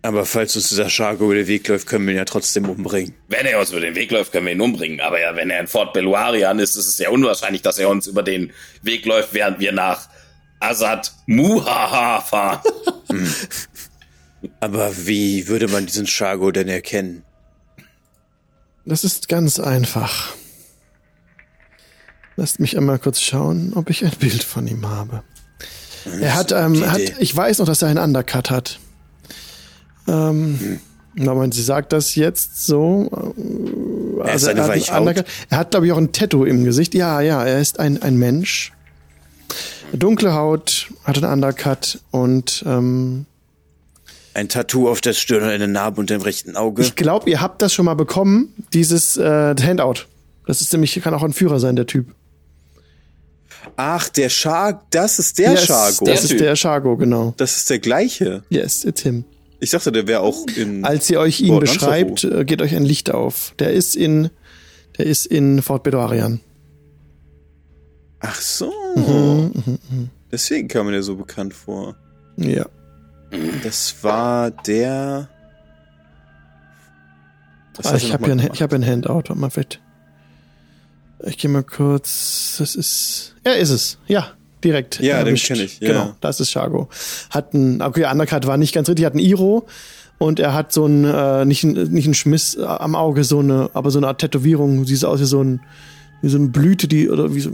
Aber 0.03 0.25
falls 0.25 0.55
uns 0.55 0.69
dieser 0.69 0.89
Chargo 0.89 1.25
über 1.25 1.35
den 1.35 1.47
Weg 1.47 1.67
läuft, 1.67 1.87
können 1.87 2.05
wir 2.07 2.13
ihn 2.13 2.17
ja 2.17 2.25
trotzdem 2.25 2.69
umbringen. 2.69 3.13
Wenn 3.27 3.45
er 3.45 3.59
uns 3.59 3.71
über 3.71 3.81
den 3.81 3.95
Weg 3.95 4.09
läuft, 4.11 4.31
können 4.31 4.45
wir 4.45 4.53
ihn 4.53 4.61
umbringen. 4.61 5.01
Aber 5.01 5.19
ja, 5.19 5.35
wenn 5.35 5.49
er 5.49 5.59
in 5.59 5.67
Fort 5.67 5.91
Beluarian 5.91 6.59
ist, 6.59 6.75
ist 6.77 6.87
es 6.87 6.95
sehr 6.97 7.11
unwahrscheinlich, 7.11 7.61
dass 7.61 7.77
er 7.77 7.89
uns 7.89 8.07
über 8.07 8.23
den 8.23 8.53
Weg 8.81 9.05
läuft, 9.05 9.33
während 9.33 9.59
wir 9.59 9.73
nach 9.73 10.07
Azad 10.61 11.11
Muhaha 11.25 12.21
fahren. 12.21 12.61
Aber 14.59 14.91
wie 15.05 15.47
würde 15.47 15.67
man 15.67 15.85
diesen 15.85 16.07
Chargo 16.07 16.51
denn 16.51 16.67
erkennen? 16.67 17.23
Das 18.85 19.03
ist 19.03 19.27
ganz 19.27 19.59
einfach. 19.59 20.33
Lasst 22.37 22.59
mich 22.59 22.77
einmal 22.77 22.99
kurz 22.99 23.19
schauen, 23.21 23.73
ob 23.75 23.89
ich 23.89 24.05
ein 24.05 24.11
Bild 24.19 24.43
von 24.43 24.67
ihm 24.67 24.87
habe. 24.87 25.23
Er 26.21 26.35
hat, 26.35 26.51
ähm, 26.51 26.89
hat, 26.89 27.01
ich 27.19 27.35
weiß 27.35 27.59
noch, 27.59 27.65
dass 27.65 27.81
er 27.81 27.89
einen 27.89 27.99
Undercut 27.99 28.49
hat. 28.49 28.79
Ähm, 30.07 30.79
Moment, 31.15 31.53
sie 31.53 31.63
sagt 31.63 31.91
das 31.93 32.15
jetzt 32.15 32.65
so. 32.65 33.09
äh, 34.23 34.27
Er 34.27 34.35
ist 34.35 34.47
also 34.47 34.61
eine 34.61 34.81
hat 34.81 34.91
einen. 34.91 35.23
Er 35.49 35.57
hat, 35.57 35.71
glaube 35.71 35.87
ich, 35.87 35.91
auch 35.91 35.97
ein 35.97 36.11
Tattoo 36.11 36.45
im 36.45 36.63
Gesicht. 36.63 36.93
Ja, 36.93 37.21
ja, 37.21 37.43
er 37.43 37.59
ist 37.59 37.79
ein, 37.79 38.01
ein 38.01 38.15
Mensch. 38.17 38.71
Dunkle 39.93 40.33
Haut, 40.33 40.91
hat 41.03 41.17
einen 41.23 41.31
Undercut 41.31 41.99
und 42.11 42.63
ähm, 42.67 43.25
Ein 44.37 44.49
Tattoo 44.49 44.87
auf 44.87 45.01
der 45.01 45.13
Stirn 45.13 45.41
und 45.41 45.49
eine 45.49 45.67
Narbe 45.67 45.99
unter 45.99 46.15
dem 46.15 46.21
rechten 46.21 46.55
Auge. 46.55 46.83
ich 46.83 46.95
glaube, 46.95 47.27
ihr 47.27 47.41
habt 47.41 47.59
das 47.63 47.73
schon 47.73 47.85
mal 47.85 47.95
bekommen, 47.95 48.53
dieses 48.71 49.17
äh, 49.17 49.55
Handout. 49.59 50.05
Das 50.45 50.61
ist 50.61 50.71
nämlich, 50.73 50.93
kann 51.01 51.15
auch 51.15 51.23
ein 51.23 51.33
Führer 51.33 51.59
sein, 51.59 51.75
der 51.75 51.87
Typ. 51.87 52.13
Ach, 53.77 54.07
der 54.09 54.29
Char, 54.29 54.85
das 54.91 55.17
ist 55.17 55.39
der 55.39 55.53
yes, 55.53 55.65
Chargo. 55.65 56.05
Das 56.05 56.21
Der 56.21 56.31
ist 56.31 56.39
der 56.39 56.55
Chargo, 56.55 56.97
genau. 56.97 57.33
Das 57.37 57.57
ist 57.57 57.71
der 57.71 57.79
gleiche. 57.79 58.43
Yes, 58.49 58.85
it's 58.85 59.01
him. 59.01 59.25
Ich 59.59 59.71
dachte, 59.71 59.91
der 59.91 60.05
wäre 60.05 60.19
auch 60.19 60.45
in. 60.55 60.85
Als 60.85 61.09
ihr 61.09 61.19
euch 61.19 61.41
ihn 61.41 61.47
Fort 61.47 61.61
beschreibt, 61.61 62.23
äh, 62.23 62.45
geht 62.45 62.61
euch 62.61 62.75
ein 62.75 62.85
Licht 62.85 63.09
auf. 63.09 63.55
Der 63.57 63.73
ist 63.73 63.95
in, 63.95 64.29
der 64.99 65.07
ist 65.07 65.25
in 65.25 65.63
Fort 65.63 65.81
Bedouarian. 65.81 66.41
Ach 68.19 68.39
so. 68.39 68.71
Mhm, 68.95 70.11
Deswegen 70.31 70.67
kam 70.67 70.85
mir 70.85 70.91
der 70.91 71.01
so 71.01 71.15
bekannt 71.15 71.55
vor. 71.55 71.95
Ja. 72.35 72.67
Das 73.63 73.95
war 74.03 74.51
der. 74.51 75.29
Ah, 77.83 77.95
ich 77.95 78.11
habe 78.11 78.25
hier, 78.25 78.33
ein, 78.33 78.49
ich 78.53 78.61
hab 78.61 78.73
ein 78.73 78.85
Handout. 78.85 79.13
Warte 79.13 79.35
mal, 79.35 79.49
vielleicht. 79.49 79.79
Ich 81.25 81.37
gehe 81.37 81.49
mal 81.49 81.63
kurz. 81.63 82.55
Das 82.57 82.75
ist. 82.75 83.35
Ja, 83.45 83.53
ist 83.53 83.69
es. 83.69 83.97
Ja, 84.07 84.31
direkt. 84.63 84.99
Ja, 84.99 85.19
den 85.19 85.27
erwischt. 85.27 85.47
kenn 85.47 85.59
ich, 85.59 85.79
ja. 85.79 85.89
Genau, 85.89 86.15
das 86.21 86.39
ist 86.39 86.51
Chargo. 86.51 86.89
Hat 87.29 87.53
ein. 87.53 87.81
Okay, 87.81 88.05
Undercut 88.09 88.47
war 88.47 88.57
nicht 88.57 88.73
ganz 88.73 88.87
richtig. 88.89 89.05
Hat 89.05 89.15
ein 89.15 89.19
Iro 89.19 89.67
und 90.19 90.39
er 90.39 90.53
hat 90.53 90.71
so 90.71 90.85
ein 90.85 91.05
äh, 91.05 91.45
nicht 91.45 91.63
ein 91.63 91.73
nicht 91.91 92.07
ein 92.07 92.13
Schmiss 92.13 92.57
am 92.57 92.95
Auge, 92.95 93.23
so 93.23 93.39
eine, 93.39 93.69
aber 93.73 93.91
so 93.91 93.99
eine 93.99 94.07
Art 94.07 94.21
Tätowierung. 94.21 94.85
Sieht 94.85 95.05
aus 95.05 95.19
wie 95.19 95.25
so 95.25 95.43
ein 95.43 95.61
wie 96.21 96.29
so 96.29 96.37
eine 96.37 96.47
Blüte, 96.47 96.87
die 96.87 97.09
oder 97.09 97.33
wie 97.35 97.41
so 97.41 97.51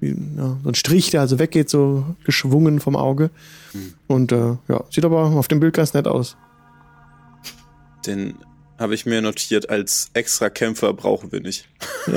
wie, 0.00 0.16
ja, 0.36 0.58
so 0.62 0.68
ein 0.68 0.74
Strich, 0.74 1.10
der 1.10 1.20
also 1.20 1.38
weggeht, 1.38 1.70
so 1.70 2.04
geschwungen 2.24 2.80
vom 2.80 2.96
Auge. 2.96 3.30
Hm. 3.72 3.94
Und 4.06 4.32
äh, 4.32 4.56
ja, 4.68 4.84
sieht 4.90 5.04
aber 5.04 5.24
auf 5.24 5.48
dem 5.48 5.60
Bild 5.60 5.74
ganz 5.74 5.94
nett 5.94 6.06
aus. 6.06 6.36
Den 8.06 8.34
habe 8.78 8.94
ich 8.94 9.04
mir 9.04 9.20
notiert 9.20 9.68
als 9.68 10.10
extra 10.14 10.48
Kämpfer 10.48 10.92
brauchen 10.94 11.32
wir 11.32 11.40
nicht. 11.40 11.68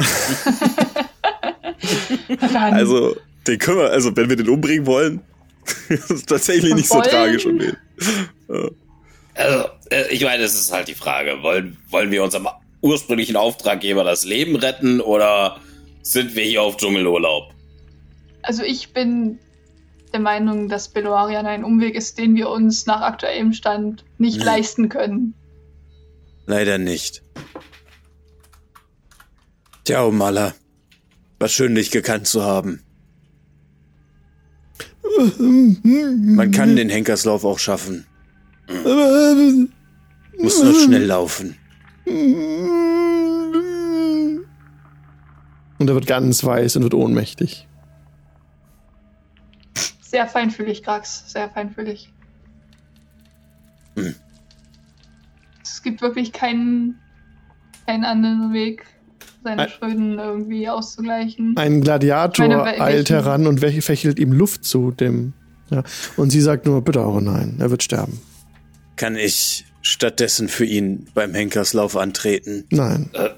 Also, 2.54 3.16
den 3.46 3.60
können 3.60 3.80
wir, 3.80 3.92
also 3.92 4.16
wenn 4.16 4.30
wir 4.30 4.38
den 4.38 4.48
umbringen 4.50 4.86
wollen, 4.86 5.22
ist 5.90 6.10
es 6.10 6.26
tatsächlich 6.26 6.74
nicht 6.74 6.88
so 6.88 6.96
Wollen? 6.96 7.10
tragisch 7.10 7.46
um 7.46 7.60
den. 7.60 7.76
Also, 9.34 9.70
äh, 9.90 10.08
ich 10.10 10.24
meine, 10.24 10.44
es 10.44 10.54
ist 10.54 10.72
halt 10.72 10.88
die 10.88 10.96
Frage, 10.96 11.42
wollen, 11.42 11.78
wollen 11.90 12.12
wir 12.12 12.24
unserem 12.24 12.48
ursprünglichen 12.82 13.36
Auftraggeber 13.36 14.04
das 14.04 14.26
Leben 14.26 14.56
retten 14.56 15.02
oder 15.02 15.60
sind 16.02 16.36
wir 16.36 16.44
hier 16.44 16.62
auf 16.62 16.78
Dschungelurlaub? 16.78 17.54
Also 18.44 18.64
ich 18.64 18.94
bin 18.94 19.40
der 20.14 20.20
Meinung, 20.20 20.70
dass 20.70 20.90
Beloarian 20.90 21.46
ein 21.48 21.64
Umweg 21.64 21.96
ist, 21.96 22.18
den 22.18 22.36
wir 22.36 22.50
uns 22.50 22.86
nach 22.86 23.02
aktuellem 23.02 23.54
Stand 23.54 24.06
nicht 24.18 24.38
Nee. 24.38 24.44
leisten 24.44 24.90
können. 24.90 25.34
Leider 26.46 26.78
nicht. 26.78 27.24
Tja, 29.86 30.10
Mala. 30.12 30.54
War 31.40 31.48
schön, 31.48 31.74
dich 31.76 31.90
gekannt 31.92 32.28
zu 32.28 32.44
haben. 32.44 32.82
Man 35.20 36.52
kann 36.52 36.76
den 36.76 36.90
Henkerslauf 36.90 37.44
auch 37.46 37.60
schaffen. 37.60 38.06
Muss 40.38 40.64
nur 40.64 40.74
schnell 40.80 41.06
laufen. 41.06 41.56
Und 45.80 45.90
er 45.90 45.96
wird 45.96 46.08
ganz 46.08 46.44
weiß 46.44 46.76
und 46.78 46.84
wird 46.84 46.94
ohnmächtig. 46.94 47.68
Sehr 50.14 50.28
feinfühlig, 50.28 50.84
Grax, 50.84 51.24
sehr 51.26 51.50
feinfühlig. 51.50 52.14
Hm. 53.96 54.14
Es 55.64 55.82
gibt 55.82 56.04
wirklich 56.04 56.32
keinen, 56.32 57.00
keinen 57.88 58.04
anderen 58.06 58.54
Weg, 58.54 58.86
seine 59.44 59.64
Ein- 59.64 59.70
Schulden 59.70 60.20
irgendwie 60.20 60.70
auszugleichen. 60.70 61.58
Ein 61.58 61.82
Gladiator 61.82 62.48
Meine, 62.48 62.80
eilt 62.80 63.10
heran 63.10 63.48
und 63.48 63.60
fächelt 63.60 64.20
ihm 64.20 64.34
Luft 64.34 64.66
zu 64.66 64.92
dem. 64.92 65.34
Ja. 65.72 65.82
Und 66.16 66.30
sie 66.30 66.42
sagt 66.42 66.68
nur, 66.68 66.84
bitte, 66.84 67.00
oh 67.00 67.20
nein, 67.20 67.56
er 67.58 67.72
wird 67.72 67.82
sterben. 67.82 68.22
Kann 68.98 69.16
ich 69.16 69.66
stattdessen 69.82 70.48
für 70.48 70.66
ihn 70.66 71.08
beim 71.16 71.34
Henkerslauf 71.34 71.98
antreten? 71.98 72.66
Nein. 72.70 73.10
Äh, 73.14 73.32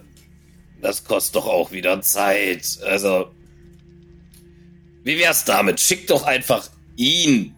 das 0.81 1.05
kostet 1.05 1.37
doch 1.37 1.47
auch 1.47 1.71
wieder 1.71 2.01
Zeit. 2.01 2.79
Also, 2.85 3.31
wie 5.05 5.17
wär's 5.17 5.45
damit? 5.45 5.79
Schick 5.79 6.07
doch 6.07 6.23
einfach 6.23 6.69
ihn 6.97 7.53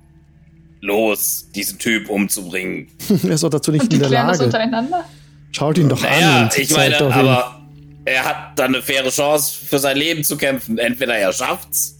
los, 0.82 1.48
diesen 1.56 1.80
Typ 1.80 2.07
umzubringen. 2.10 2.88
er 3.24 3.32
ist 3.32 3.44
auch 3.44 3.49
dazu 3.49 3.72
nicht 3.72 3.84
Und 3.86 3.94
in 3.94 3.99
der 3.99 4.10
das 4.10 4.38
Lage. 4.38 4.44
untereinander? 4.45 5.06
Schaut 5.52 5.78
ihn 5.80 5.90
doch 5.90 6.03
an. 6.03 6.10
Naja, 6.10 6.44
und 6.44 6.57
ich 6.60 6.69
meine, 6.72 6.99
aber 7.02 7.61
er 8.06 8.24
hat 8.26 8.60
dann 8.60 8.76
eine 8.76 8.84
faire 8.84 9.10
Chance, 9.10 9.53
für 9.65 9.80
sein 9.80 9.98
Leben 9.98 10.24
zu 10.24 10.38
kämpfen. 10.38 10.78
Entweder 10.78 11.15
er 11.18 11.34
schafft's. 11.34 11.95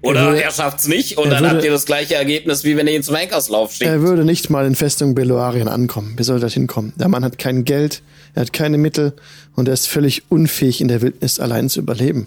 Oder 0.00 0.20
Er 0.20 0.26
würde- 0.26 0.42
er 0.42 0.50
schafft's 0.50 0.86
nicht 0.86 1.16
und 1.18 1.30
dann 1.30 1.42
würde- 1.42 1.56
habt 1.56 1.64
ihr 1.64 1.70
das 1.70 1.86
gleiche 1.86 2.14
Ergebnis, 2.14 2.62
wie 2.64 2.76
wenn 2.76 2.86
ihr 2.86 2.94
ihn 2.94 3.02
zum 3.02 3.16
Henkerslauf 3.16 3.72
schickt. 3.72 3.88
Er 3.90 4.02
würde 4.02 4.24
nicht 4.24 4.50
mal 4.50 4.66
in 4.66 4.74
Festung 4.74 5.14
Beloarien 5.14 5.66
ankommen. 5.68 6.14
Wie 6.18 6.22
soll 6.22 6.36
er 6.38 6.40
dorthin 6.40 6.66
kommen? 6.66 6.92
Der 6.96 7.08
Mann 7.08 7.24
hat 7.24 7.38
kein 7.38 7.64
Geld, 7.64 8.02
er 8.34 8.42
hat 8.42 8.52
keine 8.52 8.76
Mittel 8.78 9.14
und 9.56 9.66
er 9.68 9.74
ist 9.74 9.86
völlig 9.88 10.30
unfähig, 10.30 10.80
in 10.82 10.88
der 10.88 11.00
Wildnis 11.02 11.40
allein 11.40 11.68
zu 11.70 11.80
überleben. 11.80 12.26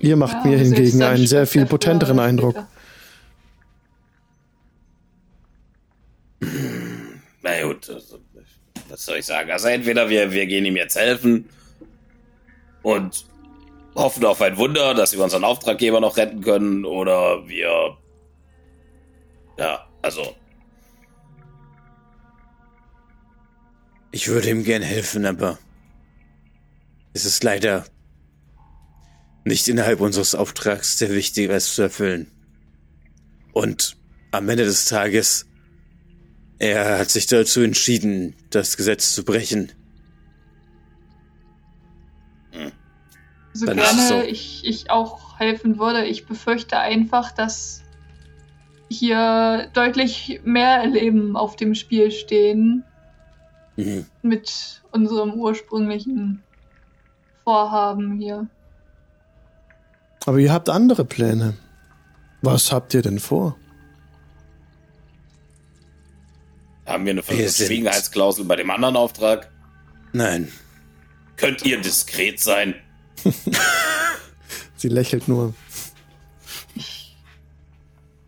Ihr 0.00 0.16
macht 0.16 0.32
Ja, 0.32 0.44
mir 0.44 0.58
also 0.58 0.74
hingegen 0.74 1.02
einen 1.02 1.26
sehr 1.26 1.46
viel 1.46 1.66
potenteren 1.66 2.18
Eindruck. 2.18 2.66
Na 7.42 7.62
gut, 7.62 7.88
also, 7.90 8.18
was 8.88 9.04
soll 9.04 9.18
ich 9.18 9.26
sagen? 9.26 9.50
Also 9.50 9.68
entweder 9.68 10.08
wir, 10.08 10.32
wir 10.32 10.46
gehen 10.46 10.64
ihm 10.64 10.76
jetzt 10.76 10.96
helfen 10.96 11.48
und 12.82 13.26
hoffen 13.94 14.24
auf 14.24 14.40
ein 14.40 14.56
Wunder, 14.56 14.94
dass 14.94 15.12
wir 15.12 15.22
unseren 15.22 15.44
Auftraggeber 15.44 16.00
noch 16.00 16.16
retten 16.16 16.40
können, 16.40 16.84
oder 16.84 17.46
wir... 17.46 17.96
Ja, 19.58 19.86
also, 20.00 20.34
Ich 24.12 24.28
würde 24.28 24.50
ihm 24.50 24.64
gern 24.64 24.82
helfen, 24.82 25.24
aber 25.24 25.58
es 27.12 27.24
ist 27.24 27.44
leider 27.44 27.84
nicht 29.44 29.68
innerhalb 29.68 30.00
unseres 30.00 30.34
Auftrags 30.34 30.98
der 30.98 31.10
wichtige, 31.10 31.52
es 31.52 31.74
zu 31.74 31.82
erfüllen. 31.82 32.30
Und 33.52 33.96
am 34.32 34.48
Ende 34.48 34.64
des 34.64 34.84
Tages, 34.86 35.46
er 36.58 36.98
hat 36.98 37.10
sich 37.10 37.26
dazu 37.26 37.60
entschieden, 37.60 38.36
das 38.50 38.76
Gesetz 38.76 39.14
zu 39.14 39.24
brechen. 39.24 39.72
So 43.52 43.66
Dann 43.66 43.78
ist 43.78 43.84
es 43.84 44.08
gerne 44.08 44.22
so. 44.22 44.28
ich, 44.28 44.64
ich 44.64 44.90
auch 44.90 45.38
helfen 45.38 45.78
würde. 45.78 46.04
Ich 46.04 46.26
befürchte 46.26 46.78
einfach, 46.78 47.32
dass 47.32 47.82
hier 48.88 49.68
deutlich 49.72 50.40
mehr 50.44 50.86
Leben 50.86 51.36
auf 51.36 51.56
dem 51.56 51.74
Spiel 51.74 52.10
stehen 52.10 52.84
Mhm. 53.76 54.04
mit 54.22 54.82
unserem 54.90 55.34
ursprünglichen 55.34 56.42
Vorhaben 57.44 58.18
hier. 58.18 58.46
Aber 60.26 60.38
ihr 60.38 60.52
habt 60.52 60.68
andere 60.68 61.04
Pläne. 61.04 61.54
Was 62.42 62.72
habt 62.72 62.94
ihr 62.94 63.02
denn 63.02 63.18
vor? 63.18 63.56
haben 66.86 67.04
wir 67.04 67.12
eine 67.12 67.22
Verschwiegenheitsklausel 67.22 68.44
bei 68.46 68.56
dem 68.56 68.68
anderen 68.70 68.96
Auftrag? 68.96 69.48
Nein, 70.12 70.50
Könnt 71.36 71.64
ihr 71.64 71.80
diskret 71.80 72.38
sein? 72.38 72.74
Sie 74.76 74.88
lächelt 74.88 75.26
nur. 75.26 75.54
Ich 76.74 77.16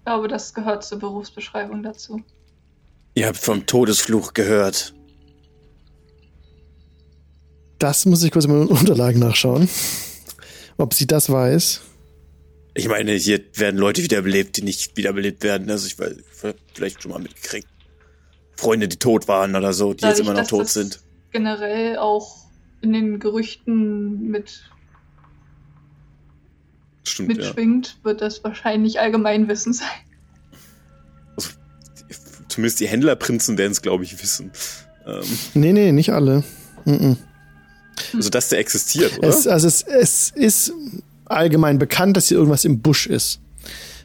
glaube, 0.06 0.28
das 0.28 0.55
gehört 0.55 0.82
zur 0.82 0.98
Berufsbeschreibung 0.98 1.82
dazu. 1.82 2.23
ihr 3.14 3.27
habt 3.27 3.36
vom 3.36 3.66
Todesfluch 3.66 4.32
gehört. 4.32 4.94
Das 7.78 8.06
muss 8.06 8.23
ich 8.23 8.31
kurz 8.31 8.47
in 8.47 8.52
meinen 8.52 8.69
Unterlagen 8.69 9.19
nachschauen. 9.20 9.69
Ob 10.82 10.94
sie 10.94 11.06
das 11.06 11.30
weiß. 11.30 11.80
Ich 12.74 12.88
meine, 12.88 13.12
hier 13.12 13.40
werden 13.54 13.78
Leute 13.78 14.02
wiederbelebt, 14.02 14.56
die 14.56 14.62
nicht 14.62 14.96
wiederbelebt 14.96 15.44
werden. 15.44 15.70
Also 15.70 15.86
ich 15.86 15.96
weiß, 15.96 16.16
vielleicht 16.74 17.00
schon 17.00 17.12
mal 17.12 17.20
mitgekriegt. 17.20 17.68
Freunde, 18.56 18.88
die 18.88 18.96
tot 18.96 19.28
waren 19.28 19.54
oder 19.54 19.74
so, 19.74 19.94
die 19.94 20.04
jetzt 20.04 20.18
Dadurch, 20.18 20.28
immer 20.28 20.40
noch 20.40 20.48
tot 20.48 20.62
das 20.62 20.74
sind. 20.74 21.00
Generell 21.30 21.98
auch 21.98 22.46
in 22.80 22.92
den 22.92 23.20
Gerüchten 23.20 24.28
mit 24.28 24.68
Stimmt, 27.04 27.30
ja. 27.30 27.44
mitschwingt, 27.44 27.98
wird 28.02 28.20
das 28.20 28.42
wahrscheinlich 28.42 28.98
Allgemeinwissen 28.98 29.74
sein. 29.74 29.86
Zumindest 32.48 32.80
die 32.80 32.88
Händlerprinzen 32.88 33.56
werden 33.56 33.70
es, 33.70 33.82
glaube 33.82 34.02
ich, 34.02 34.20
wissen. 34.20 34.50
Ähm, 35.06 35.22
Nee, 35.54 35.72
nee, 35.72 35.92
nicht 35.92 36.10
alle. 36.10 36.42
Mhm. 36.84 37.18
Also, 38.14 38.30
dass 38.30 38.48
der 38.48 38.58
existiert, 38.58 39.18
oder? 39.18 39.28
Es, 39.28 39.46
also 39.46 39.66
es, 39.66 39.82
es 39.82 40.30
ist 40.34 40.72
allgemein 41.26 41.78
bekannt, 41.78 42.16
dass 42.16 42.28
hier 42.28 42.36
irgendwas 42.38 42.64
im 42.64 42.80
Busch 42.80 43.06
ist. 43.06 43.40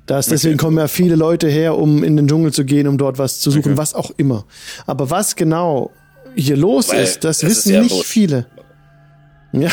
Das, 0.06 0.28
deswegen 0.28 0.58
kommen 0.58 0.78
ja 0.78 0.88
viele 0.88 1.16
Leute 1.16 1.50
her, 1.50 1.78
um 1.78 2.02
in 2.04 2.16
den 2.16 2.28
Dschungel 2.30 2.54
zu 2.54 2.64
gehen, 2.64 2.88
um 2.88 2.98
dort 2.98 3.18
was 3.18 3.40
zu 3.42 3.52
suchen, 3.52 3.72
Okay. 3.74 3.78
was 3.78 3.94
auch 3.94 4.12
immer. 4.16 4.46
Aber 4.86 5.10
was 5.10 5.36
genau 5.36 5.92
hier 6.34 6.56
los 6.56 6.90
Weil 6.90 7.04
ist, 7.04 7.24
das 7.26 7.44
ist 7.44 7.50
wissen 7.50 7.74
ja 7.74 7.82
nicht 7.82 7.96
Busch. 7.96 8.08
viele. 8.08 8.46
Ja, 9.52 9.70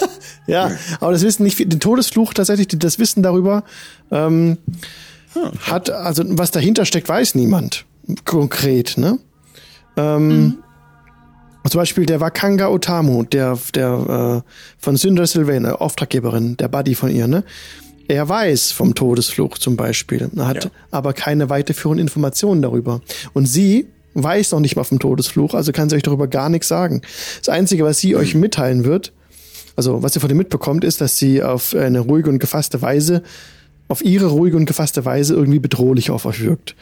ja, 0.48 0.70
aber 1.00 1.12
das 1.12 1.22
wissen 1.22 1.44
nicht 1.44 1.56
viele. 1.56 1.68
Den 1.68 1.78
Todesfluch 1.80 2.34
tatsächlich, 2.34 2.66
das 2.68 2.98
Wissen 2.98 3.22
darüber 3.22 3.62
ähm, 4.10 4.58
hat, 5.60 5.90
also 5.90 6.24
was 6.26 6.50
dahinter 6.50 6.84
steckt, 6.84 7.08
weiß 7.08 7.34
niemand 7.36 7.84
konkret. 8.24 8.98
Ne? 8.98 9.18
Ähm, 9.96 10.58
Zum 11.68 11.80
Beispiel 11.80 12.06
der 12.06 12.20
Wakanga 12.20 12.68
Otamu, 12.68 13.24
der, 13.24 13.58
der 13.74 14.42
äh, 14.46 14.50
von 14.78 14.96
Syndra 14.96 15.26
Sylvain, 15.26 15.66
Auftraggeberin, 15.66 16.56
der 16.56 16.68
Buddy 16.68 16.94
von 16.94 17.10
ihr, 17.10 17.26
ne? 17.28 17.44
Er 18.08 18.28
weiß 18.28 18.70
vom 18.70 18.94
Todesfluch 18.94 19.58
zum 19.58 19.76
Beispiel, 19.76 20.30
hat 20.38 20.64
Ja. 20.64 20.70
aber 20.92 21.12
keine 21.12 21.50
weiterführenden 21.50 22.06
Informationen 22.06 22.62
darüber. 22.62 23.00
Und 23.32 23.46
sie 23.46 23.86
weiß 24.14 24.52
noch 24.52 24.60
nicht 24.60 24.76
mal 24.76 24.84
vom 24.84 25.00
Todesfluch, 25.00 25.54
also 25.54 25.72
kann 25.72 25.90
sie 25.90 25.96
euch 25.96 26.04
darüber 26.04 26.28
gar 26.28 26.48
nichts 26.48 26.68
sagen. 26.68 27.02
Das 27.40 27.48
Einzige, 27.48 27.84
was 27.84 27.98
sie 27.98 28.14
euch 28.14 28.34
mitteilen 28.34 28.84
wird, 28.84 29.12
also 29.74 30.02
was 30.02 30.14
ihr 30.14 30.20
von 30.20 30.30
ihr 30.30 30.36
mitbekommt, 30.36 30.84
ist, 30.84 31.00
dass 31.00 31.16
sie 31.18 31.42
auf 31.42 31.74
eine 31.74 32.00
ruhige 32.00 32.30
und 32.30 32.38
gefasste 32.38 32.80
Weise, 32.80 33.22
auf 33.88 34.04
ihre 34.04 34.26
ruhige 34.26 34.56
und 34.56 34.66
gefasste 34.66 35.04
Weise 35.04 35.34
irgendwie 35.34 35.58
bedrohlich 35.58 36.10
auf 36.10 36.26
euch 36.26 36.42
wirkt. 36.42 36.76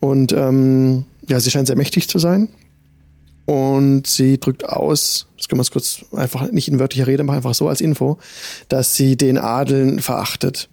Und 0.00 0.32
ähm, 0.32 1.04
ja, 1.28 1.40
sie 1.40 1.50
scheint 1.50 1.68
sehr 1.68 1.76
mächtig 1.76 2.08
zu 2.08 2.18
sein. 2.18 2.48
Und 3.48 4.06
sie 4.06 4.38
drückt 4.38 4.68
aus, 4.68 5.26
das 5.38 5.48
können 5.48 5.56
wir 5.58 5.62
uns 5.62 5.70
kurz 5.70 6.04
einfach 6.12 6.50
nicht 6.52 6.68
in 6.68 6.78
wörtlicher 6.78 7.06
Rede 7.06 7.22
machen, 7.24 7.36
einfach 7.38 7.54
so 7.54 7.66
als 7.66 7.80
Info, 7.80 8.18
dass 8.68 8.94
sie 8.94 9.16
den 9.16 9.38
Adeln 9.38 10.00
verachtet. 10.00 10.68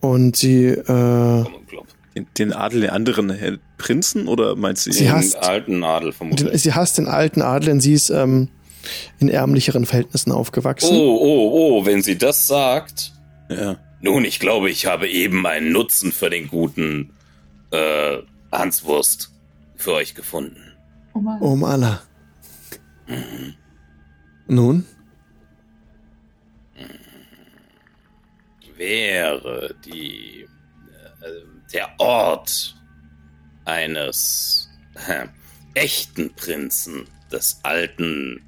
Und 0.00 0.34
sie, 0.36 0.68
äh. 0.68 1.44
Den, 2.14 2.26
den 2.38 2.52
Adel 2.54 2.80
der 2.82 2.92
anderen 2.94 3.58
Prinzen 3.76 4.26
oder 4.26 4.56
meinst 4.56 4.86
du 4.86 4.92
Sie 4.92 5.04
den- 5.04 5.12
hasst- 5.12 5.34
Den 5.34 5.42
alten 5.42 5.84
Adel 5.84 6.12
vermutlich. 6.12 6.48
den, 6.50 6.58
sie 6.58 6.72
hasst 6.72 6.96
den 6.96 7.08
alten 7.08 7.42
Adel, 7.42 7.66
denn 7.68 7.80
sie 7.80 7.92
ist 7.92 8.08
ähm, 8.08 8.48
in 9.18 9.28
ärmlicheren 9.28 9.84
Verhältnissen 9.84 10.32
aufgewachsen. 10.32 10.90
Oh, 10.96 11.18
oh, 11.20 11.50
oh, 11.80 11.86
wenn 11.86 12.02
sie 12.02 12.16
das 12.16 12.46
sagt. 12.46 13.12
Ja. 13.50 13.76
Nun, 14.00 14.24
ich 14.24 14.40
glaube, 14.40 14.70
ich 14.70 14.86
habe 14.86 15.08
eben 15.08 15.46
einen 15.46 15.72
Nutzen 15.72 16.10
für 16.10 16.30
den 16.30 16.48
guten 16.48 17.10
äh, 17.70 18.16
Hanswurst 18.50 19.30
für 19.76 19.92
euch 19.92 20.14
gefunden. 20.14 20.71
Oh 21.14 21.20
Mann. 21.20 21.40
Um 21.40 21.64
Allah. 21.64 22.02
Nun? 24.46 24.86
Wäre 28.76 29.74
die 29.84 30.42
äh, 30.42 31.28
der 31.72 31.88
Ort 31.98 32.74
eines 33.64 34.68
äh, 35.06 35.26
echten 35.74 36.34
Prinzen 36.34 37.06
des 37.30 37.60
alten 37.62 38.42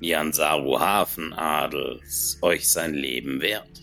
Jansaru 0.00 0.80
Hafenadels 0.80 2.38
euch 2.42 2.68
sein 2.68 2.94
Leben 2.94 3.40
wert? 3.40 3.74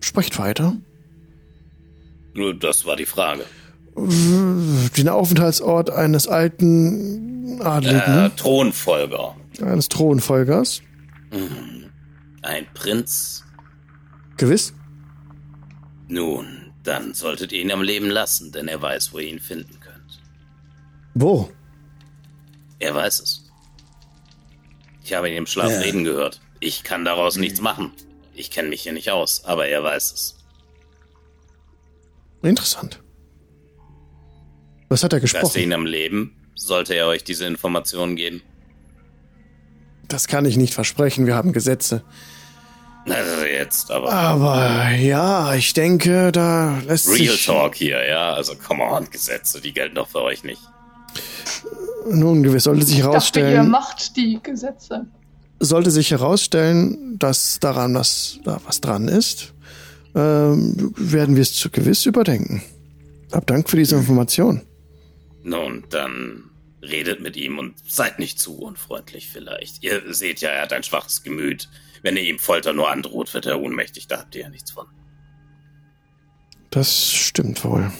Sprecht 0.00 0.38
weiter. 0.38 0.76
Nur 2.34 2.54
das 2.54 2.84
war 2.84 2.96
die 2.96 3.06
Frage. 3.06 3.44
Den 3.96 5.08
Aufenthaltsort 5.08 5.90
eines 5.90 6.26
alten 6.28 7.58
Äh, 7.60 7.62
Adligen, 7.64 8.36
Thronfolger. 8.36 9.36
eines 9.60 9.88
Thronfolgers. 9.88 10.82
Ein 12.42 12.66
Prinz? 12.74 13.44
Gewiss? 14.36 14.72
Nun, 16.08 16.72
dann 16.82 17.12
solltet 17.14 17.52
ihr 17.52 17.60
ihn 17.60 17.70
am 17.72 17.82
Leben 17.82 18.08
lassen, 18.08 18.52
denn 18.52 18.68
er 18.68 18.80
weiß, 18.80 19.12
wo 19.12 19.18
ihr 19.18 19.28
ihn 19.28 19.40
finden 19.40 19.78
könnt. 19.80 20.20
Wo? 21.14 21.50
Er 22.78 22.94
weiß 22.94 23.20
es. 23.20 23.44
Ich 25.04 25.12
habe 25.12 25.28
ihn 25.28 25.36
im 25.36 25.46
Schlaf 25.46 25.70
Ja. 25.70 25.80
reden 25.80 26.04
gehört. 26.04 26.40
Ich 26.60 26.82
kann 26.84 27.04
daraus 27.04 27.36
nichts 27.36 27.60
machen. 27.60 27.92
Ich 28.34 28.50
kenne 28.50 28.68
mich 28.68 28.82
hier 28.82 28.92
nicht 28.92 29.10
aus, 29.10 29.44
aber 29.44 29.66
er 29.66 29.82
weiß 29.82 30.12
es. 30.12 30.36
Interessant. 32.42 33.02
Was 34.90 35.04
hat 35.04 35.12
er 35.12 35.20
Lasst 35.20 35.32
gesprochen? 35.32 35.60
ihn 35.60 35.72
am 35.72 35.86
Leben? 35.86 36.36
Sollte 36.56 36.94
er 36.94 37.06
euch 37.06 37.24
diese 37.24 37.46
Informationen 37.46 38.16
geben? 38.16 38.42
Das 40.08 40.26
kann 40.26 40.44
ich 40.44 40.56
nicht 40.56 40.74
versprechen, 40.74 41.26
wir 41.26 41.36
haben 41.36 41.52
Gesetze. 41.52 42.02
Also 43.08 43.44
jetzt, 43.44 43.90
aber 43.90 44.12
Aber 44.12 44.90
ja, 44.90 45.54
ich 45.54 45.72
denke, 45.72 46.32
da 46.32 46.82
lässt 46.86 47.08
Real 47.08 47.32
sich... 47.32 47.46
Talk 47.46 47.76
hier, 47.76 48.04
ja? 48.06 48.34
Also 48.34 48.54
come 48.56 48.82
on, 48.82 49.08
Gesetze, 49.10 49.60
die 49.60 49.72
gelten 49.72 49.94
doch 49.94 50.08
für 50.08 50.22
euch 50.22 50.42
nicht. 50.44 50.60
Nun, 52.10 52.42
gewiss, 52.42 52.64
sollte 52.64 52.84
sich 52.84 52.98
Ich 52.98 53.04
dachte, 53.04 53.40
ihr 53.40 53.46
herausstellen, 53.46 53.70
macht 53.70 54.16
die 54.16 54.40
Gesetze. 54.42 55.06
sollte 55.60 55.90
sich 55.92 56.10
herausstellen, 56.10 57.16
dass 57.18 57.60
daran 57.60 57.94
was, 57.94 58.40
da 58.44 58.60
was 58.66 58.80
dran 58.80 59.06
ist, 59.06 59.54
ähm, 60.14 60.92
werden 60.96 61.36
wir 61.36 61.42
es 61.42 61.54
zu 61.54 61.70
gewiss 61.70 62.06
überdenken. 62.06 62.62
Hab 63.32 63.46
Dank 63.46 63.70
für 63.70 63.76
diese 63.76 63.96
Information. 63.96 64.62
Nun, 65.42 65.86
dann 65.90 66.50
redet 66.82 67.20
mit 67.20 67.36
ihm 67.36 67.58
und 67.58 67.74
seid 67.90 68.18
nicht 68.18 68.38
zu 68.38 68.58
unfreundlich 68.58 69.28
vielleicht. 69.28 69.82
Ihr 69.82 70.14
seht 70.14 70.40
ja, 70.40 70.50
er 70.50 70.62
hat 70.62 70.72
ein 70.72 70.82
schwaches 70.82 71.22
Gemüt. 71.22 71.68
Wenn 72.02 72.16
ihr 72.16 72.22
ihm 72.22 72.38
Folter 72.38 72.72
nur 72.72 72.90
androht, 72.90 73.34
wird 73.34 73.46
er 73.46 73.60
ohnmächtig, 73.60 74.06
da 74.06 74.18
habt 74.18 74.34
ihr 74.34 74.42
ja 74.42 74.48
nichts 74.48 74.70
von. 74.70 74.86
Das 76.70 77.10
stimmt 77.10 77.64
wohl. 77.64 77.92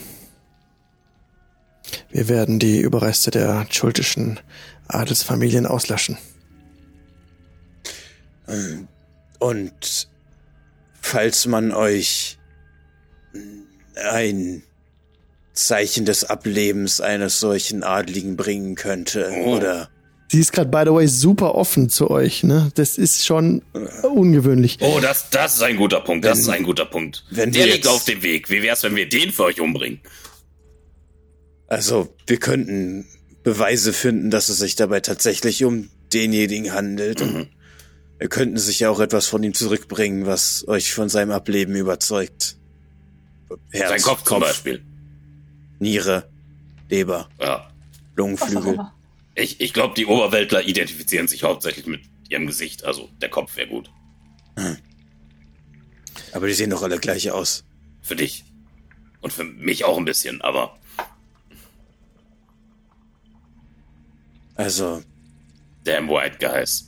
Wir 2.10 2.28
werden 2.28 2.58
die 2.58 2.80
Überreste 2.80 3.30
der 3.30 3.66
schultischen 3.70 4.40
Adelsfamilien 4.86 5.66
auslöschen. 5.66 6.16
Und 9.38 10.08
falls 11.00 11.46
man 11.46 11.72
euch 11.72 12.38
ein 14.10 14.62
Zeichen 15.52 16.04
des 16.04 16.24
Ablebens 16.24 17.00
eines 17.00 17.40
solchen 17.40 17.82
Adligen 17.82 18.36
bringen 18.36 18.74
könnte, 18.76 19.30
Oh. 19.44 19.56
oder 19.56 19.90
Sie 20.32 20.38
ist 20.38 20.52
gerade, 20.52 20.70
by 20.70 20.82
the 20.86 20.92
way, 20.94 21.08
super 21.08 21.56
offen 21.56 21.88
zu 21.90 22.08
euch, 22.08 22.44
ne? 22.44 22.70
Das 22.76 22.98
ist 22.98 23.26
schon 23.26 23.62
ungewöhnlich. 24.04 24.78
Oh, 24.80 25.00
das, 25.02 25.28
das 25.30 25.54
ist 25.56 25.62
ein 25.62 25.76
guter 25.76 26.00
Punkt. 26.02 26.24
Das 26.24 26.38
ist 26.38 26.48
ein 26.48 26.62
guter 26.62 26.84
Punkt. 26.84 27.24
wenn 27.30 27.50
Der 27.50 27.66
liegt 27.66 27.88
auf 27.88 28.04
dem 28.04 28.22
Weg. 28.22 28.48
Wie 28.48 28.62
wär's, 28.62 28.84
wenn 28.84 28.94
wir 28.94 29.08
den 29.08 29.32
für 29.32 29.42
euch 29.44 29.60
umbringen? 29.60 29.98
also 31.66 32.14
wir 32.26 32.38
könnten 32.38 33.06
Beweise 33.42 33.92
finden, 33.92 34.30
dass 34.30 34.48
es 34.48 34.58
sich 34.58 34.76
dabei 34.76 35.00
tatsächlich 35.00 35.64
um 35.64 35.88
denjenigen 36.12 36.72
handelt. 36.74 37.20
Und 37.22 37.48
wir 38.18 38.28
könnten 38.28 38.58
sicher 38.58 38.90
auch 38.90 39.00
etwas 39.00 39.26
von 39.26 39.42
ihm 39.42 39.54
zurückbringen, 39.54 40.26
was 40.26 40.64
euch 40.68 40.92
von 40.92 41.08
seinem 41.08 41.30
Ableben 41.30 41.74
überzeugt. 41.74 42.56
Herz, 43.70 43.88
Sein 43.88 44.02
Kopf 44.02 44.22
zum 44.24 44.40
Beispiel. 44.40 44.82
Niere, 45.80 46.30
Leber, 46.88 47.28
Ja. 47.40 47.68
Lungenflügel. 48.14 48.78
Ich, 49.34 49.60
ich 49.60 49.72
glaube, 49.72 49.94
die 49.94 50.06
Oberweltler 50.06 50.62
identifizieren 50.62 51.26
sich 51.26 51.42
hauptsächlich 51.42 51.86
mit 51.86 52.02
ihrem 52.28 52.46
Gesicht. 52.46 52.84
Also 52.84 53.08
der 53.20 53.30
Kopf 53.30 53.56
wäre 53.56 53.68
gut. 53.68 53.90
Aber 56.32 56.46
die 56.46 56.52
sehen 56.52 56.70
doch 56.70 56.82
alle 56.82 56.98
gleich 56.98 57.30
aus. 57.30 57.64
Für 58.02 58.14
dich. 58.16 58.44
Und 59.20 59.32
für 59.32 59.44
mich 59.44 59.84
auch 59.84 59.96
ein 59.98 60.04
bisschen, 60.04 60.40
aber 60.42 60.78
Also, 64.60 65.02
damn 65.84 66.06
white 66.10 66.36
guys. 66.38 66.84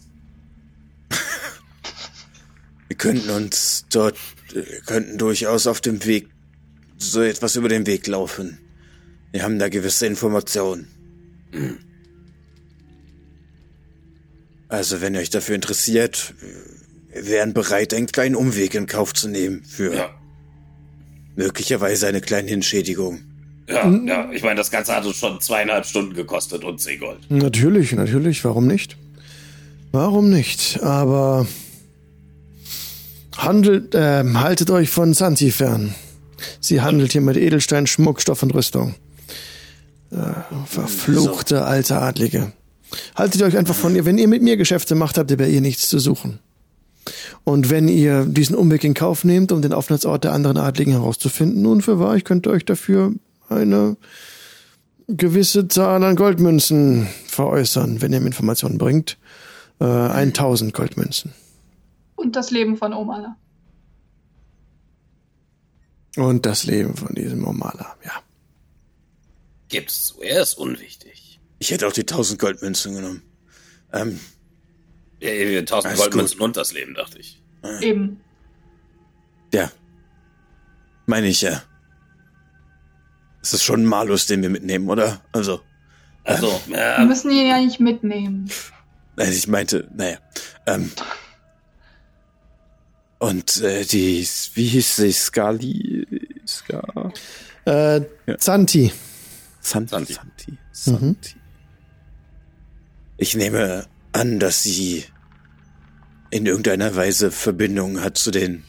wir 2.88 2.96
könnten 2.98 3.30
uns 3.30 3.86
dort, 3.90 4.18
wir 4.52 4.82
könnten 4.82 5.16
durchaus 5.16 5.66
auf 5.66 5.80
dem 5.80 6.04
Weg 6.04 6.28
so 6.98 7.22
etwas 7.22 7.56
über 7.56 7.70
den 7.70 7.86
Weg 7.86 8.06
laufen. 8.06 8.58
Wir 9.32 9.42
haben 9.42 9.58
da 9.58 9.68
gewisse 9.68 10.06
Informationen. 10.06 10.86
Also, 14.68 15.00
wenn 15.00 15.14
ihr 15.14 15.20
euch 15.20 15.30
dafür 15.30 15.54
interessiert, 15.54 16.34
wir 17.12 17.26
wären 17.28 17.52
bereit, 17.52 17.92
einen 17.94 18.06
kleinen 18.06 18.36
Umweg 18.36 18.74
in 18.74 18.86
Kauf 18.86 19.12
zu 19.12 19.28
nehmen 19.28 19.64
für 19.64 19.94
Ja. 19.94 20.10
möglicherweise 21.36 22.06
eine 22.06 22.20
kleine 22.20 22.50
Entschädigung. 22.50 23.20
Ja, 23.68 23.88
ja. 23.90 24.30
Ich 24.32 24.42
meine, 24.42 24.56
das 24.56 24.70
Ganze 24.70 24.94
hat 24.94 25.04
uns 25.06 25.16
schon 25.16 25.40
zweieinhalb 25.40 25.86
Stunden 25.86 26.14
gekostet 26.14 26.64
und 26.64 26.80
10 26.80 27.00
Gold. 27.00 27.18
Natürlich, 27.30 27.92
natürlich, 27.92 28.44
warum 28.44 28.66
nicht? 28.66 28.96
Warum 29.92 30.30
nicht? 30.30 30.82
Aber 30.82 31.46
handelt, 33.36 33.94
ähm, 33.94 34.40
haltet 34.40 34.70
euch 34.70 34.90
von 34.90 35.14
Santi 35.14 35.50
fern. 35.52 35.94
Sie 36.60 36.80
handelt 36.80 37.12
hier 37.12 37.20
mit 37.20 37.36
Edelstein, 37.36 37.86
Schmuck, 37.86 38.20
Stoff 38.20 38.42
und 38.42 38.54
Rüstung. 38.54 38.94
Äh, 40.12 40.66
verfluchte 40.66 41.64
alte 41.64 41.98
Adlige. 42.00 42.52
haltet 43.14 43.42
euch 43.42 43.56
einfach 43.56 43.74
von 43.74 43.96
ihr. 43.96 44.04
Wenn 44.04 44.18
ihr 44.18 44.28
mit 44.28 44.42
mir 44.42 44.58
Geschäfte 44.58 44.94
macht, 44.94 45.16
habt 45.16 45.30
ihr 45.30 45.38
bei 45.38 45.48
ihr 45.48 45.62
nichts 45.62 45.88
zu 45.88 45.98
suchen. 45.98 46.38
Und 47.44 47.70
wenn 47.70 47.88
ihr 47.88 48.26
diesen 48.26 48.54
Umweg 48.54 48.84
in 48.84 48.94
Kauf 48.94 49.24
nehmt, 49.24 49.52
um 49.52 49.62
den 49.62 49.72
Aufenthaltsort 49.72 50.24
der 50.24 50.34
anderen 50.34 50.58
Adligen 50.58 50.92
herauszufinden, 50.92 51.62
nun 51.62 51.80
für 51.80 51.98
wahr, 51.98 52.14
ich 52.14 52.24
könnte 52.24 52.50
euch 52.50 52.64
dafür 52.64 53.12
eine 53.48 53.96
gewisse 55.08 55.66
Zahl 55.68 56.04
an 56.04 56.16
Goldmünzen 56.16 57.08
veräußern, 57.26 58.02
wenn 58.02 58.12
ihr 58.12 58.20
mir 58.20 58.26
Informationen 58.26 58.78
bringt. 58.78 59.18
Äh, 59.80 59.84
1000 59.84 60.74
Goldmünzen. 60.74 61.32
Und 62.16 62.36
das 62.36 62.50
Leben 62.50 62.76
von 62.76 62.92
Omala. 62.92 63.36
Und 66.16 66.44
das 66.44 66.64
Leben 66.64 66.94
von 66.94 67.14
diesem 67.14 67.46
Omala, 67.46 67.96
ja. 68.04 68.12
Gibt's 69.72 70.04
zu, 70.04 70.20
er 70.22 70.42
ist 70.42 70.54
unwichtig. 70.54 71.40
Ich 71.58 71.70
hätte 71.70 71.86
auch 71.86 71.92
die 71.92 72.02
1000 72.02 72.38
Goldmünzen 72.38 72.94
genommen. 72.94 73.22
Ähm, 73.92 74.20
Ja, 75.20 75.30
ja, 75.32 75.58
1000 75.60 75.86
Alles 75.86 76.00
Goldmünzen 76.00 76.40
und 76.40 76.56
das 76.56 76.72
Leben, 76.72 76.94
dachte 76.94 77.18
ich. 77.18 77.42
Eben. 77.80 78.20
ja. 79.52 79.70
Meine 81.06 81.28
ich 81.28 81.40
ja. 81.40 81.62
Es 83.42 83.52
ist 83.54 83.64
schon 83.64 83.82
ein 83.82 83.86
Malus, 83.86 84.26
den 84.26 84.42
wir 84.42 84.50
mitnehmen, 84.50 84.88
oder? 84.90 85.20
Also, 85.32 85.60
Also, 86.24 86.60
Wir 86.66 86.78
ja, 86.78 87.04
müssen 87.04 87.30
ihn 87.32 87.46
ja 87.48 87.58
nicht 87.60 87.80
mitnehmen. 87.80 88.48
nein, 89.16 89.32
ich 89.32 89.48
meinte, 89.48 89.88
naja. 89.94 90.18
Ähm, 90.66 90.92
und 93.18 93.60
äh, 93.62 93.84
die, 93.84 94.26
wie 94.54 94.66
hieß 94.66 94.96
sie? 94.96 95.12
Skali? 95.12 96.06
Ska? 96.46 97.12
Äh, 97.64 98.00
Ja. 98.26 98.38
Zanti. 98.38 98.92
Santi. 99.62 99.94
Santi. 99.94 100.14
Santi. 100.14 100.58
Santi. 100.72 101.36
Ich 103.16 103.34
nehme 103.36 103.86
an, 104.12 104.38
dass 104.40 104.62
sie 104.62 105.04
in 106.30 106.46
irgendeiner 106.46 106.94
Weise 106.96 107.30
Verbindung 107.30 108.00
hat 108.02 108.18
zu 108.18 108.30
den 108.30 108.64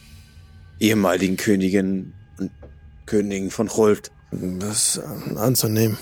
ehemaligen 0.79 1.37
Königen 1.37 2.13
und 2.37 2.51
Königen 3.05 3.49
von 3.49 3.67
Cholft. 3.67 4.11
Das 4.31 4.97
ähm, 4.97 5.37
anzunehmen. 5.37 5.97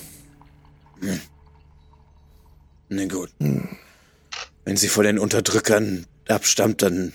Na 2.90 3.06
gut. 3.06 3.32
Wenn 3.40 4.78
sie 4.78 4.88
vor 4.90 5.04
den 5.04 5.18
Unterdrückern 5.18 6.06
abstammt, 6.28 6.82
dann 6.82 7.14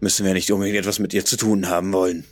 müssen 0.00 0.26
wir 0.26 0.34
nicht 0.34 0.50
unbedingt 0.50 0.78
etwas 0.78 0.98
mit 0.98 1.14
ihr 1.14 1.24
zu 1.24 1.36
tun 1.36 1.68
haben 1.68 1.92
wollen. 1.92 2.24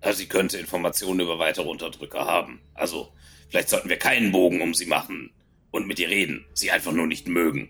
Also 0.00 0.18
sie 0.18 0.26
könnte 0.26 0.58
Informationen 0.58 1.20
über 1.20 1.38
weitere 1.38 1.68
Unterdrücker 1.68 2.24
haben. 2.24 2.60
Also, 2.74 3.08
vielleicht 3.48 3.68
sollten 3.68 3.88
wir 3.88 3.96
keinen 3.96 4.32
Bogen 4.32 4.60
um 4.60 4.74
sie 4.74 4.86
machen 4.86 5.30
und 5.70 5.86
mit 5.86 5.98
ihr 5.98 6.08
reden. 6.08 6.44
Sie 6.54 6.70
einfach 6.70 6.92
nur 6.92 7.06
nicht 7.06 7.28
mögen. 7.28 7.68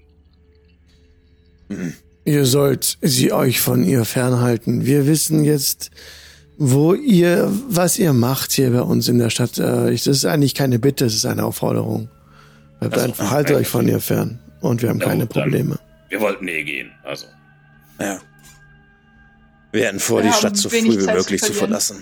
Ihr 2.24 2.46
sollt 2.46 2.98
sie 3.00 3.32
euch 3.32 3.60
von 3.60 3.84
ihr 3.84 4.04
fernhalten. 4.04 4.86
Wir 4.86 5.06
wissen 5.06 5.44
jetzt, 5.44 5.90
wo 6.58 6.94
ihr, 6.94 7.50
was 7.68 7.98
ihr 7.98 8.12
macht 8.12 8.52
hier 8.52 8.70
bei 8.70 8.82
uns 8.82 9.08
in 9.08 9.18
der 9.18 9.30
Stadt. 9.30 9.58
Äh, 9.58 9.92
das 9.92 10.06
ist 10.06 10.24
eigentlich 10.24 10.54
keine 10.54 10.78
Bitte, 10.78 11.06
es 11.06 11.14
ist 11.14 11.26
eine 11.26 11.44
Aufforderung. 11.44 12.10
Bleibt 12.80 12.94
Also, 12.94 13.06
einfach, 13.06 13.30
haltet 13.30 13.52
okay. 13.52 13.60
euch 13.62 13.68
von 13.68 13.88
ihr 13.88 14.00
fern. 14.00 14.38
Und 14.60 14.82
wir 14.82 14.88
haben 14.88 14.98
Na 14.98 15.04
keine 15.06 15.26
gut, 15.26 15.36
dann. 15.36 15.42
Probleme. 15.44 15.78
Wir 16.08 16.20
wollten 16.20 16.48
eh 16.48 16.64
gehen, 16.64 16.90
also. 17.04 17.26
Ja. 18.00 18.20
Wir 19.72 19.88
hatten 19.88 20.00
vor, 20.00 20.22
Wir 20.22 20.30
die 20.30 20.36
Stadt 20.36 20.56
so 20.56 20.68
früh 20.68 20.82
wie 20.82 21.06
möglich 21.06 21.42
zu 21.42 21.52
verlassen. 21.52 21.98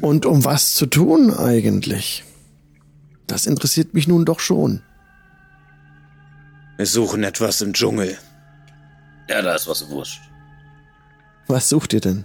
Und 0.00 0.26
um 0.26 0.44
was 0.44 0.74
zu 0.74 0.86
tun 0.86 1.32
eigentlich? 1.34 2.24
Das 3.26 3.46
interessiert 3.46 3.94
mich 3.94 4.08
nun 4.08 4.24
doch 4.24 4.40
schon. 4.40 4.82
Wir 6.76 6.86
suchen 6.86 7.24
etwas 7.24 7.60
im 7.60 7.72
Dschungel. 7.72 8.16
Ja, 9.28 9.42
da 9.42 9.54
ist 9.54 9.68
was 9.68 9.88
wurscht. 9.90 10.20
Was 11.48 11.68
sucht 11.68 11.92
ihr 11.92 12.00
denn? 12.00 12.24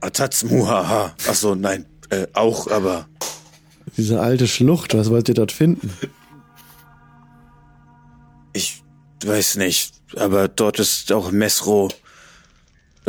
Atatz 0.00 0.44
Muhaha. 0.44 1.14
Ach 1.28 1.34
so, 1.34 1.54
nein, 1.54 1.86
äh, 2.10 2.26
auch, 2.34 2.70
aber 2.70 3.06
Diese 3.96 4.20
alte 4.20 4.46
Schlucht, 4.48 4.94
was 4.94 5.10
wollt 5.10 5.28
ihr 5.28 5.34
dort 5.34 5.52
finden? 5.52 5.92
ich 8.52 8.82
weiß 9.24 9.56
nicht. 9.56 9.94
Aber 10.16 10.48
dort 10.48 10.78
ist 10.78 11.12
auch 11.12 11.30
Mesro. 11.30 11.90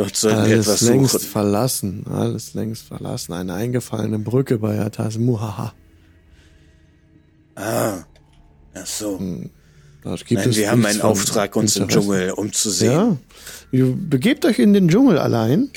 Dort 0.00 0.16
sollten 0.16 0.38
wir 0.38 0.54
Alles 0.54 0.66
etwas 0.66 0.80
längst 0.82 1.12
suchen. 1.12 1.26
verlassen, 1.28 2.06
alles 2.10 2.54
längst 2.54 2.84
verlassen. 2.84 3.32
Eine 3.34 3.52
eingefallene 3.54 4.18
Brücke 4.18 4.58
bei 4.58 4.80
Atas 4.80 5.18
Muhaha. 5.18 5.74
Ah. 7.54 7.98
Ach 8.72 8.86
so. 8.86 9.20
Dort 10.02 10.24
gibt 10.24 10.40
Nein, 10.40 10.48
es 10.50 10.56
wir 10.56 10.70
haben 10.70 10.86
einen 10.86 11.02
Auftrag, 11.02 11.54
uns 11.56 11.76
im. 11.76 11.88
Dschungel 11.88 12.30
umzusehen. 12.30 12.92
Ja. 12.92 13.16
Ihr 13.72 13.94
begebt 13.94 14.46
euch 14.46 14.58
in 14.58 14.72
den 14.72 14.88
Dschungel 14.88 15.18
allein. 15.18 15.70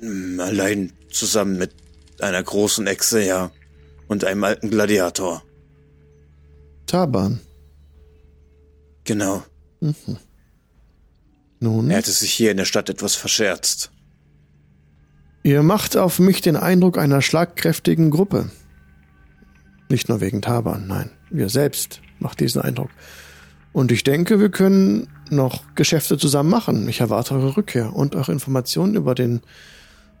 Hm, 0.00 0.38
Allein 0.40 0.92
zusammen 1.10 1.56
mit 1.56 1.72
einer 2.20 2.42
großen 2.42 2.86
Echse, 2.86 3.24
ja. 3.24 3.50
Und 4.08 4.24
einem 4.24 4.44
alten 4.44 4.68
Gladiator. 4.68 5.42
Taban. 6.86 7.40
Genau. 9.04 9.42
Nun, 11.64 11.90
Er 11.90 11.98
hatte 11.98 12.10
sich 12.12 12.32
hier 12.32 12.50
in 12.50 12.58
der 12.58 12.66
Stadt 12.66 12.90
etwas 12.90 13.14
verscherzt. 13.14 13.90
ihr 15.42 15.62
macht 15.62 15.96
auf 15.96 16.18
mich 16.18 16.42
den 16.42 16.56
Eindruck 16.56 16.98
einer 16.98 17.22
schlagkräftigen 17.22 18.10
Gruppe. 18.10 18.50
Nicht 19.88 20.08
nur 20.10 20.20
wegen 20.20 20.42
Taban, 20.42 20.86
nein. 20.86 21.10
Wir 21.30 21.48
selbst 21.48 22.00
macht 22.18 22.40
diesen 22.40 22.60
Eindruck. 22.60 22.90
Und 23.72 23.92
ich 23.92 24.04
denke, 24.04 24.40
wir 24.40 24.50
können 24.50 25.08
noch 25.30 25.62
Geschäfte 25.74 26.18
zusammen 26.18 26.50
machen. 26.50 26.86
Ich 26.88 27.00
erwarte 27.00 27.34
eure 27.34 27.56
Rückkehr 27.56 27.94
und 27.94 28.14
eure 28.14 28.32
Informationen 28.32 28.94
über 28.94 29.14
den 29.14 29.40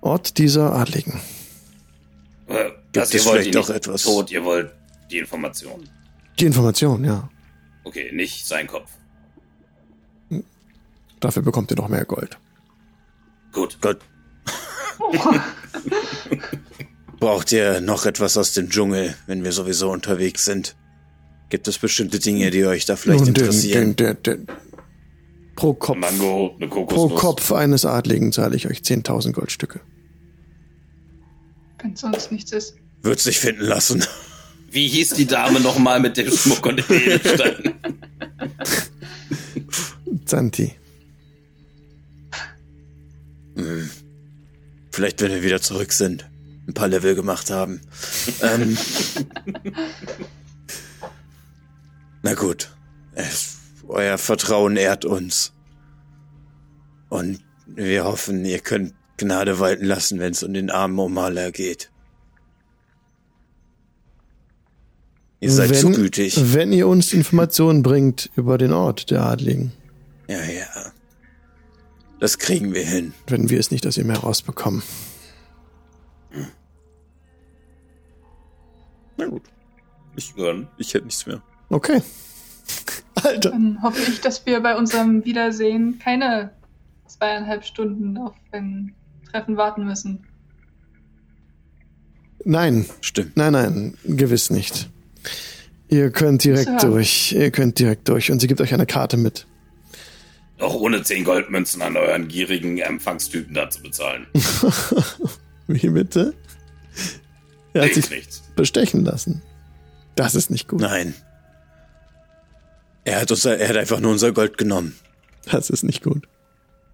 Ort 0.00 0.38
dieser 0.38 0.72
Adligen. 0.74 1.20
Äh, 2.48 2.70
also 2.98 3.16
ihr 3.18 3.24
wollt 3.26 3.54
nicht 3.54 3.68
etwas? 3.70 4.02
tot, 4.02 4.30
ihr 4.30 4.44
wollt 4.44 4.72
die 5.10 5.18
Informationen. 5.18 5.88
Die 6.40 6.46
Information, 6.46 7.04
ja. 7.04 7.28
Okay, 7.84 8.10
nicht 8.14 8.46
sein 8.46 8.66
Kopf. 8.66 8.90
Dafür 11.24 11.42
bekommt 11.42 11.70
ihr 11.70 11.78
noch 11.78 11.88
mehr 11.88 12.04
Gold. 12.04 12.36
Gut. 13.50 13.78
Gott. 13.80 13.98
Braucht 17.18 17.50
ihr 17.50 17.80
noch 17.80 18.04
etwas 18.04 18.36
aus 18.36 18.52
dem 18.52 18.68
Dschungel, 18.68 19.14
wenn 19.26 19.42
wir 19.42 19.52
sowieso 19.52 19.90
unterwegs 19.90 20.44
sind? 20.44 20.76
Gibt 21.48 21.66
es 21.66 21.78
bestimmte 21.78 22.18
Dinge, 22.18 22.50
die 22.50 22.66
euch 22.66 22.84
da 22.84 22.96
vielleicht 22.96 23.20
Nun, 23.20 23.28
interessieren? 23.28 23.96
den, 23.96 24.22
den, 24.22 24.44
den, 24.46 24.56
pro 25.56 25.72
Kopf, 25.72 25.96
Mango, 25.96 26.56
eine 26.60 26.68
pro. 26.68 27.08
Kopf 27.08 27.52
eines 27.52 27.86
Adligen 27.86 28.30
zahle 28.30 28.54
ich 28.54 28.66
euch 28.66 28.80
10.000 28.80 29.32
Goldstücke. 29.32 29.80
Wenn 31.82 31.96
sonst 31.96 32.32
nichts 32.32 32.52
ist. 32.52 32.74
Wird 33.00 33.20
sich 33.20 33.38
finden 33.38 33.64
lassen. 33.64 34.04
Wie 34.70 34.88
hieß 34.88 35.14
die 35.14 35.26
Dame 35.26 35.60
nochmal 35.60 36.00
mit 36.00 36.18
dem 36.18 36.30
Schmuck 36.30 36.66
und 36.66 36.86
den 36.86 36.96
Edelsteinen? 37.00 37.74
Zanti. 40.26 40.74
Vielleicht, 44.90 45.20
wenn 45.20 45.32
wir 45.32 45.42
wieder 45.42 45.60
zurück 45.60 45.92
sind, 45.92 46.28
ein 46.66 46.74
paar 46.74 46.88
Level 46.88 47.14
gemacht 47.14 47.50
haben. 47.50 47.80
ähm, 48.42 48.76
na 52.22 52.34
gut. 52.34 52.70
Es, 53.12 53.56
euer 53.86 54.18
Vertrauen 54.18 54.76
ehrt 54.76 55.04
uns. 55.04 55.52
Und 57.08 57.40
wir 57.66 58.04
hoffen, 58.04 58.44
ihr 58.44 58.58
könnt 58.58 58.94
Gnade 59.16 59.60
walten 59.60 59.84
lassen, 59.84 60.18
wenn 60.18 60.32
es 60.32 60.42
um 60.42 60.52
den 60.52 60.70
armen 60.70 60.98
Omala 60.98 61.50
geht. 61.50 61.90
Ihr 65.40 65.52
seid 65.52 65.70
wenn, 65.70 65.76
zu 65.76 65.90
gütig. 65.90 66.54
Wenn 66.54 66.72
ihr 66.72 66.88
uns 66.88 67.12
Informationen 67.12 67.82
bringt 67.82 68.30
über 68.34 68.58
den 68.58 68.72
Ort 68.72 69.10
der 69.10 69.22
Adligen, 69.22 69.72
Ja, 70.26 70.42
ja. 70.42 70.92
Das 72.24 72.38
kriegen 72.38 72.72
wir 72.72 72.86
hin. 72.86 73.12
wenn 73.26 73.50
wir 73.50 73.60
es 73.60 73.70
nicht 73.70 73.86
aus 73.86 73.98
ihm 73.98 74.08
herausbekommen. 74.08 74.82
Na 79.18 79.26
gut. 79.26 79.42
Ich, 80.16 80.32
ich 80.78 80.94
hätte 80.94 81.04
nichts 81.04 81.26
mehr. 81.26 81.42
Okay. 81.68 82.00
Alter. 83.22 83.50
Dann 83.50 83.82
hoffe 83.82 84.00
ich, 84.10 84.22
dass 84.22 84.46
wir 84.46 84.60
bei 84.60 84.74
unserem 84.74 85.26
Wiedersehen 85.26 85.98
keine 85.98 86.50
zweieinhalb 87.06 87.62
Stunden 87.62 88.16
auf 88.16 88.32
ein 88.52 88.94
Treffen 89.30 89.58
warten 89.58 89.84
müssen. 89.84 90.26
Nein, 92.46 92.86
Stimmt. 93.02 93.36
nein, 93.36 93.52
nein, 93.52 93.98
gewiss 94.04 94.48
nicht. 94.48 94.88
Ihr 95.88 96.10
könnt 96.10 96.42
direkt 96.44 96.80
So. 96.80 96.88
durch. 96.88 97.32
Ihr 97.32 97.50
könnt 97.50 97.78
direkt 97.78 98.08
durch. 98.08 98.30
Und 98.32 98.40
sie 98.40 98.46
gibt 98.46 98.62
euch 98.62 98.72
eine 98.72 98.86
Karte 98.86 99.18
mit. 99.18 99.46
Doch 100.58 100.74
ohne 100.74 101.02
10 101.02 101.24
Goldmünzen 101.24 101.82
an 101.82 101.96
euren 101.96 102.28
gierigen 102.28 102.78
Empfangstypen 102.78 103.54
da 103.54 103.68
zu 103.70 103.82
bezahlen. 103.82 104.26
Wie 105.66 105.88
bitte? 105.88 106.34
Er 107.72 107.84
hat 107.84 107.94
sich 107.94 108.08
nichts. 108.10 108.42
bestechen 108.54 109.04
lassen. 109.04 109.42
Das 110.14 110.34
ist 110.34 110.50
nicht 110.50 110.68
gut. 110.68 110.80
Nein. 110.80 111.14
Er 113.04 113.20
hat, 113.20 113.30
unser, 113.30 113.58
er 113.58 113.68
hat 113.68 113.76
einfach 113.76 114.00
nur 114.00 114.12
unser 114.12 114.32
Gold 114.32 114.56
genommen. 114.56 114.96
Das 115.50 115.70
ist 115.70 115.82
nicht 115.82 116.02
gut. 116.02 116.28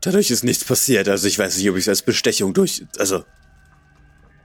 Dadurch 0.00 0.30
ist 0.30 0.42
nichts 0.42 0.64
passiert. 0.64 1.08
Also 1.08 1.28
ich 1.28 1.38
weiß 1.38 1.58
nicht, 1.58 1.68
ob 1.68 1.76
ich 1.76 1.84
es 1.84 1.88
als 1.88 2.02
Bestechung 2.02 2.54
durch. 2.54 2.84
Also. 2.98 3.24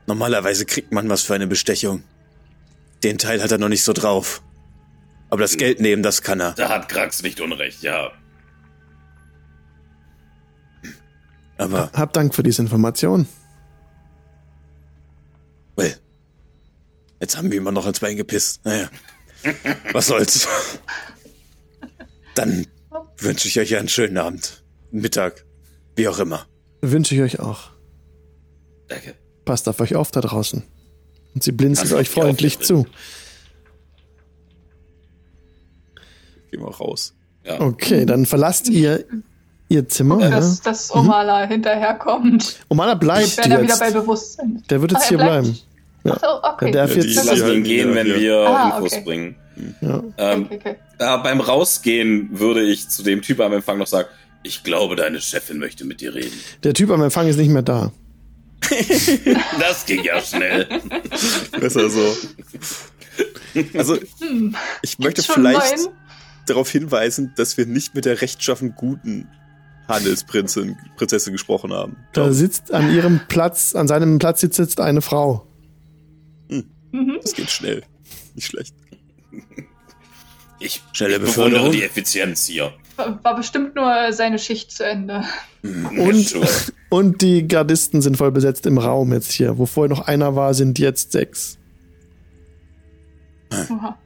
Normalerweise 0.06 0.66
kriegt 0.66 0.92
man 0.92 1.08
was 1.08 1.22
für 1.22 1.34
eine 1.34 1.46
Bestechung. 1.46 2.04
Den 3.02 3.18
Teil 3.18 3.42
hat 3.42 3.50
er 3.50 3.58
noch 3.58 3.68
nicht 3.68 3.82
so 3.82 3.92
drauf. 3.92 4.42
Aber 5.30 5.40
das 5.40 5.56
Geld 5.56 5.80
nehmen, 5.80 6.02
das 6.02 6.22
kann 6.22 6.40
er. 6.40 6.52
Da 6.52 6.68
hat 6.68 6.88
Krax 6.88 7.22
nicht 7.22 7.40
unrecht, 7.40 7.82
ja. 7.82 8.12
Aber, 11.58 11.90
Hab 11.92 12.12
Dank 12.12 12.34
für 12.34 12.42
diese 12.42 12.62
Information. 12.62 13.26
well. 15.76 15.94
Jetzt 17.20 17.36
haben 17.36 17.50
wir 17.50 17.58
immer 17.58 17.72
noch 17.72 17.86
ins 17.86 18.00
Bein 18.00 18.16
gepisst. 18.16 18.64
Naja. 18.64 18.90
Was 19.92 20.08
soll's. 20.08 20.46
Dann 22.34 22.66
wünsche 23.18 23.48
ich 23.48 23.58
euch 23.58 23.74
einen 23.76 23.88
schönen 23.88 24.18
Abend. 24.18 24.64
Mittag. 24.90 25.46
Wie 25.94 26.08
auch 26.08 26.18
immer. 26.18 26.46
Wünsche 26.82 27.14
ich 27.14 27.22
euch 27.22 27.40
auch. 27.40 27.70
Danke. 28.88 29.14
Passt 29.44 29.68
auf 29.68 29.80
euch 29.80 29.96
auf 29.96 30.10
da 30.10 30.20
draußen. 30.20 30.62
Und 31.34 31.42
sie 31.42 31.52
blinzelt 31.52 31.92
euch 31.92 32.10
freundlich 32.10 32.60
zu. 32.60 32.86
Gehen 36.50 36.60
wir 36.60 36.68
raus. 36.68 37.14
Ja. 37.44 37.60
Okay, 37.60 38.04
dann 38.06 38.26
verlasst 38.26 38.68
ihr 38.68 39.04
ihr 39.68 39.88
Zimmer. 39.88 40.20
Ja. 40.20 40.30
dass, 40.30 40.60
dass 40.60 40.94
Omala 40.94 41.44
hinterherkommt. 41.46 42.56
Omala 42.68 42.94
bleibt 42.94 43.36
Wenn 43.38 43.50
er 43.52 43.62
wieder 43.62 43.76
bei 43.78 43.86
jetzt. 43.86 43.94
Bewusstsein. 43.94 44.62
Der 44.70 44.80
wird 44.80 44.92
jetzt 44.92 45.00
Ah, 45.02 45.04
er 45.04 45.08
hier 45.08 45.18
bleiben. 45.18 45.58
Ja. 46.04 46.12
Ach 46.14 46.20
so, 46.20 46.48
okay. 46.50 46.70
Der 46.70 46.82
darf 46.86 46.96
Ja, 46.96 47.02
jetzt. 47.02 47.08
die- 47.22 47.26
Lass 47.28 47.42
die- 47.44 47.52
ihn 47.54 47.62
gehen, 47.64 47.94
wenn 47.94 48.06
wir 48.06 48.36
Ah, 48.48 48.76
Infos 48.76 48.92
okay. 48.92 49.02
bringen. 49.04 49.36
ja. 49.80 50.02
Ähm, 50.18 50.44
okay, 50.46 50.58
okay. 50.60 50.76
äh, 50.98 51.18
beim 51.18 51.40
Rausgehen 51.40 52.28
würde 52.38 52.62
ich 52.62 52.88
zu 52.88 53.02
dem 53.02 53.22
Typ 53.22 53.40
am 53.40 53.52
Empfang 53.52 53.78
noch 53.78 53.86
sagen, 53.86 54.08
ich 54.42 54.62
glaube, 54.62 54.94
deine 54.94 55.20
Chefin 55.20 55.58
möchte 55.58 55.84
mit 55.84 56.00
dir 56.00 56.14
reden. 56.14 56.38
Der 56.62 56.72
Typ 56.74 56.90
am 56.90 57.02
Empfang 57.02 57.26
ist 57.26 57.36
nicht 57.36 57.50
mehr 57.50 57.62
da. 57.62 57.90
Das 59.60 59.84
ging 59.86 60.02
ja 60.04 60.20
schnell. 60.20 60.66
Besser 61.60 61.88
so. 61.90 62.16
Also, 63.74 63.96
ich 64.82 64.98
möchte 64.98 65.22
Hm. 65.22 65.34
Vielleicht 65.34 65.78
neun? 65.78 65.94
darauf 66.46 66.70
hinweisen, 66.70 67.32
dass 67.36 67.56
wir 67.56 67.66
nicht 67.66 67.94
mit 67.94 68.04
der 68.04 68.20
rechtschaffen 68.22 68.74
guten 68.76 69.28
Handelsprinzessin 69.88 70.76
Prinzessin 70.96 71.32
gesprochen 71.32 71.72
haben. 71.72 71.96
Da 72.12 72.32
sitzt 72.32 72.72
an 72.72 72.92
ihrem 72.94 73.20
Platz, 73.28 73.74
an 73.74 73.88
seinem 73.88 74.18
Platz 74.18 74.40
sitzt 74.40 74.58
jetzt 74.58 74.80
eine 74.80 75.02
Frau. 75.02 75.46
Das 77.22 77.34
geht 77.34 77.50
schnell. 77.50 77.82
Nicht 78.34 78.46
schlecht. 78.46 78.74
Ich, 80.58 80.82
Schnelle 80.92 81.16
ich 81.16 81.22
bewundere 81.22 81.70
die 81.70 81.82
Effizienz 81.82 82.46
hier. 82.46 82.72
War, 82.96 83.22
war 83.22 83.36
bestimmt 83.36 83.74
nur 83.74 84.12
seine 84.12 84.38
Schicht 84.38 84.72
zu 84.72 84.84
Ende. 84.84 85.24
Und, 85.62 86.14
Sure. 86.14 86.48
und 86.88 87.20
die 87.20 87.46
Gardisten 87.46 88.00
sind 88.00 88.16
voll 88.16 88.32
besetzt 88.32 88.64
im 88.66 88.78
Raum 88.78 89.12
jetzt 89.12 89.32
hier. 89.32 89.58
Wo 89.58 89.66
vorher 89.66 89.94
noch 89.94 90.06
einer 90.06 90.34
war, 90.34 90.54
sind 90.54 90.78
jetzt 90.78 91.12
sechs. 91.12 91.58
Oha. 93.52 93.98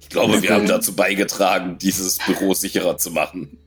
Ich 0.00 0.08
glaube, 0.08 0.40
wir 0.40 0.50
haben 0.50 0.66
dazu 0.66 0.94
beigetragen, 0.94 1.76
dieses 1.78 2.18
Büro 2.18 2.54
sicherer 2.54 2.96
zu 2.96 3.10
machen. 3.10 3.58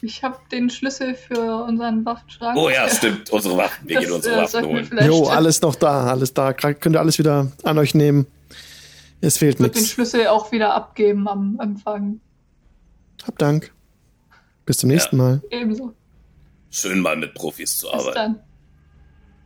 Ich 0.00 0.22
habe 0.22 0.38
den 0.52 0.70
Schlüssel 0.70 1.14
für 1.14 1.64
unseren 1.64 2.04
Waffenschrank. 2.04 2.56
Oh 2.56 2.68
ja, 2.70 2.88
stimmt, 2.88 3.30
unsere 3.30 3.56
Waffen. 3.56 3.88
Wir 3.88 3.96
Das, 3.96 4.04
gehen 4.04 4.12
unsere 4.14 4.34
äh, 4.36 4.42
Waffen 4.42 4.64
holen. 4.64 4.88
Jo, 5.04 5.26
alles 5.26 5.60
noch 5.60 5.74
da, 5.74 6.04
alles 6.06 6.32
da. 6.34 6.52
Könnt 6.52 6.94
ihr 6.94 7.00
alles 7.00 7.18
wieder 7.18 7.50
an 7.64 7.78
euch 7.78 7.94
nehmen. 7.94 8.26
Es 9.20 9.38
fehlt 9.38 9.54
Ich 9.54 9.60
würde 9.60 9.72
den 9.72 9.80
nichts. 9.80 9.94
Schlüssel 9.94 10.28
auch 10.28 10.52
wieder 10.52 10.74
abgeben 10.74 11.26
am 11.28 11.58
Empfang. 11.60 12.20
Hab 13.26 13.36
Dank. 13.38 13.72
Bis 14.66 14.78
zum 14.78 14.90
nächsten 14.90 15.16
Mal. 15.16 15.42
Ebenso. 15.50 15.92
Schön 16.70 17.00
mal 17.00 17.16
mit 17.16 17.34
Profis 17.34 17.78
zu 17.78 17.90
Bis 17.90 18.06
arbeiten. 18.06 18.36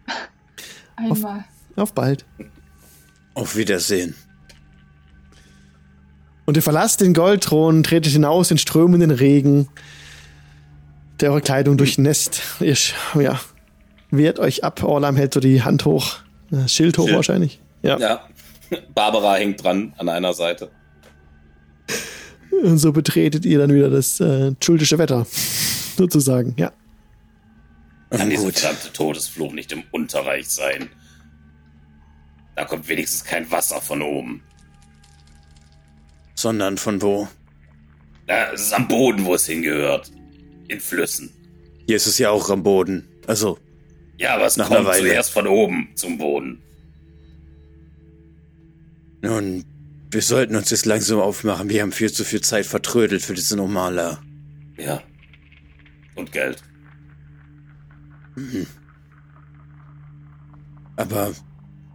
dann. 0.07 0.17
Einmal. 0.97 1.45
Auf 1.77 1.95
bald. 1.95 2.27
Auf 3.35 3.57
Wiedersehen. 3.57 4.15
Und 6.45 6.57
ihr 6.57 6.63
verlasst 6.63 7.01
den 7.01 7.15
Goldthron, 7.15 7.83
tretet 7.83 8.13
hinaus 8.13 8.51
in 8.51 8.59
strömenden 8.59 9.11
Regen, 9.13 9.69
der 11.23 11.31
eure 11.31 11.41
Kleidung 11.41 11.77
durchnässt. 11.79 12.43
Ihr, 12.61 12.77
sch- 12.77 12.95
ja, 13.21 13.41
wehrt 14.11 14.39
euch 14.39 14.65
ab. 14.65 14.83
Orlam 14.83 15.17
hält 15.17 15.35
so 15.35 15.41
die 15.41 15.63
Hand 15.63 15.85
hoch. 15.85 16.19
Äh, 16.51 16.69
Schild 16.69 16.99
hoch 16.99 17.05
Schild. 17.05 17.17
wahrscheinlich. 17.17 17.61
Ja. 17.83 17.99
Ja. 17.99 18.29
Barbara 18.95 19.35
hängt 19.37 19.63
dran 19.63 19.95
an 19.99 20.09
einer 20.09 20.35
Seite. 20.35 20.71
Und 22.63 22.79
so 22.79 22.93
betretet 22.93 23.45
ihr 23.45 23.59
dann 23.59 23.73
wieder 23.73 23.91
das 23.91 24.21
äh, 24.21 24.53
schuldische 24.63 24.99
Wetter. 24.99 25.27
Sozusagen, 25.97 26.55
ja. 26.59 26.73
Kann 28.11 28.29
dieser 28.31 28.51
verdammte 28.53 28.93
Todesfluch 28.93 29.53
nicht 29.53 29.73
im 29.73 29.85
Unterreich 29.91 30.49
sein. 30.49 30.91
Da 32.57 32.65
kommt 32.65 32.89
wenigstens 32.89 33.25
kein 33.25 33.51
Wasser 33.51 33.81
von 33.81 34.03
oben. 34.03 34.43
Sondern 36.35 36.77
von 36.77 37.01
wo? 37.01 37.29
Na, 38.27 38.53
es 38.53 38.63
ist 38.63 38.73
am 38.75 38.89
Boden, 38.89 39.25
wo 39.25 39.35
es 39.35 39.47
hingehört. 39.47 40.11
In 40.69 40.81
Flüssen. 40.81 41.31
Hier 41.87 41.97
ist 41.97 42.07
es 42.07 42.19
ja 42.19 42.31
auch 42.31 42.49
am 42.51 42.63
Boden. 42.63 43.09
Also, 43.27 43.59
Ja, 44.19 44.35
aber 44.37 44.47
es 44.47 44.57
Nach 44.57 44.67
einer 44.67 44.77
kommt 44.77 44.89
Weile. 44.89 45.09
zuerst 45.09 45.31
von 45.31 45.47
oben 45.47 45.89
zum 45.95 46.19
Boden. 46.19 46.61
nun, 49.23 49.65
wir 50.11 50.23
sollten 50.23 50.57
uns 50.57 50.71
jetzt 50.71 50.85
langsam 50.85 51.21
aufmachen. 51.21 51.69
Wir 51.71 51.81
haben 51.83 51.93
viel 51.93 52.13
zu 52.13 52.25
viel 52.25 52.41
Zeit 52.43 52.67
vertrödelt 52.67 53.23
für 53.23 53.35
diese 53.35 53.57
normale. 53.57 54.19
Ja. 54.77 55.03
Und 56.15 56.33
Geld. 56.33 56.63
Aber 60.97 61.33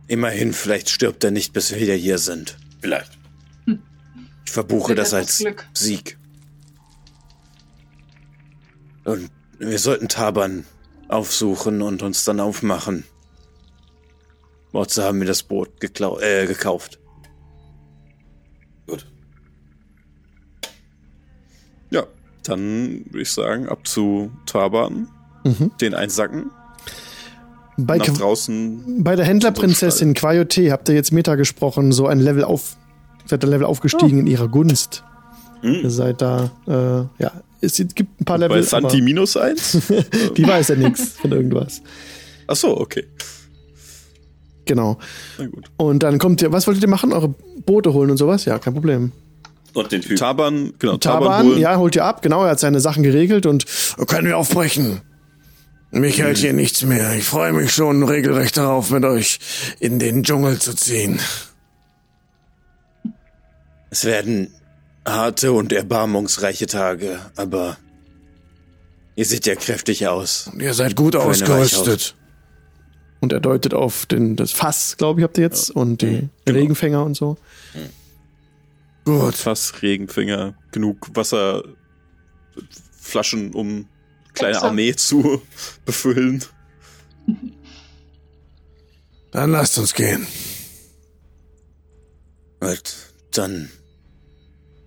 immerhin, 0.08 0.54
vielleicht 0.54 0.90
stirbt 0.90 1.24
er 1.24 1.32
nicht, 1.32 1.54
bis 1.54 1.72
wir 1.72 1.80
wieder 1.80 1.94
hier 1.94 2.18
sind. 2.18 2.58
Vielleicht. 2.82 3.18
Ich 4.46 4.52
verbuche 4.52 4.96
das 4.96 5.14
als 5.14 5.40
Glück. 5.40 5.68
Sieg. 5.74 6.18
Und 9.08 9.30
wir 9.60 9.80
sollten 9.80 10.08
Taban 10.10 10.66
aufsuchen 11.08 11.82
und 11.82 12.04
uns 12.04 12.26
dann 12.26 12.40
aufmachen. 12.42 13.06
Morze 14.74 15.04
haben 15.06 15.20
wir 15.22 15.28
das 15.28 15.44
Boot 15.44 15.80
geklau 15.80 16.20
äh, 16.20 16.46
gekauft. 16.46 17.00
Gut. 18.86 19.08
Ja, 21.90 22.04
dann 22.44 23.06
würde 23.06 23.22
ich 23.22 23.32
sagen, 23.32 23.70
ab 23.70 23.88
zu 23.88 24.32
Taban, 24.46 25.08
Mhm. 25.46 25.72
den 25.80 25.94
einsacken, 25.94 26.52
Bei, 27.78 27.98
nach 27.98 28.06
draußen. 28.08 29.04
bei 29.04 29.16
der 29.16 29.26
Händlerprinzessin 29.26 30.14
Quayote 30.16 30.72
habt 30.72 30.90
ihr 30.90 30.96
jetzt 30.96 31.14
Meta 31.14 31.36
gesprochen, 31.36 31.94
so 31.94 32.08
ein 32.08 32.20
Level 32.20 32.44
auf, 32.44 32.76
seid 33.26 33.44
ein 33.46 33.50
Level 33.50 33.66
aufgestiegen 33.66 34.20
in 34.20 34.28
ihrer 34.28 34.50
Gunst. 34.50 35.04
Ihr 35.62 35.84
Hm. 35.84 35.90
seid 35.90 36.22
da, 36.22 36.52
äh, 36.68 37.24
ja, 37.24 37.32
es 37.62 37.78
gibt 37.78 38.22
ein 38.22 38.26
paar 38.26 38.38
Level, 38.38 38.58
Bei 38.58 38.64
Santi 38.64 39.02
minus 39.02 39.38
eins? 39.38 39.78
die 40.38 40.48
weiß 40.48 40.70
ja 40.70 40.76
nichts 40.76 41.14
von 41.22 41.32
irgendwas. 41.32 41.82
Ach 42.48 42.56
so, 42.56 42.80
okay. 42.80 43.06
Genau. 44.66 44.98
Na 45.38 45.48
gut. 45.48 45.66
Und 45.78 46.04
dann 46.04 46.20
kommt 46.20 46.42
ihr, 46.42 46.52
was 46.52 46.68
wolltet 46.68 46.84
ihr 46.84 46.90
machen? 46.90 47.14
Eure 47.14 47.34
Boote 47.66 47.94
holen 47.94 48.12
und 48.12 48.18
sowas? 48.18 48.46
Ja, 48.46 48.60
kein 48.60 48.74
Problem. 48.74 49.12
Und 49.74 49.92
den 49.92 50.02
Typ. 50.02 50.18
Taban, 50.18 50.74
genau, 50.80 50.98
Taban, 50.98 51.24
Taban, 51.24 51.48
holen. 51.48 51.60
ja, 51.60 51.78
holt 51.78 51.96
ihr 51.96 52.04
ab, 52.04 52.22
genau, 52.22 52.44
er 52.44 52.52
hat 52.52 52.60
seine 52.60 52.80
Sachen 52.80 53.04
geregelt 53.04 53.46
und 53.46 53.66
können 54.08 54.28
wir 54.28 54.38
aufbrechen. 54.38 55.02
Mich 55.92 56.20
hält 56.20 56.38
hier 56.38 56.54
nichts 56.54 56.84
mehr. 56.84 57.16
Ich 57.16 57.24
freue 57.24 57.54
mich 57.54 57.72
schon 57.72 58.04
regelrecht 58.04 58.58
darauf, 58.58 58.92
mit 58.92 59.06
euch 59.06 59.40
in 59.80 60.00
den 60.00 60.24
Dschungel 60.24 60.60
zu 60.60 60.76
ziehen. 60.76 61.20
Es 63.90 64.04
werden 64.04 64.54
harte 65.08 65.52
und 65.54 65.72
erbarmungsreiche 65.72 66.68
Tage, 66.68 67.20
aber 67.36 67.78
ihr 69.16 69.26
seht 69.26 69.46
ja 69.48 69.56
kräftig 69.56 70.08
aus. 70.08 70.52
Ihr 70.60 70.74
seid 70.74 70.96
gut 70.96 71.16
ausgerüstet. 71.16 72.16
Und 73.20 73.34
er 73.34 73.40
deutet 73.40 73.74
auf 73.74 74.06
den, 74.06 74.36
das 74.36 74.52
Fass, 74.52 74.96
glaube 74.98 75.22
ich, 75.22 75.24
habt 75.24 75.38
ihr 75.40 75.44
jetzt, 75.46 75.72
und 75.72 76.04
die 76.04 76.30
Genau. 76.46 76.60
Regenfänger 76.60 77.04
und 77.04 77.16
so. 77.18 77.38
Gut. 79.06 79.34
Fass, 79.36 79.82
Regenfinger, 79.82 80.54
genug 80.72 81.10
Wasserflaschen, 81.16 81.74
um 83.56 83.88
kleine. 84.34 84.62
Armee 84.62 84.94
zu 84.96 85.42
befüllen. 85.86 86.44
Dann 89.32 89.52
lasst 89.52 89.78
uns 89.80 89.94
gehen. 89.96 90.28
Und 92.60 92.96
dann, 93.32 93.70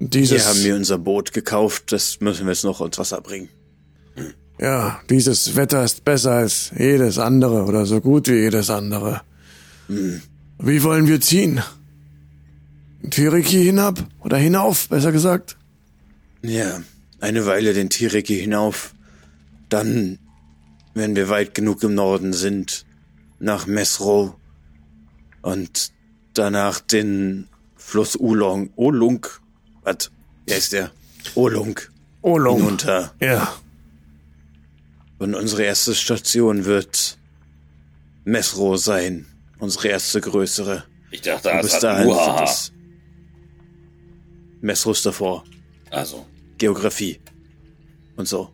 Dieses, 0.00 0.42
hier 0.42 0.48
haben 0.48 0.64
wir 0.64 0.76
unser 0.76 0.98
Boot 0.98 1.32
gekauft, 1.32 1.92
das 1.92 2.20
müssen 2.20 2.46
wir 2.46 2.52
jetzt 2.52 2.64
noch 2.64 2.80
ins 2.80 2.98
Wasser 2.98 3.20
bringen. 3.20 3.50
Ja, 4.58 5.00
dieses 5.08 5.56
Wetter 5.56 5.84
ist 5.84 6.04
besser 6.04 6.32
als 6.32 6.72
jedes 6.76 7.18
andere 7.18 7.64
oder 7.64 7.86
so 7.86 8.00
gut 8.00 8.28
wie 8.28 8.40
jedes 8.40 8.70
andere. 8.70 9.22
Wie 10.58 10.82
wollen 10.82 11.06
wir 11.06 11.20
ziehen? 11.20 11.62
Tiriki 13.10 13.64
hinab 13.64 14.06
oder 14.20 14.36
hinauf, 14.36 14.88
besser 14.88 15.12
gesagt? 15.12 15.56
Ja, 16.42 16.82
eine 17.20 17.46
Weile 17.46 17.74
den 17.74 17.90
Tireki 17.90 18.38
hinauf. 18.38 18.94
Dann, 19.68 20.18
wenn 20.94 21.16
wir 21.16 21.28
weit 21.28 21.54
genug 21.54 21.82
im 21.82 21.94
Norden 21.94 22.32
sind, 22.32 22.84
nach 23.38 23.66
Mesro. 23.66 24.34
Und 25.42 25.92
danach 26.34 26.80
den 26.80 27.48
Fluss 27.76 28.16
Ulong, 28.16 28.70
Olung, 28.76 29.26
was? 29.82 30.10
Wer 30.46 30.56
ist 30.56 30.72
der? 30.72 30.90
Olung 31.34 31.78
Olong. 32.22 32.56
hinunter. 32.58 33.14
Ja. 33.20 33.54
Und 35.18 35.34
unsere 35.34 35.64
erste 35.64 35.94
Station 35.94 36.64
wird 36.64 37.18
Mesro 38.24 38.76
sein. 38.76 39.26
Unsere 39.58 39.88
erste 39.88 40.20
größere. 40.20 40.84
Ich 41.10 41.22
dachte, 41.22 41.48
das 41.48 41.62
bis 41.62 41.74
hat 41.74 41.82
dahin 41.82 42.06
sind 42.06 42.16
Uhaha. 42.16 42.44
es 42.44 42.72
Mesro 44.62 44.92
ist 44.92 45.04
davor. 45.04 45.44
Also, 45.90 46.26
Geografie. 46.58 47.20
Und 48.16 48.28
so. 48.28 48.50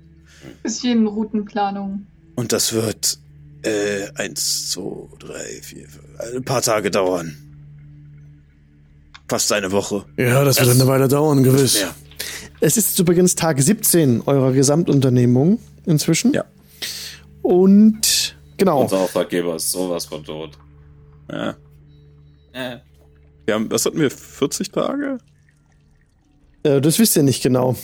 Bisschen 0.63 1.07
Routenplanung. 1.07 2.07
Und 2.37 2.53
das 2.53 2.73
wird 2.73 3.19
äh, 3.63 4.09
eins, 4.15 4.71
zwei, 4.71 5.09
drei, 5.19 5.61
vier, 5.63 5.89
fünf, 5.89 6.21
ein 6.35 6.45
paar 6.45 6.63
Tage 6.63 6.91
dauern. 6.91 7.37
Fast 9.29 9.53
eine 9.53 9.73
Woche. 9.73 10.05
Ja, 10.17 10.45
das 10.45 10.61
wird 10.61 10.71
eine 10.71 10.87
Weile 10.87 11.09
dauern, 11.09 11.43
gewiss. 11.43 11.81
Ja. 11.81 11.95
Es 12.61 12.77
ist 12.77 12.99
übrigens 12.99 13.35
Tag 13.35 13.61
17 13.61 14.23
eurer 14.27 14.53
Gesamtunternehmung 14.53 15.59
inzwischen. 15.85 16.33
Ja. 16.33 16.45
Und 17.43 18.37
genau. 18.57 18.83
unser 18.83 18.99
Auftraggeber 18.99 19.57
ist 19.57 19.73
sowas 19.73 20.07
von 20.07 20.25
tot. 20.25 20.51
Ja. 21.31 21.57
Äh. 22.53 22.79
Wir 23.45 23.55
haben, 23.55 23.71
was 23.71 23.85
hatten 23.85 24.01
wir? 24.01 24.11
40 24.11 24.71
Tage? 24.71 25.19
Äh, 26.63 26.81
das 26.81 26.99
wisst 26.99 27.17
ihr 27.17 27.23
nicht 27.23 27.43
genau. 27.43 27.77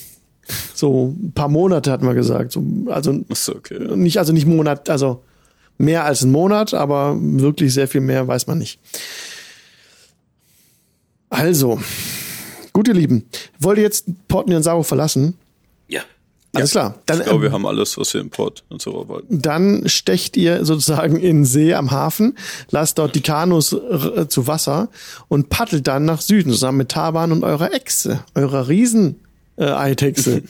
So 0.75 1.15
ein 1.21 1.33
paar 1.33 1.49
Monate 1.49 1.91
hatten 1.93 2.07
wir 2.07 2.15
gesagt. 2.15 2.53
So, 2.53 2.65
also 2.87 3.21
Achso, 3.29 3.55
okay. 3.55 3.79
nicht, 3.97 4.19
also 4.19 4.33
nicht 4.33 4.47
Monat, 4.47 4.91
also 4.91 5.23
mehr 5.79 6.05
als 6.05 6.23
ein 6.23 6.33
Monat, 6.33 6.75
aber 6.75 7.17
wirklich 7.21 7.75
sehr 7.75 7.89
viel 7.89 8.01
mehr 8.01 8.27
weiß 8.27 8.47
man 8.47 8.59
nicht. 8.59 8.81
Also, 11.33 11.81
gut, 12.75 12.89
ihr 12.89 12.95
Lieben, 12.95 13.27
wollt 13.59 13.79
ihr 13.79 13.85
jetzt 13.85 14.05
Port 14.29 14.49
Niansaro 14.49 14.83
verlassen? 14.83 15.39
Ja. 15.89 16.03
Alles 16.53 16.73
klar. 16.73 16.99
Dann, 17.07 17.21
Ich 17.21 17.25
glaube, 17.25 17.39
ähm, 17.39 17.43
wir 17.43 17.53
haben 17.53 17.67
alles, 17.67 17.97
was 17.97 18.13
wir 18.13 18.21
im 18.21 18.29
Port 18.29 18.65
und 18.69 18.83
so 18.83 19.09
wollten. 19.09 19.41
dann 19.41 19.89
stecht 19.89 20.37
ihr 20.37 20.67
sozusagen 20.67 21.17
in 21.17 21.47
See 21.47 21.73
am 21.73 21.91
Hafen, 21.91 22.37
lasst 22.71 22.99
dort 22.99 23.15
die 23.15 23.23
Kanus 23.23 23.73
äh, 23.73 24.29
zu 24.29 24.47
Wasser 24.47 24.91
und 25.29 25.49
paddelt 25.49 25.87
dann 25.87 26.05
nach 26.05 26.21
Süden 26.21 26.51
zusammen 26.53 26.79
mit 26.79 26.91
Taban 26.91 27.33
und 27.33 27.45
eurer 27.45 27.73
Echse, 27.73 28.23
eurer 28.35 28.69
riesen 28.69 29.19
äh, 29.57 29.65
Eidechse. 29.65 30.43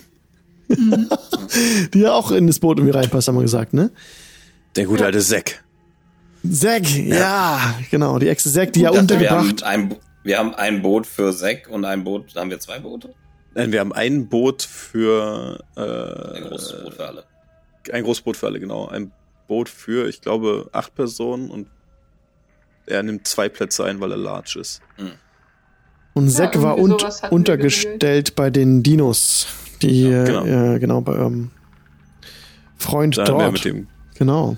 die 1.94 2.00
ja 2.00 2.12
auch 2.12 2.32
in 2.32 2.48
das 2.48 2.58
Boot 2.58 2.78
irgendwie 2.78 2.96
reinpasst, 2.96 3.28
haben 3.28 3.36
wir 3.36 3.42
gesagt, 3.42 3.72
ne? 3.72 3.90
Der 4.74 4.86
gute 4.86 5.04
alte 5.04 5.20
Zack. 5.20 5.62
Zack, 6.50 6.90
ja. 6.90 7.76
genau, 7.92 8.18
die 8.18 8.26
Echse 8.26 8.52
Zack, 8.52 8.72
die 8.72 8.80
ja 8.80 8.90
dachte, 8.90 9.20
wir, 9.20 9.30
haben 9.30 9.48
untergebracht. 9.48 9.62
ein, 9.62 9.94
wir 10.24 10.38
haben 10.38 10.54
ein 10.54 10.82
Boot 10.82 11.06
für 11.06 11.34
Zack 11.34 11.68
und 11.70 11.84
ein 11.84 12.04
Boot, 12.04 12.34
haben 12.36 12.50
wir 12.50 12.58
zwei 12.60 12.78
Boote? 12.78 13.14
Nein, 13.54 13.70
wir 13.72 13.80
haben 13.80 13.92
ein 13.92 14.28
Boot 14.28 14.62
für 14.62 15.62
Ein 15.76 15.82
äh, 15.84 16.40
großes 16.48 16.82
Boot 16.84 16.94
für 16.94 17.06
alle. 17.06 17.24
ein 17.92 18.02
großes 18.04 18.22
Boot 18.22 18.36
für 18.36 18.46
alle, 18.46 18.60
genau. 18.60 18.86
Ein 18.88 19.12
Boot 19.48 19.68
für, 19.68 20.08
ich 20.08 20.20
glaube, 20.20 20.68
acht 20.72 20.94
Personen 20.94 21.50
und 21.50 21.68
er 22.86 23.02
nimmt 23.02 23.26
zwei 23.28 23.48
Plätze 23.48 23.84
ein, 23.84 24.00
weil 24.00 24.10
er 24.12 24.16
large 24.16 24.58
ist. 24.60 24.80
Und 26.14 26.30
Zack 26.30 26.54
Ja, 26.56 26.62
war 26.62 26.78
un 26.78 26.96
untergestellt 27.30 28.34
bei 28.34 28.50
den 28.50 28.82
Dinos, 28.82 29.46
die 29.82 30.08
Ja, 30.08 30.24
genau, 30.24 30.42
genau. 30.44 30.72
äh, 30.74 30.78
genau 30.78 31.00
bei 31.00 31.12
eurem 31.12 31.50
Freund 32.76 33.16
Da 33.18 33.26
haben 33.26 33.28
wir 33.38 33.38
dort. 33.44 33.52
mit 33.52 33.64
dem 33.64 33.88
Genau. 34.18 34.56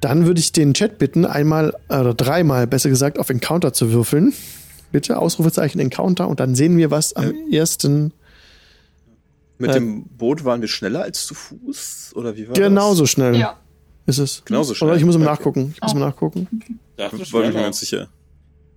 Dann 0.00 0.26
würde 0.26 0.38
ich 0.40 0.52
den 0.52 0.74
Chat 0.74 0.98
bitten, 0.98 1.24
einmal 1.24 1.74
oder 1.88 2.14
dreimal, 2.14 2.66
besser 2.66 2.88
gesagt, 2.88 3.18
auf 3.18 3.30
Encounter 3.30 3.72
zu 3.72 3.90
würfeln. 3.92 4.32
Bitte 4.92 5.18
Ausrufezeichen 5.18 5.80
Encounter 5.80 6.28
und 6.28 6.40
dann 6.40 6.54
sehen 6.54 6.76
wir, 6.78 6.90
was 6.90 7.14
am 7.14 7.32
ersten 7.50 8.12
mit 9.58 9.70
Äh, 9.70 9.74
dem 9.74 10.04
Boot 10.04 10.44
waren 10.44 10.60
wir 10.60 10.68
schneller 10.68 11.02
als 11.02 11.26
zu 11.26 11.34
Fuß 11.34 12.12
oder 12.14 12.36
wie 12.36 12.46
war 12.48 12.54
genauso 12.54 13.02
das? 13.02 13.10
schnell 13.10 13.36
Ja. 13.36 13.56
ist 14.06 14.18
es. 14.18 14.42
Genauso 14.44 14.74
schnell. 14.74 14.90
Oder 14.90 14.98
ich 14.98 15.04
muss 15.04 15.16
mal 15.18 15.24
Okay. 15.24 15.30
nachgucken. 15.32 15.72
Ich 15.74 15.82
muss 15.82 15.94
mal 15.94 16.00
nachgucken. 16.00 16.46
Dachte 16.96 17.12
War 17.12 17.18
mir 17.18 17.24
schneller. 17.26 17.46
nicht 17.48 17.56
ganz 17.56 17.80
sicher. 17.80 18.08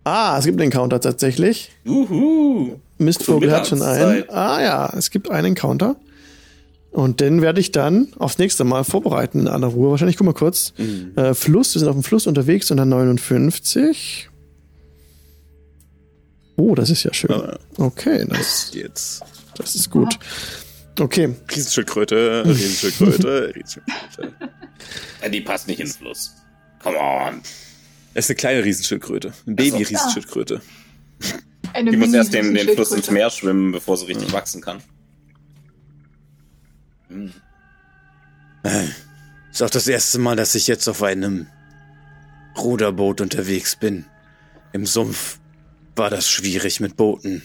Ah, 0.03 0.35
es 0.39 0.45
gibt 0.45 0.60
einen 0.60 0.72
Encounter 0.72 0.99
tatsächlich. 0.99 1.72
Juhu. 1.85 2.77
Mistvogel 2.98 3.52
hat 3.52 3.68
schon 3.68 3.81
einen. 3.84 4.27
Ah 4.30 4.61
ja, 4.61 4.93
es 4.98 5.11
gibt 5.11 5.30
einen 5.30 5.48
Encounter. 5.49 5.95
Und 6.91 7.22
den 7.22 7.41
werde 7.41 7.61
ich 7.61 7.72
dann 7.72 8.09
aufs 8.19 8.38
nächste 8.38 8.63
Mal 8.65 8.84
vorbereiten 8.84 9.39
in 9.41 9.47
aller 9.47 9.68
Ruhe. 9.68 9.91
Wahrscheinlich, 9.91 10.18
guck 10.18 10.26
mal 10.26 10.34
kurz. 10.34 10.73
Äh, 11.15 11.34
Fluss, 11.34 11.73
wir 11.73 11.80
sind 11.80 11.88
auf 11.88 11.95
dem 11.95 12.03
Fluss 12.03 12.27
unterwegs 12.27 12.69
und 12.69 12.77
dann 12.77 12.89
59. 12.89 14.30
Oh, 16.57 16.76
das 16.76 16.89
ist 16.89 17.03
ja 17.03 17.13
schön. 17.13 17.31
Ja, 17.31 17.57
Okay, 17.77 18.26
das, 18.27 18.72
Jetzt. 18.73 19.23
das 19.55 19.76
ist 19.76 19.89
gut. 19.89 20.19
Okay, 20.99 21.34
Riesenschildkröte, 21.49 22.43
Riesenschildkröte, 22.45 23.53
Riesenschildkröte. 23.55 24.34
Ja, 25.23 25.30
die 25.30 25.41
passt 25.41 25.68
nicht 25.68 25.80
ins 25.80 25.95
Fluss. 25.95 26.31
Come 26.84 26.97
on. 26.97 27.41
Es 28.13 28.26
ist 28.26 28.31
eine 28.31 28.35
kleine 28.35 28.63
Riesenschildkröte. 28.65 29.34
Eine 29.47 29.55
Baby-Riesenschildkröte. 29.55 30.61
Die 31.89 31.97
muss 31.97 32.13
erst 32.13 32.34
den, 32.34 32.53
den 32.53 32.68
Fluss 32.69 32.91
ins. 32.91 33.09
Meer 33.09 33.30
schwimmen, 33.30 33.72
bevor 33.72 33.95
sie 33.95 34.07
richtig 34.07 34.34
wachsen 34.34 34.61
kann. 34.61 34.81
Hm. 37.11 37.33
Ist 39.51 39.61
auch 39.61 39.69
das 39.69 39.88
erste 39.88 40.19
Mal, 40.19 40.35
dass 40.35 40.55
ich 40.55 40.67
jetzt 40.67 40.88
auf 40.88 41.03
einem 41.03 41.47
Ruderboot 42.57 43.21
unterwegs 43.21 43.75
bin. 43.75 44.05
Im 44.71 44.85
Sumpf 44.85 45.39
war 45.95 46.09
das 46.09 46.29
schwierig 46.29 46.79
mit 46.79 46.95
Booten. 46.95 47.41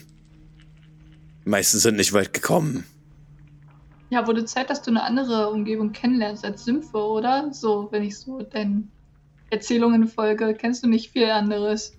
Die 1.45 1.49
meisten 1.49 1.79
sind 1.79 1.97
nicht 1.97 2.13
weit 2.13 2.33
gekommen. 2.33 2.85
Ja, 4.11 4.27
wurde 4.27 4.45
Zeit, 4.45 4.71
dass 4.71 4.83
du 4.83 4.91
eine 4.91 5.03
andere 5.03 5.51
Umgebung 5.51 5.91
kennenlernst 5.93 6.45
als 6.45 6.65
Sümpfe, 6.65 6.99
oder? 6.99 7.53
So, 7.53 7.89
wenn 7.91 8.05
ich 8.05 8.17
so 8.17 8.43
deinen 8.43 8.93
Erzählungen 9.51 10.07
folge, 10.07 10.55
kennst 10.55 10.85
du 10.85 10.89
nicht 10.89 11.11
viel 11.11 11.29
anderes. 11.29 11.93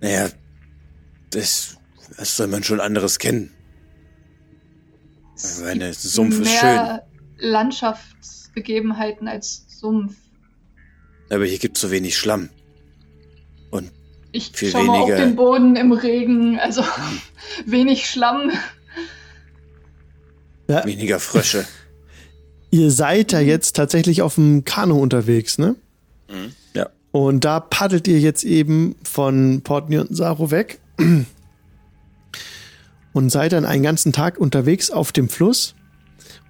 Naja, 0.00 0.28
das, 1.30 1.76
das 2.16 2.36
soll 2.36 2.48
man 2.48 2.64
schon 2.64 2.80
anderes 2.80 3.20
kennen. 3.20 3.55
Es 5.36 5.60
Aber 5.60 5.70
eine 5.70 5.86
gibt 5.90 6.00
Sumpf 6.00 6.40
ist 6.40 6.62
mehr 6.62 7.06
Landschaftsgegebenheiten 7.38 9.28
als 9.28 9.64
Sumpf. 9.68 10.14
Aber 11.30 11.44
hier 11.44 11.58
gibt's 11.58 11.80
so 11.80 11.90
wenig 11.90 12.16
Schlamm. 12.16 12.48
Und 13.70 13.90
Ich 14.32 14.50
Viel 14.54 14.70
schau 14.70 14.82
mal 14.84 15.00
auf 15.00 15.08
weniger. 15.08 15.24
den 15.26 15.36
Boden 15.36 15.76
im 15.76 15.92
Regen, 15.92 16.58
also 16.58 16.82
wenig 17.66 18.08
Schlamm. 18.08 18.50
ja, 20.68 20.84
weniger 20.84 21.20
Frösche. 21.20 21.66
ihr 22.70 22.90
seid 22.90 23.32
ja 23.32 23.40
jetzt 23.40 23.76
tatsächlich 23.76 24.22
auf 24.22 24.36
dem 24.36 24.64
Kanu 24.64 24.98
unterwegs, 25.00 25.58
ne? 25.58 25.76
Mhm. 26.28 26.52
Ja. 26.74 26.88
Und 27.12 27.44
da 27.44 27.60
paddelt 27.60 28.08
ihr 28.08 28.18
jetzt 28.20 28.44
eben 28.44 28.96
von 29.02 29.62
Port 29.62 29.88
Nionsaro 29.90 30.50
weg 30.50 30.78
und 33.16 33.30
seid 33.30 33.52
dann 33.52 33.64
einen 33.64 33.82
ganzen 33.82 34.12
Tag 34.12 34.36
unterwegs 34.36 34.90
auf 34.90 35.10
dem 35.10 35.30
Fluss 35.30 35.74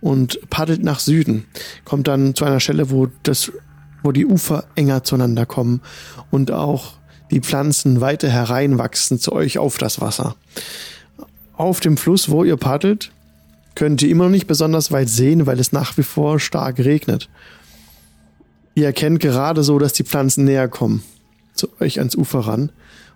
und 0.01 0.41
paddelt 0.51 0.83
nach 0.83 0.99
Süden. 0.99 1.45
Kommt 1.85 2.09
dann 2.09 2.35
zu 2.35 2.45
einer 2.45 2.59
Stelle, 2.59 2.91
wo 2.91 3.07
das, 3.23 3.53
wo 4.03 4.11
die 4.11 4.27
Ufer 4.27 4.65
enger 4.75 5.05
zueinander 5.05 5.47
kommen 5.47 5.81
und 6.33 6.51
auch 6.51 6.95
die 7.31 7.39
Pflanzen 7.39 8.01
weiter 8.01 8.29
hereinwachsen 8.29 9.21
zu 9.21 9.33
euch 9.33 9.59
auf 9.59 9.79
das 9.79 10.01
Wasser. 10.01 10.35
Auf 11.53 11.79
dem 11.79 11.97
Fluss, 11.97 12.31
wo 12.31 12.43
ihr 12.43 12.57
paddelt, 12.57 13.13
könnt 13.77 14.03
ihr 14.03 14.11
immer 14.11 14.25
noch 14.25 14.33
nicht 14.33 14.49
besonders 14.49 14.91
weit 14.91 15.09
sehen, 15.09 15.47
weil 15.47 15.61
es 15.61 15.71
nach 15.71 15.97
wie 15.97 16.03
vor 16.03 16.41
stark 16.41 16.81
regnet. 16.81 17.29
Ihr 18.75 18.87
erkennt 18.87 19.21
gerade 19.21 19.63
so, 19.63 19.79
dass 19.79 19.93
die 19.93 20.03
Pflanzen 20.03 20.45
näher 20.45 20.67
kommen 20.67 21.05
zu 21.55 21.69
euch 21.79 22.01
ans 22.01 22.17
Ufer 22.17 22.41
ran. 22.41 22.73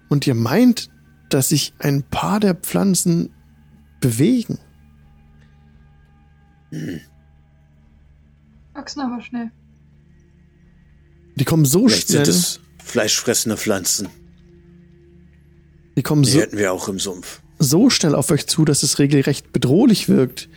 Und 0.09 0.25
ihr 0.29 0.37
meint, 0.37 0.89
dass 1.31 1.49
sich 1.49 1.75
ein 1.81 2.05
paar 2.05 2.39
der 2.39 2.55
Pflanzen 2.55 3.31
bewegen. 4.01 4.59
Wachsen 8.75 9.01
aber 9.01 9.21
schnell. 9.23 9.51
Die 11.37 11.45
kommen 11.45 11.65
so 11.65 11.89
Vielleicht 11.89 12.09
schnell. 12.09 12.25
sind 12.25 12.35
es 12.35 12.61
fleischfressende 12.85 13.57
Pflanzen. 13.57 14.09
Die 15.97 16.03
kommen 16.03 16.23
Die 16.23 16.31
so, 16.31 16.41
hätten 16.41 16.57
wir 16.59 16.73
auch 16.73 16.89
im 16.89 16.99
Sumpf. 16.99 17.41
so 17.59 17.91
schnell 17.91 18.15
auf 18.15 18.31
euch 18.31 18.47
zu, 18.47 18.65
dass 18.65 18.83
es 18.83 18.99
regelrecht 18.99 19.53
bedrohlich 19.53 20.09
wirkt, 20.09 20.49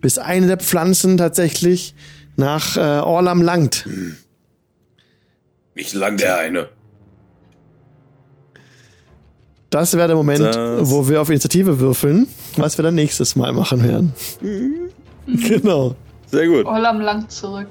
bis 0.00 0.18
eine 0.18 0.46
der 0.46 0.58
Pflanzen 0.58 1.16
tatsächlich 1.16 1.94
nach 2.36 2.76
äh, 2.76 2.80
Orlam 2.80 3.42
langt. 3.42 3.86
Wie 5.74 5.82
lang 5.96 6.16
der 6.18 6.38
eine? 6.38 6.68
Das 9.72 9.96
wäre 9.96 10.06
der 10.06 10.16
Moment, 10.16 10.40
Das- 10.40 10.90
wo 10.90 11.08
wir 11.08 11.20
auf 11.22 11.30
Initiative 11.30 11.80
würfeln, 11.80 12.26
was 12.56 12.78
wir 12.78 12.82
dann 12.84 12.94
nächstes 12.94 13.34
Mal 13.36 13.52
machen 13.52 13.82
werden. 13.82 14.12
genau. 15.26 15.94
Sehr 16.30 16.46
gut. 16.46 16.64
Orlam 16.66 17.00
lang 17.00 17.28
zurück. 17.28 17.66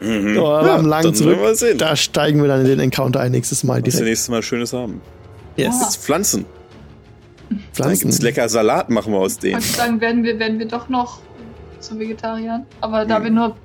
Mhm. 0.00 0.36
Orlam 0.38 0.86
lang 0.86 1.02
dann 1.04 1.14
zurück. 1.14 1.36
werden 1.36 1.42
wir 1.46 1.54
sehen. 1.54 1.78
Da 1.78 1.96
steigen 1.96 2.40
wir 2.42 2.48
dann 2.48 2.60
in 2.60 2.66
den 2.66 2.80
Encounter 2.80 3.20
ein 3.20 3.32
nächstes 3.32 3.64
Mal 3.64 3.78
Was 3.78 3.84
wir 3.84 3.90
direkt. 3.92 4.06
nächstes 4.08 4.28
Mal 4.28 4.42
Schönes 4.42 4.72
haben. 4.72 5.00
Yes. 5.56 5.74
Ah. 5.80 5.84
Jetzt 5.84 5.96
Pflanzen. 6.04 6.44
Dann 7.50 7.60
Pflanzen. 7.72 8.02
gibt's 8.02 8.22
lecker 8.22 8.48
Salat, 8.48 8.90
machen 8.90 9.12
wir 9.12 9.18
aus 9.20 9.38
denen. 9.38 9.58
Ich 9.60 9.72
sagen, 9.72 10.00
werden 10.00 10.22
wir, 10.22 10.38
werden 10.38 10.58
wir 10.58 10.66
doch 10.68 10.88
noch 10.88 11.18
zu 11.80 11.98
Vegetariern. 11.98 12.66
Aber 12.80 13.04
da 13.06 13.16
Hm. 13.16 13.24
wir 13.24 13.30
nur 13.30 13.56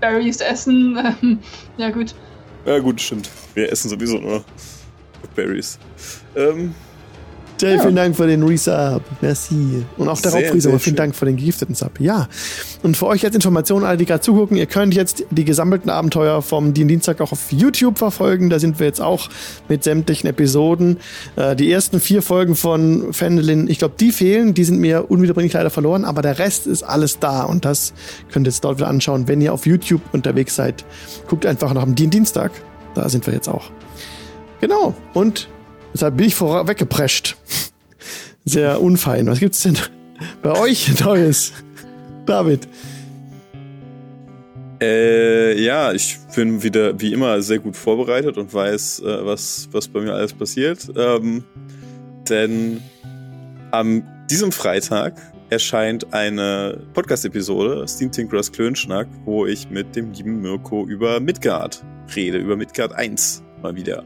Berries 0.00 0.40
essen, 0.40 0.98
ähm, 1.22 1.38
ja 1.78 1.90
gut. 1.90 2.14
Ja, 2.66 2.78
gut, 2.80 3.00
stimmt. 3.00 3.30
Wir 3.54 3.70
essen 3.72 3.88
sowieso 3.88 4.18
nur 4.18 4.44
Berries. 5.34 5.78
Ähm, 6.36 6.74
Jay, 7.60 7.78
vielen 7.78 7.94
Dank 7.94 8.16
für 8.16 8.26
den 8.26 8.42
Resub. 8.42 9.02
Merci. 9.20 9.84
Und 9.96 10.08
auch 10.08 10.20
der 10.20 10.32
Sehr, 10.32 10.40
Raubfriese, 10.42 10.62
sehr 10.62 10.72
aber 10.72 10.80
vielen. 10.80 10.96
Dank 10.96 11.14
für 11.14 11.24
den 11.24 11.36
gegifteten 11.36 11.74
Sub. 11.74 12.00
Ja. 12.00 12.28
Und 12.82 12.96
für 12.96 13.06
euch 13.06 13.24
als 13.24 13.34
Information, 13.34 13.84
alle, 13.84 13.96
die 13.96 14.06
gerade 14.06 14.20
zugucken, 14.20 14.56
ihr 14.56 14.66
könnt 14.66 14.94
jetzt 14.94 15.24
die 15.30 15.44
gesammelten 15.44 15.88
Abenteuer 15.88 16.42
vom 16.42 16.74
DIN 16.74 16.88
Dienstag 16.88 17.20
auch 17.20 17.32
auf 17.32 17.52
YouTube 17.52 17.98
verfolgen. 17.98 18.50
Da 18.50 18.58
sind 18.58 18.80
wir 18.80 18.86
jetzt 18.86 19.00
auch 19.00 19.28
mit 19.68 19.84
sämtlichen 19.84 20.28
Episoden. 20.28 20.98
Äh, 21.36 21.54
die 21.54 21.70
ersten 21.70 22.00
vier 22.00 22.22
Folgen 22.22 22.56
von 22.56 23.12
Fendelin, 23.12 23.68
ich 23.68 23.78
glaube, 23.78 23.94
die 24.00 24.10
fehlen. 24.10 24.54
Die 24.54 24.64
sind 24.64 24.80
mir 24.80 25.10
unwiederbringlich 25.10 25.52
leider 25.52 25.70
verloren, 25.70 26.04
aber 26.04 26.22
der 26.22 26.38
Rest 26.40 26.66
ist 26.66 26.82
alles 26.82 27.20
da. 27.20 27.44
Und 27.44 27.64
das 27.64 27.94
könnt 28.32 28.46
ihr 28.46 28.50
jetzt 28.50 28.64
dort 28.64 28.78
wieder 28.78 28.88
anschauen, 28.88 29.28
wenn 29.28 29.40
ihr 29.40 29.52
auf 29.52 29.64
YouTube 29.64 30.02
unterwegs 30.12 30.56
seid. 30.56 30.84
Guckt 31.28 31.46
einfach 31.46 31.72
nach 31.72 31.84
dem 31.84 31.94
DIN 31.94 32.10
Dienstag. 32.10 32.50
Da 32.94 33.08
sind 33.08 33.26
wir 33.26 33.34
jetzt 33.34 33.48
auch. 33.48 33.70
Genau. 34.60 34.94
Und 35.12 35.48
deshalb 35.94 36.16
bin 36.16 36.26
ich 36.26 36.34
vorweggeprescht. 36.34 37.36
Sehr 38.44 38.82
unfein. 38.82 39.26
Was 39.26 39.40
gibt's 39.40 39.62
denn 39.62 39.78
bei 40.42 40.58
euch 40.58 41.00
Neues? 41.00 41.52
David. 42.26 42.68
äh, 44.80 45.60
ja, 45.60 45.92
ich 45.92 46.18
bin 46.34 46.62
wieder 46.62 47.00
wie 47.00 47.12
immer 47.12 47.40
sehr 47.42 47.58
gut 47.58 47.76
vorbereitet 47.76 48.36
und 48.36 48.52
weiß, 48.52 49.00
äh, 49.00 49.24
was, 49.24 49.68
was 49.72 49.88
bei 49.88 50.00
mir 50.00 50.12
alles 50.12 50.32
passiert. 50.32 50.90
Ähm, 50.96 51.44
denn 52.28 52.82
am 53.70 54.02
diesem 54.30 54.52
Freitag 54.52 55.16
erscheint 55.50 56.12
eine 56.12 56.82
Podcast-Episode, 56.94 57.86
Steam 57.86 58.10
Tinkerers 58.10 58.50
Klönschnack, 58.50 59.06
wo 59.24 59.46
ich 59.46 59.70
mit 59.70 59.94
dem 59.94 60.12
lieben 60.12 60.40
Mirko 60.40 60.86
über 60.86 61.20
Midgard 61.20 61.84
rede, 62.14 62.38
über 62.38 62.56
Midgard 62.56 62.92
1 62.92 63.42
mal 63.62 63.76
wieder. 63.76 64.04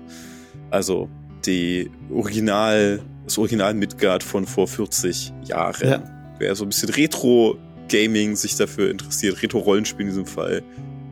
Also 0.71 1.09
die 1.49 1.91
Original, 2.13 3.01
das 3.25 3.39
Original 3.39 3.75
Midgard 3.75 4.23
von 4.23 4.47
vor 4.47 4.69
40 4.69 5.33
Jahren. 5.45 5.89
Ja. 5.89 6.35
Wer 6.39 6.55
so 6.55 6.65
ein 6.65 6.69
bisschen 6.69 6.91
Retro-Gaming 6.91 8.37
sich 8.37 8.55
dafür 8.57 8.91
interessiert, 8.91 9.43
Retro-Rollenspiel 9.43 10.03
in 10.03 10.09
diesem 10.09 10.27
Fall, 10.27 10.63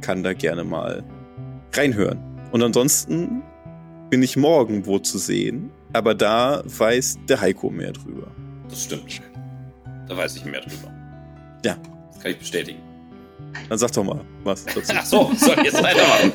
kann 0.02 0.22
da 0.22 0.34
gerne 0.34 0.62
mal 0.62 1.02
reinhören. 1.72 2.20
Und 2.52 2.62
ansonsten 2.62 3.42
bin 4.10 4.22
ich 4.22 4.36
morgen 4.36 4.86
wo 4.86 4.98
zu 5.00 5.18
sehen, 5.18 5.70
aber 5.92 6.14
da 6.14 6.62
weiß 6.64 7.18
der 7.28 7.40
Heiko 7.40 7.70
mehr 7.70 7.92
drüber. 7.92 8.30
Das 8.68 8.84
stimmt. 8.84 9.20
Da 10.08 10.16
weiß 10.16 10.36
ich 10.36 10.44
mehr 10.44 10.60
drüber. 10.60 10.92
Ja. 11.64 11.76
Das 12.12 12.22
kann 12.22 12.30
ich 12.30 12.38
bestätigen. 12.38 12.85
Dann 13.68 13.78
sag 13.78 13.92
doch 13.92 14.04
mal 14.04 14.20
was 14.44 14.64
dazu. 14.64 14.80
Ach 14.94 15.04
so, 15.04 15.30
soll 15.36 15.56
ich 15.58 15.64
jetzt 15.64 15.82
weitermachen? 15.82 16.32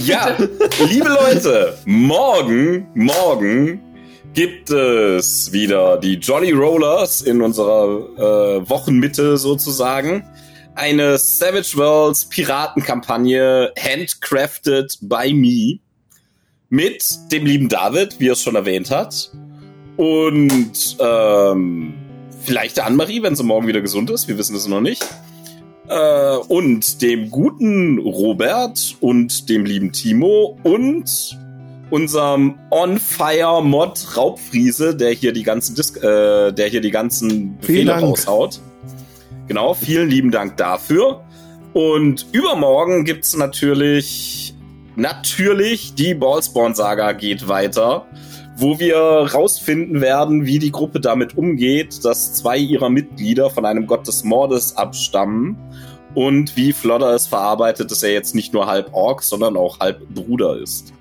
ja, 0.00 0.36
liebe 0.88 1.08
Leute, 1.08 1.78
morgen, 1.84 2.86
morgen 2.94 3.80
gibt 4.34 4.70
es 4.70 5.52
wieder 5.52 5.98
die 5.98 6.14
Jolly 6.14 6.52
Rollers 6.52 7.22
in 7.22 7.42
unserer 7.42 8.58
äh, 8.58 8.68
Wochenmitte 8.68 9.36
sozusagen. 9.36 10.24
Eine 10.74 11.18
Savage 11.18 11.76
Worlds 11.76 12.26
Piratenkampagne 12.26 13.72
handcrafted 13.78 14.96
by 15.02 15.34
me 15.34 15.80
mit 16.68 17.04
dem 17.32 17.46
lieben 17.46 17.68
David, 17.68 18.20
wie 18.20 18.28
er 18.28 18.34
es 18.34 18.42
schon 18.42 18.54
erwähnt 18.54 18.90
hat. 18.90 19.32
Und 19.96 20.96
ähm, 21.00 21.94
vielleicht 22.42 22.76
der 22.76 22.86
Annemarie, 22.86 23.22
wenn 23.22 23.34
sie 23.34 23.42
morgen 23.42 23.66
wieder 23.66 23.80
gesund 23.80 24.10
ist. 24.10 24.28
Wir 24.28 24.38
wissen 24.38 24.54
es 24.54 24.68
noch 24.68 24.80
nicht. 24.80 25.04
Äh, 25.88 26.36
und 26.48 27.00
dem 27.00 27.30
guten 27.30 27.98
Robert 27.98 28.96
und 29.00 29.48
dem 29.48 29.64
lieben 29.64 29.92
Timo 29.92 30.58
und 30.62 31.38
unserem 31.90 32.58
On-Fire-Mod 32.70 34.16
Raubfriese, 34.16 34.94
der 34.94 35.12
hier 35.12 35.32
die 35.32 35.42
ganzen 35.42 35.74
Dis 35.74 35.96
äh, 35.96 36.52
der 36.52 36.68
hier 36.68 36.82
die 36.82 36.90
ganzen 36.90 37.56
Befehle 37.58 37.98
raushaut. 37.98 38.60
Genau, 39.46 39.72
vielen 39.72 40.10
lieben 40.10 40.30
Dank 40.30 40.58
dafür. 40.58 41.24
Und 41.72 42.26
übermorgen 42.32 43.04
gibt's 43.04 43.34
natürlich, 43.34 44.54
natürlich 44.96 45.94
die 45.94 46.14
Ballspawn-Saga 46.14 47.12
geht 47.12 47.48
weiter, 47.48 48.06
wo 48.58 48.80
wir 48.80 48.96
rausfinden 48.96 50.00
werden, 50.00 50.44
wie 50.44 50.58
die 50.58 50.72
Gruppe 50.72 50.98
damit 50.98 51.38
umgeht, 51.38 52.04
dass 52.04 52.34
zwei 52.34 52.58
ihrer 52.58 52.90
Mitglieder 52.90 53.50
von 53.50 53.64
einem 53.64 53.86
Gott 53.86 54.06
des 54.08 54.24
Mordes 54.24 54.76
abstammen 54.76 55.56
und 56.14 56.56
wie 56.56 56.72
Flodder 56.72 57.14
es 57.14 57.28
verarbeitet, 57.28 57.92
dass 57.92 58.02
er 58.02 58.12
jetzt 58.12 58.34
nicht 58.34 58.52
nur 58.52 58.66
halb 58.66 58.92
Ork, 58.92 59.22
sondern 59.22 59.56
auch 59.56 59.78
halb 59.78 60.08
Bruder 60.08 60.56
ist. 60.56 60.92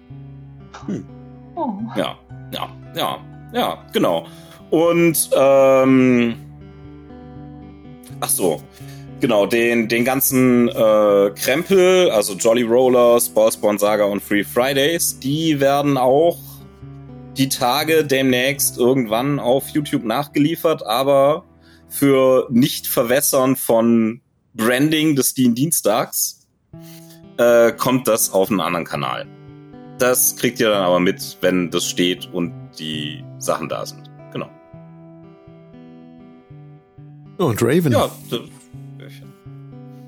Oh. 1.56 1.72
Ja, 1.96 2.16
ja, 2.54 2.70
ja, 2.96 3.18
ja, 3.54 3.78
genau. 3.92 4.28
Und, 4.70 5.30
ähm, 5.36 6.36
ach 8.20 8.30
so, 8.30 8.62
genau, 9.20 9.48
den, 9.48 9.88
den 9.88 10.06
ganzen 10.06 10.68
äh, 10.68 11.32
Krempel, 11.32 12.12
also 12.12 12.34
Jolly 12.34 12.62
Rollers, 12.62 13.30
Ballspawn 13.30 13.80
Saga 13.80 14.06
und 14.06 14.22
Free 14.22 14.44
Fridays, 14.44 15.18
die 15.20 15.60
werden 15.60 15.98
auch 15.98 16.38
die 17.38 17.50
Tage 17.50 18.04
demnächst 18.04 18.78
irgendwann 18.78 19.40
auf 19.40 19.70
YouTube 19.70 20.04
nachgeliefert, 20.04 20.86
aber 20.86 21.46
für 21.90 22.48
Nicht-Verwässern 22.50 23.56
von 23.56 24.22
Branding 24.54 25.16
des 25.16 25.34
Dienstags 25.34 26.48
äh, 27.38 27.72
kommt 27.72 28.08
das 28.08 28.32
auf 28.32 28.50
einen 28.50 28.60
anderen 28.60 28.86
Kanal. 28.86 29.28
Das 30.00 30.36
kriegt 30.36 30.60
ihr 30.60 30.70
dann 30.70 30.84
aber 30.84 31.00
mit, 31.00 31.38
wenn 31.42 31.72
das 31.72 31.86
steht 31.86 32.32
und 32.34 32.54
die 32.80 33.24
Sachen 33.40 33.70
da 33.70 33.86
sind. 33.86 34.10
Genau. 34.32 34.50
Und 37.38 37.62
Raven. 37.62 37.92
Ja, 37.92 38.10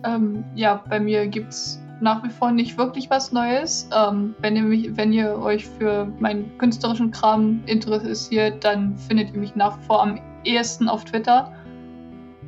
Ähm, 0.04 0.44
ja, 0.56 0.84
bei 0.90 1.00
mir 1.00 1.28
gibt's 1.28 1.80
nach 2.02 2.24
wie 2.24 2.30
vor 2.30 2.52
nicht 2.52 2.78
wirklich 2.78 3.10
was 3.10 3.32
Neues. 3.32 3.88
Ähm, 3.96 4.36
wenn, 4.40 4.56
ihr 4.56 4.64
mich, 4.64 4.96
wenn 4.96 5.14
ihr 5.14 5.38
euch 5.38 5.68
für 5.78 6.08
meinen 6.20 6.58
künstlerischen 6.58 7.12
Kram 7.12 7.62
interessiert, 7.66 8.64
dann 8.64 8.98
findet 8.98 9.34
ihr 9.34 9.40
mich 9.40 9.56
nach 9.56 9.78
wie 9.80 9.86
vor 9.86 10.02
am 10.02 10.20
ehesten 10.44 10.88
auf 10.88 11.06
Twitter. 11.06 11.52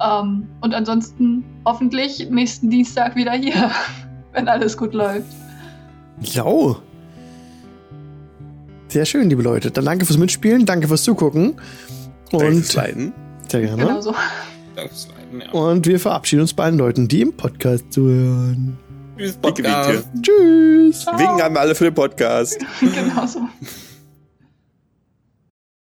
Ähm, 0.02 0.48
und 0.62 0.74
ansonsten 0.74 1.44
hoffentlich 1.66 2.30
nächsten 2.30 2.70
Dienstag 2.70 3.16
wieder 3.16 3.34
hier, 3.34 3.72
wenn 4.34 4.48
alles 4.48 4.78
gut 4.78 4.94
läuft. 4.94 5.28
Jo. 6.22 6.78
Sehr 8.88 9.06
schön, 9.06 9.30
liebe 9.30 9.42
Leute. 9.42 9.72
Dann 9.72 9.86
danke 9.86 10.06
fürs 10.06 10.18
Mitspielen, 10.18 10.66
danke 10.66 10.88
fürs 10.88 11.04
Zugucken. 11.04 11.56
Danke 12.32 12.48
Und 12.48 12.56
fürs 12.56 12.74
Leiten. 12.76 13.14
sehr 13.48 13.62
gerne. 13.62 13.86
Genau 13.86 14.02
so. 14.02 14.14
danke 14.76 14.90
fürs 14.90 15.08
Leiten, 15.10 15.42
ja. 15.42 15.52
Und 15.52 15.88
wir 15.88 16.00
verabschieden 16.00 16.42
uns 16.42 16.54
bei 16.54 16.66
allen 16.66 16.78
Leuten, 16.78 17.08
die 17.08 17.22
im 17.22 17.34
Podcast 17.34 17.92
zuhören. 17.92 18.78
Tschüss, 19.18 19.38
Podcast. 19.38 20.08
Tschüss. 20.22 21.02
Ciao. 21.02 21.20
Winken 21.20 21.42
haben 21.42 21.56
wir 21.56 21.62
alle 21.62 21.76
für 21.76 21.86
den 21.86 21.94
Podcast. 21.94 22.58
genau 22.80 23.26
so. 23.26 23.42